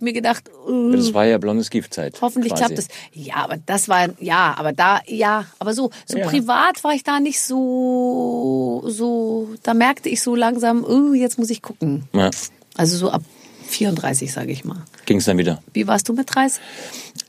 mir 0.00 0.12
gedacht, 0.12 0.48
äh, 0.68 0.92
Das 0.96 1.12
war 1.14 1.24
ja 1.26 1.38
blondes 1.38 1.70
Giftzeit. 1.70 2.20
Hoffentlich 2.22 2.52
quasi. 2.52 2.64
klappt 2.74 2.78
es. 2.78 2.88
Ja, 3.12 3.36
aber 3.36 3.58
das 3.66 3.88
war 3.88 4.08
ja, 4.20 4.54
aber 4.56 4.72
da 4.72 5.00
ja, 5.06 5.44
aber 5.58 5.74
so 5.74 5.90
so 6.06 6.18
Ja. 6.18 6.26
privat 6.28 6.82
war 6.84 6.92
ich 6.94 7.04
da 7.04 7.20
nicht 7.20 7.40
so 7.40 8.82
so. 8.86 9.48
Da 9.62 9.74
merkte 9.74 10.08
ich 10.08 10.22
so 10.22 10.34
langsam, 10.34 10.84
oh, 10.84 11.12
jetzt 11.14 11.38
muss 11.38 11.50
ich 11.50 11.62
gucken. 11.62 12.04
Ja, 12.12 12.30
Also 12.76 12.96
so 12.96 13.10
ab 13.10 13.22
34, 13.68 14.32
sage 14.32 14.52
ich 14.52 14.64
mal. 14.64 14.82
ging 15.06 15.18
es 15.18 15.24
dann 15.24 15.38
wieder. 15.38 15.62
Wie 15.72 15.86
warst 15.86 16.08
du 16.08 16.12
mit 16.12 16.34
30? 16.34 16.60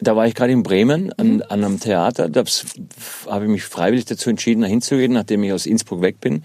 Da 0.02 0.16
war 0.16 0.28
ich 0.28 0.36
gerade 0.36 0.52
in 0.52 0.64
Bremen 0.64 1.14
an, 1.14 1.42
an 1.44 1.64
einem 1.64 1.80
Theater. 1.80 2.28
Da 2.30 2.44
habe 3.28 3.46
ich 3.46 3.50
mich 3.52 3.64
freiwillig 3.64 4.06
dazu 4.06 4.30
entschieden, 4.30 4.62
da 4.62 4.68
hinzugehen, 4.68 5.14
nachdem 5.14 5.44
ich 5.44 5.54
aus 5.54 5.66
Innsbruck 5.66 6.02
weg 6.02 6.20
bin. 6.20 6.44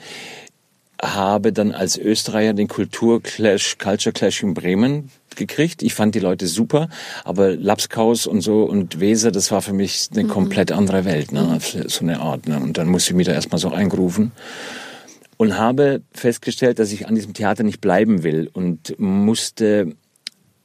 Habe 1.00 1.52
dann 1.52 1.72
als 1.72 1.96
Österreicher 1.96 2.54
den 2.54 2.68
Kulturclash, 2.68 3.78
Culture 3.78 4.12
Clash 4.12 4.42
in 4.42 4.54
Bremen 4.54 5.10
gekriegt. 5.36 5.82
Ich 5.82 5.94
fand 5.94 6.14
die 6.14 6.20
Leute 6.20 6.46
super, 6.46 6.88
aber 7.24 7.54
Lapskaus 7.54 8.26
und 8.26 8.40
so 8.40 8.64
und 8.64 8.98
Weser, 8.98 9.30
das 9.30 9.50
war 9.52 9.62
für 9.62 9.72
mich 9.72 10.08
eine 10.12 10.26
komplett 10.26 10.72
andere 10.72 11.04
Welt, 11.04 11.32
ne? 11.32 11.58
so 11.86 12.00
eine 12.00 12.20
Art. 12.20 12.48
Ne? 12.48 12.58
Und 12.58 12.78
dann 12.78 12.88
musste 12.88 13.12
ich 13.12 13.16
mich 13.16 13.26
da 13.26 13.32
erstmal 13.32 13.60
so 13.60 13.70
eingerufen 13.70 14.32
und 15.38 15.56
habe 15.56 16.02
festgestellt, 16.12 16.78
dass 16.78 16.92
ich 16.92 17.06
an 17.06 17.14
diesem 17.14 17.32
Theater 17.32 17.62
nicht 17.62 17.80
bleiben 17.80 18.24
will 18.24 18.50
und 18.52 18.98
musste 18.98 19.94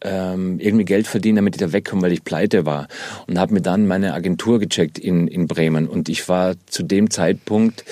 ähm, 0.01 0.59
irgendwie 0.59 0.83
Geld 0.83 1.07
verdienen, 1.07 1.37
damit 1.37 1.55
ich 1.55 1.61
da 1.61 1.71
wegkomme, 1.71 2.01
weil 2.01 2.11
ich 2.11 2.23
pleite 2.23 2.65
war. 2.65 2.87
Und 3.27 3.39
habe 3.39 3.53
mir 3.53 3.61
dann 3.61 3.87
meine 3.87 4.13
Agentur 4.13 4.59
gecheckt 4.59 4.99
in, 4.99 5.27
in 5.27 5.47
Bremen. 5.47 5.87
Und 5.87 6.09
ich 6.09 6.27
war 6.27 6.55
zu 6.65 6.83
dem 6.83 7.09
Zeitpunkt 7.09 7.85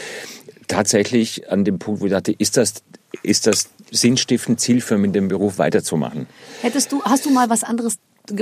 tatsächlich 0.72 1.52
an 1.52 1.66
dem 1.66 1.80
Punkt, 1.80 2.02
wo 2.02 2.06
ich 2.06 2.12
dachte, 2.12 2.32
ist 2.32 2.58
das, 2.58 2.84
ist 3.24 3.48
das 3.48 3.70
sinnstiftend, 3.92 4.60
zielführend 4.60 5.06
mit 5.06 5.16
dem 5.16 5.28
Beruf 5.28 5.58
weiterzumachen? 5.58 6.28
Hättest 6.62 6.92
du 6.92 7.04
hast 7.04 7.26
du 7.26 7.30
mal 7.30 7.50
was 7.50 7.64
anderes 7.64 7.98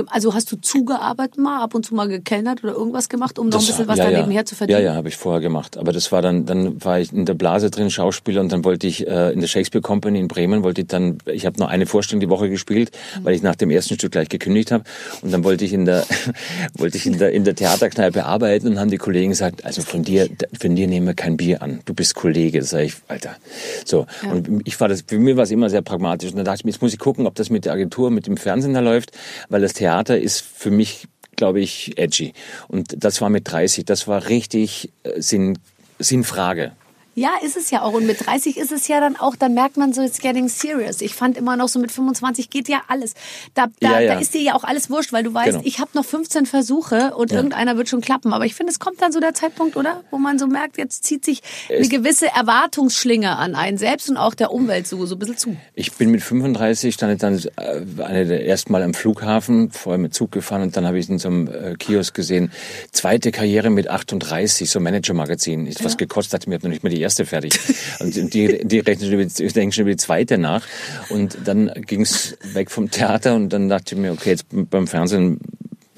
also 0.08 0.34
hast 0.34 0.50
du 0.52 0.56
zugearbeitet 0.56 1.38
mal, 1.38 1.62
ab 1.62 1.74
und 1.74 1.84
zu 1.86 1.94
mal 1.94 2.08
gekellnert 2.08 2.64
oder 2.64 2.74
irgendwas 2.74 3.08
gemacht, 3.08 3.38
um 3.38 3.48
noch 3.48 3.60
ein 3.60 3.66
bisschen 3.66 3.88
was 3.88 3.98
ja, 3.98 4.04
da 4.04 4.10
ja. 4.10 4.20
nebenher 4.20 4.44
zu 4.44 4.54
verdienen? 4.54 4.80
Ja, 4.80 4.92
ja, 4.92 4.94
habe 4.94 5.08
ich 5.08 5.16
vorher 5.16 5.40
gemacht. 5.40 5.76
Aber 5.76 5.92
das 5.92 6.12
war 6.12 6.22
dann, 6.22 6.46
dann 6.46 6.82
war 6.84 7.00
ich 7.00 7.12
in 7.12 7.26
der 7.26 7.34
Blase 7.34 7.70
drin, 7.70 7.90
Schauspieler, 7.90 8.40
und 8.40 8.52
dann 8.52 8.64
wollte 8.64 8.86
ich 8.86 9.06
äh, 9.06 9.32
in 9.32 9.40
der 9.40 9.48
Shakespeare 9.48 9.82
Company 9.82 10.18
in 10.18 10.28
Bremen, 10.28 10.62
wollte 10.62 10.82
ich 10.82 10.86
dann, 10.86 11.18
ich 11.26 11.46
habe 11.46 11.58
nur 11.58 11.68
eine 11.68 11.86
Vorstellung 11.86 12.20
die 12.20 12.28
Woche 12.28 12.48
gespielt, 12.48 12.90
Mhm. 13.16 13.24
weil 13.24 13.34
ich 13.34 13.42
nach 13.42 13.56
dem 13.56 13.70
ersten 13.70 13.94
Stück 13.94 14.12
gleich 14.12 14.28
gekündigt 14.28 14.70
habe. 14.72 14.84
Und 15.22 15.32
dann 15.32 15.44
wollte 15.44 15.64
ich 15.64 15.72
in 15.72 15.84
der, 15.84 16.04
wollte 16.74 16.96
ich 16.96 17.06
in 17.06 17.18
der, 17.18 17.32
in 17.32 17.44
der 17.44 17.54
Theaterkneipe 17.54 18.24
arbeiten 18.24 18.68
und 18.68 18.78
haben 18.78 18.90
die 18.90 18.98
Kollegen 18.98 19.30
gesagt, 19.30 19.64
also 19.64 19.82
von 19.82 20.02
dir, 20.02 20.28
von 20.60 20.74
dir 20.74 20.86
nehmen 20.86 21.06
wir 21.06 21.14
kein 21.14 21.36
Bier 21.36 21.62
an. 21.62 21.80
Du 21.84 21.94
bist 21.94 22.14
Kollege. 22.14 22.62
Sag 22.62 22.84
ich, 22.84 22.94
Alter. 23.08 23.36
So. 23.84 24.06
Und 24.30 24.62
ich 24.64 24.78
war 24.80 24.88
das, 24.88 25.04
für 25.06 25.18
mich 25.18 25.36
war 25.36 25.44
es 25.44 25.50
immer 25.50 25.70
sehr 25.70 25.82
pragmatisch. 25.82 26.30
Und 26.30 26.36
dann 26.36 26.44
dachte 26.44 26.60
ich 26.60 26.64
mir, 26.64 26.70
jetzt 26.72 26.82
muss 26.82 26.92
ich 26.92 26.98
gucken, 26.98 27.26
ob 27.26 27.34
das 27.34 27.50
mit 27.50 27.64
der 27.64 27.72
Agentur, 27.72 28.10
mit 28.10 28.26
dem 28.26 28.36
Fernsehen 28.36 28.74
da 28.74 28.80
läuft, 28.80 29.12
weil 29.48 29.60
das 29.60 29.72
Theater 29.80 30.18
ist 30.18 30.42
für 30.42 30.70
mich, 30.70 31.08
glaube 31.36 31.60
ich, 31.60 31.96
edgy. 31.96 32.34
Und 32.68 33.02
das 33.02 33.22
war 33.22 33.30
mit 33.30 33.50
30, 33.50 33.86
das 33.86 34.06
war 34.06 34.28
richtig 34.28 34.92
äh, 35.04 35.22
Sinn, 35.22 35.58
Sinnfrage. 35.98 36.72
Ja, 37.20 37.30
ist 37.44 37.56
es 37.56 37.70
ja 37.70 37.82
auch. 37.82 37.92
Und 37.92 38.06
mit 38.06 38.24
30 38.26 38.56
ist 38.56 38.72
es 38.72 38.88
ja 38.88 38.98
dann 39.00 39.16
auch, 39.16 39.36
dann 39.36 39.52
merkt 39.52 39.76
man 39.76 39.92
so, 39.92 40.00
it's 40.02 40.20
getting 40.20 40.48
serious. 40.48 41.02
Ich 41.02 41.14
fand 41.14 41.36
immer 41.36 41.56
noch 41.56 41.68
so 41.68 41.78
mit 41.78 41.92
25 41.92 42.48
geht 42.48 42.66
ja 42.68 42.80
alles. 42.88 43.12
Da, 43.54 43.66
da, 43.80 43.92
Ja, 43.92 44.00
ja. 44.00 44.14
da 44.14 44.20
ist 44.20 44.32
dir 44.32 44.40
ja 44.40 44.54
auch 44.54 44.64
alles 44.64 44.88
wurscht, 44.88 45.12
weil 45.12 45.22
du 45.22 45.34
weißt, 45.34 45.50
Genau. 45.50 45.62
ich 45.64 45.80
habe 45.80 45.90
noch 45.94 46.04
15 46.04 46.46
Versuche 46.46 47.14
und 47.14 47.30
irgendeiner 47.32 47.76
wird 47.76 47.88
schon 47.90 48.00
klappen. 48.00 48.32
Aber 48.32 48.46
ich 48.46 48.54
finde, 48.54 48.72
es 48.72 48.78
kommt 48.78 49.02
dann 49.02 49.12
so 49.12 49.20
der 49.20 49.34
Zeitpunkt, 49.34 49.76
oder? 49.76 50.02
Wo 50.10 50.16
man 50.18 50.38
so 50.38 50.46
merkt, 50.46 50.78
jetzt 50.78 51.04
zieht 51.04 51.24
sich 51.26 51.42
eine 51.68 51.88
gewisse 51.88 52.28
Erwartungsschlinge 52.28 53.36
an 53.36 53.54
einen 53.54 53.76
selbst 53.76 54.08
und 54.08 54.16
auch 54.16 54.34
der 54.34 54.52
Umwelt 54.52 54.86
so, 54.86 55.04
so 55.04 55.16
ein 55.16 55.18
bisschen 55.18 55.36
zu. 55.36 55.56
Ich 55.74 55.92
bin 55.92 56.10
mit 56.10 56.22
35, 56.22 56.94
stand 56.94 57.12
ich 57.14 57.18
dann 57.18 57.38
äh, 57.56 58.02
eine 58.02 58.24
der 58.26 58.46
ersten 58.46 58.72
Mal 58.72 58.82
am 58.82 58.94
Flughafen, 58.94 59.70
vorher 59.72 59.98
mit 59.98 60.14
Zug 60.14 60.32
gefahren 60.32 60.62
und 60.62 60.76
dann 60.76 60.86
habe 60.86 60.98
ich 60.98 61.08
in 61.08 61.18
so 61.18 61.28
einem 61.28 61.48
äh, 61.48 61.74
Kiosk 61.78 62.14
gesehen, 62.14 62.50
zweite 62.92 63.30
Karriere 63.32 63.68
mit 63.70 63.88
38, 63.88 64.70
so 64.70 64.80
Manager-Magazin. 64.80 65.66
Ist 65.66 65.84
was 65.84 65.96
gekostet 65.96 66.34
hat, 66.34 66.46
mir 66.46 66.54
hat 66.54 66.62
noch 66.62 66.70
nicht 66.70 66.82
mal 66.82 66.90
die 66.90 67.00
erste 67.00 67.09
fertig. 67.16 67.58
Und 68.00 68.14
die, 68.34 68.66
die 68.66 68.78
rechnen 68.80 69.10
schon 69.10 69.20
über, 69.20 69.24
die- 69.24 69.46
denken 69.48 69.72
schon 69.72 69.82
über 69.82 69.90
die 69.90 69.96
zweite 69.96 70.38
nach. 70.38 70.66
Und 71.08 71.38
dann 71.44 71.70
ging 71.86 72.02
es 72.02 72.36
weg 72.52 72.70
vom 72.70 72.90
Theater 72.90 73.34
und 73.34 73.50
dann 73.50 73.68
dachte 73.68 73.94
ich 73.94 74.00
mir, 74.00 74.12
okay, 74.12 74.30
jetzt 74.30 74.46
beim 74.50 74.86
Fernsehen 74.86 75.40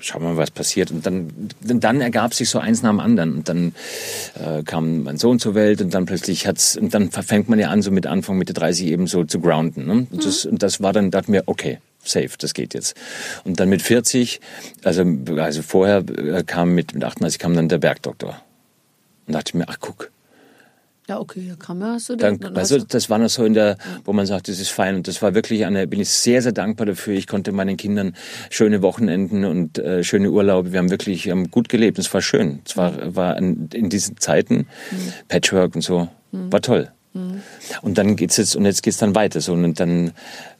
schauen 0.00 0.22
wir 0.22 0.30
mal, 0.30 0.36
was 0.36 0.50
passiert. 0.50 0.90
Und 0.90 1.06
dann, 1.06 1.30
dann, 1.60 2.00
ergab 2.00 2.34
sich 2.34 2.48
so 2.50 2.58
eins 2.58 2.82
nach 2.82 2.90
dem 2.90 3.00
anderen. 3.00 3.34
Und 3.36 3.48
dann 3.48 3.74
äh, 4.34 4.62
kam 4.64 5.04
mein 5.04 5.16
Sohn 5.16 5.38
zur 5.38 5.54
Welt 5.54 5.80
und 5.80 5.94
dann 5.94 6.06
plötzlich 6.06 6.46
hat's, 6.46 6.76
und 6.76 6.92
dann 6.92 7.10
fängt 7.10 7.48
man 7.48 7.58
ja 7.58 7.68
an, 7.68 7.82
so 7.82 7.90
mit 7.90 8.06
Anfang, 8.06 8.36
Mitte 8.36 8.52
30 8.52 8.88
eben 8.88 9.06
so 9.06 9.24
zu 9.24 9.40
grounden. 9.40 9.86
Ne? 9.86 10.06
Und, 10.10 10.24
das, 10.24 10.44
und 10.44 10.62
das 10.62 10.82
war 10.82 10.92
dann, 10.92 11.10
dachte 11.10 11.30
mir, 11.30 11.44
okay, 11.46 11.78
safe, 12.02 12.30
das 12.38 12.52
geht 12.52 12.74
jetzt. 12.74 12.96
Und 13.44 13.60
dann 13.60 13.68
mit 13.68 13.82
40, 13.82 14.40
also, 14.82 15.04
also 15.36 15.62
vorher 15.62 15.98
äh, 15.98 16.42
kam 16.44 16.74
mit, 16.74 16.94
mit 16.94 17.04
38 17.04 17.38
kam 17.38 17.54
dann 17.54 17.68
der 17.68 17.78
Bergdoktor. 17.78 18.40
Und 19.26 19.34
dachte 19.34 19.50
ich 19.50 19.54
mir, 19.54 19.68
ach 19.68 19.78
guck, 19.80 20.10
Ja, 21.12 21.20
okay, 21.20 21.44
ja, 21.46 21.56
kann 21.56 21.78
man. 21.78 22.00
Du 22.06 22.16
dann, 22.16 22.38
dann 22.38 22.56
also 22.56 22.78
das 22.78 23.10
war 23.10 23.18
noch 23.18 23.28
so 23.28 23.44
in 23.44 23.52
der, 23.52 23.76
wo 24.06 24.14
man 24.14 24.24
sagt, 24.24 24.48
das 24.48 24.58
ist 24.58 24.70
fein. 24.70 24.94
Und 24.96 25.08
das 25.08 25.20
war 25.20 25.34
wirklich 25.34 25.66
eine, 25.66 25.86
bin 25.86 26.00
ich 26.00 26.08
sehr, 26.08 26.40
sehr 26.40 26.52
dankbar 26.52 26.86
dafür. 26.86 27.12
Ich 27.14 27.26
konnte 27.26 27.52
meinen 27.52 27.76
Kindern 27.76 28.16
schöne 28.48 28.80
Wochenenden 28.80 29.44
und 29.44 29.78
äh, 29.78 30.02
schöne 30.04 30.30
Urlaube. 30.30 30.72
Wir 30.72 30.78
haben 30.78 30.90
wirklich 30.90 31.26
wir 31.26 31.32
haben 31.32 31.50
gut 31.50 31.68
gelebt. 31.68 31.98
Es 31.98 32.12
war 32.14 32.22
schön. 32.22 32.60
Es 32.64 32.78
war, 32.78 33.14
war 33.14 33.36
an, 33.36 33.68
in 33.74 33.90
diesen 33.90 34.16
Zeiten 34.16 34.66
Patchwork 35.28 35.74
und 35.74 35.82
so. 35.82 36.08
War 36.30 36.62
toll. 36.62 36.90
Und 37.82 37.98
dann 37.98 38.16
geht's 38.16 38.38
jetzt, 38.38 38.56
und 38.56 38.64
jetzt 38.64 38.82
geht's 38.82 38.96
dann 38.96 39.14
weiter. 39.14 39.42
So, 39.42 39.52
und 39.52 39.78
dann 39.78 40.12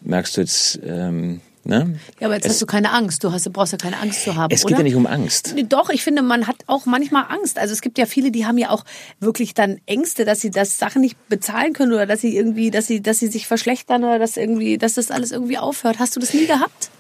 merkst 0.03 0.36
du 0.36 0.42
jetzt, 0.42 0.78
ähm, 0.84 1.40
ne? 1.64 1.98
ja, 2.20 2.26
aber 2.26 2.34
jetzt 2.34 2.46
es, 2.46 2.52
hast 2.52 2.62
du 2.62 2.66
keine 2.66 2.92
Angst. 2.92 3.24
Du 3.24 3.32
hast, 3.32 3.46
du 3.46 3.50
brauchst 3.50 3.72
ja 3.72 3.78
keine 3.78 3.98
Angst 3.98 4.24
zu 4.24 4.36
haben, 4.36 4.52
es 4.52 4.64
oder? 4.64 4.70
geht 4.70 4.78
ja 4.78 4.84
nicht 4.84 4.96
um 4.96 5.06
Angst. 5.06 5.54
Doch, 5.68 5.90
ich 5.90 6.02
finde, 6.02 6.22
man 6.22 6.46
hat 6.46 6.56
auch 6.66 6.86
manchmal 6.86 7.26
Angst. 7.28 7.58
Also 7.58 7.72
es 7.72 7.80
gibt 7.80 7.98
ja 7.98 8.06
viele, 8.06 8.30
die 8.30 8.46
haben 8.46 8.58
ja 8.58 8.70
auch 8.70 8.84
wirklich 9.20 9.54
dann 9.54 9.80
Ängste, 9.86 10.24
dass 10.24 10.40
sie 10.40 10.50
das 10.50 10.78
Sachen 10.78 11.00
nicht 11.00 11.16
bezahlen 11.28 11.72
können 11.72 11.92
oder 11.92 12.06
dass 12.06 12.20
sie 12.20 12.36
irgendwie, 12.36 12.70
dass 12.70 12.86
sie, 12.86 13.00
dass 13.00 13.18
sie 13.18 13.28
sich 13.28 13.46
verschlechtern 13.46 14.04
oder 14.04 14.18
dass 14.18 14.36
irgendwie, 14.36 14.78
dass 14.78 14.94
das 14.94 15.10
alles 15.10 15.32
irgendwie 15.32 15.58
aufhört. 15.58 15.98
Hast 15.98 16.16
du 16.16 16.20
das 16.20 16.34
nie 16.34 16.46
gehabt? 16.46 16.90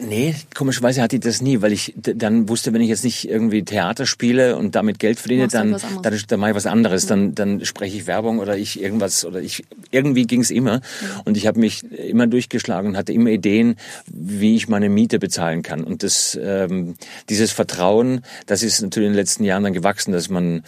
Nee, 0.00 0.34
komischerweise 0.54 1.00
hatte 1.00 1.16
ich 1.16 1.22
das 1.22 1.40
nie, 1.40 1.62
weil 1.62 1.72
ich 1.72 1.94
dann 1.96 2.48
wusste, 2.48 2.72
wenn 2.72 2.82
ich 2.82 2.88
jetzt 2.88 3.04
nicht 3.04 3.28
irgendwie 3.28 3.64
Theater 3.64 4.04
spiele 4.04 4.56
und 4.56 4.74
damit 4.74 4.98
Geld 4.98 5.18
verdiene, 5.18 5.48
dann, 5.48 5.74
anderes. 5.74 6.02
dann, 6.02 6.20
dann 6.28 6.40
mache 6.40 6.50
ich 6.50 6.56
was 6.56 6.66
anderes. 6.66 7.06
Dann, 7.06 7.34
dann 7.34 7.64
spreche 7.64 7.96
ich 7.96 8.06
Werbung 8.06 8.38
oder 8.38 8.56
ich 8.58 8.80
irgendwas 8.80 9.24
oder 9.24 9.40
ich 9.40 9.64
irgendwie 9.90 10.26
ging's 10.26 10.50
immer. 10.50 10.80
Und 11.24 11.36
ich 11.36 11.46
habe 11.46 11.60
mich 11.60 11.84
immer 11.92 12.26
durchgeschlagen 12.26 12.90
und 12.90 12.96
hatte 12.96 13.12
immer 13.12 13.30
Ideen, 13.30 13.76
wie 14.06 14.56
ich 14.56 14.68
meine 14.68 14.88
Miete 14.88 15.18
bezahlen 15.18 15.62
kann. 15.62 15.82
Und 15.82 16.02
das, 16.02 16.38
ähm, 16.42 16.96
dieses 17.28 17.52
Vertrauen, 17.52 18.20
das 18.46 18.62
ist 18.62 18.82
natürlich 18.82 19.06
in 19.06 19.12
den 19.12 19.18
letzten 19.18 19.44
Jahren 19.44 19.64
dann 19.64 19.72
gewachsen, 19.72 20.12
dass 20.12 20.28
man 20.28 20.62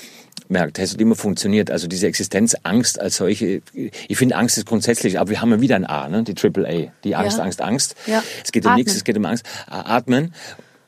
merkt, 0.50 0.78
es 0.78 0.92
hat 0.92 1.00
immer 1.00 1.14
funktioniert. 1.14 1.70
Also 1.70 1.86
diese 1.86 2.06
Existenzangst 2.06 3.00
als 3.00 3.16
solche, 3.16 3.62
ich 3.72 4.16
finde 4.18 4.36
Angst 4.36 4.58
ist 4.58 4.66
grundsätzlich, 4.66 5.18
aber 5.18 5.30
wir 5.30 5.40
haben 5.40 5.50
ja 5.50 5.60
wieder 5.60 5.76
ein 5.76 5.84
A, 5.84 6.08
ne? 6.08 6.22
die 6.22 6.34
Triple 6.34 6.68
A, 6.68 6.92
die 7.04 7.14
Angst, 7.16 7.38
Ja. 7.38 7.44
Angst, 7.44 7.60
Angst. 7.60 7.96
Ja. 8.06 8.22
Es 8.44 8.52
geht 8.52 8.66
um 8.66 8.74
nichts, 8.74 8.94
es 8.94 9.04
geht 9.04 9.16
um 9.16 9.24
Angst. 9.24 9.44
Atmen. 9.66 10.34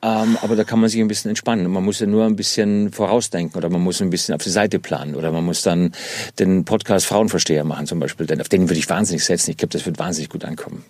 Ähm, 0.03 0.37
aber 0.41 0.55
da 0.55 0.63
kann 0.63 0.79
man 0.79 0.89
sich 0.89 0.99
ein 0.99 1.07
bisschen 1.07 1.29
entspannen. 1.29 1.69
Man 1.69 1.83
muss 1.83 1.99
ja 1.99 2.07
nur 2.07 2.25
ein 2.25 2.35
bisschen 2.35 2.91
vorausdenken 2.91 3.55
oder 3.55 3.69
man 3.69 3.81
muss 3.81 4.01
ein 4.01 4.09
bisschen 4.09 4.33
auf 4.33 4.41
die 4.41 4.49
Seite 4.49 4.79
planen 4.79 5.13
oder 5.15 5.31
man 5.31 5.45
muss 5.45 5.61
dann 5.61 5.91
den 6.39 6.65
Podcast 6.65 7.05
Frauenversteher 7.05 7.63
machen 7.63 7.85
zum 7.85 7.99
Beispiel. 7.99 8.25
Denn 8.25 8.41
auf 8.41 8.49
den 8.49 8.67
würde 8.67 8.79
ich 8.79 8.89
wahnsinnig 8.89 9.23
setzen. 9.23 9.51
Ich 9.51 9.57
glaube, 9.57 9.73
das 9.73 9.85
wird 9.85 9.99
wahnsinnig 9.99 10.29
gut 10.29 10.43
ankommen. 10.43 10.83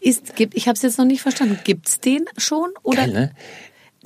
Ist, 0.00 0.36
gibt, 0.36 0.54
ich 0.56 0.68
habe 0.68 0.76
es 0.76 0.82
jetzt 0.82 0.96
noch 0.96 1.04
nicht 1.04 1.20
verstanden. 1.20 1.58
Gibt's 1.64 2.00
den 2.00 2.24
schon 2.38 2.70
oder? 2.82 3.02
Geil, 3.02 3.12
ne? 3.12 3.30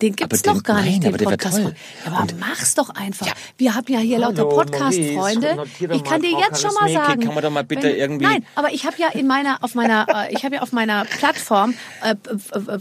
Den 0.03 0.17
gibt's 0.17 0.43
Aber 0.45 0.55
noch 0.55 0.63
den- 0.63 0.65
gar 0.65 0.83
nicht, 0.83 1.03
nein, 1.03 1.13
den 1.13 1.25
Podcast. 1.25 1.59
Ja, 1.59 1.71
aber 2.07 2.27
mach's 2.39 2.75
doch 2.75 2.91
einfach. 2.91 3.27
Wir 3.59 3.75
haben 3.75 3.93
ja 3.93 3.99
hier 4.01 4.19
lauter 4.19 4.39
Hallo, 4.45 4.49
Podcast-Freunde. 4.57 5.57
Notier 5.57 5.89
doch 5.89 5.97
Ich 5.97 6.05
kann 6.05 6.21
mal, 6.23 6.31
dir 6.31 6.39
jetzt 6.39 6.61
schon 6.63 6.75
mal 6.75 6.91
sagen. 6.93 7.23
kann 7.25 7.35
man 7.35 7.43
doch 7.43 7.51
mal 7.51 7.65
bitte 7.65 7.83
wenn- 7.89 7.97
irgendwie- 7.97 8.25
Nein, 8.27 8.45
aber 8.55 8.73
ich 8.73 8.87
habe 8.87 8.97
ja 8.99 9.09
in 9.09 9.27
meiner, 9.27 9.63
auf 9.63 9.75
meiner, 9.75 10.07
äh, 10.09 10.33
ich 10.35 10.45
habe 10.45 10.57
ja 10.57 10.63
auf 10.63 10.73
meiner 10.73 11.05
Plattform 11.05 11.75
äh, 12.03 12.11
äh, 12.15 12.15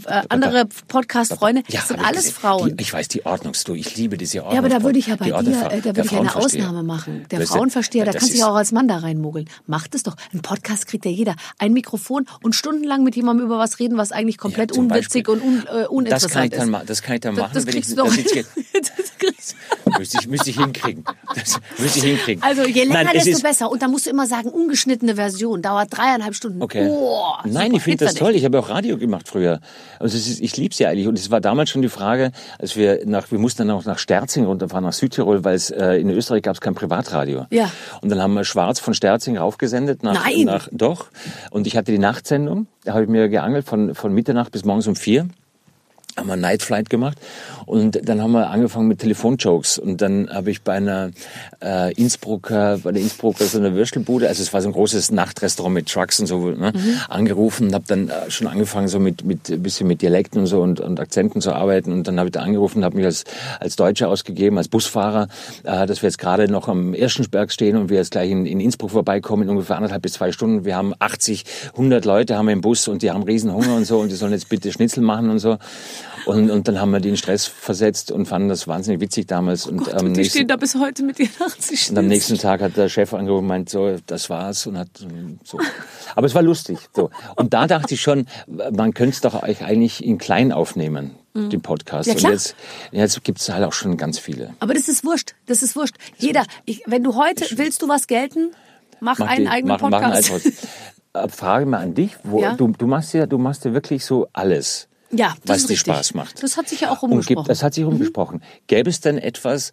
äh, 0.08 0.22
andere 0.28 0.66
Podcast-Freunde. 0.88 1.62
Das 1.70 1.88
sind 1.88 2.00
alles 2.00 2.24
diese- 2.24 2.34
Frauen. 2.34 2.76
Die, 2.76 2.82
ich 2.82 2.92
weiß, 2.92 3.08
die 3.08 3.24
Ordnungsdu. 3.26 3.74
Ich 3.74 3.96
liebe 3.96 4.16
diese 4.16 4.38
Ordnung. 4.40 4.54
Ja, 4.54 4.58
aber 4.60 4.68
da 4.68 4.82
würde 4.82 4.98
ich 4.98 5.06
ja 5.08 5.16
bei 5.16 5.26
dir, 5.26 5.34
äh, 5.36 5.80
da 5.80 5.96
würde 5.96 6.02
ich 6.02 6.12
eine. 6.12 6.34
Ausnahme 6.34 6.82
machen. 6.82 7.26
Der 7.30 7.46
Frauenversteher, 7.46 8.04
da 8.04 8.12
kannst 8.12 8.28
du 8.28 8.32
ist- 8.34 8.38
ja 8.40 8.48
auch 8.50 8.54
als 8.54 8.72
Mann 8.72 8.88
da 8.88 8.98
reinmogeln. 8.98 9.48
Macht 9.66 9.94
es 9.94 10.02
doch. 10.02 10.16
Ein 10.32 10.40
Podcast 10.42 10.86
kriegt 10.86 11.04
ja 11.04 11.10
jeder. 11.10 11.34
Ein 11.58 11.72
Mikrofon 11.72 12.26
und 12.42 12.54
stundenlang 12.54 13.02
mit 13.04 13.16
jemandem 13.16 13.46
über 13.46 13.58
was 13.58 13.78
reden, 13.78 13.96
was 13.98 14.12
eigentlich 14.12 14.38
komplett 14.38 14.72
unwitzig 14.72 15.28
und 15.28 15.42
un, 15.42 15.64
äh, 15.66 15.86
uninteressant 15.86 16.10
das 16.10 16.32
kann 16.32 16.44
ich 16.44 16.50
dann 16.50 16.68
ist. 16.68 16.70
Das 17.10 17.20
kann 17.20 17.32
ich 17.32 17.36
da 17.36 17.42
machen, 17.42 17.50
das 17.54 17.66
wenn 17.66 17.76
ich 17.76 17.94
doch. 17.94 18.06
das? 18.06 18.46
Das 18.72 19.18
kriegst 19.18 19.56
Müsste 19.98 20.18
ich, 20.20 20.28
müsste 20.28 20.50
ich 20.50 20.58
hinkriegen. 20.58 21.04
Das 21.34 21.60
müsste 21.78 21.98
ich 21.98 22.04
hinkriegen. 22.04 22.42
Also 22.42 22.62
je 22.64 22.84
länger, 22.84 23.04
Nein, 23.04 23.06
es 23.08 23.24
desto 23.24 23.30
ist, 23.30 23.42
besser. 23.42 23.70
Und 23.70 23.82
dann 23.82 23.90
musst 23.90 24.06
du 24.06 24.10
immer 24.10 24.26
sagen, 24.26 24.48
ungeschnittene 24.48 25.16
Version, 25.16 25.62
dauert 25.62 25.88
dreieinhalb 25.90 26.34
Stunden. 26.34 26.62
Okay. 26.62 26.88
Oh, 26.88 27.32
Nein, 27.44 27.74
ich 27.74 27.82
finde 27.82 28.04
das 28.04 28.14
toll. 28.14 28.34
Ich 28.34 28.44
habe 28.44 28.58
auch 28.58 28.68
Radio 28.68 28.96
gemacht 28.96 29.28
früher. 29.28 29.60
Also 29.98 30.16
es 30.16 30.28
ist, 30.28 30.40
ich 30.40 30.56
lieb's 30.56 30.78
ja 30.78 30.88
eigentlich. 30.88 31.08
Und 31.08 31.18
es 31.18 31.30
war 31.30 31.40
damals 31.40 31.70
schon 31.70 31.82
die 31.82 31.88
Frage, 31.88 32.32
als 32.58 32.76
wir 32.76 33.00
nach, 33.04 33.30
wir 33.30 33.38
mussten 33.38 33.66
dann 33.66 33.76
auch 33.76 33.84
nach 33.84 33.98
Sterzing 33.98 34.46
runterfahren, 34.46 34.84
nach 34.84 34.92
Südtirol, 34.92 35.44
weil 35.44 35.56
es 35.56 35.70
äh, 35.70 35.94
in 35.94 36.08
Österreich 36.10 36.42
gab 36.42 36.54
es 36.54 36.60
kein 36.60 36.74
Privatradio. 36.74 37.46
Ja. 37.50 37.70
Und 38.00 38.08
dann 38.10 38.22
haben 38.22 38.34
wir 38.34 38.44
Schwarz 38.44 38.78
von 38.78 38.94
Sterzing 38.94 39.36
raufgesendet 39.36 40.02
nach, 40.02 40.24
Nein. 40.24 40.44
nach 40.44 40.68
doch. 40.72 41.06
Und 41.50 41.66
ich 41.66 41.76
hatte 41.76 41.92
die 41.92 41.98
Nachtsendung. 41.98 42.66
Da 42.84 42.92
habe 42.92 43.02
ich 43.02 43.10
mir 43.10 43.28
geangelt 43.28 43.66
von 43.66 43.94
von 43.94 44.14
Mitternacht 44.14 44.52
bis 44.52 44.64
morgens 44.64 44.86
um 44.86 44.96
vier 44.96 45.28
haben 46.16 46.26
wir 46.26 46.36
Night 46.36 46.62
Flight 46.62 46.90
gemacht. 46.90 47.18
Und 47.66 48.08
dann 48.08 48.20
haben 48.20 48.32
wir 48.32 48.50
angefangen 48.50 48.88
mit 48.88 48.98
Telefonjokes. 48.98 49.78
Und 49.78 50.00
dann 50.00 50.28
habe 50.30 50.50
ich 50.50 50.62
bei 50.62 50.74
einer 50.74 51.10
äh, 51.62 51.92
Innsbrucker, 51.94 52.78
bei 52.82 52.92
der 52.92 53.02
Innsbrucker 53.02 53.44
so 53.44 53.58
einer 53.58 53.74
Würstelbude, 53.74 54.28
also 54.28 54.42
es 54.42 54.52
war 54.52 54.60
so 54.60 54.68
ein 54.68 54.72
großes 54.72 55.12
Nachtrestaurant 55.12 55.74
mit 55.74 55.88
Trucks 55.88 56.20
und 56.20 56.26
so, 56.26 56.50
ne, 56.50 56.72
angerufen 57.08 57.68
und 57.68 57.74
habe 57.74 57.84
dann 57.86 58.08
äh, 58.08 58.30
schon 58.30 58.46
angefangen 58.46 58.88
so 58.88 58.98
mit 58.98 59.24
mit 59.24 59.48
ein 59.50 59.62
bisschen 59.62 59.86
mit 59.86 60.02
Dialekten 60.02 60.40
und 60.40 60.46
so 60.46 60.60
und, 60.62 60.80
und 60.80 60.98
Akzenten 60.98 61.40
zu 61.40 61.52
arbeiten. 61.52 61.92
Und 61.92 62.08
dann 62.08 62.18
habe 62.18 62.28
ich 62.28 62.32
da 62.32 62.40
angerufen, 62.40 62.84
habe 62.84 62.96
mich 62.96 63.06
als 63.06 63.24
als 63.58 63.76
Deutscher 63.76 64.08
ausgegeben, 64.08 64.58
als 64.58 64.68
Busfahrer, 64.68 65.28
äh, 65.64 65.86
dass 65.86 66.02
wir 66.02 66.08
jetzt 66.08 66.18
gerade 66.18 66.50
noch 66.50 66.68
am 66.68 66.94
Erschensberg 66.94 67.52
stehen 67.52 67.76
und 67.76 67.88
wir 67.88 67.98
jetzt 67.98 68.10
gleich 68.12 68.30
in, 68.30 68.46
in 68.46 68.60
Innsbruck 68.60 68.90
vorbeikommen 68.90 69.44
in 69.44 69.50
ungefähr 69.50 69.76
anderthalb 69.76 70.02
bis 70.02 70.14
zwei 70.14 70.32
Stunden. 70.32 70.64
Wir 70.64 70.76
haben 70.76 70.92
80, 70.98 71.44
100 71.72 72.04
Leute 72.04 72.36
haben 72.36 72.46
wir 72.46 72.52
im 72.52 72.60
Bus 72.60 72.88
und 72.88 73.02
die 73.02 73.10
haben 73.10 73.22
riesen 73.22 73.52
Hunger 73.52 73.76
und 73.76 73.84
so 73.84 73.98
und 73.98 74.10
die 74.10 74.16
sollen 74.16 74.32
jetzt 74.32 74.48
bitte 74.48 74.72
Schnitzel 74.72 75.02
machen 75.02 75.30
und 75.30 75.38
so. 75.38 75.58
Und, 76.26 76.50
und 76.50 76.68
dann 76.68 76.80
haben 76.80 76.90
wir 76.90 77.00
die 77.00 77.08
in 77.10 77.16
Stress 77.16 77.46
versetzt 77.46 78.10
und 78.12 78.26
fanden 78.26 78.48
das 78.48 78.68
wahnsinnig 78.68 79.00
witzig 79.00 79.26
damals. 79.26 79.66
Und, 79.66 79.78
Gott, 79.78 79.94
am 79.94 80.06
und 80.06 80.14
die 80.14 80.20
nächsten, 80.20 80.38
stehen 80.38 80.48
da 80.48 80.56
bis 80.56 80.74
heute 80.74 81.02
mit 81.02 81.18
ihren 81.18 81.30
80 81.40 81.90
und 81.90 81.98
am 81.98 82.06
nächsten 82.06 82.36
Tag 82.38 82.60
hat 82.60 82.76
der 82.76 82.88
Chef 82.88 83.12
angerufen 83.14 83.42
und 83.44 83.48
meint, 83.48 83.68
so, 83.70 83.96
das 84.06 84.28
war's 84.30 84.66
und 84.66 84.78
hat 84.78 84.88
so. 85.44 85.58
Aber 86.14 86.26
es 86.26 86.34
war 86.34 86.42
lustig. 86.42 86.78
So. 86.94 87.10
Und 87.36 87.54
da 87.54 87.66
dachte 87.66 87.94
ich 87.94 88.00
schon, 88.00 88.26
man 88.46 88.92
könnte 88.94 89.14
es 89.14 89.20
doch 89.20 89.42
eigentlich 89.42 90.04
in 90.04 90.18
klein 90.18 90.52
aufnehmen, 90.52 91.14
die 91.34 91.58
Podcasts. 91.58 92.06
Mhm. 92.08 92.12
Ja, 92.14 92.18
klar. 92.18 92.32
Und 92.32 92.38
jetzt, 92.38 92.54
jetzt 92.92 93.24
gibt 93.24 93.40
es 93.40 93.48
halt 93.48 93.64
auch 93.64 93.72
schon 93.72 93.96
ganz 93.96 94.18
viele. 94.18 94.54
Aber 94.60 94.74
das 94.74 94.88
ist 94.88 95.04
wurscht. 95.04 95.34
Das 95.46 95.62
ist 95.62 95.76
wurscht. 95.76 95.94
Jeder. 96.18 96.44
Ich, 96.64 96.82
wenn 96.86 97.02
du 97.02 97.14
heute, 97.16 97.46
willst 97.56 97.82
du 97.82 97.88
was 97.88 98.06
gelten? 98.06 98.50
Mach, 99.00 99.18
Mach 99.18 99.28
einen 99.28 99.44
die- 99.46 99.50
eigenen 99.50 99.76
mach- 99.80 99.88
mach 99.88 100.00
einen 100.02 100.12
Podcast. 100.12 100.30
eigenen 100.34 100.52
Podcast. 100.52 100.68
Äh, 101.12 101.28
Frage 101.28 101.66
mal 101.66 101.78
an 101.78 101.94
dich, 101.94 102.12
wo, 102.22 102.40
Ja? 102.42 102.54
du, 102.54 102.68
du 102.68 102.86
machst 102.86 103.14
ja, 103.14 103.26
du 103.26 103.38
machst 103.38 103.64
ja 103.64 103.72
wirklich 103.72 104.04
so 104.04 104.28
alles. 104.32 104.86
Ja, 105.12 105.34
das 105.44 105.48
was 105.48 105.56
ist 105.58 105.68
dir 105.68 105.72
richtig. 105.72 105.92
Spaß 105.94 106.14
macht. 106.14 106.42
Das 106.42 106.56
hat 106.56 106.68
sich 106.68 106.80
ja 106.82 106.90
auch 106.90 107.02
Und 107.02 107.10
rumgesprochen. 107.10 107.36
gibt, 107.44 107.48
das 107.50 107.62
hat 107.62 107.74
sich 107.74 107.84
rumgesprochen. 107.84 108.42
Gäbe 108.68 108.90
es 108.90 109.00
denn 109.00 109.18
etwas, 109.18 109.72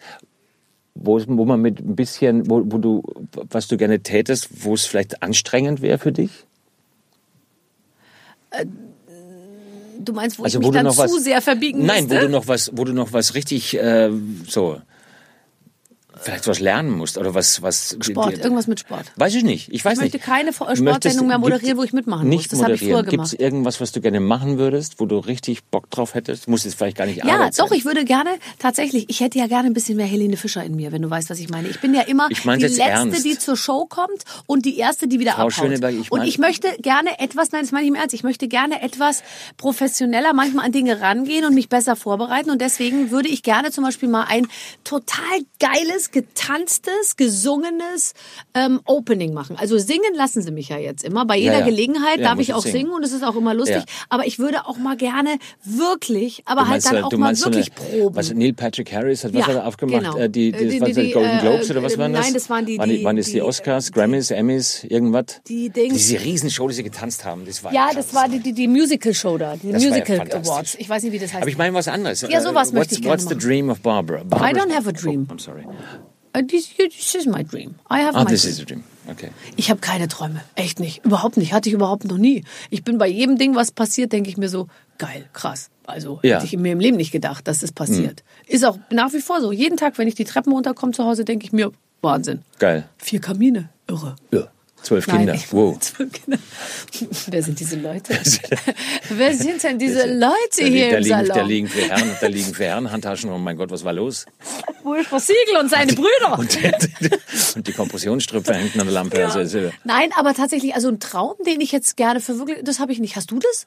wo, 0.95 1.21
wo 1.27 1.45
man 1.45 1.61
mit 1.61 1.79
ein 1.79 1.95
bisschen, 1.95 2.49
wo, 2.49 2.63
wo 2.65 2.77
du, 2.79 3.03
was 3.49 3.67
du 3.67 3.77
gerne 3.77 3.99
tätest, 4.01 4.49
wo 4.65 4.73
es 4.73 4.85
vielleicht 4.85 5.21
anstrengend 5.21 5.81
wäre 5.81 5.99
für 5.99 6.11
dich? 6.11 6.31
du 9.99 10.13
meinst, 10.13 10.39
wo 10.39 10.43
Also 10.43 10.59
ich 10.59 10.65
wo 10.65 10.69
mich 10.69 10.73
du 10.73 10.77
dann 10.77 10.85
noch 10.85 10.95
zu 10.95 11.01
was, 11.15 11.23
sehr 11.23 11.41
verbiegen 11.41 11.85
nein, 11.85 12.05
wo 12.09 12.13
müsste? 12.13 12.27
du 12.27 12.31
noch 12.31 12.47
was, 12.47 12.71
wo 12.73 12.83
du 12.83 12.93
noch 12.93 13.13
was 13.13 13.33
richtig 13.35 13.75
äh, 13.77 14.09
so 14.47 14.81
vielleicht 16.21 16.47
was 16.47 16.59
lernen 16.59 16.91
musst 16.91 17.17
oder 17.17 17.33
was 17.33 17.61
was 17.61 17.97
Sport, 18.01 18.37
dir- 18.37 18.43
irgendwas 18.43 18.67
mit 18.67 18.79
Sport. 18.79 19.05
Weiß 19.15 19.33
ich 19.35 19.43
nicht. 19.43 19.69
Ich 19.71 19.83
weiß 19.85 19.93
Ich 19.93 19.99
möchte 20.01 20.17
nicht. 20.17 20.25
keine 20.25 20.53
Vor- 20.53 20.67
Möchtest- 20.67 20.87
Sportsendung 20.87 21.27
mehr 21.27 21.37
moderieren, 21.37 21.77
wo 21.77 21.83
ich 21.83 21.93
mitmachen 21.93 22.27
nicht 22.29 22.51
muss. 22.51 22.59
Das 22.59 22.63
habe 22.63 22.73
ich 22.75 22.79
früher 22.81 22.97
moderieren. 22.97 23.09
Gibt 23.11 23.23
es 23.25 23.31
gemacht. 23.31 23.41
irgendwas, 23.41 23.81
was 23.81 23.91
du 23.91 24.01
gerne 24.01 24.19
machen 24.19 24.57
würdest, 24.57 24.99
wo 24.99 25.05
du 25.05 25.17
richtig 25.19 25.63
Bock 25.65 25.89
drauf 25.89 26.13
hättest? 26.13 26.47
Muss 26.47 26.63
jetzt 26.65 26.75
vielleicht 26.75 26.97
gar 26.97 27.05
nicht 27.05 27.23
Ja, 27.23 27.35
Arbeit 27.35 27.59
doch, 27.59 27.67
sein. 27.69 27.77
ich 27.77 27.85
würde 27.85 28.05
gerne, 28.05 28.31
tatsächlich, 28.59 29.09
ich 29.09 29.19
hätte 29.19 29.39
ja 29.39 29.47
gerne 29.47 29.67
ein 29.67 29.73
bisschen 29.73 29.97
mehr 29.97 30.05
Helene 30.07 30.37
Fischer 30.37 30.63
in 30.63 30.75
mir, 30.75 30.91
wenn 30.91 31.01
du 31.01 31.09
weißt, 31.09 31.29
was 31.29 31.39
ich 31.39 31.49
meine. 31.49 31.67
Ich 31.69 31.79
bin 31.79 31.93
ja 31.93 32.01
immer 32.01 32.27
Ich 32.29 32.45
mein's 32.45 32.61
die 32.61 32.67
Letzte, 32.67 32.81
ernst. 32.83 33.25
die 33.25 33.37
zur 33.37 33.57
Show 33.57 33.85
kommt 33.85 34.23
und 34.45 34.65
die 34.65 34.77
Erste, 34.77 35.07
die 35.07 35.19
wieder 35.19 35.33
Frau 35.33 35.43
abhaut. 35.47 35.53
Schöneberg, 35.53 35.93
ich 35.93 36.11
und 36.11 36.19
mein- 36.19 36.27
ich 36.27 36.37
möchte 36.39 36.67
gerne 36.81 37.19
etwas, 37.19 37.51
nein, 37.51 37.61
das 37.61 37.71
meine 37.71 37.83
ich 37.83 37.89
im 37.89 37.95
Ernst, 37.95 38.13
ich 38.13 38.23
möchte 38.23 38.47
gerne 38.47 38.81
etwas 38.81 39.23
professioneller 39.57 40.33
manchmal 40.33 40.65
an 40.65 40.71
Dinge 40.71 41.01
rangehen 41.01 41.45
und 41.45 41.53
mich 41.53 41.69
besser 41.69 41.95
vorbereiten 41.95 42.49
und 42.49 42.61
deswegen 42.61 43.11
würde 43.11 43.27
ich 43.29 43.43
gerne 43.43 43.71
zum 43.71 43.83
Beispiel 43.83 44.07
mal 44.09 44.25
ein 44.29 44.47
total 44.83 45.17
geiles, 45.59 46.06
getanztes, 46.11 47.15
gesungenes 47.17 48.13
ähm, 48.53 48.81
Opening 48.85 49.33
machen. 49.33 49.55
Also 49.57 49.77
singen 49.77 50.13
lassen 50.15 50.41
sie 50.41 50.51
mich 50.51 50.69
ja 50.69 50.77
jetzt 50.77 51.03
immer. 51.03 51.25
Bei 51.25 51.37
jeder 51.37 51.59
ja. 51.59 51.65
Gelegenheit 51.65 52.19
Ja, 52.19 52.29
darf 52.29 52.39
ich 52.39 52.53
auch 52.53 52.61
singen. 52.61 52.73
singen 52.77 52.91
und 52.91 53.03
es 53.03 53.11
ist 53.11 53.23
auch 53.23 53.35
immer 53.35 53.53
lustig. 53.53 53.77
Ja. 53.77 53.83
Aber 54.09 54.25
ich 54.25 54.39
würde 54.39 54.65
auch 54.65 54.77
mal 54.77 54.97
gerne 54.97 55.37
wirklich, 55.63 56.43
aber 56.45 56.61
Du 56.61 56.67
halt 56.67 56.69
meinst, 56.71 56.87
dann 56.87 56.95
äh, 56.97 57.01
auch 57.03 57.11
mal 57.11 57.17
meinst 57.17 57.41
so 57.41 57.49
wirklich 57.51 57.71
eine, 57.77 57.99
proben. 58.01 58.15
Was 58.15 58.33
Neil 58.33 58.53
Patrick 58.53 58.91
Harris 58.93 59.23
hat 59.23 59.33
was 59.33 59.39
Ja, 59.41 59.47
hat 59.47 59.55
er 59.55 59.67
aufgemacht? 59.67 59.99
genau. 60.03 60.17
Äh, 60.17 60.29
die, 60.29 60.51
die, 60.51 60.57
Äh, 60.57 60.69
die- 60.69 60.81
was 60.81 60.89
die- 60.89 60.93
die, 61.07 61.11
Golden 61.11 61.37
äh, 61.37 61.41
Globes 61.41 61.69
oder 61.71 61.83
was 61.83 61.93
äh, 61.93 61.97
waren 61.97 62.13
das? 62.13 62.25
nein, 62.25 62.33
das 62.33 62.49
waren 62.49 62.65
die- 62.65 62.77
Waren 62.77 62.89
die, 62.89 62.97
die- 62.99 63.03
waren 63.03 63.15
das 63.17 63.25
die 63.27 63.31
die- 63.33 63.41
Oscars, 63.41 63.91
Grammys, 63.91 64.31
Emmys, 64.31 64.83
irgendwas? 64.83 65.25
Die 65.47 65.69
Dings. 65.69 65.93
Diese 65.93 66.19
Riesenshow, 66.23 66.67
die 66.67 66.73
sie 66.75 66.83
getanzt 66.83 67.25
haben, 67.25 67.45
das 67.45 67.63
war 67.63 67.73
ja, 67.73 67.89
das 67.93 68.13
war 68.13 68.27
die, 68.29 68.39
die, 68.39 68.53
die 68.53 68.67
Musical-Show 68.67 69.37
da, 69.37 69.55
die 69.55 69.71
Das 69.71 69.83
ja 69.83 69.89
Musical. 69.89 70.21
Awards. 70.31 70.75
Ich 70.79 70.89
weiß 70.89 71.03
nicht, 71.03 71.11
wie 71.13 71.19
das 71.19 71.31
heißt. 71.33 71.41
Aber 71.41 71.49
ich 71.49 71.57
meine 71.57 71.73
was 71.73 71.87
anderes. 71.87 72.21
Ja, 72.21 72.41
sowas 72.41 72.71
Äh, 72.71 72.75
möchte 72.75 72.95
ich 72.95 73.01
gerne 73.01 73.13
What's 73.13 73.27
the 73.29 73.35
machen. 73.35 73.47
dream 73.47 73.69
of 73.69 73.81
Barbara? 73.81 74.23
Barbara 74.23 74.49
I 74.49 74.53
don't 74.53 74.73
have 74.75 74.87
a 74.87 74.91
dream. 74.91 75.27
Oh, 75.29 75.33
I'm 75.33 75.39
sorry. 75.39 75.63
This, 76.45 76.69
this 76.77 77.15
is 77.15 77.25
my 77.25 77.43
dream. 77.43 77.75
I 77.89 77.99
have 78.01 78.15
Ah, 78.15 78.23
my 78.23 78.29
this 78.29 78.41
dream. 78.43 78.51
is 78.53 78.59
a 78.61 78.65
dream. 78.65 78.83
Okay. 79.09 79.29
Ich 79.55 79.69
habe 79.69 79.79
keine 79.79 80.07
Träume. 80.09 80.41
Echt 80.55 80.79
nicht. 80.79 81.05
Überhaupt 81.05 81.37
nicht. 81.37 81.53
Hatte 81.53 81.69
ich 81.69 81.73
überhaupt 81.75 82.03
noch 82.05 82.17
nie. 82.17 82.43
Ich 82.69 82.83
bin 82.83 82.97
bei 82.97 83.07
jedem 83.07 83.37
Ding, 83.37 83.55
was 83.55 83.71
passiert, 83.71 84.11
denke 84.11 84.29
ich 84.29 84.37
mir 84.37 84.49
so, 84.49 84.67
geil, 84.97 85.29
krass. 85.33 85.69
Also 85.85 86.19
Ja. 86.23 86.35
Hätte 86.35 86.45
ich 86.45 86.57
mir 86.57 86.73
im 86.73 86.79
Leben 86.81 86.97
nicht 86.97 87.11
gedacht, 87.13 87.47
dass 87.47 87.59
das 87.59 87.71
passiert. 87.71 88.23
Ist 88.47 88.65
auch 88.65 88.77
nach 88.91 89.13
wie 89.13 89.21
vor 89.21 89.39
so. 89.39 89.51
Jeden 89.53 89.77
Tag, 89.77 89.97
wenn 89.97 90.07
ich 90.09 90.15
die 90.15 90.25
Treppen 90.25 90.51
runterkomme 90.51 90.91
zu 90.91 91.05
Hause, 91.05 91.23
denke 91.23 91.45
ich 91.45 91.53
mir, 91.53 91.71
Wahnsinn. 92.01 92.41
Geil. 92.59 92.87
Vier 92.97 93.21
Kamine. 93.21 93.69
Irre. 93.87 94.15
Ja. 94.31 94.47
Zwölf 94.83 95.07
Nein, 95.07 95.17
Kinder. 95.17 95.33
ich- 95.33 95.51
Wow. 95.51 95.79
Zwölf 95.79 96.11
Kinder. 96.11 96.39
Wer 97.27 97.43
sind 97.43 97.59
diese 97.59 97.75
Leute? 97.77 98.13
Wer 99.09 99.33
sind 99.33 99.63
denn 99.63 99.79
diese 99.79 100.05
Leute 100.05 100.33
Da, 100.59 100.65
hier 100.65 100.89
da, 100.91 100.97
im 100.97 101.03
liegen, 101.03 101.17
da, 101.19 101.25
Salon? 101.33 101.47
liegen 101.47 101.67
für 101.67 101.81
Herren, 101.89 102.11
da 102.21 102.27
liegen 102.27 102.53
für 102.53 102.63
Herren 102.63 102.91
Handtaschen. 102.91 103.29
Oh 103.31 103.37
mein 103.37 103.57
Gott, 103.57 103.69
was 103.71 103.83
war 103.83 103.93
los? 103.93 104.25
Ulrich 104.83 105.07
Siegel 105.09 105.57
und 105.59 105.69
seine 105.69 105.91
Brüder. 105.93 106.37
Und, 106.39 106.57
und 107.55 107.67
die 107.67 107.73
Kompressionsstrümpfe 107.73 108.53
hängen 108.53 108.71
an 108.79 108.85
der 108.85 108.93
Lampe. 108.93 109.25
Also, 109.25 109.39
also, 109.39 109.71
Nein, 109.83 110.09
aber 110.15 110.33
tatsächlich, 110.33 110.75
also 110.75 110.87
ein 110.89 110.99
Traum, 110.99 111.33
den 111.45 111.59
ich 111.59 111.71
jetzt 111.73 111.97
gerne 111.97 112.21
verwirkliche, 112.21 112.63
das 112.63 112.79
habe 112.79 112.91
ich 112.93 112.99
nicht. 112.99 113.15
Hast 113.15 113.31
du 113.31 113.39
das? 113.39 113.65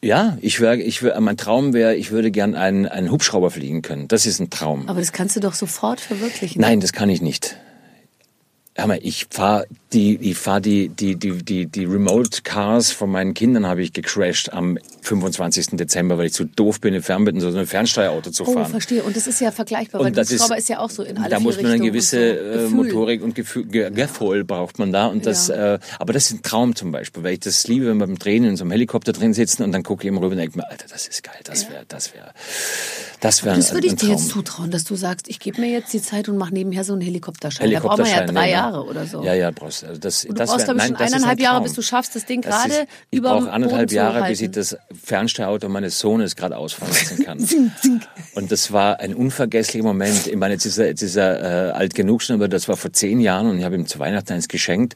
ja, 0.00 0.38
ich 0.40 0.60
wäre, 0.60 0.76
ich 0.76 1.02
wär, 1.02 1.20
mein 1.20 1.36
Traum 1.36 1.72
wäre, 1.74 1.96
ich 1.96 2.12
würde 2.12 2.30
gern 2.30 2.54
einen, 2.54 2.86
einen 2.86 3.10
Hubschrauber 3.10 3.50
fliegen 3.50 3.82
können. 3.82 4.06
Das 4.06 4.26
ist 4.26 4.38
ein 4.38 4.48
Traum. 4.48 4.88
Aber 4.88 5.00
das 5.00 5.10
kannst 5.12 5.34
du 5.34 5.40
doch 5.40 5.54
sofort 5.54 6.00
verwirklichen. 6.00 6.60
Nein, 6.62 6.78
das 6.80 6.92
kann 6.92 7.10
ich 7.10 7.20
nicht. 7.20 7.56
Hör 8.76 8.86
mal, 8.86 9.00
ich 9.02 9.26
fahre 9.28 9.66
die, 9.92 10.16
ich 10.16 10.36
fahr 10.36 10.60
die, 10.60 10.88
die, 10.90 11.16
die, 11.16 11.42
die, 11.42 11.66
die 11.66 11.84
Remote 11.86 12.42
Cars 12.42 12.90
von 12.92 13.10
meinen 13.10 13.32
Kindern 13.32 13.66
habe 13.66 13.82
ich 13.82 13.92
gecrashed 13.94 14.52
am 14.52 14.78
25. 15.02 15.68
Dezember, 15.78 16.18
weil 16.18 16.26
ich 16.26 16.34
zu 16.34 16.44
doof 16.44 16.80
bin, 16.80 16.92
in 16.92 17.02
Fernbitten 17.02 17.40
so 17.40 17.48
ein 17.48 17.66
Fernsteuerauto 17.66 18.30
zu 18.30 18.46
Oh, 18.46 18.52
fahren. 18.52 18.66
verstehe. 18.70 19.02
Und 19.02 19.16
das 19.16 19.26
ist 19.26 19.40
ja 19.40 19.50
vergleichbar, 19.50 20.00
weil 20.02 20.08
Und 20.08 20.16
das 20.18 20.30
ein 20.30 20.36
Schrauber 20.38 20.56
ist- 20.56 20.64
ist 20.64 20.68
ja 20.68 20.80
auch 20.80 20.90
so 20.90 21.02
in 21.02 21.16
alle 21.16 21.30
da 21.30 21.40
muss 21.40 21.56
man 21.56 21.72
eine 21.72 21.80
gewisse 21.80 22.38
und 22.38 22.60
so. 22.60 22.66
äh. 22.66 22.68
Motorik 22.70 23.22
und 23.22 23.34
Gefühl, 23.34 23.64
Ge 23.64 23.90
Gefühl 23.90 24.44
braucht 24.44 24.78
man 24.78 24.92
da 24.92 25.06
und 25.06 25.24
das, 25.24 25.48
Ja. 25.48 25.74
äh, 25.74 25.78
aber 25.98 26.12
das 26.12 26.26
ist 26.26 26.32
ein 26.32 26.42
Traum 26.42 26.74
zum 26.76 26.92
Beispiel, 26.92 27.22
weil 27.22 27.32
ich 27.34 27.40
das 27.40 27.66
liebe, 27.66 27.86
wenn 27.86 27.96
wir 27.96 28.06
beim 28.06 28.18
Drehen 28.18 28.44
in 28.44 28.56
so 28.56 28.64
einem 28.64 28.72
Helikopter 28.72 29.12
drin 29.12 29.32
sitzen 29.32 29.62
und 29.62 29.72
dann 29.72 29.82
gucke 29.84 30.02
ich 30.02 30.08
immer 30.08 30.20
rüber 30.20 30.32
und 30.32 30.38
denke 30.38 30.58
mir, 30.58 30.68
Alter, 30.70 30.86
das 30.90 31.08
ist 31.08 31.22
geil, 31.22 31.34
das 31.44 31.68
wäre, 31.70 31.84
das 31.88 32.12
wäre, 32.12 32.32
das 33.20 33.42
wäre 33.44 33.54
ein, 33.54 33.60
Das 33.60 33.72
würde 33.72 33.86
ich 33.86 33.96
dir 33.96 34.10
jetzt 34.10 34.28
zutrauen, 34.28 34.70
dass 34.70 34.84
du 34.84 34.96
sagst, 34.96 35.28
ich 35.28 35.40
gebe 35.40 35.60
mir 35.62 35.70
jetzt 35.70 35.92
die 35.94 36.02
Zeit 36.02 36.28
und 36.28 36.36
mache 36.36 36.52
nebenher 36.52 36.84
so 36.84 36.92
einen 36.92 37.02
Helikopterschein. 37.02 37.70
Da 37.70 37.80
braucht 37.80 37.98
man 37.98 38.06
ja 38.06 38.12
Helikopterschein, 38.16 38.34
drei 38.34 38.50
ja, 38.50 38.56
Jahre 38.70 38.84
oder 38.84 39.06
so. 39.06 39.22
Ja, 39.24 39.34
ja, 39.34 39.50
brauchst 39.50 39.77
also 39.84 39.98
das. 40.00 40.24
Und 40.24 40.30
du 40.30 40.34
das 40.36 40.50
brauchst, 40.50 40.64
glaube 40.64 40.80
ich, 40.80 40.86
schon 40.86 40.94
das 40.96 41.12
eineinhalb 41.12 41.38
ein 41.38 41.42
Jahre, 41.42 41.62
bis 41.62 41.72
du 41.74 41.82
schaffst, 41.82 42.14
das 42.16 42.24
Ding 42.26 42.42
Das 42.42 42.54
gerade 42.54 42.72
ist- 42.74 42.86
Ich 43.10 43.18
überm 43.18 43.44
brauche 43.44 43.52
anderthalb 43.52 43.90
Jahre, 43.92 44.28
bis 44.28 44.40
ich 44.40 44.50
das 44.50 44.76
Fernsteuerauto 45.04 45.68
meines 45.68 45.98
Sohnes 45.98 46.36
gerade 46.36 46.56
ausfahren 46.56 46.92
lassen 46.92 47.24
kann. 47.24 48.00
Und 48.34 48.52
das 48.52 48.72
war 48.72 49.00
ein 49.00 49.14
unvergesslicher 49.14 49.84
Moment. 49.84 50.26
Ich 50.26 50.36
meine, 50.36 50.54
jetzt 50.54 50.64
ist 50.66 50.78
er, 50.78 50.86
jetzt 50.86 51.02
ist 51.02 51.16
er 51.16 51.68
äh, 51.68 51.70
alt 51.72 51.94
genug 51.94 52.22
schon, 52.22 52.36
aber 52.36 52.48
das 52.48 52.68
war 52.68 52.76
vor 52.76 52.92
zehn 52.92 53.20
Jahren 53.20 53.48
und 53.48 53.58
ich 53.58 53.64
habe 53.64 53.74
ihm 53.74 53.86
zu 53.86 53.98
Weihnachten 53.98 54.32
eins 54.32 54.46
geschenkt. 54.48 54.94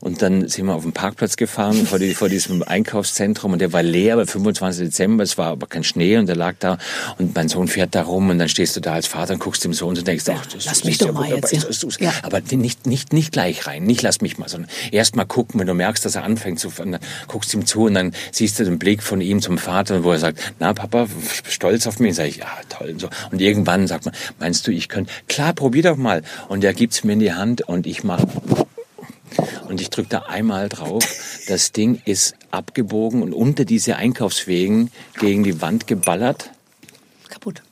Und 0.00 0.22
dann 0.22 0.48
sind 0.48 0.64
wir 0.66 0.74
auf 0.74 0.82
den 0.84 0.92
Parkplatz 0.92 1.36
gefahren 1.36 1.86
vor, 1.86 1.98
die, 1.98 2.14
vor 2.14 2.28
diesem 2.28 2.62
Einkaufszentrum 2.62 3.52
und 3.52 3.58
der 3.60 3.72
war 3.72 3.82
leer, 3.82 4.14
aber 4.14 4.26
25. 4.26 4.86
Dezember, 4.86 5.22
es 5.24 5.36
war 5.36 5.48
aber 5.48 5.66
kein 5.66 5.84
Schnee 5.84 6.16
und 6.16 6.26
der 6.26 6.36
lag 6.36 6.54
da 6.60 6.78
und 7.18 7.34
mein 7.34 7.48
Sohn 7.48 7.68
fährt 7.68 7.94
da 7.94 8.02
rum 8.02 8.30
und 8.30 8.38
dann 8.38 8.48
stehst 8.48 8.74
du 8.76 8.80
da 8.80 8.94
als 8.94 9.06
Vater 9.06 9.34
und 9.34 9.40
guckst 9.40 9.64
dem 9.64 9.74
Sohn 9.74 9.96
und 9.98 10.06
denkst, 10.06 10.24
ach, 10.28 10.46
das, 10.46 10.54
lass 10.54 10.64
das 10.64 10.84
mich 10.84 10.92
ist 10.94 11.02
doch 11.02 11.06
ja 11.08 11.12
mal 11.12 11.24
wunderbar, 11.30 11.52
jetzt, 11.52 11.82
das 11.84 11.96
Ja. 11.98 12.12
aber 12.22 12.40
nicht, 12.52 12.86
nicht, 12.86 13.12
nicht 13.12 13.32
gleich 13.32 13.66
rein, 13.66 13.84
nicht 13.84 14.02
lass 14.02 14.17
mich 14.22 14.38
mal, 14.38 14.48
sondern 14.48 14.70
erst 14.92 15.16
mal 15.16 15.24
gucken, 15.24 15.60
wenn 15.60 15.66
du 15.66 15.74
merkst, 15.74 16.04
dass 16.04 16.14
er 16.14 16.24
anfängt 16.24 16.60
zu, 16.60 16.70
dann 16.70 16.98
guckst 17.26 17.52
ihm 17.54 17.66
zu 17.66 17.84
und 17.84 17.94
dann 17.94 18.12
siehst 18.32 18.58
du 18.58 18.64
den 18.64 18.78
Blick 18.78 19.02
von 19.02 19.20
ihm 19.20 19.40
zum 19.40 19.58
Vater, 19.58 20.04
wo 20.04 20.12
er 20.12 20.18
sagt, 20.18 20.54
na 20.58 20.72
Papa, 20.72 21.06
stolz 21.48 21.86
auf 21.86 21.98
mich, 21.98 22.14
sag 22.14 22.26
ich, 22.26 22.38
ja 22.38 22.48
toll 22.68 22.90
und 22.90 23.00
so. 23.00 23.08
Und 23.30 23.40
irgendwann 23.40 23.86
sagt 23.86 24.04
man, 24.04 24.14
meinst 24.38 24.66
du, 24.66 24.70
ich 24.70 24.88
könnte, 24.88 25.12
klar, 25.28 25.52
probier 25.52 25.82
doch 25.82 25.96
mal. 25.96 26.22
Und 26.48 26.64
er 26.64 26.74
gibt's 26.74 27.04
mir 27.04 27.14
in 27.14 27.20
die 27.20 27.32
Hand 27.32 27.62
und 27.62 27.86
ich 27.86 28.04
mach 28.04 28.24
und 29.68 29.80
ich 29.80 29.90
drücke 29.90 30.08
da 30.08 30.22
einmal 30.22 30.68
drauf. 30.68 31.04
Das 31.48 31.72
Ding 31.72 32.00
ist 32.04 32.34
abgebogen 32.50 33.22
und 33.22 33.32
unter 33.32 33.64
diese 33.64 33.96
Einkaufswegen 33.96 34.90
gegen 35.20 35.44
die 35.44 35.60
Wand 35.60 35.86
geballert. 35.86 36.50
kaputt. 37.28 37.62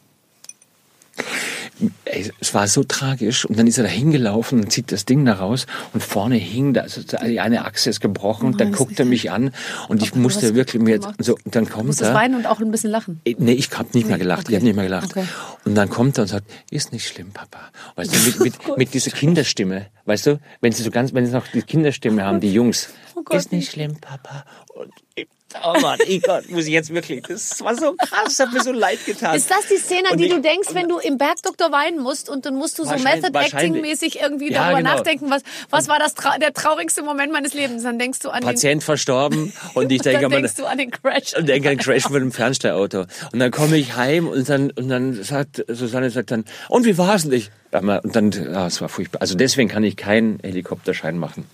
Ey, 2.06 2.32
es 2.40 2.54
war 2.54 2.68
so 2.68 2.84
tragisch 2.84 3.44
und 3.44 3.58
dann 3.58 3.66
ist 3.66 3.76
er 3.76 3.84
da 3.84 3.90
hingelaufen 3.90 4.60
und 4.60 4.72
zieht 4.72 4.92
das 4.92 5.04
Ding 5.04 5.26
da 5.26 5.34
raus 5.34 5.66
und 5.92 6.02
vorne 6.02 6.36
hing 6.36 6.72
da, 6.72 6.80
also 6.82 7.02
die 7.02 7.38
eine 7.38 7.66
Achse 7.66 7.90
ist 7.90 8.00
gebrochen 8.00 8.46
und 8.46 8.60
dann 8.60 8.70
Nein, 8.70 8.78
guckt 8.78 8.98
er 8.98 9.04
mich 9.04 9.30
an 9.30 9.50
und 9.88 10.02
ich 10.02 10.14
musste 10.14 10.54
wirklich 10.54 10.82
mir 10.82 11.00
so 11.18 11.36
und 11.44 11.54
dann 11.54 11.68
kommt 11.68 12.00
er. 12.00 12.14
weinen 12.14 12.34
und 12.34 12.46
auch 12.46 12.60
ein 12.60 12.70
bisschen 12.70 12.90
lachen. 12.90 13.20
Äh, 13.26 13.34
Nee, 13.38 13.52
ich 13.52 13.70
habe 13.76 13.88
nicht 13.92 14.08
mehr 14.08 14.16
gelacht. 14.18 14.46
okay. 14.46 14.52
Ich 14.52 14.56
habe 14.56 14.64
nicht 14.64 14.76
mehr 14.76 14.84
gelacht. 14.86 15.10
Okay. 15.10 15.24
Und 15.66 15.74
dann 15.74 15.90
kommt 15.90 16.16
er 16.18 16.22
und 16.22 16.28
sagt, 16.28 16.46
ist 16.70 16.92
nicht 16.92 17.06
schlimm, 17.06 17.32
Papa. 17.32 17.58
Weißt 17.96 18.14
du, 18.14 18.18
mit, 18.26 18.40
mit, 18.40 18.54
mit 18.78 18.94
dieser 18.94 19.10
Kinderstimme, 19.10 19.86
weißt 20.06 20.26
du, 20.26 20.40
wenn 20.62 20.72
sie 20.72 20.82
so 20.82 20.90
ganz, 20.90 21.12
wenn 21.12 21.26
sie 21.26 21.32
noch 21.32 21.46
die 21.48 21.62
Kinderstimme 21.62 22.24
haben, 22.24 22.40
die 22.40 22.52
Jungs. 22.52 22.88
Oh 23.28 23.34
ist 23.34 23.50
nicht 23.50 23.72
schlimm, 23.72 23.96
Papa. 23.98 24.44
Und 24.74 24.92
ich, 25.14 25.26
oh 25.64 25.80
Mann, 25.80 25.98
ich 26.06 26.22
Gott, 26.22 26.48
muss 26.50 26.64
ich 26.66 26.72
jetzt 26.72 26.92
wirklich, 26.92 27.22
das 27.22 27.60
war 27.62 27.74
so 27.76 27.94
krass, 27.94 28.38
hat 28.38 28.52
mir 28.52 28.62
so 28.62 28.72
leid 28.72 28.98
getan. 29.06 29.34
Ist 29.36 29.50
das 29.50 29.66
die 29.70 29.76
Szene, 29.76 30.10
an 30.10 30.18
die 30.18 30.26
ich- 30.26 30.32
du 30.32 30.40
denkst, 30.40 30.68
wenn 30.72 30.88
du 30.88 30.98
im 30.98 31.18
Bergdoktor 31.18 31.72
weinen 31.72 32.00
musst 32.02 32.28
und 32.28 32.44
dann 32.46 32.56
musst 32.56 32.78
du 32.78 32.84
so 32.84 32.90
Wahrscheinlich- 32.90 33.22
Method 33.22 33.34
wahrscheinlich. 33.34 33.82
Acting-mäßig 33.82 34.20
irgendwie 34.20 34.52
Ja, 34.52 34.64
darüber 34.64 34.78
genau. 34.82 34.94
nachdenken, 34.96 35.30
was, 35.30 35.42
was 35.70 35.88
war 35.88 35.98
das 35.98 36.14
der 36.40 36.52
traurigste 36.52 37.02
Moment 37.02 37.32
meines 37.32 37.54
Lebens? 37.54 37.82
Dann 37.84 37.98
denkst 37.98 38.18
du 38.20 38.30
an 38.30 38.42
Patient 38.42 38.82
verstorben 38.82 39.52
und 39.74 39.90
ich 39.92 40.02
den, 40.02 40.12
denke 40.12 40.22
dann 40.28 40.30
denkst 40.42 40.54
du 40.56 40.66
an 40.66 40.78
den 40.78 40.90
Crash. 40.90 41.34
und 41.36 41.48
denke 41.48 41.70
an 41.70 41.76
Crash 41.78 42.08
mit 42.10 42.20
dem 42.22 42.32
Fernsteuerauto. 42.32 43.04
Und 43.32 43.38
dann 43.38 43.50
komme 43.50 43.76
ich 43.76 43.96
heim 43.96 44.28
und 44.28 44.48
dann, 44.48 44.70
und 44.72 44.88
dann 44.88 45.22
sagt, 45.22 45.64
Susanne 45.68 46.10
sagt 46.10 46.30
dann, 46.30 46.44
und 46.68 46.84
wie 46.84 46.98
war's 46.98 47.22
denn 47.22 47.32
ich? 47.32 47.50
Und 47.72 48.16
dann, 48.16 48.30
ja, 48.32 48.66
es 48.66 48.80
war 48.80 48.88
furchtbar. 48.88 49.20
Also 49.20 49.34
deswegen 49.34 49.68
kann 49.68 49.84
ich 49.84 49.96
keinen 49.96 50.38
Helikopterschein 50.42 51.18
machen. 51.18 51.46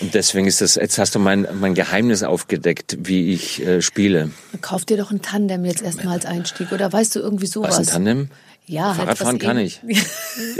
Und 0.00 0.14
deswegen 0.14 0.46
ist 0.46 0.60
das, 0.60 0.76
jetzt 0.76 0.98
hast 0.98 1.14
du 1.14 1.18
mein, 1.18 1.46
mein 1.60 1.74
Geheimnis 1.74 2.22
aufgedeckt, 2.22 2.96
wie 3.00 3.32
ich 3.32 3.60
äh, 3.64 3.82
spiele. 3.82 4.30
Kauf 4.62 4.84
dir 4.84 4.96
doch 4.96 5.10
ein 5.10 5.20
Tandem 5.22 5.64
jetzt 5.64 5.82
erstmal 5.82 6.14
als 6.14 6.24
Einstieg 6.26 6.72
oder 6.72 6.90
weißt 6.92 7.16
du 7.16 7.20
irgendwie 7.20 7.46
sowas? 7.46 7.72
Was, 7.72 7.78
ein 7.78 7.86
Tandem? 7.86 8.30
Ja, 8.66 8.88
halt 8.88 8.96
Fahrradfahren 8.98 9.36
was 9.40 9.46
kann 9.46 9.58
eben- 9.58 9.66
ich. 9.66 9.80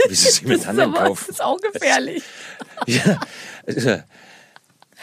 Wieso 0.07 0.29
ich 0.29 0.43
mir 0.43 0.59
Tandem 0.61 0.93
kaufen? 0.93 1.23
Das 1.27 1.35
ist 1.37 1.43
auch 1.43 1.57
gefährlich. 1.59 2.23
Ja, 2.87 3.19
äh, 3.67 3.99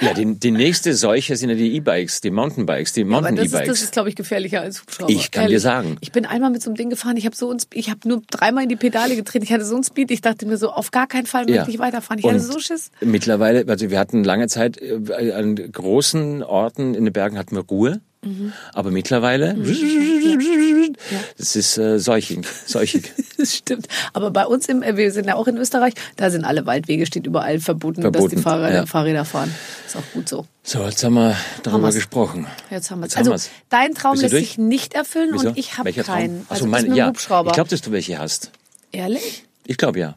ja 0.01 0.15
die, 0.15 0.39
die 0.39 0.51
nächste 0.51 0.95
Seuche 0.95 1.37
sind 1.37 1.51
ja 1.51 1.57
die 1.57 1.75
E-Bikes, 1.77 2.21
die 2.21 2.31
Mountainbikes, 2.31 2.93
die 2.93 3.03
Aber 3.03 3.11
Mountain 3.11 3.37
das 3.37 3.47
ist, 3.47 3.53
das 3.55 3.61
E-Bikes. 3.63 3.83
ist 3.83 3.93
glaube 3.93 4.09
ich, 4.09 4.17
gefährlicher 4.17 4.61
als 4.61 4.83
Hubschrauber. 4.83 5.13
Ich 5.13 5.31
kann 5.31 5.49
dir 5.49 5.61
sagen. 5.61 5.97
Ich 6.01 6.13
bin 6.13 6.27
einmal 6.27 6.51
mit 6.51 6.63
so 6.63 6.71
einem 6.71 6.77
Ding 6.77 6.91
gefahren, 6.91 7.17
ich 7.17 7.27
habe 7.27 7.37
so 7.37 7.51
ein, 7.51 7.59
ich 7.73 7.91
habe 7.91 8.07
nur 8.09 8.23
dreimal 8.31 8.63
in 8.63 8.69
die 8.69 8.77
Pedale 8.77 9.17
getreten. 9.17 9.45
Ich 9.45 9.53
hatte 9.53 9.65
so 9.65 9.75
einen 9.75 9.85
Speed, 9.85 10.11
ich 10.11 10.21
dachte 10.21 10.47
mir 10.47 10.57
so, 10.57 10.71
auf 10.71 10.91
gar 10.91 11.07
keinen 11.07 11.27
Fall 11.27 11.47
möchte 11.47 11.71
ich 11.71 11.79
weiterfahren. 11.79 12.19
Ich 12.19 12.25
hatte 12.25 12.37
Und 12.37 12.43
so 12.43 12.59
Schiss. 12.59 12.91
Mittlerweile, 13.01 13.65
also 13.69 13.91
wir 13.91 13.99
hatten 13.99 14.25
lange 14.25 14.49
Zeit 14.49 14.81
äh, 14.81 15.33
an 15.33 15.57
großen 15.57 16.43
Orten 16.43 16.95
in 16.95 17.05
den 17.05 17.13
Bergen 17.13 17.39
hatten 17.39 17.55
wir 17.57 17.63
Ruhe. 17.63 18.01
Mhm. 18.25 18.53
Aber 18.75 18.91
mittlerweile, 18.91 19.55
das 21.39 21.57
ist 21.57 21.79
äh, 21.79 21.99
seuchig, 21.99 22.47
seuchig. 22.67 23.13
Das 23.49 23.57
stimmt. 23.57 23.89
Aber 24.13 24.31
bei 24.31 24.45
uns, 24.47 24.69
im, 24.69 24.83
äh, 24.83 24.97
wir 24.97 25.11
sind 25.11 25.27
ja 25.27 25.35
auch 25.37 25.47
in 25.49 25.57
Österreich, 25.57 25.95
da 26.17 26.31
sind 26.31 26.45
alle 26.45 26.67
Waldwege, 26.67 27.07
steht 27.07 27.27
überall 27.27 27.61
verboten, 27.61 28.03
dass 28.03 28.13
die 28.13 28.19
Verboten, 28.19 28.43
Fahrräder, 28.43 28.75
ja. 28.75 28.87
Fahrräder 28.87 29.25
fahren. 29.25 29.55
Ist 29.87 29.97
auch 29.97 30.03
gut 30.13 30.29
so. 30.29 30.47
So, 30.63 30.85
jetzt 30.85 31.03
haben 31.03 31.15
wir 31.15 31.35
darüber 31.63 31.89
wir's. 31.89 31.95
gesprochen. 31.95 32.47
Jetzt 32.71 32.91
haben 32.91 33.01
wir 33.01 33.07
es. 33.07 33.15
Haben 33.17 33.21
Also, 33.21 33.31
wir's. 33.33 33.51
dein 33.71 33.95
Traum 33.95 34.17
lässt 34.21 34.33
durch? 34.35 34.49
sich 34.49 34.59
nicht 34.59 34.93
erfüllen 34.95 35.31
Wieso? 35.33 35.49
und 35.49 35.59
ich 35.59 35.79
habe 35.79 35.93
Traum? 35.95 36.05
keinen. 36.05 36.47
Ach 36.49 36.53
Also, 36.53 36.67
mein, 36.67 36.95
ja. 36.95 37.09
Hubschrauber. 37.09 37.51
Ich 37.51 37.55
glaube, 37.55 37.71
dass 37.71 37.81
du 37.81 37.91
welche 37.93 38.19
hast. 38.19 38.51
Ehrlich? 38.93 39.45
Ich 39.67 39.77
glaube 39.79 39.99
ja. 39.99 40.15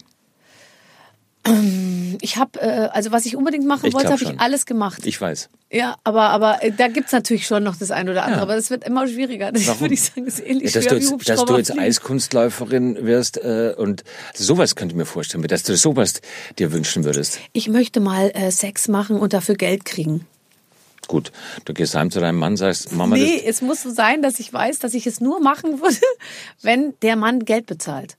Ich 2.22 2.38
habe, 2.38 2.60
äh, 2.62 2.90
also 2.92 3.12
was 3.12 3.26
ich 3.26 3.36
unbedingt 3.36 3.66
machen 3.66 3.88
Ich 3.88 3.94
wollte, 3.96 4.12
habe 4.12 4.24
ich 4.24 4.40
alles 4.40 4.68
gemacht. 4.68 5.06
Ich 5.06 5.20
weiß. 5.20 5.50
Ja, 5.72 5.96
aber, 6.04 6.24
aber 6.30 6.64
äh, 6.64 6.72
da 6.72 6.88
gibt's 6.88 7.12
natürlich 7.14 7.48
schon 7.48 7.64
noch 7.64 7.76
das 7.78 7.90
eine 7.90 8.12
oder 8.12 8.24
andere, 8.24 8.40
Ja. 8.40 8.44
aber 8.44 8.56
das 8.56 8.70
wird 8.70 8.84
immer 8.84 9.08
schwieriger. 9.08 9.52
Das 9.54 9.66
Warum? 9.68 9.82
würde 9.82 9.94
ich 9.96 10.04
sagen, 10.04 10.28
ist 10.28 10.40
ähnlich 10.40 10.72
Ja, 10.74 10.82
dass, 10.82 10.84
schwer 10.90 11.00
du 11.00 11.16
jetzt, 11.16 11.30
dass 11.30 11.46
du 11.46 11.58
jetzt. 11.58 11.80
Eiskunstläuferin 11.80 13.06
wirst 13.06 13.38
äh, 13.38 13.74
und 13.76 14.04
sowas 14.36 14.76
könnte 14.76 14.94
ich 14.94 14.98
mir 14.98 15.06
vorstellen, 15.06 15.44
dass 15.48 15.64
du 15.64 15.76
sowas 15.76 16.22
dir 16.60 16.72
wünschen 16.74 17.06
würdest. 17.06 17.40
Ich 17.54 17.68
möchte 17.70 18.02
mal 18.02 18.30
äh, 18.36 18.52
Sex 18.52 18.88
machen 18.88 19.18
und 19.18 19.34
dafür 19.34 19.56
Geld 19.56 19.86
kriegen. 19.86 20.28
Gut, 21.08 21.32
du 21.66 21.74
gehst 21.74 21.96
heim 21.96 22.12
zu 22.12 22.20
deinem 22.20 22.38
Mann, 22.38 22.56
sagst, 22.56 22.92
Mama, 22.92 23.16
Nee, 23.18 23.42
es 23.46 23.62
muss 23.62 23.82
so 23.82 23.90
sein, 23.90 24.22
dass 24.22 24.40
ich 24.40 24.54
weiß, 24.54 24.78
dass 24.80 24.94
ich 24.94 25.08
es 25.08 25.20
nur 25.20 25.40
machen 25.42 25.82
würde, 25.82 25.98
wenn 26.62 26.94
der 27.02 27.16
Mann 27.16 27.46
Geld 27.46 27.66
bezahlt. 27.66 28.16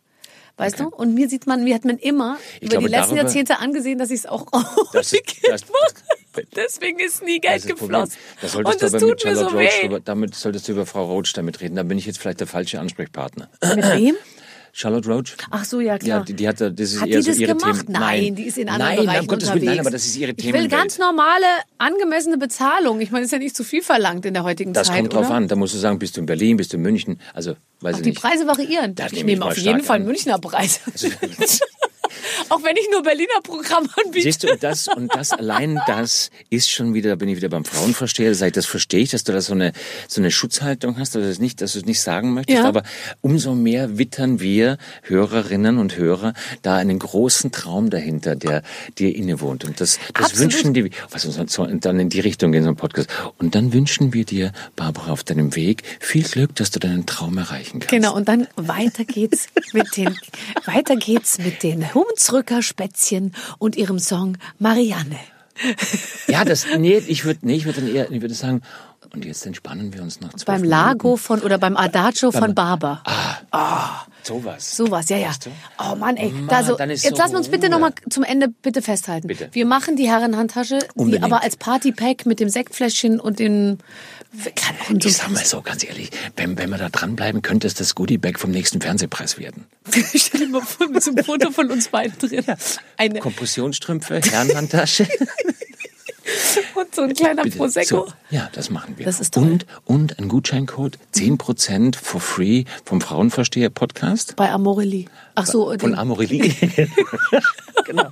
Weißt 0.67 0.81
du? 0.81 0.89
Und 0.89 1.15
mir 1.15 1.29
sieht 1.29 1.47
man, 1.47 1.65
mir 1.65 1.75
hat 1.75 1.85
man 1.85 1.99
immer 1.99 2.39
Ich 2.57 2.63
über 2.63 2.71
glaube, 2.71 2.89
die 2.89 2.95
letzten 2.95 3.17
Jahrzehnte 3.17 3.59
angesehen, 3.59 3.99
dass 3.99 4.11
ich 4.11 4.21
es 4.21 4.27
auch 4.27 4.47
Das 4.93 5.13
ist- 5.13 5.23
das- 5.49 5.63
mache. 5.69 6.45
Deswegen 6.57 6.99
ist 6.99 7.23
nie 7.23 7.41
das 7.41 7.51
Geld 7.51 7.57
ist 7.59 7.71
das 7.71 7.79
Problem. 7.79 8.01
geflossen. 8.03 8.19
Da 8.41 8.49
solltest 8.49 8.75
Und 8.75 8.83
du 8.83 8.87
es 8.87 8.95
aber 8.95 9.07
mit 9.07 9.19
tut 9.21 9.25
mir 9.29 9.35
Charlotte 9.37 9.51
so 9.53 9.59
Roach, 9.59 9.91
weh. 9.97 10.01
damit 10.05 10.35
solltest 10.35 10.67
du 10.69 10.73
über 10.73 10.87
Frau 10.87 11.05
Roach 11.05 11.33
damit 11.35 11.61
reden. 11.61 11.77
Da 11.77 11.83
bin 11.83 11.99
ich 11.99 12.07
jetzt 12.07 12.19
vielleicht 12.19 12.41
der 12.41 12.47
falsche 12.47 12.81
Ansprechpartner. 12.81 13.51
Mit 13.75 13.85
wem? 13.85 14.15
Charlotte 14.75 15.07
Roach? 15.07 15.37
Ach 15.51 15.65
so, 15.67 15.81
ja 15.81 15.99
klar. 15.99 16.19
Ja, 16.21 16.25
die, 16.25 16.33
die 16.33 16.49
hat, 16.49 16.59
da- 16.61 16.71
das 16.71 16.93
ist 16.95 17.01
Hat 17.03 17.09
eher 17.09 17.19
die 17.19 17.23
so 17.25 17.31
das 17.33 17.39
ihre 17.39 17.55
gemacht? 17.57 17.87
Themen. 17.87 17.93
Nein, 18.01 18.35
die 18.35 18.45
ist 18.45 18.57
in 18.57 18.71
anderen 18.71 18.97
nein, 18.97 19.05
Bereichen 19.05 19.27
Gottes 19.27 19.49
unterwegs. 19.49 19.61
Willen, 19.67 19.77
nein, 19.77 19.81
aber 19.81 19.91
das 19.91 20.07
ist 20.07 20.17
ihre 20.17 20.31
Ich 20.31 20.37
Themenwelt. 20.39 20.71
will 20.73 20.79
ganz 20.79 20.99
normale, 20.99 21.45
angemessene 21.77 22.39
Bezahlung. 22.39 23.01
Ich 23.03 23.11
meine, 23.11 23.23
das 23.23 23.27
ist 23.29 23.33
ja 23.33 23.39
nicht 23.39 23.55
zu 23.55 23.65
viel 23.65 23.83
verlangt 23.83 24.25
in 24.25 24.33
der 24.33 24.45
heutigen 24.45 24.73
das 24.73 24.87
Zeit, 24.89 24.97
kommt 25.01 25.13
drauf 25.13 25.27
oder? 25.27 25.35
an. 25.35 25.49
Da 25.49 25.57
musst 25.57 25.75
du 25.75 25.79
sagen, 25.79 25.99
bist 25.99 26.17
du 26.17 26.21
in 26.21 26.27
Berlin, 26.27 26.57
bist 26.57 26.73
du 26.73 26.79
in 26.79 26.83
München. 26.83 27.21
Also, 27.35 27.51
weiß 27.81 27.97
Ach, 27.97 27.99
ich 27.99 28.03
die 28.03 28.09
nicht. 28.11 28.21
Preise 28.23 28.47
variieren. 28.47 28.95
Da 28.95 29.07
ich 29.07 29.13
nehme 29.13 29.33
ich 29.33 29.43
auf 29.43 29.57
jeden 29.59 29.81
stark 29.81 29.85
Fall 29.85 30.01
an. 30.01 30.07
Münchner 30.07 30.39
Preise. 30.39 30.81
Auch 32.49 32.63
wenn 32.63 32.77
ich 32.77 32.89
nur 32.91 33.03
Berliner 33.03 33.41
Programm 33.43 33.89
anbiete. 34.05 34.23
Siehst 34.23 34.45
du, 34.45 34.51
und 34.53 34.63
das, 34.63 34.89
und 34.89 35.15
das, 35.15 35.33
allein 35.33 35.81
das 35.87 36.31
ist 36.51 36.71
schon 36.71 36.95
wieder, 36.95 37.11
da 37.11 37.17
bin 37.17 37.29
ich 37.29 37.37
wieder 37.37 37.49
beim 37.49 37.65
Frauenversteher, 37.65 38.33
ich, 38.33 38.53
das 38.53 38.67
verstehe 38.67 39.01
ich, 39.01 39.11
dass 39.11 39.25
du 39.25 39.33
da 39.33 39.41
so 39.41 39.53
eine, 39.53 39.73
so 40.09 40.21
eine 40.21 40.31
Schutzhaltung 40.31 40.99
hast, 40.99 41.15
dass 41.15 41.23
du 41.23 41.29
es 41.29 41.39
nicht, 41.39 41.61
dass 41.61 41.73
du 41.73 41.79
es 41.81 41.85
nicht 41.87 42.01
sagen 42.01 42.33
möchtest, 42.35 42.59
Ja. 42.59 42.65
aber 42.69 42.83
umso 43.21 43.55
mehr 43.55 43.99
wittern 43.99 44.41
wir 44.41 44.79
Hörerinnen 45.03 45.79
und 45.79 45.97
Hörer 45.97 46.35
da 46.63 46.77
einen 46.77 46.99
großen 46.99 47.53
Traum 47.53 47.91
dahinter, 47.91 48.37
der 48.37 48.63
dir 48.99 49.15
innewohnt. 49.15 49.65
Und 49.65 49.81
das, 49.81 49.99
das 50.15 50.27
Absolut. 50.33 50.53
wünschen 50.53 50.75
die, 50.75 50.91
was 51.11 51.25
uns 51.25 51.53
so- 51.53 51.67
dann 51.67 51.99
in 52.01 52.09
die 52.09 52.21
Richtung 52.21 52.53
gehen, 52.53 52.65
so 52.65 52.71
ein 52.71 52.77
Podcast. 52.77 53.09
Und 53.39 53.55
dann 53.55 53.73
wünschen 53.73 54.13
wir 54.13 54.25
dir, 54.25 54.53
Barbara, 54.77 55.13
auf 55.13 55.25
deinem 55.25 55.55
Weg 55.57 55.83
viel 56.01 56.23
Glück, 56.23 56.55
dass 56.57 56.71
du 56.71 56.79
deinen 56.79 57.07
Traum 57.07 57.39
erreichen 57.39 57.81
kannst. 57.81 57.89
Genau, 57.89 58.15
und 58.15 58.29
dann 58.29 58.47
weiter 58.57 59.05
geht's 59.05 59.49
mit 59.73 59.97
den, 59.97 60.17
weiter 60.65 60.97
geht's 60.97 61.39
mit 61.39 61.63
den 61.63 61.93
Hunsrücker 62.03 62.63
Spätzchen 62.63 63.35
und 63.59 63.77
ihrem 63.77 63.99
Song 63.99 64.37
Marianne. 64.59 65.19
Ja, 66.29 66.45
das, 66.45 66.67
nee, 66.79 66.97
ich 67.07 67.25
würde, 67.25 67.41
nee, 67.43 67.55
ich 67.55 67.67
würde 67.67 67.83
dann 67.83 67.95
eher, 67.95 68.11
ich 68.11 68.21
würde 68.23 68.35
sagen, 68.35 68.63
und 69.13 69.25
jetzt 69.25 69.45
entspannen 69.45 69.93
wir 69.93 70.03
uns 70.03 70.21
noch 70.21 70.31
zwölf 70.31 70.45
Beim 70.45 70.63
Minuten. 70.63 70.71
Lago 70.71 71.17
von, 71.17 71.41
oder 71.43 71.59
beim 71.59 71.77
Adagio 71.77 72.33
von 72.33 72.55
Barber. 72.55 73.03
Sowas. 74.23 74.77
Sowas, 74.77 75.09
ja, 75.09 75.17
ja. 75.17 75.29
Weißt 75.29 75.47
du? 75.47 75.51
Oh 75.79 75.97
Mann, 75.97 76.17
ey. 76.17 76.31
Mann, 76.31 76.49
da 76.49 76.63
so, 76.63 76.79
jetzt 76.79 77.03
so 77.03 77.17
lassen 77.17 77.33
wir 77.33 77.39
uns 77.39 77.49
bitte 77.49 77.69
nochmal 77.69 77.93
zum 78.09 78.25
Ende 78.25 78.49
bitte 78.49 78.83
festhalten. 78.83 79.27
Bitte. 79.27 79.49
Wir 79.53 79.67
machen 79.67 79.97
die 79.97 80.09
Herrenhandtasche, 80.09 80.79
die 80.95 81.21
aber 81.21 81.43
als 81.43 81.57
Partypack 81.57 82.27
mit 82.27 82.41
dem 82.41 82.49
Sektfläschchen 82.49 83.21
und 83.21 83.39
den, 83.39 83.79
kann 84.55 84.99
Ich 85.05 85.17
sag 85.17 85.31
mal 85.31 85.45
so, 85.45 85.61
ganz 85.61 85.85
ehrlich, 85.85 86.11
wenn, 86.37 86.57
wenn 86.57 86.71
wir 86.71 86.79
da 86.79 86.89
dranbleiben, 86.89 87.43
könnte 87.43 87.67
es 87.67 87.75
das 87.75 87.95
Goodie-Bag 87.95 88.39
vom 88.39 88.51
nächsten 88.51 88.81
Fernsehpreis 88.81 89.39
werden. 89.39 89.67
Stell 90.15 90.41
dir 90.41 90.49
mal 90.49 90.63
vor, 90.63 90.89
mit 90.89 91.03
so 91.03 91.11
einem 91.11 91.25
Foto 91.25 91.51
von 91.51 91.71
uns 91.71 91.89
beiden 91.89 92.17
drin. 92.19 92.45
Eine, 92.97 93.21
Kompressionsstrümpfe, 93.21 94.21
Herrenhandtasche. 94.21 95.07
und 96.75 96.95
so 96.95 97.03
ein 97.03 97.15
kleiner 97.15 97.43
Bitte. 97.43 97.57
Prosecco. 97.59 98.07
So, 98.07 98.13
ja, 98.31 98.49
das 98.53 98.71
machen 98.71 98.97
wir. 98.99 99.05
Das 99.07 99.21
ist 99.21 99.35
toll. 99.35 99.45
Und, 99.45 99.67
und 99.85 100.19
ein 100.19 100.29
Gutscheincode, 100.29 100.99
10% 101.15 101.97
for 101.97 102.21
free 102.21 102.65
vom 102.85 103.01
Frauenversteher-Podcast. 103.01 104.37
Bei 104.37 104.51
Amorelli. 104.51 105.07
Ach 105.35 105.47
so, 105.47 105.67
Von 105.71 105.79
den, 105.79 105.95
Amorelie. 105.95 106.49
genau. 107.85 108.09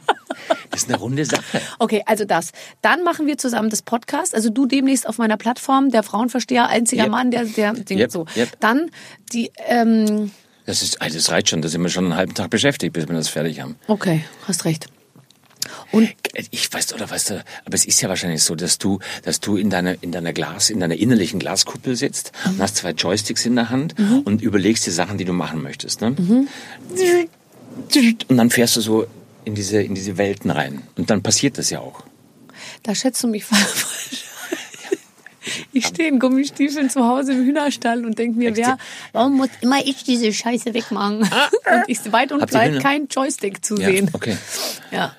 Das 0.70 0.82
ist 0.82 0.88
eine 0.88 0.98
runde 0.98 1.24
Sache. 1.24 1.60
Okay, 1.78 2.02
also 2.06 2.24
das. 2.24 2.52
Dann 2.82 3.04
machen 3.04 3.26
wir 3.26 3.36
zusammen 3.38 3.70
das 3.70 3.82
Podcast. 3.82 4.34
Also 4.34 4.50
du 4.50 4.66
demnächst 4.66 5.06
auf 5.06 5.18
meiner 5.18 5.36
Plattform, 5.36 5.90
der 5.90 6.02
Frauenversteher, 6.02 6.68
einziger 6.68 7.04
Yep. 7.04 7.10
Mann, 7.10 7.30
der, 7.30 7.44
der 7.44 7.72
Ding 7.74 7.98
Yep, 7.98 8.10
so. 8.12 8.26
yep. 8.36 8.48
Dann 8.60 8.90
die, 9.32 9.50
ähm, 9.66 10.30
Das, 10.66 10.82
ist, 10.82 11.00
also 11.02 11.16
das 11.18 11.30
reicht 11.30 11.50
schon, 11.50 11.60
da 11.62 11.68
sind 11.68 11.82
wir 11.82 11.88
schon 11.90 12.04
einen 12.06 12.16
halben 12.16 12.34
Tag 12.34 12.50
beschäftigt, 12.50 12.92
bis 12.94 13.06
wir 13.06 13.14
das 13.14 13.28
fertig 13.28 13.60
haben. 13.60 13.76
okay, 13.88 14.24
hast 14.48 14.64
recht. 14.64 14.86
Und 15.92 16.08
Ich 16.50 16.72
weiß, 16.72 16.94
oder 16.94 17.08
weißt 17.10 17.30
du, 17.30 17.44
aber 17.64 17.74
es 17.74 17.84
ist 17.84 18.00
ja 18.00 18.08
wahrscheinlich 18.08 18.42
so, 18.42 18.54
dass 18.54 18.78
du, 18.78 18.98
dass 19.24 19.40
du 19.40 19.56
in 19.56 19.70
deiner, 19.70 20.02
in 20.02 20.12
deiner 20.12 20.32
Glas, 20.32 20.70
in 20.70 20.80
deiner 20.80 20.96
innerlichen 20.96 21.38
Glaskuppel 21.40 21.96
sitzt 21.96 22.32
Mhm. 22.44 22.50
und 22.52 22.62
hast 22.62 22.76
zwei 22.76 22.90
Joysticks 22.92 23.44
in 23.46 23.56
der 23.56 23.70
Hand 23.70 23.94
und 24.24 24.40
überlegst 24.42 24.86
dir 24.86 24.92
Sachen, 24.92 25.18
die 25.18 25.24
du 25.24 25.32
machen 25.32 25.62
möchtest, 25.62 26.00
ne? 26.00 26.10
Mhm. 26.10 26.48
Und 28.28 28.36
dann 28.36 28.50
fährst 28.50 28.76
du 28.76 28.80
so 28.80 29.06
in 29.44 29.54
diese, 29.54 29.80
in 29.82 29.94
diese 29.94 30.16
Welten 30.18 30.50
rein. 30.50 30.82
Und 30.96 31.10
dann 31.10 31.22
passiert 31.22 31.58
das 31.58 31.70
ja 31.70 31.80
auch. 31.80 32.04
da 32.82 32.94
schätzt 32.94 33.22
du 33.22 33.28
mich 33.28 33.44
falsch. 33.50 34.24
Ich 35.72 35.86
stehe 35.86 36.08
in 36.08 36.18
Gummistiefeln 36.18 36.90
zu 36.90 37.04
Hause 37.06 37.32
im 37.32 37.44
Hühnerstall 37.44 38.04
und 38.04 38.18
denke 38.18 38.38
mir, 38.38 38.56
wer, 38.56 38.76
warum 39.12 39.36
muss 39.38 39.48
immer 39.62 39.78
ich 39.84 40.04
diese 40.04 40.32
Scheiße 40.32 40.74
wegmachen? 40.74 41.20
Und 41.70 41.84
ich 41.86 42.12
weit 42.12 42.32
und 42.32 42.46
breit 42.50 42.80
kein 42.82 43.06
Joystick 43.08 43.64
zu 43.64 43.76
Ja, 43.76 43.88
sehen. 43.88 44.10
okay. 44.12 44.36
Ja, 44.90 45.14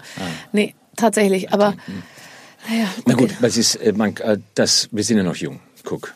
nee, 0.52 0.76
tatsächlich. 0.98 1.54
Aber 1.54 1.76
naja, 2.70 2.86
Na 3.06 3.14
okay. 3.14 3.24
gut, 3.28 3.42
weil 3.42 3.50
es 3.50 3.58
ist, 3.58 3.76
äh, 3.76 3.94
man, 3.94 4.16
äh, 4.18 4.38
das, 4.54 4.90
wir 4.92 5.04
sind 5.04 5.18
ja 5.18 5.24
noch 5.24 5.36
jung. 5.38 5.60
Guck. 5.86 6.14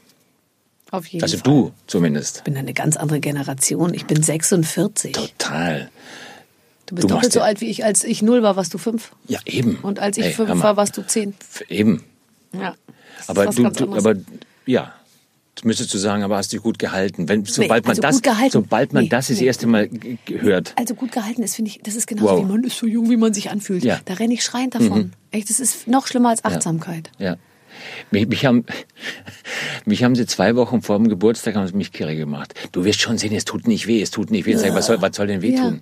Auf 0.92 1.08
jeden 1.08 1.24
Also 1.24 1.38
Fall. 1.38 1.44
du 1.44 1.72
zumindest. 1.88 2.38
Ich 2.38 2.44
bin 2.44 2.58
eine 2.58 2.74
ganz 2.74 2.98
andere 2.98 3.20
Generation. 3.20 3.94
Ich 3.94 4.06
bin 4.06 4.22
46. 4.22 5.14
Total. 5.14 5.90
Du 6.86 6.96
bist 6.96 7.06
Du 7.06 7.14
doppelt 7.14 7.34
so 7.34 7.42
alt 7.42 7.62
wie 7.62 7.70
ich. 7.70 7.84
Als 7.86 8.04
ich 8.04 8.22
null 8.22 8.44
war, 8.44 8.56
warst 8.56 8.74
du 8.74 8.78
fünf. 8.78 9.12
Ja, 9.28 9.40
eben. 9.46 9.78
Und 9.82 10.00
als 10.00 10.18
ich 10.18 10.26
Ey, 10.26 10.34
fünf 10.34 10.62
war, 10.62 10.78
warst 10.78 10.96
du 10.98 11.02
zehn. 11.08 11.34
Eben. 11.70 12.04
Ja. 12.54 12.76
Das 13.28 13.38
Aber 13.38 13.46
du, 13.48 13.70
du 13.70 13.96
aber 13.96 14.16
ja. 14.66 14.94
Das 15.56 15.64
müsstest 15.64 15.94
du 15.94 15.98
sagen, 15.98 16.22
aber 16.24 16.36
hast 16.36 16.52
dich 16.52 16.62
gut 16.62 16.78
gehalten. 16.80 17.30
Wenn, 17.30 17.46
sobald 17.46 17.86
man 17.86 17.92
also 17.92 18.02
das, 18.02 18.16
gut 18.16 18.24
gehalten. 18.24 18.52
sobald 18.52 18.92
man 18.92 19.04
Nee, 19.04 19.10
das 19.10 19.28
das 19.30 19.40
nee. 19.40 19.46
erste 19.46 19.68
Mal 19.68 19.90
hört. 20.28 20.74
Also 20.76 20.96
gut 20.96 21.14
gehalten 21.14 21.44
ist, 21.44 21.56
finde 21.56 21.72
ich, 21.72 21.80
das 21.82 21.96
ist 21.96 22.08
genauso 22.08 22.34
Wow. 22.34 22.40
wie 22.44 22.52
man 22.52 22.64
ist 22.66 22.78
so 22.78 22.86
jung, 22.86 23.10
wie 23.10 23.16
man 23.16 23.34
sich 23.34 23.50
anfühlt. 23.50 23.82
Ja. 23.86 23.96
Mhm. 23.96 24.00
Da 24.04 24.14
renne 24.16 24.34
ich 24.34 24.44
schreiend 24.44 24.76
davon. 24.76 25.14
Echt, 25.32 25.50
das 25.50 25.62
ist 25.62 25.88
noch 25.88 26.08
schlimmer 26.08 26.28
als 26.30 26.44
Achtsamkeit. 26.44 27.10
Ja. 27.20 27.38
Mich, 28.12 28.28
mich, 28.28 28.46
haben, 28.46 28.66
mich 29.86 30.04
haben 30.04 30.16
sie 30.16 30.26
zwei 30.26 30.58
Wochen 30.58 30.82
vor 30.82 30.98
dem 30.98 31.08
Geburtstag 31.08 31.56
haben 31.56 31.68
sie 31.68 31.74
mich 31.76 31.94
kirre 31.94 32.16
gemacht. 32.18 32.54
Du 32.74 32.84
wirst 32.84 33.00
schon 33.00 33.18
sehen, 33.18 33.34
es 33.34 33.46
tut 33.46 33.66
nicht 33.66 33.88
weh, 33.88 34.02
es 34.02 34.12
tut 34.12 34.32
nicht 34.32 34.46
weh. 34.46 34.56
Sag, 34.56 34.70
ich, 34.70 34.76
was, 34.76 34.88
soll, 34.88 35.02
was 35.02 35.16
soll 35.16 35.28
denn 35.28 35.42
weh 35.42 35.56
Ja. 35.56 35.74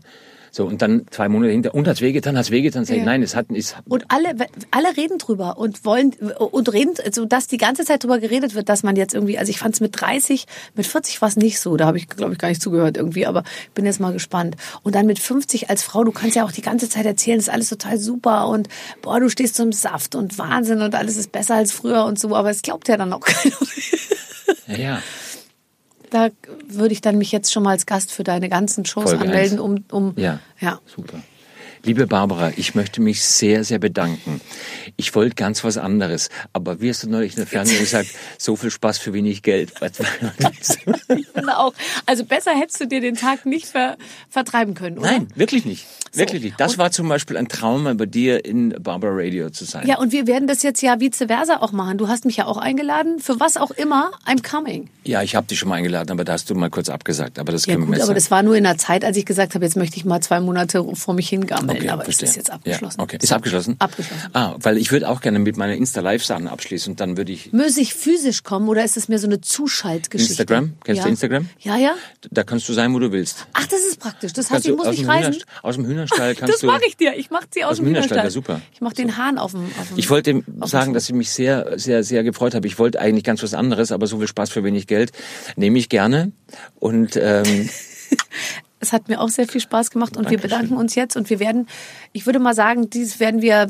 So, 0.56 0.66
und 0.68 0.84
dann 0.84 1.08
zwei 1.10 1.30
Monate 1.30 1.52
hinter, 1.52 1.74
und 1.74 1.88
hat's 1.88 2.02
wehgetan, 2.02 2.38
hat's 2.38 2.52
wehgetan? 2.52 2.86
Sag 2.86 2.94
ich, 2.94 3.00
Ja. 3.00 3.06
nein, 3.06 3.24
es 3.24 3.36
hat, 3.36 3.48
es, 3.50 3.74
Und 3.90 4.06
alle, 4.10 4.36
alle 4.70 4.96
reden 4.96 5.18
drüber 5.18 5.58
und 5.58 5.84
wollen 5.84 6.14
und 6.38 6.72
reden, 6.72 6.94
so 7.12 7.26
dass 7.26 7.48
die 7.48 7.58
ganze 7.58 7.86
Zeit 7.86 8.04
drüber 8.04 8.20
geredet 8.20 8.54
wird, 8.54 8.70
dass 8.70 8.84
man 8.84 8.96
jetzt 8.96 9.16
irgendwie, 9.16 9.40
also 9.40 9.50
ich 9.50 9.58
fand 9.58 9.74
es 9.74 9.82
mit 9.82 10.00
30, 10.00 10.46
mit 10.76 10.86
40 10.86 11.20
war 11.24 11.30
es 11.30 11.38
nicht 11.38 11.60
so, 11.60 11.76
da 11.76 11.88
habe 11.88 11.98
ich, 11.98 12.08
glaube 12.08 12.34
ich, 12.34 12.38
gar 12.38 12.50
nicht 12.50 12.62
zugehört 12.62 12.98
irgendwie, 12.98 13.26
aber 13.26 13.42
ich 13.64 13.72
bin 13.72 13.88
jetzt 13.88 14.00
mal 14.00 14.14
gespannt. 14.14 14.56
Und 14.84 14.94
dann 14.94 15.08
mit 15.08 15.18
50 15.18 15.72
als 15.72 15.82
Frau, 15.82 16.04
du 16.04 16.12
kannst 16.12 16.36
ja 16.36 16.46
auch 16.46 16.52
die 16.52 16.62
ganze 16.62 16.88
Zeit 16.88 17.08
erzählen, 17.08 17.40
ist 17.40 17.50
alles 17.50 17.70
total 17.70 17.98
super 17.98 18.48
und 18.48 18.70
boah, 19.02 19.20
du 19.20 19.30
stehst 19.30 19.56
zum 19.56 19.72
Saft 19.72 20.14
und 20.14 20.38
Wahnsinn 20.38 20.84
und 20.84 20.94
alles 20.94 21.18
ist 21.18 21.32
besser 21.32 21.56
als 21.56 21.72
früher 21.72 22.06
und 22.06 22.20
so, 22.20 22.36
aber 22.36 22.52
es 22.52 22.62
glaubt 22.62 22.88
ja 22.90 22.98
dann 22.98 23.12
auch 23.12 23.22
keiner. 23.22 23.56
ja, 24.68 24.78
ja. 24.78 25.02
Da 26.14 26.30
würde 26.68 26.94
ich 26.94 27.02
dann 27.02 27.18
mich 27.18 27.32
jetzt 27.32 27.52
schon 27.52 27.64
mal 27.64 27.72
als 27.72 27.88
Gast 27.88 28.12
für 28.12 28.24
deine 28.24 28.48
ganzen 28.48 28.86
Shows 28.86 29.06
Folge 29.06 29.26
anmelden, 29.26 29.60
um, 29.60 29.84
um 29.92 30.14
Ja. 30.16 30.40
ja. 30.60 30.80
Super. 30.86 31.18
Liebe 31.86 32.08
Barbara, 32.08 32.54
ich 32.56 32.76
möchte 32.76 33.02
mich 33.02 33.22
sehr, 33.22 33.66
sehr 33.66 33.78
bedanken. 33.78 34.40
Ich 34.96 35.14
wollte 35.16 35.36
ganz 35.36 35.66
was 35.66 35.78
anderes, 35.78 36.30
aber 36.54 36.80
wie 36.80 36.90
hast 36.90 37.04
du 37.04 37.10
neulich 37.10 37.34
in 37.34 37.40
der 37.40 37.48
Fernsehen 37.48 37.80
gesagt, 37.80 38.08
so 38.38 38.56
viel 38.56 38.72
Spaß 38.72 39.00
für 39.00 39.12
wenig 39.12 39.42
Geld. 39.42 39.74
Ich 41.16 41.28
finde 41.28 41.58
auch, 41.58 41.74
also 42.06 42.26
besser 42.26 42.52
hättest 42.52 42.80
du 42.80 42.88
dir 42.88 43.02
den 43.02 43.16
Tag 43.16 43.46
nicht 43.46 43.68
ver, 43.68 43.98
vertreiben 44.30 44.74
können, 44.74 44.98
oder? 44.98 45.12
Nein, 45.12 45.28
wirklich 45.36 45.66
nicht. 45.66 45.86
Wirklich 46.14 46.44
nicht. 46.44 46.60
Das 46.60 46.78
war 46.78 46.92
zum 46.92 47.10
Beispiel 47.10 47.38
ein 47.38 47.48
Traum, 47.48 47.98
bei 47.98 48.06
dir 48.06 48.46
in 48.46 48.70
Barbara 48.82 49.12
Radio 49.14 49.50
zu 49.50 49.66
sein. 49.66 49.88
Ja, 49.88 49.98
und 49.98 50.12
wir 50.12 50.28
werden 50.28 50.48
das 50.48 50.64
jetzt 50.64 50.82
ja 50.82 51.00
vice 51.00 51.26
versa 51.28 51.58
auch 51.58 51.72
machen. 51.72 51.98
Du 51.98 52.08
hast 52.08 52.26
mich 52.26 52.38
ja 52.38 52.46
auch 52.46 52.58
eingeladen. 52.58 53.20
Für 53.20 53.40
was 53.40 53.58
auch 53.58 53.72
immer, 53.72 54.12
I'm 54.26 54.48
coming. 54.48 54.90
Ja, 55.06 55.24
ich 55.24 55.36
habe 55.36 55.48
dich 55.48 55.60
schon 55.60 55.70
mal 55.70 55.76
eingeladen, 55.76 56.12
aber 56.12 56.24
da 56.24 56.34
hast 56.34 56.50
du 56.50 56.56
mal 56.56 56.70
kurz 56.70 56.90
abgesagt. 56.90 57.40
Aber 57.40 57.52
das 57.52 57.66
Ja 57.66 57.74
können 57.74 57.88
gut, 57.88 57.96
wir 57.96 58.04
aber 58.04 58.14
jetzt 58.14 58.26
das 58.26 58.32
war 58.32 58.44
nur 58.44 58.56
in 58.56 58.64
der 58.64 58.78
Zeit, 58.78 59.04
als 59.04 59.18
ich 59.18 59.26
gesagt 59.26 59.56
habe, 59.56 59.66
jetzt 59.66 59.76
möchte 59.76 59.98
ich 59.98 60.06
mal 60.06 60.22
zwei 60.22 60.40
Monate 60.40 60.84
vor 60.96 61.14
mich 61.14 61.30
hingammeln. 61.30 61.73
Okay, 61.78 61.90
aber 61.90 62.04
verstehe. 62.04 62.30
ist 62.30 62.36
jetzt 62.36 62.52
abgeschlossen. 62.52 63.00
Ja, 63.00 63.04
okay. 63.04 63.18
Ist 63.22 63.32
abgeschlossen? 63.34 63.76
Abgeschlossen. 63.80 64.30
Ah, 64.34 64.56
weil 64.60 64.78
ich 64.78 64.92
würde 64.92 65.10
auch 65.10 65.22
gerne 65.22 65.40
mit 65.40 65.58
meiner 65.58 65.76
Insta-Live-Sachen 65.76 66.48
abschließen 66.48 66.92
und 66.94 67.00
dann 67.00 67.18
würde 67.18 67.32
ich... 67.32 67.52
Muss 67.54 67.78
ich 67.78 67.94
physisch 67.94 68.44
kommen 68.44 68.68
oder 68.70 68.84
ist 68.84 68.98
es 68.98 69.08
mir 69.08 69.20
so 69.20 69.28
eine 69.28 69.42
Zuschaltgeschichte? 69.42 70.34
Instagram? 70.34 70.74
Kennst 70.84 70.98
ja. 71.00 71.04
du 71.04 71.10
Instagram? 71.10 71.50
Ja, 71.60 71.78
ja. 71.78 71.94
Da 72.32 72.44
kannst 72.44 72.68
du 72.70 72.74
sein, 72.74 72.94
wo 72.94 73.00
du 73.00 73.12
willst. 73.12 73.48
Ach, 73.54 73.66
das 73.66 73.82
ist 73.82 74.00
praktisch. 74.00 74.34
Das 74.34 74.46
heißt, 74.46 74.66
Kannst 74.66 74.68
ich 74.68 74.76
muss 74.76 74.88
nicht 74.88 75.08
reisen. 75.08 75.44
Aus 75.62 75.76
dem 75.76 75.86
Hühnerstall 75.86 76.36
kannst 76.36 76.54
Das 76.54 76.62
du... 76.62 76.68
mache 76.68 76.84
ich 76.88 76.98
dir. 76.98 77.16
Ich 77.16 77.30
mache 77.30 77.46
sie 77.54 77.64
aus, 77.64 77.72
Aus 77.72 77.78
dem 77.78 77.88
Hühnerstall, 77.88 78.20
Hühnerstall. 78.20 78.26
ja, 78.26 78.58
super. 78.58 78.62
Ich 78.74 78.82
mache 78.82 78.96
den 78.96 79.18
Hahn 79.18 79.38
auf 79.38 79.52
dem, 79.52 79.66
auf 79.80 79.88
dem 79.90 79.98
Ich 79.98 80.10
wollte 80.10 80.44
sagen, 80.64 80.94
dass 80.94 81.06
ich 81.10 81.16
mich 81.16 81.30
sehr, 81.32 81.78
sehr, 81.78 82.04
sehr 82.04 82.24
gefreut 82.24 82.56
habe. 82.56 82.68
Ich 82.68 82.80
wollte 82.80 83.00
eigentlich 83.00 83.24
ganz 83.24 83.44
was 83.44 83.54
anderes, 83.54 83.92
aber 83.92 84.08
so 84.08 84.18
viel 84.20 84.28
Spaß 84.28 84.50
für 84.50 84.64
wenig 84.64 84.88
Geld 84.88 85.12
nehme 85.56 85.80
ich 85.80 85.90
gerne. 85.90 86.32
Und 86.80 87.16
ähm, 87.16 87.70
Es 88.84 88.92
hat 88.94 89.08
mir 89.10 89.20
auch 89.22 89.30
sehr 89.30 89.48
viel 89.48 89.62
Spaß 89.62 89.92
gemacht 89.92 90.18
und 90.18 90.30
wir 90.30 90.38
Dankeschön. 90.38 90.50
bedanken 90.60 90.78
uns 90.78 90.94
jetzt 90.96 91.16
und 91.16 91.30
wir 91.30 91.40
werden, 91.40 91.68
ich 92.12 92.26
würde 92.26 92.40
mal 92.40 92.54
sagen, 92.54 92.90
dies 92.90 93.20
werden 93.22 93.42
wir, 93.42 93.70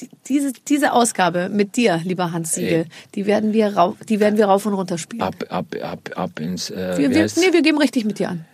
die- 0.00 0.08
diese, 0.28 0.52
diese 0.66 0.92
Ausgabe 0.92 1.48
mit 1.50 1.76
dir, 1.76 2.00
lieber 2.04 2.32
Hans 2.32 2.54
Siegel, 2.54 2.80
Ey. 2.80 2.86
die 3.14 3.26
werden 3.26 3.52
wir 3.52 3.76
rauf, 3.76 3.96
die 4.08 4.18
werden 4.20 4.38
wir 4.38 4.46
rauf 4.46 4.64
und 4.66 4.72
runter 4.74 4.96
spielen. 4.98 5.22
ab, 5.22 5.36
ab, 5.50 5.66
ab, 5.82 6.10
ab 6.16 6.40
ins... 6.40 6.70
Äh, 6.70 6.96
wir, 6.98 7.10
wir, 7.10 7.26
nee, 7.36 7.52
wir 7.52 7.62
geben 7.62 7.78
richtig 7.78 8.04
mit 8.04 8.18
dir 8.18 8.30
an. 8.30 8.44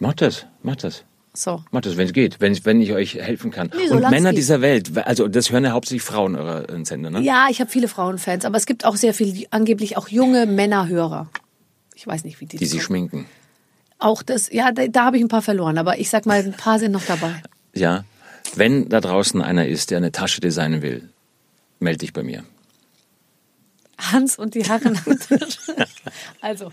Mach 0.00 0.14
das, 0.14 0.46
mach 0.62 0.76
das. 0.76 1.04
So. 1.34 1.62
Macht 1.70 1.86
das, 1.86 1.96
wenn 1.96 2.06
es 2.06 2.12
geht, 2.12 2.40
wenn, 2.40 2.58
wenn 2.64 2.80
ich 2.82 2.92
euch 2.92 3.14
helfen 3.14 3.50
kann. 3.50 3.70
Nee, 3.74 3.82
und 3.84 3.88
solang's 3.88 4.10
Männer 4.10 4.32
dieser 4.32 4.60
Welt, 4.60 4.90
also 5.06 5.28
das 5.28 5.50
hören 5.50 5.64
ja 5.64 5.70
hauptsächlich 5.72 6.02
Frauen 6.02 6.36
eurer 6.36 6.66
Sender, 6.84 7.10
ne? 7.10 7.20
Ja, 7.20 7.46
ich 7.50 7.60
habe 7.60 7.70
viele 7.70 7.88
Frauenfans, 7.88 8.44
aber 8.44 8.56
es 8.56 8.66
gibt 8.66 8.84
auch 8.84 8.96
sehr 8.96 9.14
viel, 9.14 9.46
angeblich 9.50 9.96
auch 9.96 10.08
junge 10.08 10.44
Männerhörer. 10.46 11.28
Ich 11.94 12.06
weiß 12.06 12.24
nicht, 12.24 12.40
wie 12.40 12.46
die, 12.46 12.56
Die 12.56 12.66
sich 12.66 12.82
schminken. 12.82 13.26
Auch 14.02 14.22
das, 14.22 14.50
ja, 14.52 14.72
da, 14.72 14.86
da 14.88 15.04
habe 15.04 15.16
ich 15.16 15.22
ein 15.22 15.28
paar 15.28 15.42
verloren, 15.42 15.78
aber 15.78 15.98
ich 15.98 16.10
sag 16.10 16.26
mal, 16.26 16.40
ein 16.40 16.52
paar 16.52 16.78
sind 16.78 16.92
noch 16.92 17.04
dabei. 17.06 17.42
Ja. 17.74 18.04
Wenn 18.54 18.88
da 18.88 19.00
draußen 19.00 19.40
einer 19.40 19.66
ist, 19.66 19.90
der 19.90 19.98
eine 19.98 20.12
Tasche 20.12 20.40
designen 20.40 20.82
will, 20.82 21.08
melde 21.78 21.98
dich 21.98 22.12
bei 22.12 22.22
mir. 22.22 22.44
Hans 23.98 24.36
und 24.36 24.54
die 24.54 24.64
Herren. 24.64 24.98
also, 26.40 26.70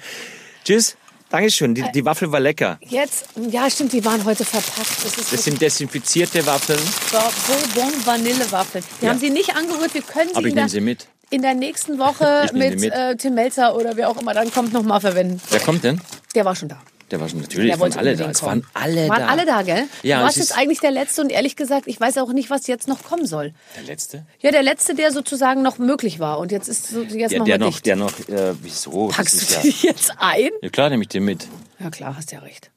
Tschüss. 0.65 0.97
Dankeschön. 1.29 1.75
Die, 1.75 1.83
die 1.93 2.03
Waffel 2.05 2.31
war 2.31 2.39
lecker. 2.39 2.79
jetzt, 2.81 3.25
ja, 3.51 3.69
stimmt, 3.69 3.93
die 3.93 4.03
waren 4.03 4.25
heute 4.25 4.43
verpackt. 4.43 5.03
Das 5.05 5.15
ist 5.15 5.31
Das 5.31 5.43
sind 5.43 5.61
desinfizierte 5.61 6.43
Waffeln, 6.47 6.79
Bourbon 7.11 8.05
Vanillewaffeln. 8.05 8.83
Wir 8.99 9.05
Ja. 9.07 9.13
haben 9.13 9.19
sie 9.19 9.29
nicht 9.29 9.55
angerührt, 9.55 9.93
wir 9.93 10.01
können 10.01 10.29
sie, 10.29 10.35
aber 10.35 10.47
ich 10.47 10.53
in, 10.53 10.55
der, 10.55 10.63
nehme 10.65 10.69
sie 10.71 10.81
mit. 10.81 11.07
in 11.29 11.41
der 11.43 11.53
nächsten 11.53 11.99
Woche 11.99 12.47
mit, 12.53 12.79
mit. 12.79 12.91
Äh, 12.91 13.15
Tim 13.15 13.35
Melzer 13.35 13.75
oder 13.75 13.95
wer 13.95 14.09
auch 14.09 14.19
immer 14.19 14.33
dann 14.33 14.51
kommt, 14.51 14.73
nochmal 14.73 15.01
verwenden. 15.01 15.39
Wer 15.51 15.59
kommt 15.59 15.83
denn? 15.83 16.01
Der 16.33 16.45
war 16.45 16.55
schon 16.55 16.69
da. 16.69 16.81
Der 17.11 17.19
war 17.19 17.27
schon 17.29 17.41
natürlich, 17.41 17.71
Der 17.71 17.79
waren 17.79 17.93
alle 17.97 18.15
da. 18.15 18.29
Es 18.29 18.43
waren 18.43 18.65
alle 18.73 19.07
waren 19.09 19.19
da. 19.19 19.27
alle 19.27 19.45
da, 19.45 19.61
gell? 19.63 19.85
Ja, 20.03 20.19
du 20.19 20.25
warst 20.25 20.37
jetzt 20.37 20.57
eigentlich 20.57 20.79
der 20.79 20.91
Letzte 20.91 21.21
und 21.21 21.31
ehrlich 21.31 21.55
gesagt, 21.55 21.87
ich 21.87 21.99
weiß 21.99 22.17
auch 22.19 22.31
nicht, 22.33 22.49
was 22.49 22.67
jetzt 22.67 22.87
noch 22.87 23.03
kommen 23.03 23.25
soll. 23.25 23.53
Der 23.75 23.83
letzte? 23.83 24.25
Ja, 24.41 24.51
der 24.51 24.63
Letzte, 24.63 24.93
der 24.95 25.11
sozusagen 25.11 25.61
noch 25.61 25.77
möglich 25.79 26.19
war. 26.19 26.39
Und 26.39 26.51
jetzt 26.51 26.67
ist 26.67 26.87
so, 26.89 27.01
jetzt 27.03 27.31
Der, 27.31 27.39
noch 27.39 27.45
der 27.45 27.57
noch, 27.57 27.67
dicht. 27.71 27.85
der 27.85 27.95
noch, 27.95 28.11
äh, 28.29 28.53
wieso? 28.61 29.07
Packst 29.07 29.49
du 29.49 29.53
ja, 29.55 29.61
dich 29.63 29.83
jetzt 29.83 30.11
ein? 30.19 30.49
ja 30.61 30.69
klar, 30.69 30.89
nehme 30.89 31.03
ich 31.03 31.09
den 31.09 31.23
mit. 31.25 31.47
Ja 31.79 31.89
klar, 31.89 32.15
hast 32.15 32.31
ja 32.31 32.39
recht. 32.39 32.71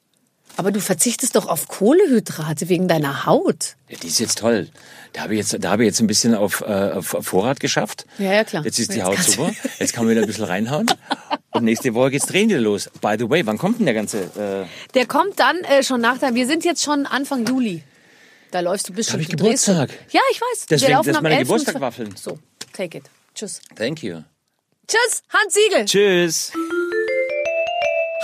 Aber 0.56 0.70
du 0.70 0.80
verzichtest 0.80 1.34
doch 1.36 1.46
auf 1.46 1.66
Kohlehydrate 1.68 2.68
wegen 2.68 2.86
deiner 2.88 3.26
Haut. 3.26 3.76
Ja, 3.88 3.96
die 4.02 4.06
ist 4.08 4.18
jetzt 4.20 4.38
toll. 4.38 4.68
Da 5.14 5.22
habe 5.22 5.34
ich 5.34 5.38
jetzt, 5.40 5.56
da 5.64 5.70
habe 5.70 5.82
ich 5.84 5.86
jetzt 5.88 6.00
ein 6.00 6.06
bisschen 6.06 6.34
auf, 6.34 6.60
äh, 6.62 6.64
auf 6.92 7.16
Vorrat 7.20 7.58
geschafft. 7.60 8.06
Ja, 8.18 8.32
ja, 8.32 8.44
klar. 8.44 8.64
Jetzt 8.64 8.78
ist 8.78 8.92
die 8.92 8.98
Jetzt 8.98 9.06
Haut 9.06 9.18
super. 9.18 9.50
Jetzt 9.78 9.92
kann 9.92 10.04
man 10.04 10.12
wieder 10.12 10.22
ein 10.22 10.26
bisschen 10.26 10.44
reinhauen. 10.44 10.86
Und 11.50 11.64
nächste 11.64 11.92
Woche 11.94 12.10
geht's 12.12 12.26
Drehen 12.26 12.48
wieder 12.48 12.60
los. 12.60 12.90
By 13.00 13.16
the 13.18 13.28
way, 13.28 13.44
wann 13.46 13.58
kommt 13.58 13.78
denn 13.78 13.86
der 13.86 13.94
ganze? 13.94 14.20
Äh, 14.22 14.66
Der 14.94 15.06
kommt 15.06 15.38
dann 15.38 15.56
äh, 15.64 15.82
schon 15.82 16.00
nach. 16.00 16.20
Wir 16.20 16.46
sind 16.46 16.64
jetzt 16.64 16.82
schon 16.82 17.06
Anfang 17.06 17.46
Juli. 17.46 17.82
Da 18.50 18.60
läufst 18.60 18.88
du 18.88 18.92
bis 18.92 19.06
schon. 19.06 19.14
hab 19.14 19.20
ich 19.20 19.28
Geburtstag. 19.28 19.90
Ja, 20.10 20.20
ich 20.30 20.40
weiß. 20.40 20.66
Deswegen, 20.70 20.88
Wir 20.90 20.96
laufen 20.96 21.08
das 21.08 21.16
ist 21.16 21.22
meine 21.22 21.36
11. 21.36 21.48
Geburtstagwaffeln. 21.48 22.14
So, 22.16 22.38
take 22.74 22.98
it. 22.98 23.04
Tschüss. 23.34 23.60
thank 23.76 24.02
you. 24.02 24.20
Tschüss, 24.86 25.22
Hans 25.30 25.54
Siegel. 25.54 25.84
Tschüss. 25.86 26.52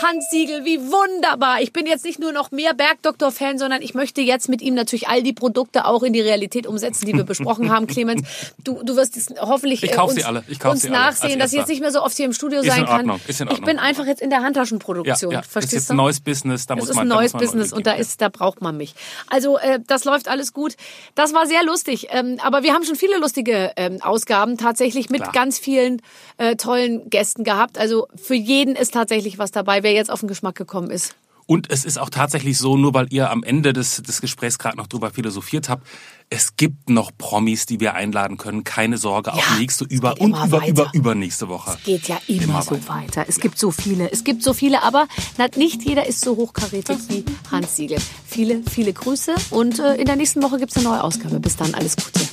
Hans 0.03 0.31
Siegel, 0.31 0.65
wie 0.65 0.79
wunderbar. 0.81 1.61
Ich 1.61 1.73
bin 1.73 1.87
jetzt 1.87 2.05
nicht 2.05 2.19
nur 2.19 2.33
noch 2.33 2.51
mehr 2.51 2.75
Bergdoktor-Fan, 2.75 3.59
sondern 3.59 3.83
ich 3.83 3.95
möchte 3.95 4.21
jetzt 4.21 4.49
mit 4.49 4.63
ihm 4.63 4.75
natürlich 4.75 5.09
all 5.09 5.23
die 5.23 5.33
Produkte 5.33 5.85
auch 5.87 6.03
in 6.03 6.13
die 6.13 6.21
Realität 6.21 6.67
umsetzen, 6.67 7.07
die 7.07 7.15
wir 7.15 7.25
besprochen 7.25 7.71
haben, 7.71 7.87
Clemens. 7.89 8.23
Du, 8.63 8.83
du 8.83 8.97
wirst 8.97 9.17
es 9.17 9.29
hoffentlich 9.41 9.83
Ich 9.83 9.91
äh, 9.93 9.95
kauf 9.95 10.11
uns, 10.11 10.19
sie 10.21 10.25
alle. 10.25 10.45
Ich 10.49 10.59
kauf 10.59 10.73
uns 10.73 10.83
sie 10.83 10.89
alle 10.89 10.99
nachsehen, 10.99 11.39
dass 11.39 11.53
ich 11.53 11.59
jetzt 11.59 11.69
nicht 11.69 11.81
mehr 11.81 11.91
so 11.93 12.03
oft 12.03 12.17
hier 12.17 12.27
im 12.27 12.33
Studio 12.33 12.61
Ist 12.61 12.67
sein 12.69 12.87
kann. 12.87 13.09
ist 13.27 13.41
in 13.41 13.47
Ich 13.49 13.53
Ordnung. 13.53 13.67
bin 13.67 13.79
einfach 13.79 14.07
jetzt 14.07 14.23
in 14.23 14.31
der 14.31 14.41
Ja, 14.41 14.45
Handtaschenproduktion. 14.45 15.33
ja. 15.33 15.39
Das 15.39 15.47
ist 15.47 15.53
Verstehst 15.53 15.73
jetzt 15.75 15.89
du? 15.91 15.95
ein 15.95 15.97
neues 15.97 16.21
Business, 16.21 16.67
da 16.67 16.75
Das 16.75 16.83
muss 16.83 16.91
ist 16.91 16.97
man 16.97 17.07
ein 17.07 17.11
da 17.11 17.15
neues 17.17 17.33
muss 17.33 17.41
man 17.43 17.47
Business 17.51 17.73
und 17.73 17.87
da 17.87 17.93
ist, 17.93 18.21
da 18.21 18.29
braucht 18.29 18.61
man 18.63 18.77
mich. 18.77 18.95
Also 19.29 19.59
äh, 19.59 19.81
das 19.87 20.05
läuft 20.05 20.29
alles 20.29 20.53
gut. 20.53 20.75
Das 21.15 21.35
war 21.35 21.47
sehr 21.47 21.65
lustig. 21.65 22.09
Ähm, 22.11 22.39
aber 22.43 22.63
wir 22.63 22.73
haben 22.75 22.85
schon 22.85 22.97
viele 22.97 23.19
lustige 23.19 23.73
ähm, 23.77 24.01
Ausgaben 24.03 24.57
tatsächlich 24.59 25.11
mit 25.11 25.23
Klar. 25.23 25.33
ganz 25.33 25.59
vielen 25.59 26.03
äh, 26.37 26.57
tollen 26.57 27.09
Gästen 27.11 27.45
gehabt. 27.45 27.79
Also 27.79 28.07
für 28.17 28.35
jeden 28.35 28.77
ist 28.77 28.95
tatsächlich 28.95 29.39
was 29.39 29.51
dabei, 29.51 29.83
wer 29.89 29.95
jetzt 29.95 30.11
auf 30.11 30.21
den 30.21 30.29
Geschmack 30.29 30.55
gekommen 30.55 30.91
ist. 30.91 31.15
Und 31.47 31.71
es 31.71 31.87
ist 31.87 31.99
auch 31.99 32.11
tatsächlich 32.11 32.59
so, 32.59 32.77
nur 32.77 32.93
weil 32.93 33.07
ihr 33.11 33.31
am 33.31 33.43
Ende 33.43 33.73
des, 33.73 34.03
des 34.03 34.21
Gesprächs 34.21 34.59
gerade 34.59 34.77
noch 34.77 34.87
drüber 34.87 35.11
philosophiert 35.11 35.71
habt, 35.71 35.87
es 36.29 36.57
gibt 36.57 36.91
noch 36.91 37.11
Promis, 37.17 37.65
die 37.65 37.81
wir 37.81 37.95
einladen 37.95 38.37
können. 38.37 38.65
Keine 38.65 38.99
Sorge, 38.99 39.33
auch 39.33 39.39
Ja, 39.39 39.57
nächste 39.59 39.87
es 39.87 39.91
über 39.91 40.21
und 40.21 40.33
über, 40.33 40.53
weiter. 40.61 40.69
über, 40.69 40.91
übernächste 40.93 41.49
Woche. 41.49 41.79
Geht 41.87 42.07
ja 42.07 42.19
immer, 42.27 42.43
Immer 42.43 42.63
so 42.63 42.73
weiter. 42.73 42.89
weiter. 42.89 43.25
Es 43.29 43.41
gibt 43.41 43.59
so 43.59 43.71
viele. 43.71 44.13
Es 44.13 44.25
gibt 44.25 44.43
so 44.43 44.53
viele, 44.53 44.83
aber 44.83 45.09
na, 45.39 45.47
nicht 45.57 45.83
jeder 45.85 46.07
ist 46.07 46.21
so 46.21 46.37
hochkarätig 46.37 46.99
wie 47.09 47.25
Hans 47.51 47.77
Siegel. 47.77 47.97
Viele, 48.27 48.61
viele 48.71 48.93
Grüße 48.93 49.35
und 49.49 49.79
äh, 49.79 49.95
in 49.95 50.05
der 50.05 50.17
nächsten 50.17 50.43
Woche 50.43 50.59
gibt's 50.59 50.77
eine 50.77 50.85
neue 50.85 51.03
Ausgabe. 51.03 51.41
Bis 51.41 51.57
dann, 51.57 51.73
alles 51.75 51.97
Gute. 51.97 52.29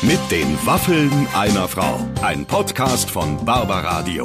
Mit 0.00 0.20
den 0.30 0.56
Waffeln 0.64 1.12
einer 1.34 1.68
Frau. 1.68 2.00
Ein 2.22 2.46
Podcast 2.46 3.10
von 3.10 3.44
Barbaradio. 3.44 4.24